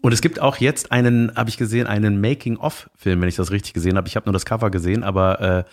Und 0.00 0.12
es 0.12 0.20
gibt 0.20 0.40
auch 0.40 0.56
jetzt 0.56 0.90
einen, 0.90 1.34
habe 1.36 1.48
ich 1.48 1.56
gesehen, 1.56 1.86
einen 1.86 2.20
Making-of-Film, 2.20 3.20
wenn 3.20 3.28
ich 3.28 3.36
das 3.36 3.52
richtig 3.52 3.72
gesehen 3.72 3.96
habe. 3.96 4.08
Ich 4.08 4.16
habe 4.16 4.26
nur 4.26 4.32
das 4.32 4.44
Cover 4.44 4.70
gesehen, 4.70 5.04
aber 5.04 5.40
äh, 5.40 5.64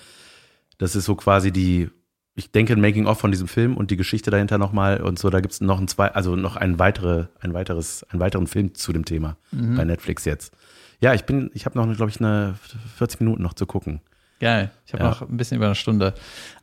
das 0.77 0.95
ist 0.95 1.05
so 1.05 1.15
quasi 1.15 1.51
die, 1.51 1.89
ich 2.35 2.51
denke, 2.51 2.73
ein 2.73 2.81
Making-of 2.81 3.19
von 3.19 3.31
diesem 3.31 3.47
Film 3.47 3.75
und 3.75 3.89
die 3.89 3.97
Geschichte 3.97 4.29
dahinter 4.29 4.59
nochmal 4.59 5.01
und 5.01 5.17
so. 5.17 5.31
Da 5.31 5.39
gibt 5.41 5.53
es 5.55 5.61
noch 5.61 5.79
ein 5.79 5.87
zwei, 5.87 6.09
also 6.09 6.35
noch 6.35 6.55
ein 6.55 6.77
weitere, 6.77 7.25
ein 7.39 7.55
weiteres, 7.55 8.03
einen 8.11 8.19
weiteren 8.19 8.45
Film 8.45 8.75
zu 8.75 8.93
dem 8.93 9.03
Thema 9.03 9.37
bei 9.51 9.83
Netflix 9.83 10.25
jetzt. 10.25 10.53
Ja, 11.01 11.15
ich 11.15 11.23
bin, 11.23 11.49
ich 11.55 11.65
habe 11.65 11.79
noch, 11.79 11.91
glaube 11.95 12.11
ich, 12.11 12.19
eine 12.19 12.55
40 12.97 13.21
Minuten 13.21 13.41
noch 13.41 13.53
zu 13.53 13.65
gucken. 13.65 14.01
Geil. 14.39 14.71
Ich 14.85 14.93
habe 14.93 15.03
Ja. 15.03 15.09
noch 15.09 15.21
ein 15.21 15.35
bisschen 15.37 15.57
über 15.57 15.65
eine 15.65 15.75
Stunde. 15.75 16.13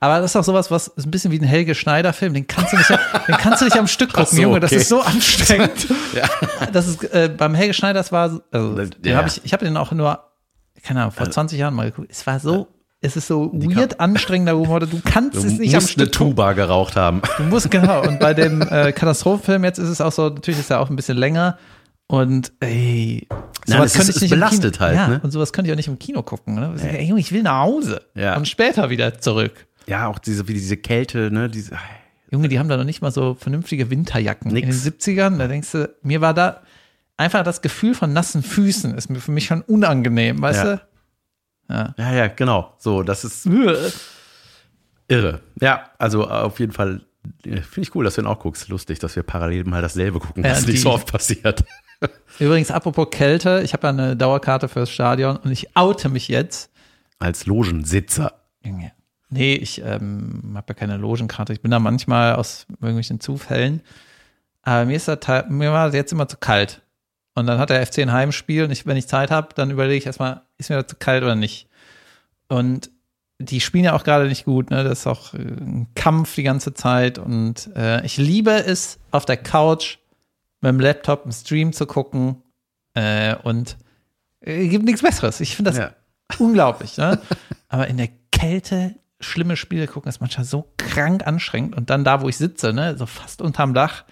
Aber 0.01 0.21
das 0.21 0.31
ist 0.31 0.37
auch 0.37 0.45
sowas, 0.45 0.71
was 0.71 0.89
ist 0.89 1.07
ein 1.07 1.11
bisschen 1.11 1.31
wie 1.31 1.39
ein 1.39 1.45
Helge 1.45 1.75
Schneider-Film. 1.75 2.33
Den 2.35 2.47
kannst 2.47 2.73
du 2.73 2.77
nicht, 2.79 2.89
den 3.29 3.37
kannst 3.37 3.61
du 3.61 3.67
nicht 3.67 3.77
am 3.79 3.87
Stück 3.87 4.13
gucken, 4.13 4.35
so, 4.37 4.43
Junge. 4.43 4.61
Das 4.61 4.73
okay. 4.73 4.81
ist 4.81 4.89
so 4.89 5.01
anstrengend. 5.03 5.87
Das 6.73 6.87
ist 6.89 7.05
äh, 7.13 7.29
beim 7.37 7.55
Helge 7.55 7.75
Schneider, 7.75 8.01
das 8.01 8.13
war, 8.13 8.41
also, 8.51 8.75
den 8.75 8.91
Ja. 9.05 9.17
habe 9.19 9.29
ich, 9.29 9.45
ich 9.45 9.53
habe 9.53 9.65
den 9.65 9.77
auch 9.77 9.93
nur, 9.93 10.19
keine 10.83 11.01
Ahnung, 11.03 11.13
vor 11.13 11.31
20 11.31 11.59
Jahren 11.59 11.75
mal 11.75 11.91
geguckt. 11.91 12.09
Es 12.11 12.27
war 12.27 12.41
so, 12.41 12.69
es 13.03 13.17
ist 13.17 13.29
so 13.29 13.51
weird 13.53 14.01
anstrengender 14.01 14.57
Humor. 14.57 14.81
Du 14.81 15.01
kannst 15.05 15.35
Du 15.35 15.47
es 15.47 15.59
nicht 15.59 15.75
am 15.75 15.83
musst 15.83 15.99
eine 15.99 16.07
Stück 16.07 16.13
gucken. 16.19 16.31
Tuba 16.31 16.53
geraucht 16.55 16.97
haben. 16.97 17.21
Du 17.37 17.43
musst, 17.45 17.71
genau. 17.71 18.03
Und 18.03 18.19
bei 18.21 18.33
dem 18.35 18.63
äh, 18.63 18.93
Katastrophenfilm 18.93 19.65
jetzt 19.65 19.79
ist 19.79 19.91
es 19.91 20.01
auch 20.01 20.13
so, 20.13 20.31
natürlich 20.31 20.61
ist 20.61 20.71
er 20.71 20.81
auch 20.81 20.89
ein 20.89 20.97
bisschen 20.97 21.19
länger. 21.19 21.59
Und 22.09 22.53
ey, 22.61 23.29
Nein, 23.69 23.83
ist- 23.85 23.95
könnte 23.95 24.11
es 24.11 24.17
ich 24.17 24.23
nicht 24.23 24.31
belastet 24.31 24.81
halt, 24.81 24.95
Ja, 24.97 25.09
ne? 25.09 25.21
und 25.23 25.31
sowas 25.31 25.53
könnte 25.53 25.69
ich 25.69 25.73
auch 25.73 25.77
nicht 25.77 25.89
im 25.89 25.99
Kino 25.99 26.23
gucken. 26.23 26.55
Ne? 26.55 26.75
Ey, 26.83 27.05
Junge, 27.07 27.21
ich 27.21 27.33
will 27.33 27.43
nach 27.43 27.61
Hause. 27.63 28.03
Ja. 28.15 28.37
Und 28.37 28.47
später 28.49 28.91
wieder 28.91 29.19
zurück. 29.21 29.67
Ja, 29.87 30.09
auch 30.09 30.19
diese, 30.19 30.47
wie 30.49 30.55
diese 30.55 30.77
Kälte, 30.77 31.31
ne, 31.31 31.49
diese, 31.49 31.77
Junge, 32.31 32.49
die 32.49 32.59
haben 32.59 32.69
da 32.69 32.77
noch 32.77 32.85
nicht 32.85 33.03
mal 33.03 33.13
so 33.13 33.35
vernünftige 33.35 33.89
Winterjacken. 33.91 34.53
Nix. 34.53 34.67
In 34.67 34.71
den 34.93 34.99
70ern, 34.99 35.39
da 35.39 35.47
denkst 35.49 35.71
du, 35.73 35.89
mir 36.03 36.21
war 36.21 36.35
da 36.35 36.63
einfach 37.17 37.45
das 37.45 37.63
Gefühl 37.63 37.95
von 37.95 38.13
nassen 38.13 38.43
Füßen 38.43 38.95
ist 38.97 39.09
mir 39.11 39.21
für 39.21 39.31
mich 39.31 39.47
schon 39.47 39.63
unangenehm, 39.63 40.43
weißt 40.43 40.65
Ja. 40.65 40.77
du? 40.77 40.81
Ja. 41.69 41.95
ja, 41.99 42.13
ja, 42.15 42.27
genau. 42.29 42.75
So, 42.79 43.03
das 43.03 43.25
ist 43.25 43.47
irre. 45.09 45.41
Ja, 45.61 45.91
also 45.99 46.25
auf 46.29 46.59
jeden 46.61 46.73
Fall 46.73 47.01
äh, 47.45 47.61
finde 47.63 47.89
ich 47.89 47.95
cool, 47.95 48.05
dass 48.05 48.15
du 48.17 48.23
ihn 48.23 48.27
auch 48.27 48.39
guckst. 48.39 48.69
Lustig, 48.69 48.99
dass 48.99 49.17
wir 49.17 49.23
parallel 49.23 49.65
mal 49.65 49.83
dasselbe 49.83 50.19
gucken, 50.21 50.45
Ja, 50.45 50.51
was 50.53 50.65
die- 50.65 50.73
nicht 50.73 50.83
so 50.83 50.91
oft 50.91 51.11
passiert. 51.11 51.65
Übrigens, 52.39 52.71
apropos 52.71 53.09
Kälte, 53.11 53.63
ich 53.65 53.73
habe 53.73 53.87
ja 53.87 53.93
eine 53.93 54.17
Dauerkarte 54.17 54.69
fürs 54.69 54.91
Stadion 54.91 55.37
und 55.37 55.51
ich 55.51 55.77
oute 55.77 56.09
mich 56.09 56.29
jetzt. 56.29 56.71
Als 57.19 57.47
Logensitzer. 57.47 58.35
Nee, 59.29 59.55
ich 59.55 59.83
ähm, 59.83 60.53
habe 60.55 60.67
ja 60.69 60.75
keine 60.75 60.97
Logenkarte. 60.97 61.53
Ich 61.53 61.61
bin 61.61 61.71
da 61.71 61.79
manchmal 61.79 62.37
aus 62.37 62.67
irgendwelchen 62.81 63.21
Zufällen. 63.21 63.83
Aber 64.63 64.85
mir, 64.85 64.97
ist 64.97 65.09
das, 65.09 65.19
mir 65.49 65.73
war 65.73 65.87
das 65.87 65.95
jetzt 65.95 66.13
immer 66.13 66.29
zu 66.29 66.37
kalt. 66.37 66.83
Und 67.35 67.47
dann 67.47 67.59
hat 67.59 67.71
der 67.71 67.85
FC 67.85 67.99
ein 67.99 68.13
Heimspiel 68.13 68.65
und 68.65 68.71
ich, 68.71 68.87
wenn 68.87 68.97
ich 68.97 69.09
Zeit 69.09 69.31
habe, 69.31 69.49
dann 69.55 69.71
überlege 69.71 69.99
ich 69.99 70.07
erstmal, 70.07 70.43
ist 70.59 70.71
mir 70.71 70.77
das 70.77 70.87
zu 70.87 70.97
kalt 70.97 71.23
oder 71.23 71.35
nicht. 71.35 71.69
Und 72.49 72.91
die 73.39 73.61
spielen 73.61 73.85
ja 73.85 73.93
auch 73.93 74.05
gerade 74.05 74.27
nicht 74.27 74.45
gut, 74.45 74.71
ne? 74.71 74.83
Das 74.85 75.01
ist 75.01 75.07
auch 75.07 75.35
äh, 75.35 75.39
ein 75.39 75.89
Kampf 75.95 76.35
die 76.35 76.43
ganze 76.43 76.73
Zeit. 76.73 77.19
Und 77.19 77.71
äh, 77.77 78.05
ich 78.07 78.17
liebe 78.17 78.53
es, 78.53 78.99
auf 79.11 79.27
der 79.27 79.37
Couch 79.37 79.99
mit 80.61 80.71
dem 80.71 80.81
Laptop 80.81 81.25
einen 81.25 81.33
Stream 81.33 81.73
zu 81.73 81.87
gucken. 81.87 82.43
Äh, 82.95 83.37
und 83.43 83.77
äh, 84.41 84.69
gibt 84.69 84.85
nichts 84.85 85.03
Besseres. 85.03 85.41
Ich 85.41 85.57
finde 85.57 85.71
das 85.71 85.79
Ja. 85.79 85.93
unglaublich, 86.39 86.97
ne? 86.97 87.21
Aber 87.69 87.87
in 87.89 87.97
der 87.97 88.09
Kälte 88.33 88.95
schlimme 89.21 89.57
Spiele 89.57 89.87
gucken 89.87 90.09
ist 90.09 90.21
manchmal 90.21 90.45
so 90.45 90.73
krank 90.77 91.27
anstrengend. 91.27 91.77
Und 91.77 91.91
dann 91.91 92.05
da, 92.05 92.21
wo 92.21 92.29
ich 92.29 92.37
sitze, 92.37 92.73
ne, 92.73 92.97
so 92.97 93.07
fast 93.07 93.41
unterm 93.41 93.75
Dach, 93.75 94.05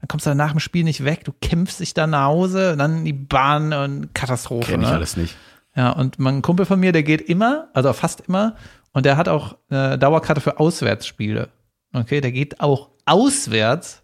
dann 0.00 0.08
kommst 0.08 0.26
du 0.26 0.34
nach 0.34 0.50
dem 0.50 0.60
Spiel 0.60 0.84
nicht 0.84 1.04
weg, 1.04 1.24
du 1.24 1.32
kämpfst 1.40 1.80
dich 1.80 1.94
dann 1.94 2.10
nach 2.10 2.26
Hause 2.26 2.72
und 2.72 2.78
dann 2.78 2.98
in 2.98 3.04
die 3.04 3.12
Bahn 3.12 3.72
und 3.72 4.14
Katastrophe. 4.14 4.72
Kenn 4.72 4.82
ich 4.82 4.88
ne? 4.88 4.94
alles 4.94 5.16
nicht. 5.16 5.36
Ja, 5.74 5.90
und 5.90 6.18
mein 6.18 6.42
Kumpel 6.42 6.66
von 6.66 6.80
mir, 6.80 6.92
der 6.92 7.02
geht 7.02 7.20
immer, 7.20 7.68
also 7.72 7.92
fast 7.92 8.22
immer, 8.22 8.56
und 8.92 9.06
der 9.06 9.16
hat 9.16 9.28
auch 9.28 9.56
eine 9.70 9.98
Dauerkarte 9.98 10.40
für 10.40 10.58
Auswärtsspiele. 10.58 11.50
Okay, 11.92 12.20
der 12.20 12.32
geht 12.32 12.60
auch 12.60 12.90
auswärts, 13.06 14.02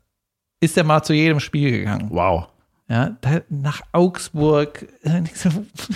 ist 0.60 0.76
er 0.76 0.84
mal 0.84 1.02
zu 1.02 1.12
jedem 1.12 1.40
Spiel 1.40 1.70
gegangen. 1.70 2.08
Wow. 2.10 2.46
Ja, 2.88 3.16
nach 3.48 3.80
Augsburg. 3.92 4.86
So, 5.34 5.48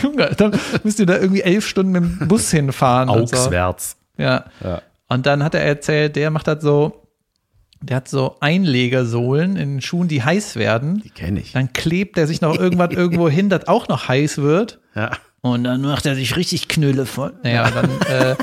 Junge, 0.03 0.31
dann 0.37 0.59
müsst 0.85 0.99
ihr 1.01 1.07
da 1.07 1.17
irgendwie 1.19 1.43
elf 1.43 1.67
Stunden 1.67 1.93
mit 1.93 2.03
dem 2.03 2.29
Bus 2.29 2.51
hinfahren. 2.51 3.09
und 3.09 3.29
so. 3.29 3.37
Augswärts. 3.37 3.97
Ja. 4.17 4.45
Ja. 4.63 4.83
Und 5.09 5.27
dann 5.27 5.43
hat 5.45 5.55
er 5.55 5.63
erzählt, 5.63 6.17
der 6.17 6.31
macht 6.31 6.47
das 6.49 6.63
so, 6.63 7.07
der 7.81 7.99
hat 7.99 8.09
so 8.09 8.37
Einlegersohlen 8.41 9.57
in 9.57 9.75
den 9.77 9.81
Schuhen, 9.81 10.09
die 10.09 10.23
heiß 10.23 10.57
werden. 10.57 11.01
Die 11.05 11.11
kenne 11.11 11.41
ich. 11.41 11.53
Dann 11.53 11.73
klebt 11.73 12.19
er 12.19 12.27
sich 12.27 12.41
noch 12.41 12.59
irgendwas 12.59 12.91
irgendwo 12.93 13.29
hin, 13.29 13.49
das 13.49 13.69
auch 13.69 13.89
noch 13.89 14.09
heiß 14.09 14.39
wird. 14.39 14.81
Ja. 14.95 15.11
Und 15.41 15.65
dann 15.65 15.83
macht 15.83 16.05
er 16.07 16.15
sich 16.15 16.37
richtig 16.37 16.69
Knülle 16.69 17.07
voll. 17.07 17.33
Naja, 17.43 17.71
dann, 17.71 17.91
äh, 18.09 18.35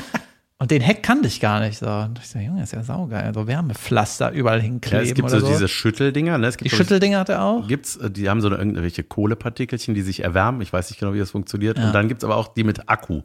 und 0.58 0.70
den 0.70 0.80
Heck 0.80 1.02
kannte 1.02 1.28
ich 1.28 1.40
gar 1.40 1.60
nicht. 1.60 1.78
So. 1.78 1.86
Und 1.86 2.18
ich 2.18 2.28
so, 2.28 2.38
Junge, 2.38 2.62
ist 2.62 2.72
ja 2.72 2.82
saugeil. 2.82 3.32
So 3.34 3.46
Wärmepflaster 3.46 4.30
überall 4.32 4.58
ja, 4.58 4.64
hinkleben 4.64 5.06
es 5.06 5.14
gibt 5.14 5.28
oder 5.28 5.40
so 5.40 5.46
so. 5.46 5.52
diese 5.52 5.68
Schütteldinger, 5.68 6.38
ne? 6.38 6.46
Es 6.46 6.56
die 6.56 6.64
gibt 6.64 6.70
so- 6.72 6.76
Schütteldinger 6.78 7.20
hat 7.20 7.28
er 7.28 7.42
auch. 7.42 7.66
Gibt's, 7.68 7.96
äh, 7.96 8.10
die 8.10 8.28
haben 8.30 8.40
so 8.40 8.48
eine, 8.48 8.56
irgendwelche 8.56 9.02
Kohlepartikelchen, 9.04 9.94
die 9.94 10.02
sich 10.02 10.24
erwärmen. 10.24 10.62
Ich 10.62 10.72
weiß 10.72 10.90
nicht 10.90 10.98
genau, 10.98 11.12
wie 11.12 11.18
das 11.18 11.30
funktioniert. 11.30 11.78
Ja. 11.78 11.86
Und 11.88 11.92
dann 11.92 12.08
gibt's 12.08 12.24
aber 12.24 12.36
auch 12.36 12.48
die 12.54 12.64
mit 12.64 12.88
Akku. 12.88 13.22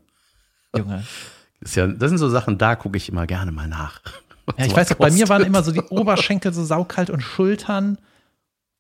Junge. 0.76 1.04
Ist 1.62 1.76
ja, 1.76 1.86
das 1.88 2.10
sind 2.10 2.18
so 2.18 2.28
Sachen, 2.28 2.58
da 2.58 2.76
gucke 2.76 2.98
ich 2.98 3.08
immer 3.10 3.28
gerne 3.28 3.52
mal 3.52 3.68
nach. 3.68 4.02
Ja, 4.58 4.66
ich 4.66 4.76
weiß, 4.76 4.90
was 4.90 4.98
bei 4.98 5.12
mir 5.12 5.30
waren 5.30 5.44
kostet. 5.44 5.48
immer 5.48 5.64
so 5.64 5.72
die 5.72 5.80
Oberschenkel 5.82 6.52
so 6.52 6.66
saukalt 6.66 7.10
und 7.10 7.22
Schultern. 7.22 8.00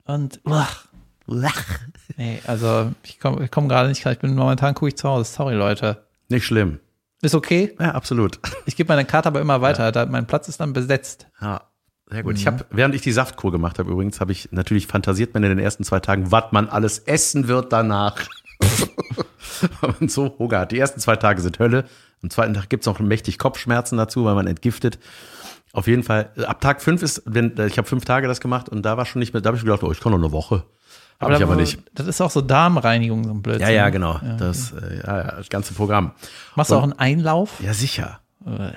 Und 0.04 0.42
uah, 0.44 0.68
nee, 2.18 2.42
also 2.46 2.92
ich 3.04 3.20
komme 3.20 3.46
ich 3.46 3.52
komm 3.52 3.70
gerade 3.70 3.88
nicht 3.88 4.02
klar. 4.02 4.12
Ich 4.14 4.20
bin 4.20 4.36
momentan 4.36 4.74
gucke 4.74 4.90
ich 4.90 4.98
zu 4.98 5.08
Hause. 5.08 5.32
Sorry, 5.32 5.54
Leute. 5.56 6.04
Nicht 6.28 6.46
schlimm. 6.46 6.80
Ist 7.22 7.36
okay. 7.36 7.76
Ja, 7.80 7.92
absolut. 7.92 8.40
Ich 8.66 8.76
gebe 8.76 8.92
meine 8.92 9.06
Karte 9.06 9.28
aber 9.28 9.42
immer 9.42 9.62
weiter. 9.62 9.92
Da, 9.92 10.06
mein 10.06 10.26
Platz 10.28 10.48
ist 10.48 10.60
dann 10.60 10.74
besetzt. 10.74 11.28
Ja, 11.40 11.62
sehr 12.10 12.20
Mhm. 12.22 12.24
gut. 12.28 12.38
Ich 12.38 12.48
habe, 12.48 12.66
während 12.72 12.96
ich 12.96 13.02
die 13.02 13.12
Saftkur 13.12 13.52
gemacht 13.52 13.78
habe, 13.80 13.92
übrigens, 13.92 14.20
habe 14.20 14.32
ich 14.32 14.52
natürlich 14.52 14.88
fantasiert 14.88 15.34
man 15.34 15.44
in 15.44 15.50
den 15.50 15.60
ersten 15.60 15.84
zwei 15.84 16.00
Tagen, 16.00 16.32
was 16.32 16.46
man 16.52 16.68
alles 16.70 17.00
essen 17.00 17.48
wird 17.48 17.72
danach. 17.72 18.16
weil 19.82 19.96
man 20.00 20.10
so 20.10 20.36
Hunger 20.40 20.60
hat. 20.60 20.72
Die 20.72 20.80
ersten 20.80 21.00
zwei 21.00 21.16
Tage 21.16 21.42
sind 21.42 21.60
Hölle. 21.60 21.86
Am 22.24 22.30
zweiten 22.30 22.54
Tag 22.54 22.70
gibt's 22.70 22.86
noch 22.88 23.00
mächtig 23.00 23.38
Kopfschmerzen 23.40 23.98
dazu, 23.98 24.26
weil 24.26 24.36
man 24.36 24.48
entgiftet. 24.48 25.00
Auf 25.74 25.88
jeden 25.88 26.04
Fall, 26.04 26.32
ab 26.46 26.60
Tag 26.62 26.82
fünf 26.82 27.02
ist, 27.02 27.24
wenn, 27.26 27.56
ich 27.66 27.78
habe 27.78 27.88
fünf 27.88 28.04
Tage 28.06 28.28
das 28.28 28.42
gemacht 28.42 28.68
und 28.70 28.84
da 28.84 28.98
war 28.98 29.06
schon 29.06 29.20
nicht 29.20 29.34
mehr, 29.34 29.42
da 29.42 29.48
habe 29.48 29.58
ich 29.58 29.64
gedacht, 29.64 29.84
oh, 29.84 29.92
ich 29.92 30.00
kann 30.00 30.12
noch 30.12 30.20
eine 30.20 30.32
Woche. 30.32 30.66
Hab 31.22 31.32
ich 31.32 31.44
aber 31.44 31.56
nicht. 31.56 31.80
Das 31.94 32.08
ist 32.08 32.20
auch 32.20 32.32
so 32.32 32.42
Darmreinigung, 32.42 33.24
so 33.24 33.32
ein 33.32 33.42
Blödsinn. 33.42 33.68
Ja, 33.68 33.74
ja, 33.74 33.90
genau. 33.90 34.20
Ja. 34.24 34.38
Das, 34.38 34.74
äh, 34.74 34.98
ja, 35.06 35.36
das 35.36 35.50
ganze 35.50 35.74
Programm. 35.74 36.12
Machst 36.56 36.72
du 36.72 36.76
auch 36.76 36.84
einen 36.84 36.94
Einlauf? 36.94 37.60
Ja, 37.64 37.74
sicher. 37.74 38.20
Äh, 38.46 38.50
Ja, 38.50 38.74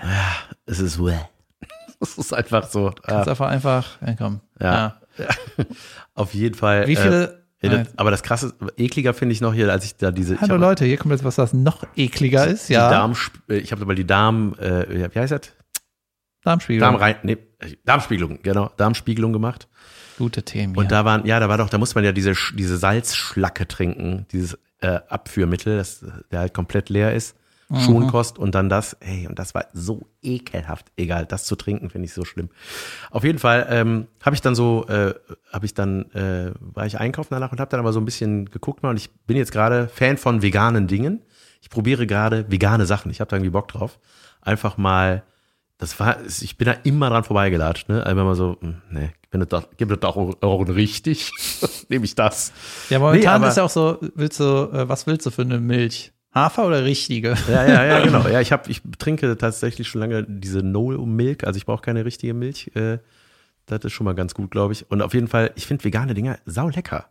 es 0.67 0.79
ist, 0.79 1.01
es 2.01 2.19
ist 2.19 2.35
einfach 2.35 2.69
so. 2.69 2.93
Kannst 3.03 3.27
Ja, 3.27 3.31
einfach 3.33 3.49
einfach, 3.49 3.87
ja, 4.07 4.15
komm. 4.15 4.41
Ja. 4.61 4.97
auf 6.15 6.35
jeden 6.35 6.55
Fall. 6.55 6.87
Wie 6.87 6.97
viele? 6.97 7.45
Äh, 7.61 7.69
das, 7.71 7.89
aber 7.97 8.11
das 8.11 8.23
krasse, 8.23 8.53
ekliger 8.77 9.15
finde 9.15 9.33
ich 9.33 9.41
noch 9.41 9.55
hier, 9.55 9.71
als 9.73 9.87
ich 9.87 9.97
da 9.97 10.11
diese. 10.11 10.39
Hallo 10.39 10.57
Leute, 10.57 10.85
hier 10.85 10.99
kommt 10.99 11.13
jetzt 11.13 11.25
was, 11.25 11.39
was 11.39 11.55
noch 11.55 11.85
ekliger 11.97 12.47
ist. 12.47 12.69
Die 12.69 12.75
Ja, 12.75 12.91
Darm, 12.91 13.17
ich 13.49 13.73
habe 13.73 13.87
mal 13.87 13.95
die 13.95 14.07
Darm, 14.07 14.55
äh, 14.59 15.11
wie 15.15 15.19
heißt 15.19 15.33
das? 15.33 15.53
Darmspiegel. 16.43 16.81
Darmrein, 16.81 17.17
nee, 17.23 17.39
Darmspiegelung, 17.87 18.41
genau, 18.43 18.71
Darmspiegelung 18.77 19.33
gemacht. 19.33 19.67
Gute 20.19 20.43
Themen. 20.43 20.77
Und 20.77 20.85
hier. 20.85 20.91
da 20.91 21.05
waren, 21.05 21.27
ja, 21.27 21.41
da 21.41 21.49
war 21.49 21.59
doch, 21.59 21.69
da 21.69 21.79
muss 21.79 21.95
man 21.95 22.05
ja 22.05 22.13
diese, 22.13 22.35
diese 22.55 22.77
Salzschlacke 22.77 23.67
trinken, 23.67 24.27
dieses 24.33 24.59
äh, 24.81 25.01
Abführmittel, 25.09 25.77
das, 25.77 26.05
der 26.31 26.41
halt 26.41 26.55
komplett 26.55 26.89
leer 26.89 27.15
ist, 27.15 27.37
Mhm. 27.69 27.81
Schonkost 27.81 28.39
und 28.39 28.55
dann 28.55 28.69
das, 28.69 28.95
ey, 29.01 29.27
und 29.27 29.39
das 29.39 29.55
war 29.55 29.67
so 29.73 30.07
ekelhaft. 30.23 30.93
Egal, 30.97 31.27
das 31.27 31.45
zu 31.45 31.57
trinken 31.57 31.91
finde 31.91 32.07
ich 32.07 32.13
so 32.13 32.25
schlimm. 32.25 32.51
Auf 33.11 33.25
jeden 33.25 33.39
Fall 33.39 33.67
ähm, 33.71 34.07
habe 34.23 34.37
ich 34.37 34.43
dann 34.43 34.55
so, 34.55 34.87
äh, 34.89 35.15
habe 35.53 35.67
ich 35.67 35.75
dann, 35.75 36.11
äh, 36.13 36.53
war 36.61 36.87
ich 36.87 36.99
einkaufen 36.99 37.29
danach 37.31 37.53
und 37.53 37.61
habe 37.61 37.71
dann 37.71 37.81
aber 37.81 37.93
so 37.93 38.01
ein 38.01 38.05
bisschen 38.05 38.47
geguckt 38.47 38.83
mal 38.83 38.91
und 38.91 38.97
ich 38.97 39.11
bin 39.27 39.37
jetzt 39.37 39.53
gerade 39.53 39.89
Fan 39.89 40.19
von 40.19 40.43
veganen 40.43 40.87
Dingen. 40.87 41.23
Ich 41.63 41.71
probiere 41.71 42.07
gerade 42.07 42.51
vegane 42.51 42.87
Sachen. 42.87 43.11
Ich 43.11 43.21
habe 43.21 43.31
da 43.31 43.37
irgendwie 43.37 43.51
Bock 43.51 43.69
drauf. 43.69 43.99
Einfach 44.43 44.77
mal, 44.77 45.23
das 45.79 45.99
war, 45.99 46.19
ich 46.27 46.59
bin 46.59 46.67
da 46.67 46.73
immer 46.85 47.09
dran 47.09 47.25
vorbeigelatscht, 47.25 47.89
ne? 47.89 48.05
Einfach 48.05 48.25
mal 48.25 48.35
so, 48.35 48.59
hm, 48.61 48.83
ne, 48.91 49.13
wenn 49.35 49.41
das 49.41 49.49
doch, 49.49 49.69
gibt 49.77 49.91
es 49.91 49.99
doch 49.99 50.17
auch, 50.17 50.69
richtig, 50.69 51.33
nehme 51.89 52.05
ich 52.05 52.15
das. 52.15 52.53
ja, 52.89 53.01
momentan 53.01 53.43
Nee, 53.43 53.49
ist 53.49 53.57
ja 53.57 53.65
auch 53.65 53.71
so, 53.71 53.99
willst 54.15 54.39
du, 54.39 54.45
äh, 54.45 54.89
was 54.89 55.07
willst 55.09 55.27
du 55.27 55.31
für 55.31 55.43
eine 55.43 55.59
Milch? 55.59 56.13
Hafer 56.33 56.67
oder 56.67 56.85
richtige? 56.85 57.35
Ja, 57.49 57.67
ja, 57.67 57.85
ja, 57.85 58.01
genau. 58.05 58.27
Ja, 58.29 58.41
ich 58.41 58.53
habe, 58.53 58.71
ich 58.71 58.81
trinke 58.99 59.37
tatsächlich 59.37 59.89
schon 59.89 60.01
lange 60.01 60.25
diese 60.25 60.63
No 60.63 60.91
Milk, 61.05 61.45
also 61.45 61.57
ich 61.57 61.67
brauche 61.67 61.83
keine 61.83 62.05
richtige 62.05 62.33
Milch. 62.33 62.71
Äh, 62.77 62.99
das 63.67 63.85
ist 63.85 63.93
schon 63.93 64.05
mal 64.05 64.15
ganz 64.15 64.35
gut, 64.35 64.51
glaube 64.51 64.73
ich. 64.73 64.89
Und 64.91 65.03
auf 65.03 65.15
jeden 65.15 65.29
Fall, 65.29 65.51
ich 65.57 65.67
finde 65.67 65.85
vegane 65.85 66.15
Dinger 66.15 66.39
sau 66.47 66.69
lecker. 66.69 67.07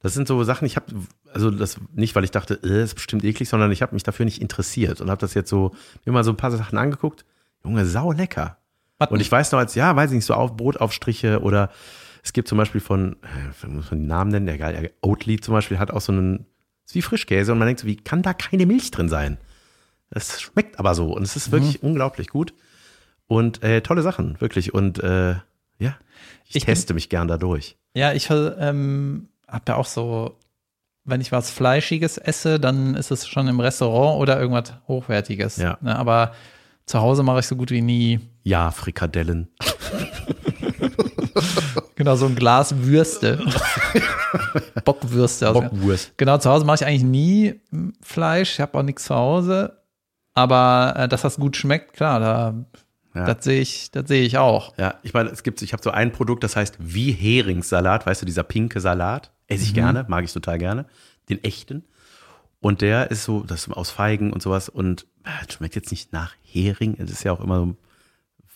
Das 0.00 0.14
sind 0.14 0.26
so 0.26 0.42
Sachen, 0.44 0.64
ich 0.66 0.76
habe, 0.76 0.86
also 1.32 1.50
das 1.50 1.78
nicht, 1.94 2.14
weil 2.16 2.24
ich 2.24 2.30
dachte, 2.32 2.54
äh, 2.54 2.68
das 2.68 2.90
ist 2.90 2.94
bestimmt 2.94 3.22
eklig, 3.22 3.48
sondern 3.48 3.70
ich 3.70 3.82
habe 3.82 3.94
mich 3.94 4.02
dafür 4.02 4.24
nicht 4.24 4.40
interessiert 4.40 5.00
und 5.00 5.08
habe 5.10 5.20
das 5.20 5.34
jetzt 5.34 5.50
so, 5.50 5.72
mir 6.04 6.12
mal 6.12 6.24
so 6.24 6.30
ein 6.30 6.36
paar 6.36 6.50
Sachen 6.50 6.78
angeguckt. 6.78 7.24
Junge, 7.62 7.86
sau 7.86 8.10
lecker. 8.10 8.56
Was- 9.00 9.10
Und 9.10 9.20
ich 9.20 9.32
weiß 9.32 9.50
noch 9.52 9.58
als, 9.58 9.74
ja, 9.74 9.96
weiß 9.96 10.10
ich 10.10 10.16
nicht, 10.16 10.24
so 10.26 10.34
auf 10.34 10.56
Brotaufstriche 10.56 11.40
oder 11.40 11.70
es 12.22 12.32
gibt 12.32 12.46
zum 12.48 12.58
Beispiel 12.58 12.80
von, 12.80 13.16
äh, 13.62 13.66
muss 13.66 13.90
man 13.90 14.00
den 14.00 14.06
Namen 14.06 14.30
nennen, 14.30 14.46
egal, 14.48 14.74
ja, 14.80 14.88
Oatly 15.00 15.40
zum 15.40 15.54
Beispiel 15.54 15.78
hat 15.78 15.90
auch 15.90 16.00
so 16.02 16.12
einen, 16.12 16.46
ist 16.86 16.94
wie 16.94 17.02
Frischkäse 17.02 17.50
und 17.52 17.58
man 17.58 17.66
denkt 17.66 17.80
so, 17.80 17.86
wie 17.86 17.96
kann 17.96 18.22
da 18.22 18.34
keine 18.34 18.66
Milch 18.66 18.90
drin 18.90 19.08
sein? 19.08 19.38
Es 20.10 20.40
schmeckt 20.40 20.78
aber 20.78 20.94
so 20.94 21.12
und 21.14 21.22
es 21.22 21.34
ist 21.36 21.50
wirklich 21.50 21.82
unglaublich 21.82 22.28
gut 22.28 22.52
und 23.26 23.62
äh, 23.62 23.80
tolle 23.80 24.02
Sachen, 24.02 24.40
wirklich. 24.40 24.74
Und 24.74 24.98
äh, 25.02 25.36
ja, 25.78 25.96
ich, 26.46 26.56
Ich 26.56 26.66
bin- 26.66 26.74
teste 26.74 26.94
mich 26.94 27.08
gern 27.08 27.26
dadurch. 27.28 27.76
Ja, 27.94 28.12
ich 28.12 28.28
ähm, 28.30 29.28
habe 29.48 29.64
ja 29.68 29.76
auch 29.76 29.86
so, 29.86 30.36
wenn 31.04 31.20
ich 31.22 31.32
was 31.32 31.50
Fleischiges 31.50 32.18
esse, 32.18 32.60
dann 32.60 32.94
ist 32.96 33.10
es 33.10 33.26
schon 33.26 33.48
im 33.48 33.60
Restaurant 33.60 34.20
oder 34.20 34.38
irgendwas 34.38 34.74
Hochwertiges. 34.88 35.56
Ja. 35.56 35.78
Ne, 35.80 35.96
aber 35.96 36.32
zu 36.86 37.00
Hause 37.00 37.22
mache 37.22 37.38
ich 37.40 37.46
so 37.46 37.56
gut 37.56 37.70
wie 37.70 37.80
nie. 37.82 38.20
Ja, 38.42 38.70
Frikadellen. 38.70 39.48
Genau, 41.96 42.16
so 42.16 42.24
ein 42.26 42.34
Glas 42.34 42.74
Würste. 42.78 43.38
Bockwürste. 44.84 45.48
Also, 45.48 45.60
Bockwurst. 45.60 46.12
Genau, 46.16 46.38
zu 46.38 46.48
Hause 46.50 46.64
mache 46.64 46.76
ich 46.76 46.86
eigentlich 46.86 47.02
nie 47.04 47.60
mm, 47.70 47.90
Fleisch. 48.00 48.54
Ich 48.54 48.60
habe 48.60 48.78
auch 48.78 48.82
nichts 48.82 49.04
zu 49.04 49.14
Hause. 49.14 49.82
Aber 50.32 50.94
äh, 50.96 51.08
dass 51.08 51.22
das 51.22 51.36
gut 51.36 51.56
schmeckt, 51.56 51.92
klar, 51.92 52.20
da, 52.20 52.54
Ja. 53.14 53.26
das 53.34 53.44
sehe 53.44 53.60
ich, 53.60 53.90
das 53.90 54.08
sehe 54.08 54.22
ich 54.22 54.38
auch. 54.38 54.76
Ja, 54.78 54.94
ich 55.02 55.12
meine, 55.12 55.28
es 55.30 55.42
gibt, 55.42 55.60
ich 55.60 55.72
habe 55.74 55.82
so 55.82 55.90
ein 55.90 56.10
Produkt, 56.12 56.42
das 56.42 56.56
heißt 56.56 56.76
wie 56.78 57.12
Heringssalat, 57.12 58.06
weißt 58.06 58.22
du, 58.22 58.26
dieser 58.26 58.44
pinke 58.44 58.80
Salat, 58.80 59.30
esse 59.46 59.60
Mhm. 59.62 59.66
ich 59.66 59.74
gerne, 59.74 60.04
mag 60.08 60.24
ich 60.24 60.32
total 60.32 60.56
gerne, 60.58 60.86
den 61.28 61.42
echten. 61.44 61.84
Und 62.60 62.80
der 62.80 63.10
ist 63.10 63.24
so, 63.24 63.42
das 63.42 63.66
ist 63.66 63.72
aus 63.74 63.90
Feigen 63.90 64.32
und 64.32 64.40
sowas 64.42 64.68
und 64.70 65.06
äh, 65.24 65.52
schmeckt 65.52 65.74
jetzt 65.76 65.90
nicht 65.90 66.12
nach 66.14 66.32
Hering. 66.42 66.96
Es 66.98 67.10
ist 67.10 67.24
ja 67.24 67.32
auch 67.32 67.40
immer 67.40 67.58
so 67.58 67.76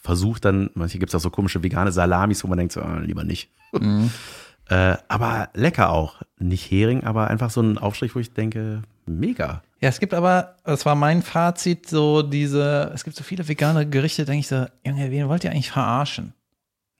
versucht 0.04 0.44
dann, 0.44 0.70
manche 0.74 0.98
gibt 0.98 1.10
es 1.10 1.14
auch 1.14 1.20
so 1.20 1.30
komische 1.30 1.62
vegane 1.62 1.90
Salamis, 1.90 2.44
wo 2.44 2.48
man 2.48 2.58
denkt, 2.58 2.74
so, 2.74 2.80
äh, 2.80 3.00
lieber 3.00 3.24
nicht. 3.24 3.50
Mhm. 3.72 4.10
äh, 4.68 4.96
aber 5.08 5.48
lecker 5.54 5.90
auch. 5.90 6.20
Nicht 6.38 6.70
Hering, 6.70 7.04
aber 7.04 7.28
einfach 7.28 7.50
so 7.50 7.62
ein 7.62 7.78
Aufstrich, 7.78 8.14
wo 8.14 8.20
ich 8.20 8.34
denke, 8.34 8.82
mega. 9.06 9.62
Ja, 9.80 9.88
es 9.88 10.00
gibt 10.00 10.12
aber, 10.12 10.56
das 10.64 10.84
war 10.84 10.94
mein 10.94 11.22
Fazit, 11.22 11.88
so 11.88 12.20
diese, 12.22 12.92
es 12.94 13.04
gibt 13.04 13.16
so 13.16 13.24
viele 13.24 13.48
vegane 13.48 13.88
Gerichte, 13.88 14.26
denke 14.26 14.40
ich 14.40 14.48
so, 14.48 14.66
Junge, 14.86 15.10
wen 15.10 15.28
wollt 15.28 15.42
ihr 15.42 15.50
eigentlich 15.50 15.70
verarschen? 15.70 16.34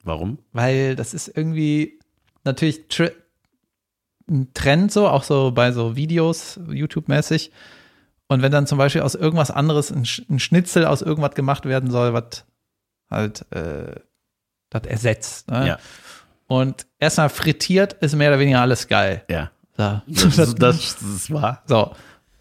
Warum? 0.02 0.38
Weil 0.52 0.96
das 0.96 1.12
ist 1.12 1.28
irgendwie 1.28 1.98
natürlich 2.42 2.84
ein 4.30 4.54
Trend 4.54 4.92
so, 4.92 5.08
auch 5.08 5.24
so 5.24 5.52
bei 5.52 5.72
so 5.72 5.94
Videos, 5.94 6.58
YouTube-mäßig. 6.70 7.52
Und 8.28 8.40
wenn 8.40 8.52
dann 8.52 8.66
zum 8.66 8.78
Beispiel 8.78 9.02
aus 9.02 9.14
irgendwas 9.14 9.50
anderes 9.50 9.90
ein 9.90 10.06
Schnitzel 10.40 10.86
aus 10.86 11.02
irgendwas 11.02 11.34
gemacht 11.34 11.66
werden 11.66 11.90
soll, 11.90 12.14
was 12.14 12.46
halt 13.14 13.46
äh, 13.52 13.94
das 14.70 14.82
ersetzt. 14.86 15.50
Ne? 15.50 15.68
Ja. 15.68 15.78
Und 16.46 16.86
erstmal 16.98 17.28
frittiert 17.28 17.94
ist 17.94 18.14
mehr 18.14 18.30
oder 18.30 18.38
weniger 18.38 18.60
alles 18.60 18.88
geil. 18.88 19.22
Ja. 19.28 19.50
So. 19.76 20.00
Das, 20.06 20.36
das, 20.36 20.56
das 20.56 21.02
ist 21.02 21.32
wahr. 21.32 21.62
So. 21.66 21.92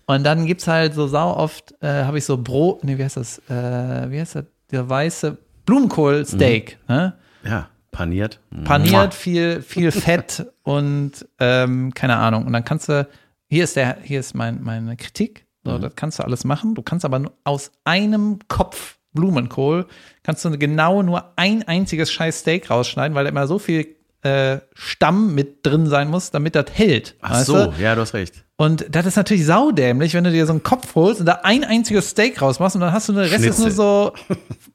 Und 0.05 0.23
dann 0.23 0.45
gibt's 0.45 0.67
halt 0.67 0.93
so 0.93 1.07
sau 1.07 1.35
oft, 1.35 1.73
äh, 1.81 2.03
habe 2.03 2.17
ich 2.17 2.25
so 2.25 2.37
Brot, 2.37 2.83
nee, 2.83 2.97
wie 2.97 3.03
heißt 3.03 3.17
das? 3.17 3.39
Äh, 3.49 4.11
wie 4.11 4.19
heißt 4.19 4.35
das? 4.35 4.45
Der 4.71 4.89
weiße 4.89 5.37
Blumenkohl-Steak, 5.65 6.77
ne? 6.87 7.13
Ja, 7.43 7.69
paniert. 7.91 8.39
Paniert, 8.65 9.13
viel, 9.13 9.61
viel 9.61 9.91
Fett 9.91 10.45
und 10.63 11.25
ähm, 11.39 11.93
keine 11.93 12.17
Ahnung. 12.17 12.45
Und 12.45 12.53
dann 12.53 12.65
kannst 12.65 12.89
du, 12.89 13.07
hier 13.49 13.63
ist 13.63 13.75
der, 13.75 13.97
hier 14.03 14.19
ist 14.19 14.33
mein, 14.33 14.61
meine 14.61 14.97
Kritik. 14.97 15.45
So, 15.65 15.77
das 15.77 15.95
kannst 15.95 16.19
du 16.19 16.23
alles 16.23 16.43
machen. 16.43 16.75
Du 16.75 16.81
kannst 16.81 17.05
aber 17.05 17.19
nur 17.19 17.31
aus 17.45 17.71
einem 17.85 18.39
Kopf 18.49 18.97
Blumenkohl 19.13 19.87
kannst 20.23 20.43
du 20.45 20.57
genau 20.57 21.03
nur 21.03 21.33
ein 21.37 21.67
einziges 21.67 22.11
scheiß 22.11 22.39
Steak 22.39 22.69
rausschneiden, 22.69 23.15
weil 23.15 23.25
da 23.25 23.29
immer 23.29 23.47
so 23.47 23.59
viel 23.59 23.95
äh, 24.21 24.59
Stamm 24.73 25.35
mit 25.35 25.65
drin 25.65 25.87
sein 25.87 26.09
muss, 26.09 26.31
damit 26.31 26.55
das 26.55 26.65
hält. 26.73 27.15
Ach 27.21 27.43
so, 27.43 27.71
du? 27.71 27.81
ja, 27.81 27.95
du 27.95 28.01
hast 28.01 28.13
recht. 28.13 28.45
Und 28.55 28.85
das 28.89 29.05
ist 29.05 29.15
natürlich 29.17 29.45
saudämlich, 29.45 30.13
wenn 30.13 30.23
du 30.23 30.31
dir 30.31 30.45
so 30.45 30.53
einen 30.53 30.63
Kopf 30.63 30.95
holst 30.95 31.19
und 31.19 31.25
da 31.25 31.41
ein 31.43 31.63
einziges 31.63 32.09
Steak 32.09 32.41
rausmachst 32.41 32.75
und 32.75 32.81
dann 32.81 32.93
hast 32.93 33.09
du 33.09 33.13
den 33.13 33.23
Rest 33.25 33.45
ist 33.45 33.59
nur 33.59 33.71
so 33.71 34.13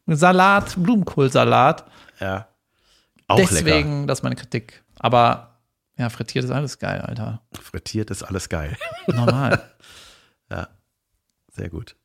Salat, 0.06 0.74
Blumenkohlsalat. 0.76 1.84
Ja. 2.20 2.48
Auch 3.26 3.36
Deswegen, 3.36 4.06
das 4.06 4.18
ist 4.18 4.22
meine 4.22 4.36
Kritik. 4.36 4.82
Aber 4.98 5.60
ja, 5.96 6.10
frittiert 6.10 6.44
ist 6.44 6.50
alles 6.50 6.78
geil, 6.78 7.00
Alter. 7.00 7.42
lecker. 7.52 7.62
Frittiert 7.62 8.10
ist 8.10 8.22
alles 8.22 8.48
geil. 8.48 8.76
Normal. 9.06 9.62
Sehr 11.58 11.70
gut. 11.70 11.96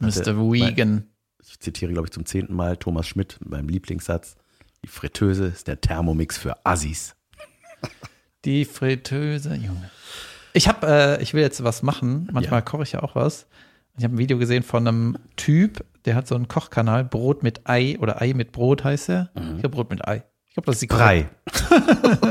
Mr. 0.00 0.36
Vegan. 0.36 1.09
Ich 1.46 1.58
zitiere, 1.60 1.92
glaube 1.92 2.06
ich, 2.08 2.12
zum 2.12 2.26
zehnten 2.26 2.54
Mal 2.54 2.76
Thomas 2.76 3.06
Schmidt 3.06 3.38
mit 3.40 3.50
meinem 3.50 3.68
Lieblingssatz. 3.68 4.36
Die 4.84 4.88
Fritteuse 4.88 5.46
ist 5.46 5.68
der 5.68 5.80
Thermomix 5.80 6.38
für 6.38 6.64
Assis. 6.64 7.14
Die 8.44 8.64
Fritteuse, 8.64 9.54
Junge. 9.54 9.90
Ich 10.52 10.68
habe, 10.68 10.86
äh, 10.86 11.22
ich 11.22 11.34
will 11.34 11.42
jetzt 11.42 11.62
was 11.62 11.82
machen. 11.82 12.28
Manchmal 12.32 12.60
Ja. 12.60 12.64
koche 12.64 12.82
ich 12.82 12.92
ja 12.92 13.02
auch 13.02 13.14
was. 13.14 13.46
Ich 13.98 14.04
habe 14.04 14.14
ein 14.14 14.18
Video 14.18 14.38
gesehen 14.38 14.62
von 14.62 14.86
einem 14.86 15.18
Typ, 15.36 15.84
der 16.06 16.14
hat 16.14 16.26
so 16.26 16.34
einen 16.34 16.48
Kochkanal, 16.48 17.04
Brot 17.04 17.42
mit 17.42 17.68
Ei 17.68 17.98
oder 18.00 18.20
Ei 18.22 18.32
mit 18.32 18.52
Brot 18.52 18.84
heißt 18.84 19.10
er. 19.10 19.30
Ich 19.34 19.60
glaube 19.60 19.70
Brot 19.70 19.90
mit 19.90 20.06
Ei. 20.08 20.22
Ich 20.46 20.54
glaube, 20.54 20.66
das 20.66 20.76
ist 20.76 20.82
die 20.82 20.86
Brei. 20.86 21.28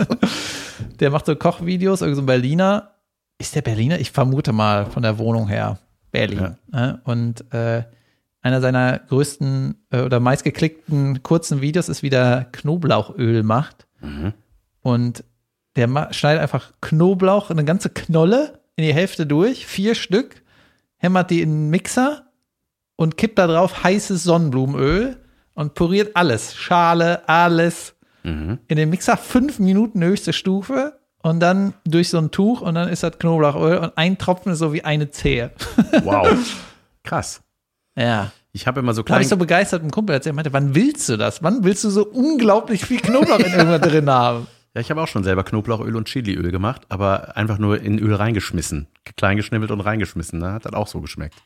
Der 0.99 1.11
macht 1.11 1.25
so 1.25 1.35
Kochvideos, 1.35 2.01
irgend 2.01 2.17
so 2.17 2.21
ein 2.21 2.25
Berliner. 2.25 2.91
Ist 3.37 3.55
der 3.55 3.61
Berliner? 3.61 3.99
Ich 3.99 4.11
vermute 4.11 4.51
mal 4.51 4.85
von 4.85 5.03
der 5.03 5.17
Wohnung 5.17 5.47
her. 5.47 5.79
Berlin. 6.11 6.57
Ne? 6.71 6.99
Und 7.05 7.53
äh, 7.53 7.83
einer 8.41 8.61
seiner 8.61 8.99
größten 8.99 9.85
äh, 9.91 10.01
oder 10.01 10.19
meistgeklickten 10.19 11.23
kurzen 11.23 11.61
Videos 11.61 11.89
ist, 11.89 12.03
wie 12.03 12.09
der 12.09 12.47
Knoblauchöl 12.51 13.43
macht. 13.43 13.85
Und 14.81 15.23
der 15.75 15.87
ma- 15.87 16.11
schneidet 16.13 16.41
einfach 16.41 16.71
Knoblauch, 16.81 17.49
eine 17.49 17.65
ganze 17.65 17.89
Knolle 17.89 18.59
in 18.75 18.85
die 18.85 18.93
Hälfte 18.93 19.25
durch, 19.25 19.65
vier 19.65 19.93
Stück, 19.95 20.41
hämmert 20.97 21.31
die 21.31 21.41
in 21.41 21.49
einen 21.49 21.69
Mixer 21.69 22.27
und 22.95 23.17
kippt 23.17 23.37
da 23.39 23.47
drauf 23.47 23.83
heißes 23.83 24.23
Sonnenblumenöl 24.23 25.17
und 25.53 25.73
puriert 25.73 26.15
alles. 26.15 26.55
Schale, 26.55 27.27
alles 27.27 27.95
in 28.67 28.75
den 28.77 28.89
Mixer, 28.89 29.15
fünf 29.17 29.59
Minuten 29.59 30.03
höchste 30.03 30.33
Stufe 30.33 30.99
und 31.21 31.39
dann 31.39 31.73
durch 31.85 32.09
so 32.09 32.17
ein 32.17 32.31
Tuch 32.31 32.61
und 32.61 32.75
dann 32.75 32.87
ist 32.89 33.01
das 33.03 33.17
Knoblauchöl 33.17 33.77
und 33.77 33.97
ein 33.97 34.17
Tropfen 34.17 34.51
ist 34.53 34.59
so 34.59 34.71
wie 34.73 34.83
eine 34.83 35.09
Zehe. 35.11 35.51
Wow. 36.03 36.27
Krass. 37.03 37.41
Ja. 37.99 38.31
Ich 38.51 38.65
habe 38.65 38.79
immer 38.79 38.93
so 38.93 39.03
Da 39.03 39.13
habe 39.13 39.23
ich 39.23 39.29
so 39.29 39.37
begeistert 39.37 39.81
mit 39.81 39.85
einem 39.85 39.91
Kumpel 39.91 40.13
erzählt, 40.13 40.33
er 40.33 40.35
meinte, 40.35 40.53
wann 40.53 40.73
willst 40.73 41.07
du 41.09 41.17
das? 41.17 41.43
Wann 41.43 41.63
willst 41.63 41.83
du 41.83 41.89
so 41.89 42.05
unglaublich 42.05 42.85
viel 42.85 42.99
Knoblauch 42.99 43.39
in 43.39 43.53
irgendwas 43.53 43.81
drin 43.81 44.09
haben? 44.09 44.47
Ja, 44.75 44.81
ich 44.81 44.91
habe 44.91 45.01
auch 45.01 45.07
schon 45.07 45.23
selber 45.23 45.43
Knoblauchöl 45.43 45.95
und 45.95 46.07
Chiliöl 46.07 46.51
gemacht, 46.51 46.83
aber 46.89 47.35
einfach 47.35 47.57
nur 47.57 47.81
in 47.81 47.97
Öl 47.97 48.13
reingeschmissen. 48.13 48.85
Klein 49.17 49.35
geschnibbelt 49.35 49.71
und 49.71 49.81
reingeschmissen. 49.81 50.37
Ne? 50.37 50.51
Hat 50.53 50.65
dann 50.65 50.75
auch 50.75 50.85
so 50.85 51.01
geschmeckt. 51.01 51.41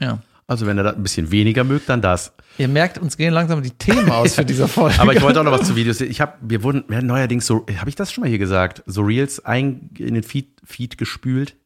Ja. 0.00 0.20
Also 0.46 0.66
wenn 0.66 0.78
ihr 0.78 0.82
das 0.82 0.96
ein 0.96 1.02
bisschen 1.02 1.30
weniger 1.30 1.62
mögt, 1.62 1.90
dann 1.90 2.00
das. 2.00 2.32
Ihr 2.56 2.68
merkt, 2.68 2.96
uns 2.96 3.18
gehen 3.18 3.34
langsam 3.34 3.62
die 3.62 3.70
Themen 3.70 4.10
aus 4.10 4.36
für 4.36 4.46
diese 4.46 4.66
Folge. 4.66 4.98
Aber 4.98 5.12
ich 5.12 5.20
wollte 5.20 5.40
auch 5.40 5.44
noch 5.44 5.52
was 5.52 5.66
zu 5.66 5.76
Videos. 5.76 6.00
Ich 6.00 6.22
habe, 6.22 6.32
wir 6.40 6.62
wurden 6.62 6.84
wir 6.88 7.02
neuerdings 7.02 7.46
so, 7.46 7.66
habe 7.76 7.90
ich 7.90 7.96
das 7.96 8.10
schon 8.10 8.22
mal 8.22 8.28
hier 8.28 8.38
gesagt, 8.38 8.82
so 8.86 9.02
Reels 9.02 9.44
ein, 9.44 9.90
in 9.98 10.14
den 10.14 10.22
Feed, 10.22 10.58
Feed 10.64 10.96
gespült. 10.96 11.56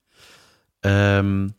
Ähm, 0.83 1.55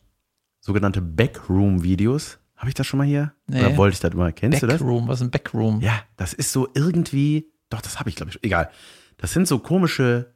sogenannte 0.60 1.00
Backroom-Videos. 1.00 2.39
Habe 2.60 2.68
ich 2.68 2.74
das 2.74 2.86
schon 2.86 2.98
mal 2.98 3.06
hier? 3.06 3.32
Nee. 3.46 3.60
Oder 3.60 3.76
wollte 3.78 3.94
ich 3.94 4.00
das 4.00 4.12
mal? 4.12 4.34
Kennst 4.34 4.62
du 4.62 4.66
das? 4.66 4.80
Backroom, 4.80 5.08
was 5.08 5.20
ist 5.20 5.26
ein 5.26 5.30
Backroom? 5.30 5.80
Ja, 5.80 5.94
das 6.18 6.34
ist 6.34 6.52
so 6.52 6.68
irgendwie, 6.74 7.46
doch, 7.70 7.80
das 7.80 7.98
habe 7.98 8.10
ich, 8.10 8.16
glaube 8.16 8.32
ich. 8.32 8.38
Egal. 8.44 8.68
Das 9.16 9.32
sind 9.32 9.48
so 9.48 9.60
komische 9.60 10.34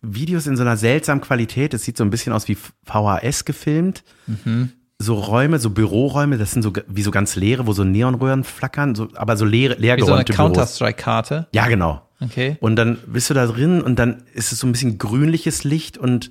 Videos 0.00 0.46
in 0.46 0.56
so 0.56 0.62
einer 0.62 0.78
seltsamen 0.78 1.20
Qualität. 1.20 1.74
Das 1.74 1.82
sieht 1.82 1.98
so 1.98 2.04
ein 2.04 2.08
bisschen 2.08 2.32
aus 2.32 2.48
wie 2.48 2.56
VHS 2.86 3.44
gefilmt. 3.44 4.04
So 4.98 5.16
Räume, 5.16 5.58
so 5.58 5.68
Büroräume, 5.68 6.38
das 6.38 6.52
sind 6.52 6.62
so 6.62 6.72
wie 6.86 7.02
so 7.02 7.10
ganz 7.10 7.36
leere, 7.36 7.66
wo 7.66 7.74
so 7.74 7.84
Neonröhren 7.84 8.42
flackern, 8.42 8.94
so, 8.94 9.08
aber 9.14 9.36
so 9.36 9.44
leere, 9.44 9.74
leer 9.74 9.98
Wie 9.98 10.00
so 10.00 10.14
eine. 10.14 10.24
Counter-Strike-Karte. 10.24 11.48
Ja, 11.52 11.68
genau. 11.68 12.08
Okay. 12.20 12.56
Und 12.60 12.76
dann 12.76 12.96
bist 13.06 13.28
du 13.28 13.34
da 13.34 13.46
drin 13.46 13.82
und 13.82 13.98
dann 13.98 14.22
ist 14.32 14.50
es 14.50 14.60
so 14.60 14.66
ein 14.66 14.72
bisschen 14.72 14.96
grünliches 14.96 15.62
Licht 15.64 15.98
und 15.98 16.30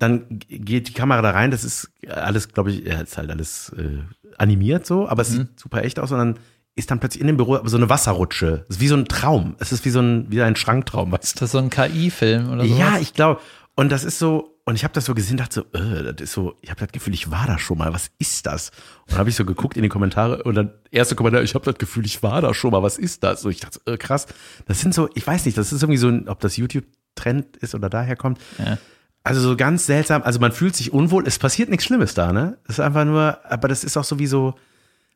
dann 0.00 0.40
geht 0.48 0.88
die 0.88 0.92
Kamera 0.92 1.22
da 1.22 1.30
rein. 1.30 1.50
Das 1.50 1.62
ist 1.62 1.90
alles, 2.08 2.48
glaube 2.48 2.72
ich, 2.72 2.84
ja, 2.84 3.00
ist 3.00 3.16
halt 3.16 3.30
alles 3.30 3.72
äh, 3.76 3.98
animiert 4.38 4.86
so, 4.86 5.08
aber 5.08 5.22
es 5.22 5.28
sieht 5.30 5.60
super 5.60 5.84
echt 5.84 6.00
aus 6.00 6.10
und 6.10 6.18
dann 6.18 6.38
ist 6.74 6.90
dann 6.90 6.98
plötzlich 7.00 7.20
in 7.20 7.26
dem 7.26 7.36
Büro 7.36 7.60
so 7.64 7.76
eine 7.76 7.88
Wasserrutsche. 7.88 8.64
Es 8.68 8.76
ist 8.76 8.80
wie 8.80 8.88
so 8.88 8.96
ein 8.96 9.04
Traum. 9.04 9.56
Es 9.58 9.72
ist 9.72 9.84
wie 9.84 9.90
so 9.90 10.00
ein, 10.00 10.26
wie 10.30 10.40
ein 10.40 10.56
Schranktraum, 10.56 11.12
weißt 11.12 11.36
Das 11.36 11.42
ist 11.42 11.52
so 11.52 11.58
ein 11.58 11.68
KI-Film 11.68 12.50
oder 12.50 12.66
so. 12.66 12.74
Ja, 12.74 12.98
ich 12.98 13.12
glaube. 13.12 13.40
Und 13.74 13.90
das 13.92 14.04
ist 14.04 14.18
so, 14.18 14.58
und 14.64 14.76
ich 14.76 14.84
habe 14.84 14.94
das 14.94 15.04
so 15.04 15.14
gesehen, 15.14 15.36
dachte 15.36 15.66
so, 15.72 15.78
äh, 15.78 16.12
das 16.12 16.20
ist 16.20 16.32
so, 16.32 16.54
ich 16.62 16.70
habe 16.70 16.80
das 16.80 16.92
Gefühl, 16.92 17.12
ich 17.12 17.30
war 17.30 17.46
da 17.46 17.58
schon 17.58 17.78
mal. 17.78 17.92
Was 17.92 18.10
ist 18.18 18.46
das? 18.46 18.70
Und 19.02 19.12
dann 19.12 19.18
habe 19.18 19.30
ich 19.30 19.36
so 19.36 19.44
geguckt 19.44 19.76
in 19.76 19.82
die 19.82 19.88
Kommentare 19.88 20.42
und 20.44 20.54
dann 20.54 20.72
erste 20.90 21.16
Kommentar, 21.16 21.42
ich 21.42 21.54
habe 21.54 21.64
das 21.64 21.76
Gefühl, 21.76 22.06
ich 22.06 22.22
war 22.22 22.40
da 22.40 22.54
schon 22.54 22.70
mal. 22.70 22.82
Was 22.82 22.98
ist 22.98 23.24
das? 23.24 23.44
Und 23.44 23.50
ich 23.50 23.60
dachte, 23.60 23.80
so, 23.84 23.92
äh, 23.92 23.98
krass. 23.98 24.26
Das 24.66 24.80
sind 24.80 24.94
so, 24.94 25.08
ich 25.14 25.26
weiß 25.26 25.44
nicht, 25.44 25.58
das 25.58 25.72
ist 25.72 25.82
irgendwie 25.82 25.98
so, 25.98 26.08
ein, 26.08 26.28
ob 26.28 26.40
das 26.40 26.56
YouTube-Trend 26.56 27.56
ist 27.58 27.74
oder 27.74 27.90
daher 27.90 28.16
kommt. 28.16 28.38
Ja. 28.58 28.78
Also 29.22 29.40
so 29.40 29.56
ganz 29.56 29.86
seltsam, 29.86 30.22
also 30.22 30.40
man 30.40 30.52
fühlt 30.52 30.74
sich 30.74 30.92
unwohl, 30.92 31.26
es 31.26 31.38
passiert 31.38 31.68
nichts 31.68 31.84
Schlimmes 31.84 32.14
da, 32.14 32.32
ne? 32.32 32.56
Es 32.64 32.76
ist 32.76 32.80
einfach 32.80 33.04
nur, 33.04 33.38
aber 33.44 33.68
das 33.68 33.84
ist 33.84 33.96
auch 33.96 34.04
so 34.04 34.18
wie 34.18 34.26
so 34.26 34.54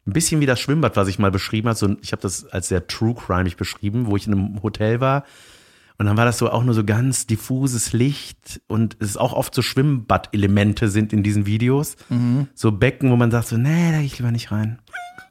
ein 0.07 0.12
bisschen 0.12 0.40
wie 0.42 0.46
das 0.46 0.61
Schwimmbad, 0.61 0.96
was 0.96 1.09
ich 1.09 1.18
mal 1.18 1.30
beschrieben 1.30 1.68
habe. 1.68 1.78
So, 1.78 1.96
ich 2.02 2.12
habe 2.12 2.20
das 2.20 2.44
als 2.46 2.68
sehr 2.68 2.86
true 2.86 3.14
crime 3.14 3.50
beschrieben, 3.57 4.07
wo 4.07 4.16
ich 4.16 4.26
in 4.26 4.34
einem 4.34 4.62
Hotel 4.62 5.00
war. 5.00 5.24
Und 5.96 6.07
dann 6.07 6.16
war 6.16 6.24
das 6.24 6.38
so 6.38 6.50
auch 6.50 6.64
nur 6.64 6.74
so 6.74 6.84
ganz 6.84 7.26
diffuses 7.26 7.92
Licht 7.92 8.61
und 8.66 8.96
es 8.98 9.11
ist 9.11 9.16
auch 9.16 9.32
oft 9.32 9.55
so 9.55 9.62
Schwimmbad-Elemente 9.62 10.88
sind 10.88 11.12
in 11.12 11.22
diesen 11.22 11.46
Videos. 11.46 11.96
So 12.55 12.72
Becken, 12.72 13.11
wo 13.11 13.16
man 13.16 13.30
sagt 13.30 13.46
so, 13.46 13.57
nee, 13.57 13.92
da 13.92 13.98
gehe 13.98 14.07
ich 14.07 14.18
lieber 14.18 14.32
nicht 14.32 14.50
rein. 14.50 14.80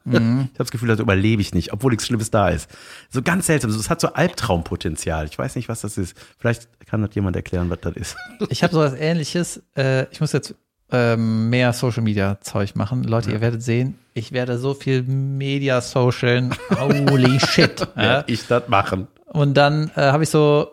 Ich 0.12 0.14
habe 0.14 0.48
das 0.58 0.70
Gefühl, 0.70 0.88
das 0.88 1.00
überlebe 1.00 1.40
ich 1.40 1.54
nicht, 1.54 1.72
obwohl 1.72 1.90
nichts 1.90 2.06
Schlimmes 2.06 2.30
da 2.30 2.48
ist. 2.50 2.68
So 3.10 3.22
ganz 3.22 3.46
seltsam. 3.46 3.70
Es 3.70 3.88
hat 3.90 4.00
so 4.00 4.12
Albtraumpotenzial. 4.12 5.26
Ich 5.26 5.38
weiß 5.38 5.56
nicht, 5.56 5.68
was 5.68 5.80
das 5.80 5.96
ist. 5.98 6.16
Vielleicht 6.38 6.68
kann 6.86 7.02
das 7.02 7.14
jemand 7.14 7.36
erklären, 7.36 7.70
was 7.70 7.80
das 7.80 7.96
ist. 7.96 8.16
Ich 8.50 8.62
habe 8.62 8.74
sowas 8.74 8.92
ähnliches. 8.94 9.62
Äh, 9.76 10.06
ich 10.12 10.20
muss 10.20 10.32
jetzt 10.32 10.54
ähm, 10.92 11.48
mehr 11.50 11.72
Social 11.72 12.02
Media 12.02 12.38
Zeug 12.40 12.76
machen. 12.76 13.02
Leute, 13.04 13.30
ihr 13.32 13.40
werdet 13.40 13.62
sehen, 13.62 13.98
ich 14.12 14.32
werde 14.32 14.58
so 14.58 14.74
viel 14.74 15.02
Media 15.02 15.80
Social. 15.80 16.50
Holy 16.78 17.40
shit. 17.46 17.80
ja. 17.80 18.02
Werd 18.02 18.30
ich 18.30 18.46
das 18.46 18.68
machen. 18.68 19.08
Und 19.26 19.54
dann 19.54 19.90
äh, 19.96 20.02
habe 20.12 20.22
ich 20.22 20.28
so 20.30 20.68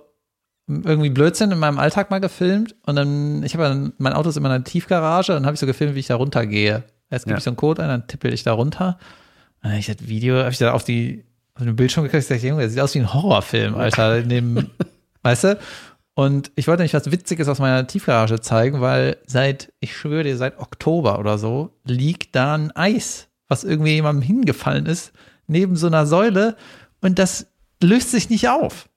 irgendwie 0.67 1.09
Blödsinn 1.09 1.51
in 1.51 1.57
meinem 1.59 1.79
Alltag 1.79 2.11
mal 2.11 2.19
gefilmt 2.19 2.75
und 2.85 2.95
dann, 2.95 3.43
ich 3.43 3.55
habe 3.55 3.63
ja, 3.63 3.89
mein 3.97 4.13
Auto 4.13 4.29
ist 4.29 4.37
immer 4.37 4.49
in 4.49 4.55
einer 4.55 4.63
Tiefgarage 4.63 5.31
und 5.31 5.37
dann 5.37 5.45
habe 5.45 5.55
ich 5.55 5.59
so 5.59 5.65
gefilmt, 5.65 5.95
wie 5.95 5.99
ich 5.99 6.07
da 6.07 6.15
runtergehe. 6.15 6.83
Erst 7.09 7.25
gebe 7.25 7.33
Ja. 7.33 7.37
ich 7.39 7.43
so 7.43 7.49
einen 7.49 7.57
Code 7.57 7.81
ein, 7.83 7.89
dann 7.89 8.07
tippel 8.07 8.31
ich 8.33 8.43
da 8.43 8.53
runter. 8.53 8.97
Dann 9.61 9.73
ich 9.73 9.87
das 9.87 10.07
Video, 10.07 10.37
habe 10.37 10.51
ich 10.51 10.57
da 10.57 10.73
auf 10.73 10.83
die 10.83 11.23
auf 11.55 11.63
den 11.63 11.75
Bildschirm 11.75 12.03
gekriegt, 12.03 12.23
ich 12.23 12.29
dachte, 12.29 12.47
Junge, 12.47 12.63
das 12.63 12.71
sieht 12.71 12.81
aus 12.81 12.95
wie 12.95 12.99
ein 12.99 13.13
Horrorfilm, 13.13 13.75
Alter, 13.75 14.17
in 14.19 14.29
dem, 14.29 14.69
weißt 15.23 15.43
du? 15.45 15.59
Und 16.13 16.51
ich 16.55 16.67
wollte 16.67 16.83
nicht 16.83 16.93
was 16.93 17.11
Witziges 17.11 17.47
aus 17.47 17.59
meiner 17.59 17.87
Tiefgarage 17.87 18.41
zeigen, 18.41 18.81
weil 18.81 19.17
seit, 19.25 19.71
ich 19.79 19.95
schwöre 19.95 20.23
dir, 20.23 20.37
seit 20.37 20.59
Oktober 20.59 21.19
oder 21.19 21.37
so 21.37 21.71
liegt 21.85 22.35
da 22.35 22.55
ein 22.55 22.71
Eis, 22.75 23.27
was 23.47 23.63
irgendwie 23.63 23.91
jemandem 23.91 24.21
hingefallen 24.21 24.85
ist, 24.85 25.13
neben 25.47 25.75
so 25.75 25.87
einer 25.87 26.05
Säule 26.05 26.57
und 27.01 27.17
das 27.17 27.47
löst 27.81 28.11
sich 28.11 28.29
nicht 28.29 28.49
auf. 28.49 28.89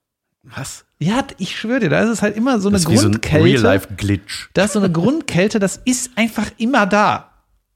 Was? 0.43 0.85
Ja, 0.99 1.25
ich 1.37 1.57
schwöre 1.57 1.79
dir, 1.79 1.89
da 1.89 2.01
ist 2.01 2.09
es 2.09 2.21
halt 2.21 2.37
immer 2.37 2.59
so 2.59 2.69
eine 2.69 2.75
Das 2.75 2.83
ist 2.83 2.91
wie 2.91 2.97
so 2.97 3.07
ein 3.07 3.13
Grundkälte. 3.13 3.45
Real-Life-Glitch. 3.45 4.49
da 4.53 4.65
ist 4.65 4.73
so 4.73 4.79
eine 4.79 4.91
Grundkälte, 4.91 5.59
das 5.59 5.77
ist 5.83 6.11
einfach 6.15 6.51
immer 6.57 6.85
da. 6.85 7.31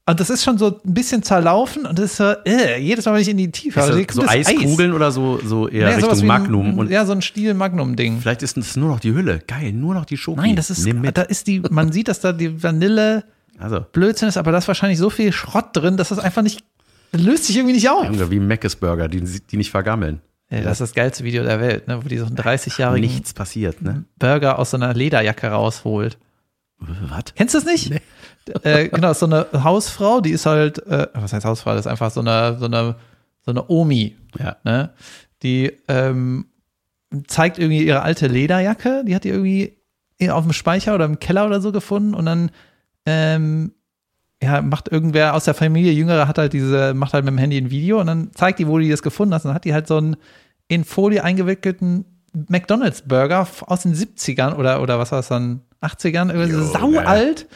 Und 0.10 0.20
das 0.20 0.32
ist 0.32 0.44
schon 0.44 0.58
so 0.58 0.80
ein 0.84 0.94
bisschen 0.94 1.22
zerlaufen 1.22 1.86
und 1.86 2.00
das 2.00 2.06
ist 2.06 2.18
so, 2.18 2.34
äh, 2.46 2.80
jedes 2.80 3.06
Mal, 3.06 3.14
wenn 3.14 3.22
ich 3.22 3.30
in 3.30 3.38
die 3.38 3.52
Tiefe 3.52 3.80
das 3.80 4.16
so 4.16 4.28
Eiskugeln 4.28 4.94
oder 4.94 5.12
so, 5.12 5.40
so 5.44 5.68
eher 5.68 5.92
Naja, 5.92 6.08
Richtung 6.08 6.26
Magnum? 6.28 6.80
Ein, 6.80 6.90
ja, 6.90 7.06
so 7.06 7.12
ein 7.12 7.22
Stiel-Magnum-Ding. 7.22 8.20
vielleicht 8.20 8.42
ist 8.42 8.58
es 8.58 8.76
nur 8.76 8.90
noch 8.90 9.00
die 9.00 9.14
Hülle. 9.14 9.40
Geil, 9.46 9.72
nur 9.72 9.94
noch 9.94 10.06
die 10.06 10.18
Schoki. 10.18 10.42
Nein, 10.42 10.56
das 10.56 10.72
ist, 10.72 10.88
da 11.14 11.22
ist 11.22 11.46
die, 11.46 11.60
man 11.70 11.92
sieht, 11.92 12.08
dass 12.08 12.20
da 12.22 12.34
die 12.34 12.62
Vanille 12.64 13.24
Also, 13.60 13.86
Blödsinn 13.92 14.30
ist, 14.30 14.38
aber 14.38 14.52
da 14.52 14.58
ist 14.58 14.68
wahrscheinlich 14.68 14.98
so 14.98 15.12
viel 15.12 15.32
Schrott 15.32 15.68
drin, 15.74 15.96
dass 15.96 16.10
das 16.10 16.18
einfach 16.18 16.42
nicht, 16.42 16.64
das 17.12 17.22
löst 17.22 17.46
sich 17.46 17.58
irgendwie 17.58 17.76
nicht 17.76 17.90
auf. 17.90 18.06
Junge, 18.06 18.32
wie 18.32 18.40
Mc's 18.40 18.78
Burger, 18.78 19.08
die, 19.08 19.22
die 19.22 19.58
nicht 19.58 19.70
vergammeln. 19.70 20.22
Ja, 20.50 20.62
das 20.62 20.74
ist 20.74 20.82
das 20.82 20.94
geilste 20.96 21.24
Video 21.24 21.44
der 21.44 21.60
Welt, 21.60 21.88
ne, 21.88 22.04
wo 22.04 22.08
die 22.08 22.18
so 22.18 22.26
einen 22.26 22.36
30-jährigen 22.36 23.08
Nichts 23.08 23.34
passiert, 23.36 23.84
ne? 23.84 24.06
Burger 24.18 24.58
aus 24.58 24.72
so 24.72 24.78
einer 24.78 24.96
Lederjacke 24.96 25.48
rausholt. 25.48 26.18
Was? 26.80 27.26
Kennst 27.36 27.54
du 27.54 27.60
das 27.60 27.68
nicht? 27.68 27.92
Äh, 28.64 28.90
genau, 28.90 29.14
so 29.14 29.26
eine 29.26 29.46
Hausfrau, 29.64 30.22
die 30.22 30.32
ist 30.32 30.46
halt, 30.46 30.86
äh, 30.88 31.08
was 31.14 31.34
heißt 31.34 31.46
Hausfrau? 31.46 31.72
Das 31.72 31.82
ist 31.82 31.88
einfach 31.88 32.12
so 32.12 32.22
eine, 32.22 32.58
so 32.60 32.66
eine, 32.66 32.96
so 33.46 33.52
eine 33.52 33.68
Omi, 33.70 34.16
Ja. 34.40 34.58
ne? 34.64 34.92
Die 35.44 35.72
ähm, 35.88 36.46
zeigt 37.28 37.58
irgendwie 37.60 37.84
ihre 37.86 38.02
alte 38.02 38.28
Lederjacke, 38.28 39.04
die 39.06 39.16
hat 39.16 39.24
die 39.24 39.30
irgendwie 39.30 39.78
auf 40.30 40.44
dem 40.44 40.54
Speicher 40.54 40.96
oder 40.96 41.06
im 41.06 41.20
Keller 41.20 41.46
oder 41.46 41.62
so 41.62 41.72
gefunden 41.72 42.14
und 42.14 42.26
dann 42.26 42.52
ähm, 43.06 43.72
ja, 44.44 44.62
macht 44.62 44.90
irgendwer 44.92 45.34
aus 45.34 45.46
der 45.46 45.54
Familie 45.54 45.92
Jüngere 45.92 46.28
hat 46.28 46.38
halt 46.38 46.54
diese, 46.54 46.94
macht 46.94 47.14
halt 47.14 47.26
mit 47.26 47.34
dem 47.34 47.38
Handy 47.38 47.58
ein 47.58 47.72
Video 47.72 48.00
und 48.00 48.08
dann 48.08 48.32
zeigt 48.34 48.60
die, 48.60 48.68
wo 48.68 48.78
die 48.80 48.90
das 48.90 49.02
gefunden 49.02 49.34
hat. 49.34 49.44
Und 49.44 49.50
dann 49.50 49.56
hat 49.56 49.66
die 49.66 49.74
halt 49.74 49.88
so 49.88 49.98
einen 49.98 50.16
in 50.68 50.84
Folie 50.86 51.24
eingewickelten 51.24 52.06
McDonalds-Burger 52.48 53.48
aus 53.66 53.82
den 53.84 53.96
70ern 53.96 54.56
oder, 54.56 54.82
oder 54.82 55.00
was 55.00 55.12
war 55.12 55.20
es 55.20 55.28
dann, 55.30 55.62
80ern, 55.82 56.32
irgendwie 56.34 56.52
so 56.52 56.64
saualt. 56.66 57.48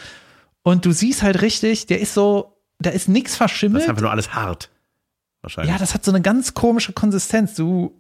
Und 0.64 0.86
du 0.86 0.92
siehst 0.92 1.22
halt 1.24 1.42
richtig, 1.42 1.86
der 1.88 2.00
ist 2.00 2.14
so, 2.14 2.58
da 2.80 2.90
ist 2.90 3.08
nichts 3.10 3.32
Das 3.32 3.38
verschimmelt. 3.38 3.84
ist 3.84 3.90
einfach 3.90 4.02
nur 4.02 4.12
alles 4.12 4.34
hart. 4.34 4.70
Wahrscheinlich. 5.42 5.74
Ja, 5.74 5.78
das 5.80 5.94
hat 5.94 6.06
so 6.06 6.12
eine 6.12 6.22
ganz 6.22 6.54
komische 6.54 6.94
Konsistenz. 6.94 7.54
Du, 7.56 7.94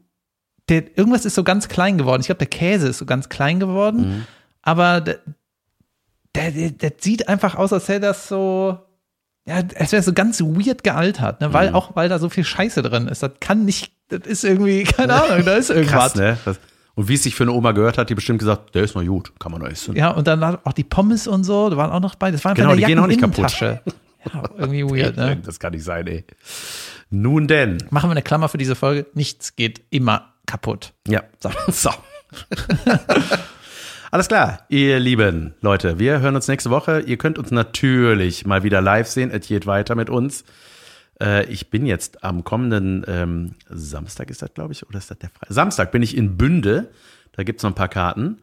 der, 0.70 0.98
irgendwas 0.98 1.26
ist 1.26 1.36
so 1.36 1.44
ganz 1.44 1.68
klein 1.68 1.98
geworden. 1.98 2.22
Ich 2.22 2.28
glaube, 2.28 2.40
der 2.40 2.48
Käse 2.48 2.88
ist 2.88 3.00
so 3.00 3.06
ganz 3.06 3.28
klein 3.30 3.60
geworden, 3.60 3.98
Mhm. 4.20 4.28
aber 4.62 5.02
der, 5.02 5.20
der, 6.36 6.72
der, 6.72 6.94
sieht 7.00 7.28
einfach 7.28 7.56
aus, 7.56 7.74
als 7.74 7.88
wäre 7.90 8.00
das 8.00 8.28
so, 8.30 8.80
ja, 9.46 9.56
als 9.78 9.92
wäre 9.92 10.02
so 10.02 10.14
ganz 10.14 10.40
weird 10.42 10.84
gealtert, 10.86 11.42
ne? 11.42 11.52
weil 11.54 11.70
Mhm. 11.72 11.76
auch, 11.76 11.96
weil 11.98 12.08
da 12.10 12.18
so 12.18 12.30
viel 12.30 12.46
Scheiße 12.46 12.82
drin 12.82 13.08
ist. 13.08 13.22
Das 13.22 13.32
kann 13.42 13.66
nicht, 13.66 13.92
das 14.08 14.22
ist 14.26 14.44
irgendwie, 14.46 14.84
keine 14.84 15.22
Ahnung, 15.22 15.46
da 15.46 15.56
ist 15.56 15.70
irgendwas. 15.70 15.92
Krass, 16.14 16.16
ne? 16.16 16.38
Das, 16.46 16.60
und 16.96 17.08
wie 17.08 17.16
es 17.16 17.24
sich 17.24 17.36
für 17.36 17.44
eine 17.44 17.52
Oma 17.54 17.72
gehört 17.72 17.98
hat, 17.98 18.10
die 18.10 18.16
bestimmt 18.16 18.40
gesagt, 18.40 18.76
der 18.76 18.84
ist 18.84 18.96
noch 18.96 19.04
gut, 19.04 19.34
kann 19.40 19.52
man 19.52 19.62
noch 19.62 19.68
essen. 19.68 19.96
Ja, 19.96 20.12
und 20.12 20.28
dann 20.28 20.44
auch 20.44 20.74
die 20.74 20.84
Pommes 20.84 21.28
und 21.28 21.44
so, 21.44 21.70
da 21.70 21.78
waren 21.78 21.92
auch 21.92 22.00
noch 22.00 22.16
bei. 22.16 22.32
Das 22.32 22.44
war 22.44 22.52
einfach 22.52 22.64
Genau, 22.64 22.76
die 22.76 22.84
gehen 22.84 23.00
auch 23.00 23.08
nicht 23.08 23.20
kaputt. 23.20 23.60
Ja, 23.60 23.80
irgendwie 24.58 24.84
weird, 24.90 25.18
ne? 25.18 25.38
Das 25.44 25.60
kann 25.60 25.74
nicht 25.74 25.84
sein, 25.84 26.06
ey. 26.08 26.24
Nun 27.10 27.48
denn. 27.48 27.78
Machen 27.90 28.10
wir 28.10 28.12
eine 28.12 28.22
Klammer 28.22 28.50
für 28.50 28.58
diese 28.58 28.76
Folge. 28.76 29.06
Nichts 29.14 29.56
geht 29.56 29.82
immer 29.90 30.34
kaputt. 30.46 30.94
Ja. 31.08 31.24
So. 31.40 31.52
so. 31.72 31.90
Alles 34.12 34.28
klar, 34.28 34.60
ihr 34.70 35.00
lieben 35.00 35.56
Leute, 35.62 35.98
wir 35.98 36.20
hören 36.20 36.36
uns 36.36 36.48
nächste 36.48 36.70
Woche. 36.70 37.00
Ihr 37.00 37.18
könnt 37.18 37.40
uns 37.40 37.50
natürlich 37.50 38.46
mal 38.46 38.62
wieder 38.62 38.80
live 38.80 39.08
sehen. 39.08 39.32
Es 39.32 39.48
geht 39.48 39.66
weiter 39.66 39.96
mit 39.96 40.12
uns. 40.12 40.44
Äh, 41.22 41.46
ich 41.46 41.70
bin 41.70 41.86
jetzt 41.86 42.24
am 42.24 42.44
kommenden 42.44 43.04
ähm, 43.08 43.56
Samstag, 43.70 44.30
ist 44.30 44.42
das, 44.42 44.54
glaube 44.54 44.74
ich, 44.74 44.88
oder 44.88 44.98
ist 44.98 45.12
das 45.12 45.20
der 45.20 45.30
Freitag? 45.30 45.54
Samstag 45.54 45.92
bin 45.92 46.02
ich 46.02 46.16
in 46.16 46.38
Bünde. 46.38 46.92
Da 47.34 47.44
gibt's 47.44 47.64
noch 47.64 47.72
ein 47.72 47.76
paar 47.76 47.90
Karten. 47.90 48.40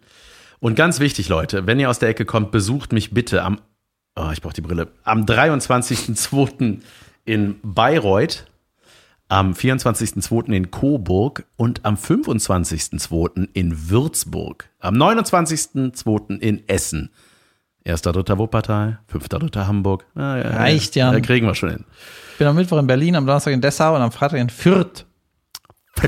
Und 0.59 0.75
ganz 0.75 1.01
wichtig, 1.01 1.29
Leute, 1.29 1.67
wenn 1.67 1.81
ihr 1.81 1.89
aus 1.89 1.99
der 1.99 2.09
Ecke 2.11 2.25
kommt, 2.25 2.51
besucht 2.51 2.93
mich 2.93 3.13
bitte 3.13 3.43
am, 3.43 3.61
oh, 4.17 4.31
ich 4.33 4.43
brauche 4.43 4.55
die 4.55 4.61
Brille, 4.61 4.89
am 5.05 5.25
23.02. 5.25 6.81
in 7.25 7.57
Bayreuth 7.63 8.47
am 9.31 9.53
24.02. 9.53 10.53
in 10.53 10.71
Coburg 10.73 11.47
und 11.57 11.85
am 11.85 11.95
25.02. 11.95 13.49
in 13.53 13.89
Würzburg. 13.89 14.69
Am 14.81 14.97
29.02. 14.97 16.41
in 16.41 16.69
Essen. 16.69 17.11
Erster, 17.85 18.13
dritter 18.13 18.39
Wuppertal, 18.39 19.01
fünfter, 19.07 19.39
dritter 19.39 19.67
Hamburg. 19.67 20.05
Ah, 20.15 20.37
ja, 20.37 20.51
Reicht, 20.51 20.97
Jan. 20.97 21.15
Da 21.15 21.21
kriegen 21.21 21.47
wir 21.47 21.55
schon 21.55 21.71
hin. 21.71 21.85
Ich 22.33 22.39
bin 22.39 22.47
am 22.47 22.57
Mittwoch 22.57 22.79
in 22.79 22.87
Berlin, 22.87 23.17
am 23.17 23.27
Donnerstag 23.27 23.53
in 23.55 23.61
Dessau 23.61 23.97
und 23.97 24.03
am 24.03 24.13
Freitag 24.13 24.39
in 24.39 24.51
Fürth. 24.51 25.07
Da 25.97 26.07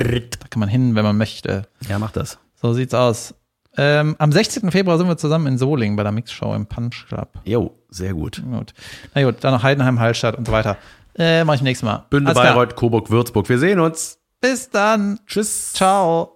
kann 0.48 0.60
man 0.60 0.68
hin, 0.68 0.94
wenn 0.94 1.04
man 1.04 1.16
möchte. 1.16 1.66
Ja, 1.88 1.98
mach 1.98 2.12
das. 2.12 2.38
So 2.54 2.72
sieht's 2.72 2.94
aus. 2.94 3.34
Ähm, 3.76 4.16
am 4.18 4.32
16. 4.32 4.70
Februar 4.70 4.98
sind 4.98 5.08
wir 5.08 5.16
zusammen 5.16 5.46
in 5.46 5.58
Solingen 5.58 5.96
bei 5.96 6.02
der 6.02 6.12
Mixshow 6.12 6.54
im 6.54 6.66
Punch 6.66 7.06
Club. 7.08 7.28
Jo, 7.44 7.74
sehr 7.88 8.12
gut. 8.12 8.42
Gut. 8.42 8.74
Na 9.14 9.22
gut, 9.22 9.36
dann 9.40 9.52
noch 9.52 9.62
Heidenheim, 9.62 9.98
Hallstatt 9.98 10.36
und 10.36 10.46
so 10.46 10.52
weiter. 10.52 10.76
Äh, 11.16 11.44
mach 11.44 11.54
ich 11.54 11.62
nächstes 11.62 11.86
Mal. 11.86 12.04
Bünde. 12.10 12.32
Bayreuth, 12.32 12.76
Coburg, 12.76 13.10
Würzburg. 13.10 13.48
Wir 13.48 13.58
sehen 13.58 13.80
uns. 13.80 14.18
Bis 14.40 14.70
dann. 14.70 15.20
Tschüss. 15.26 15.72
Ciao. 15.72 16.31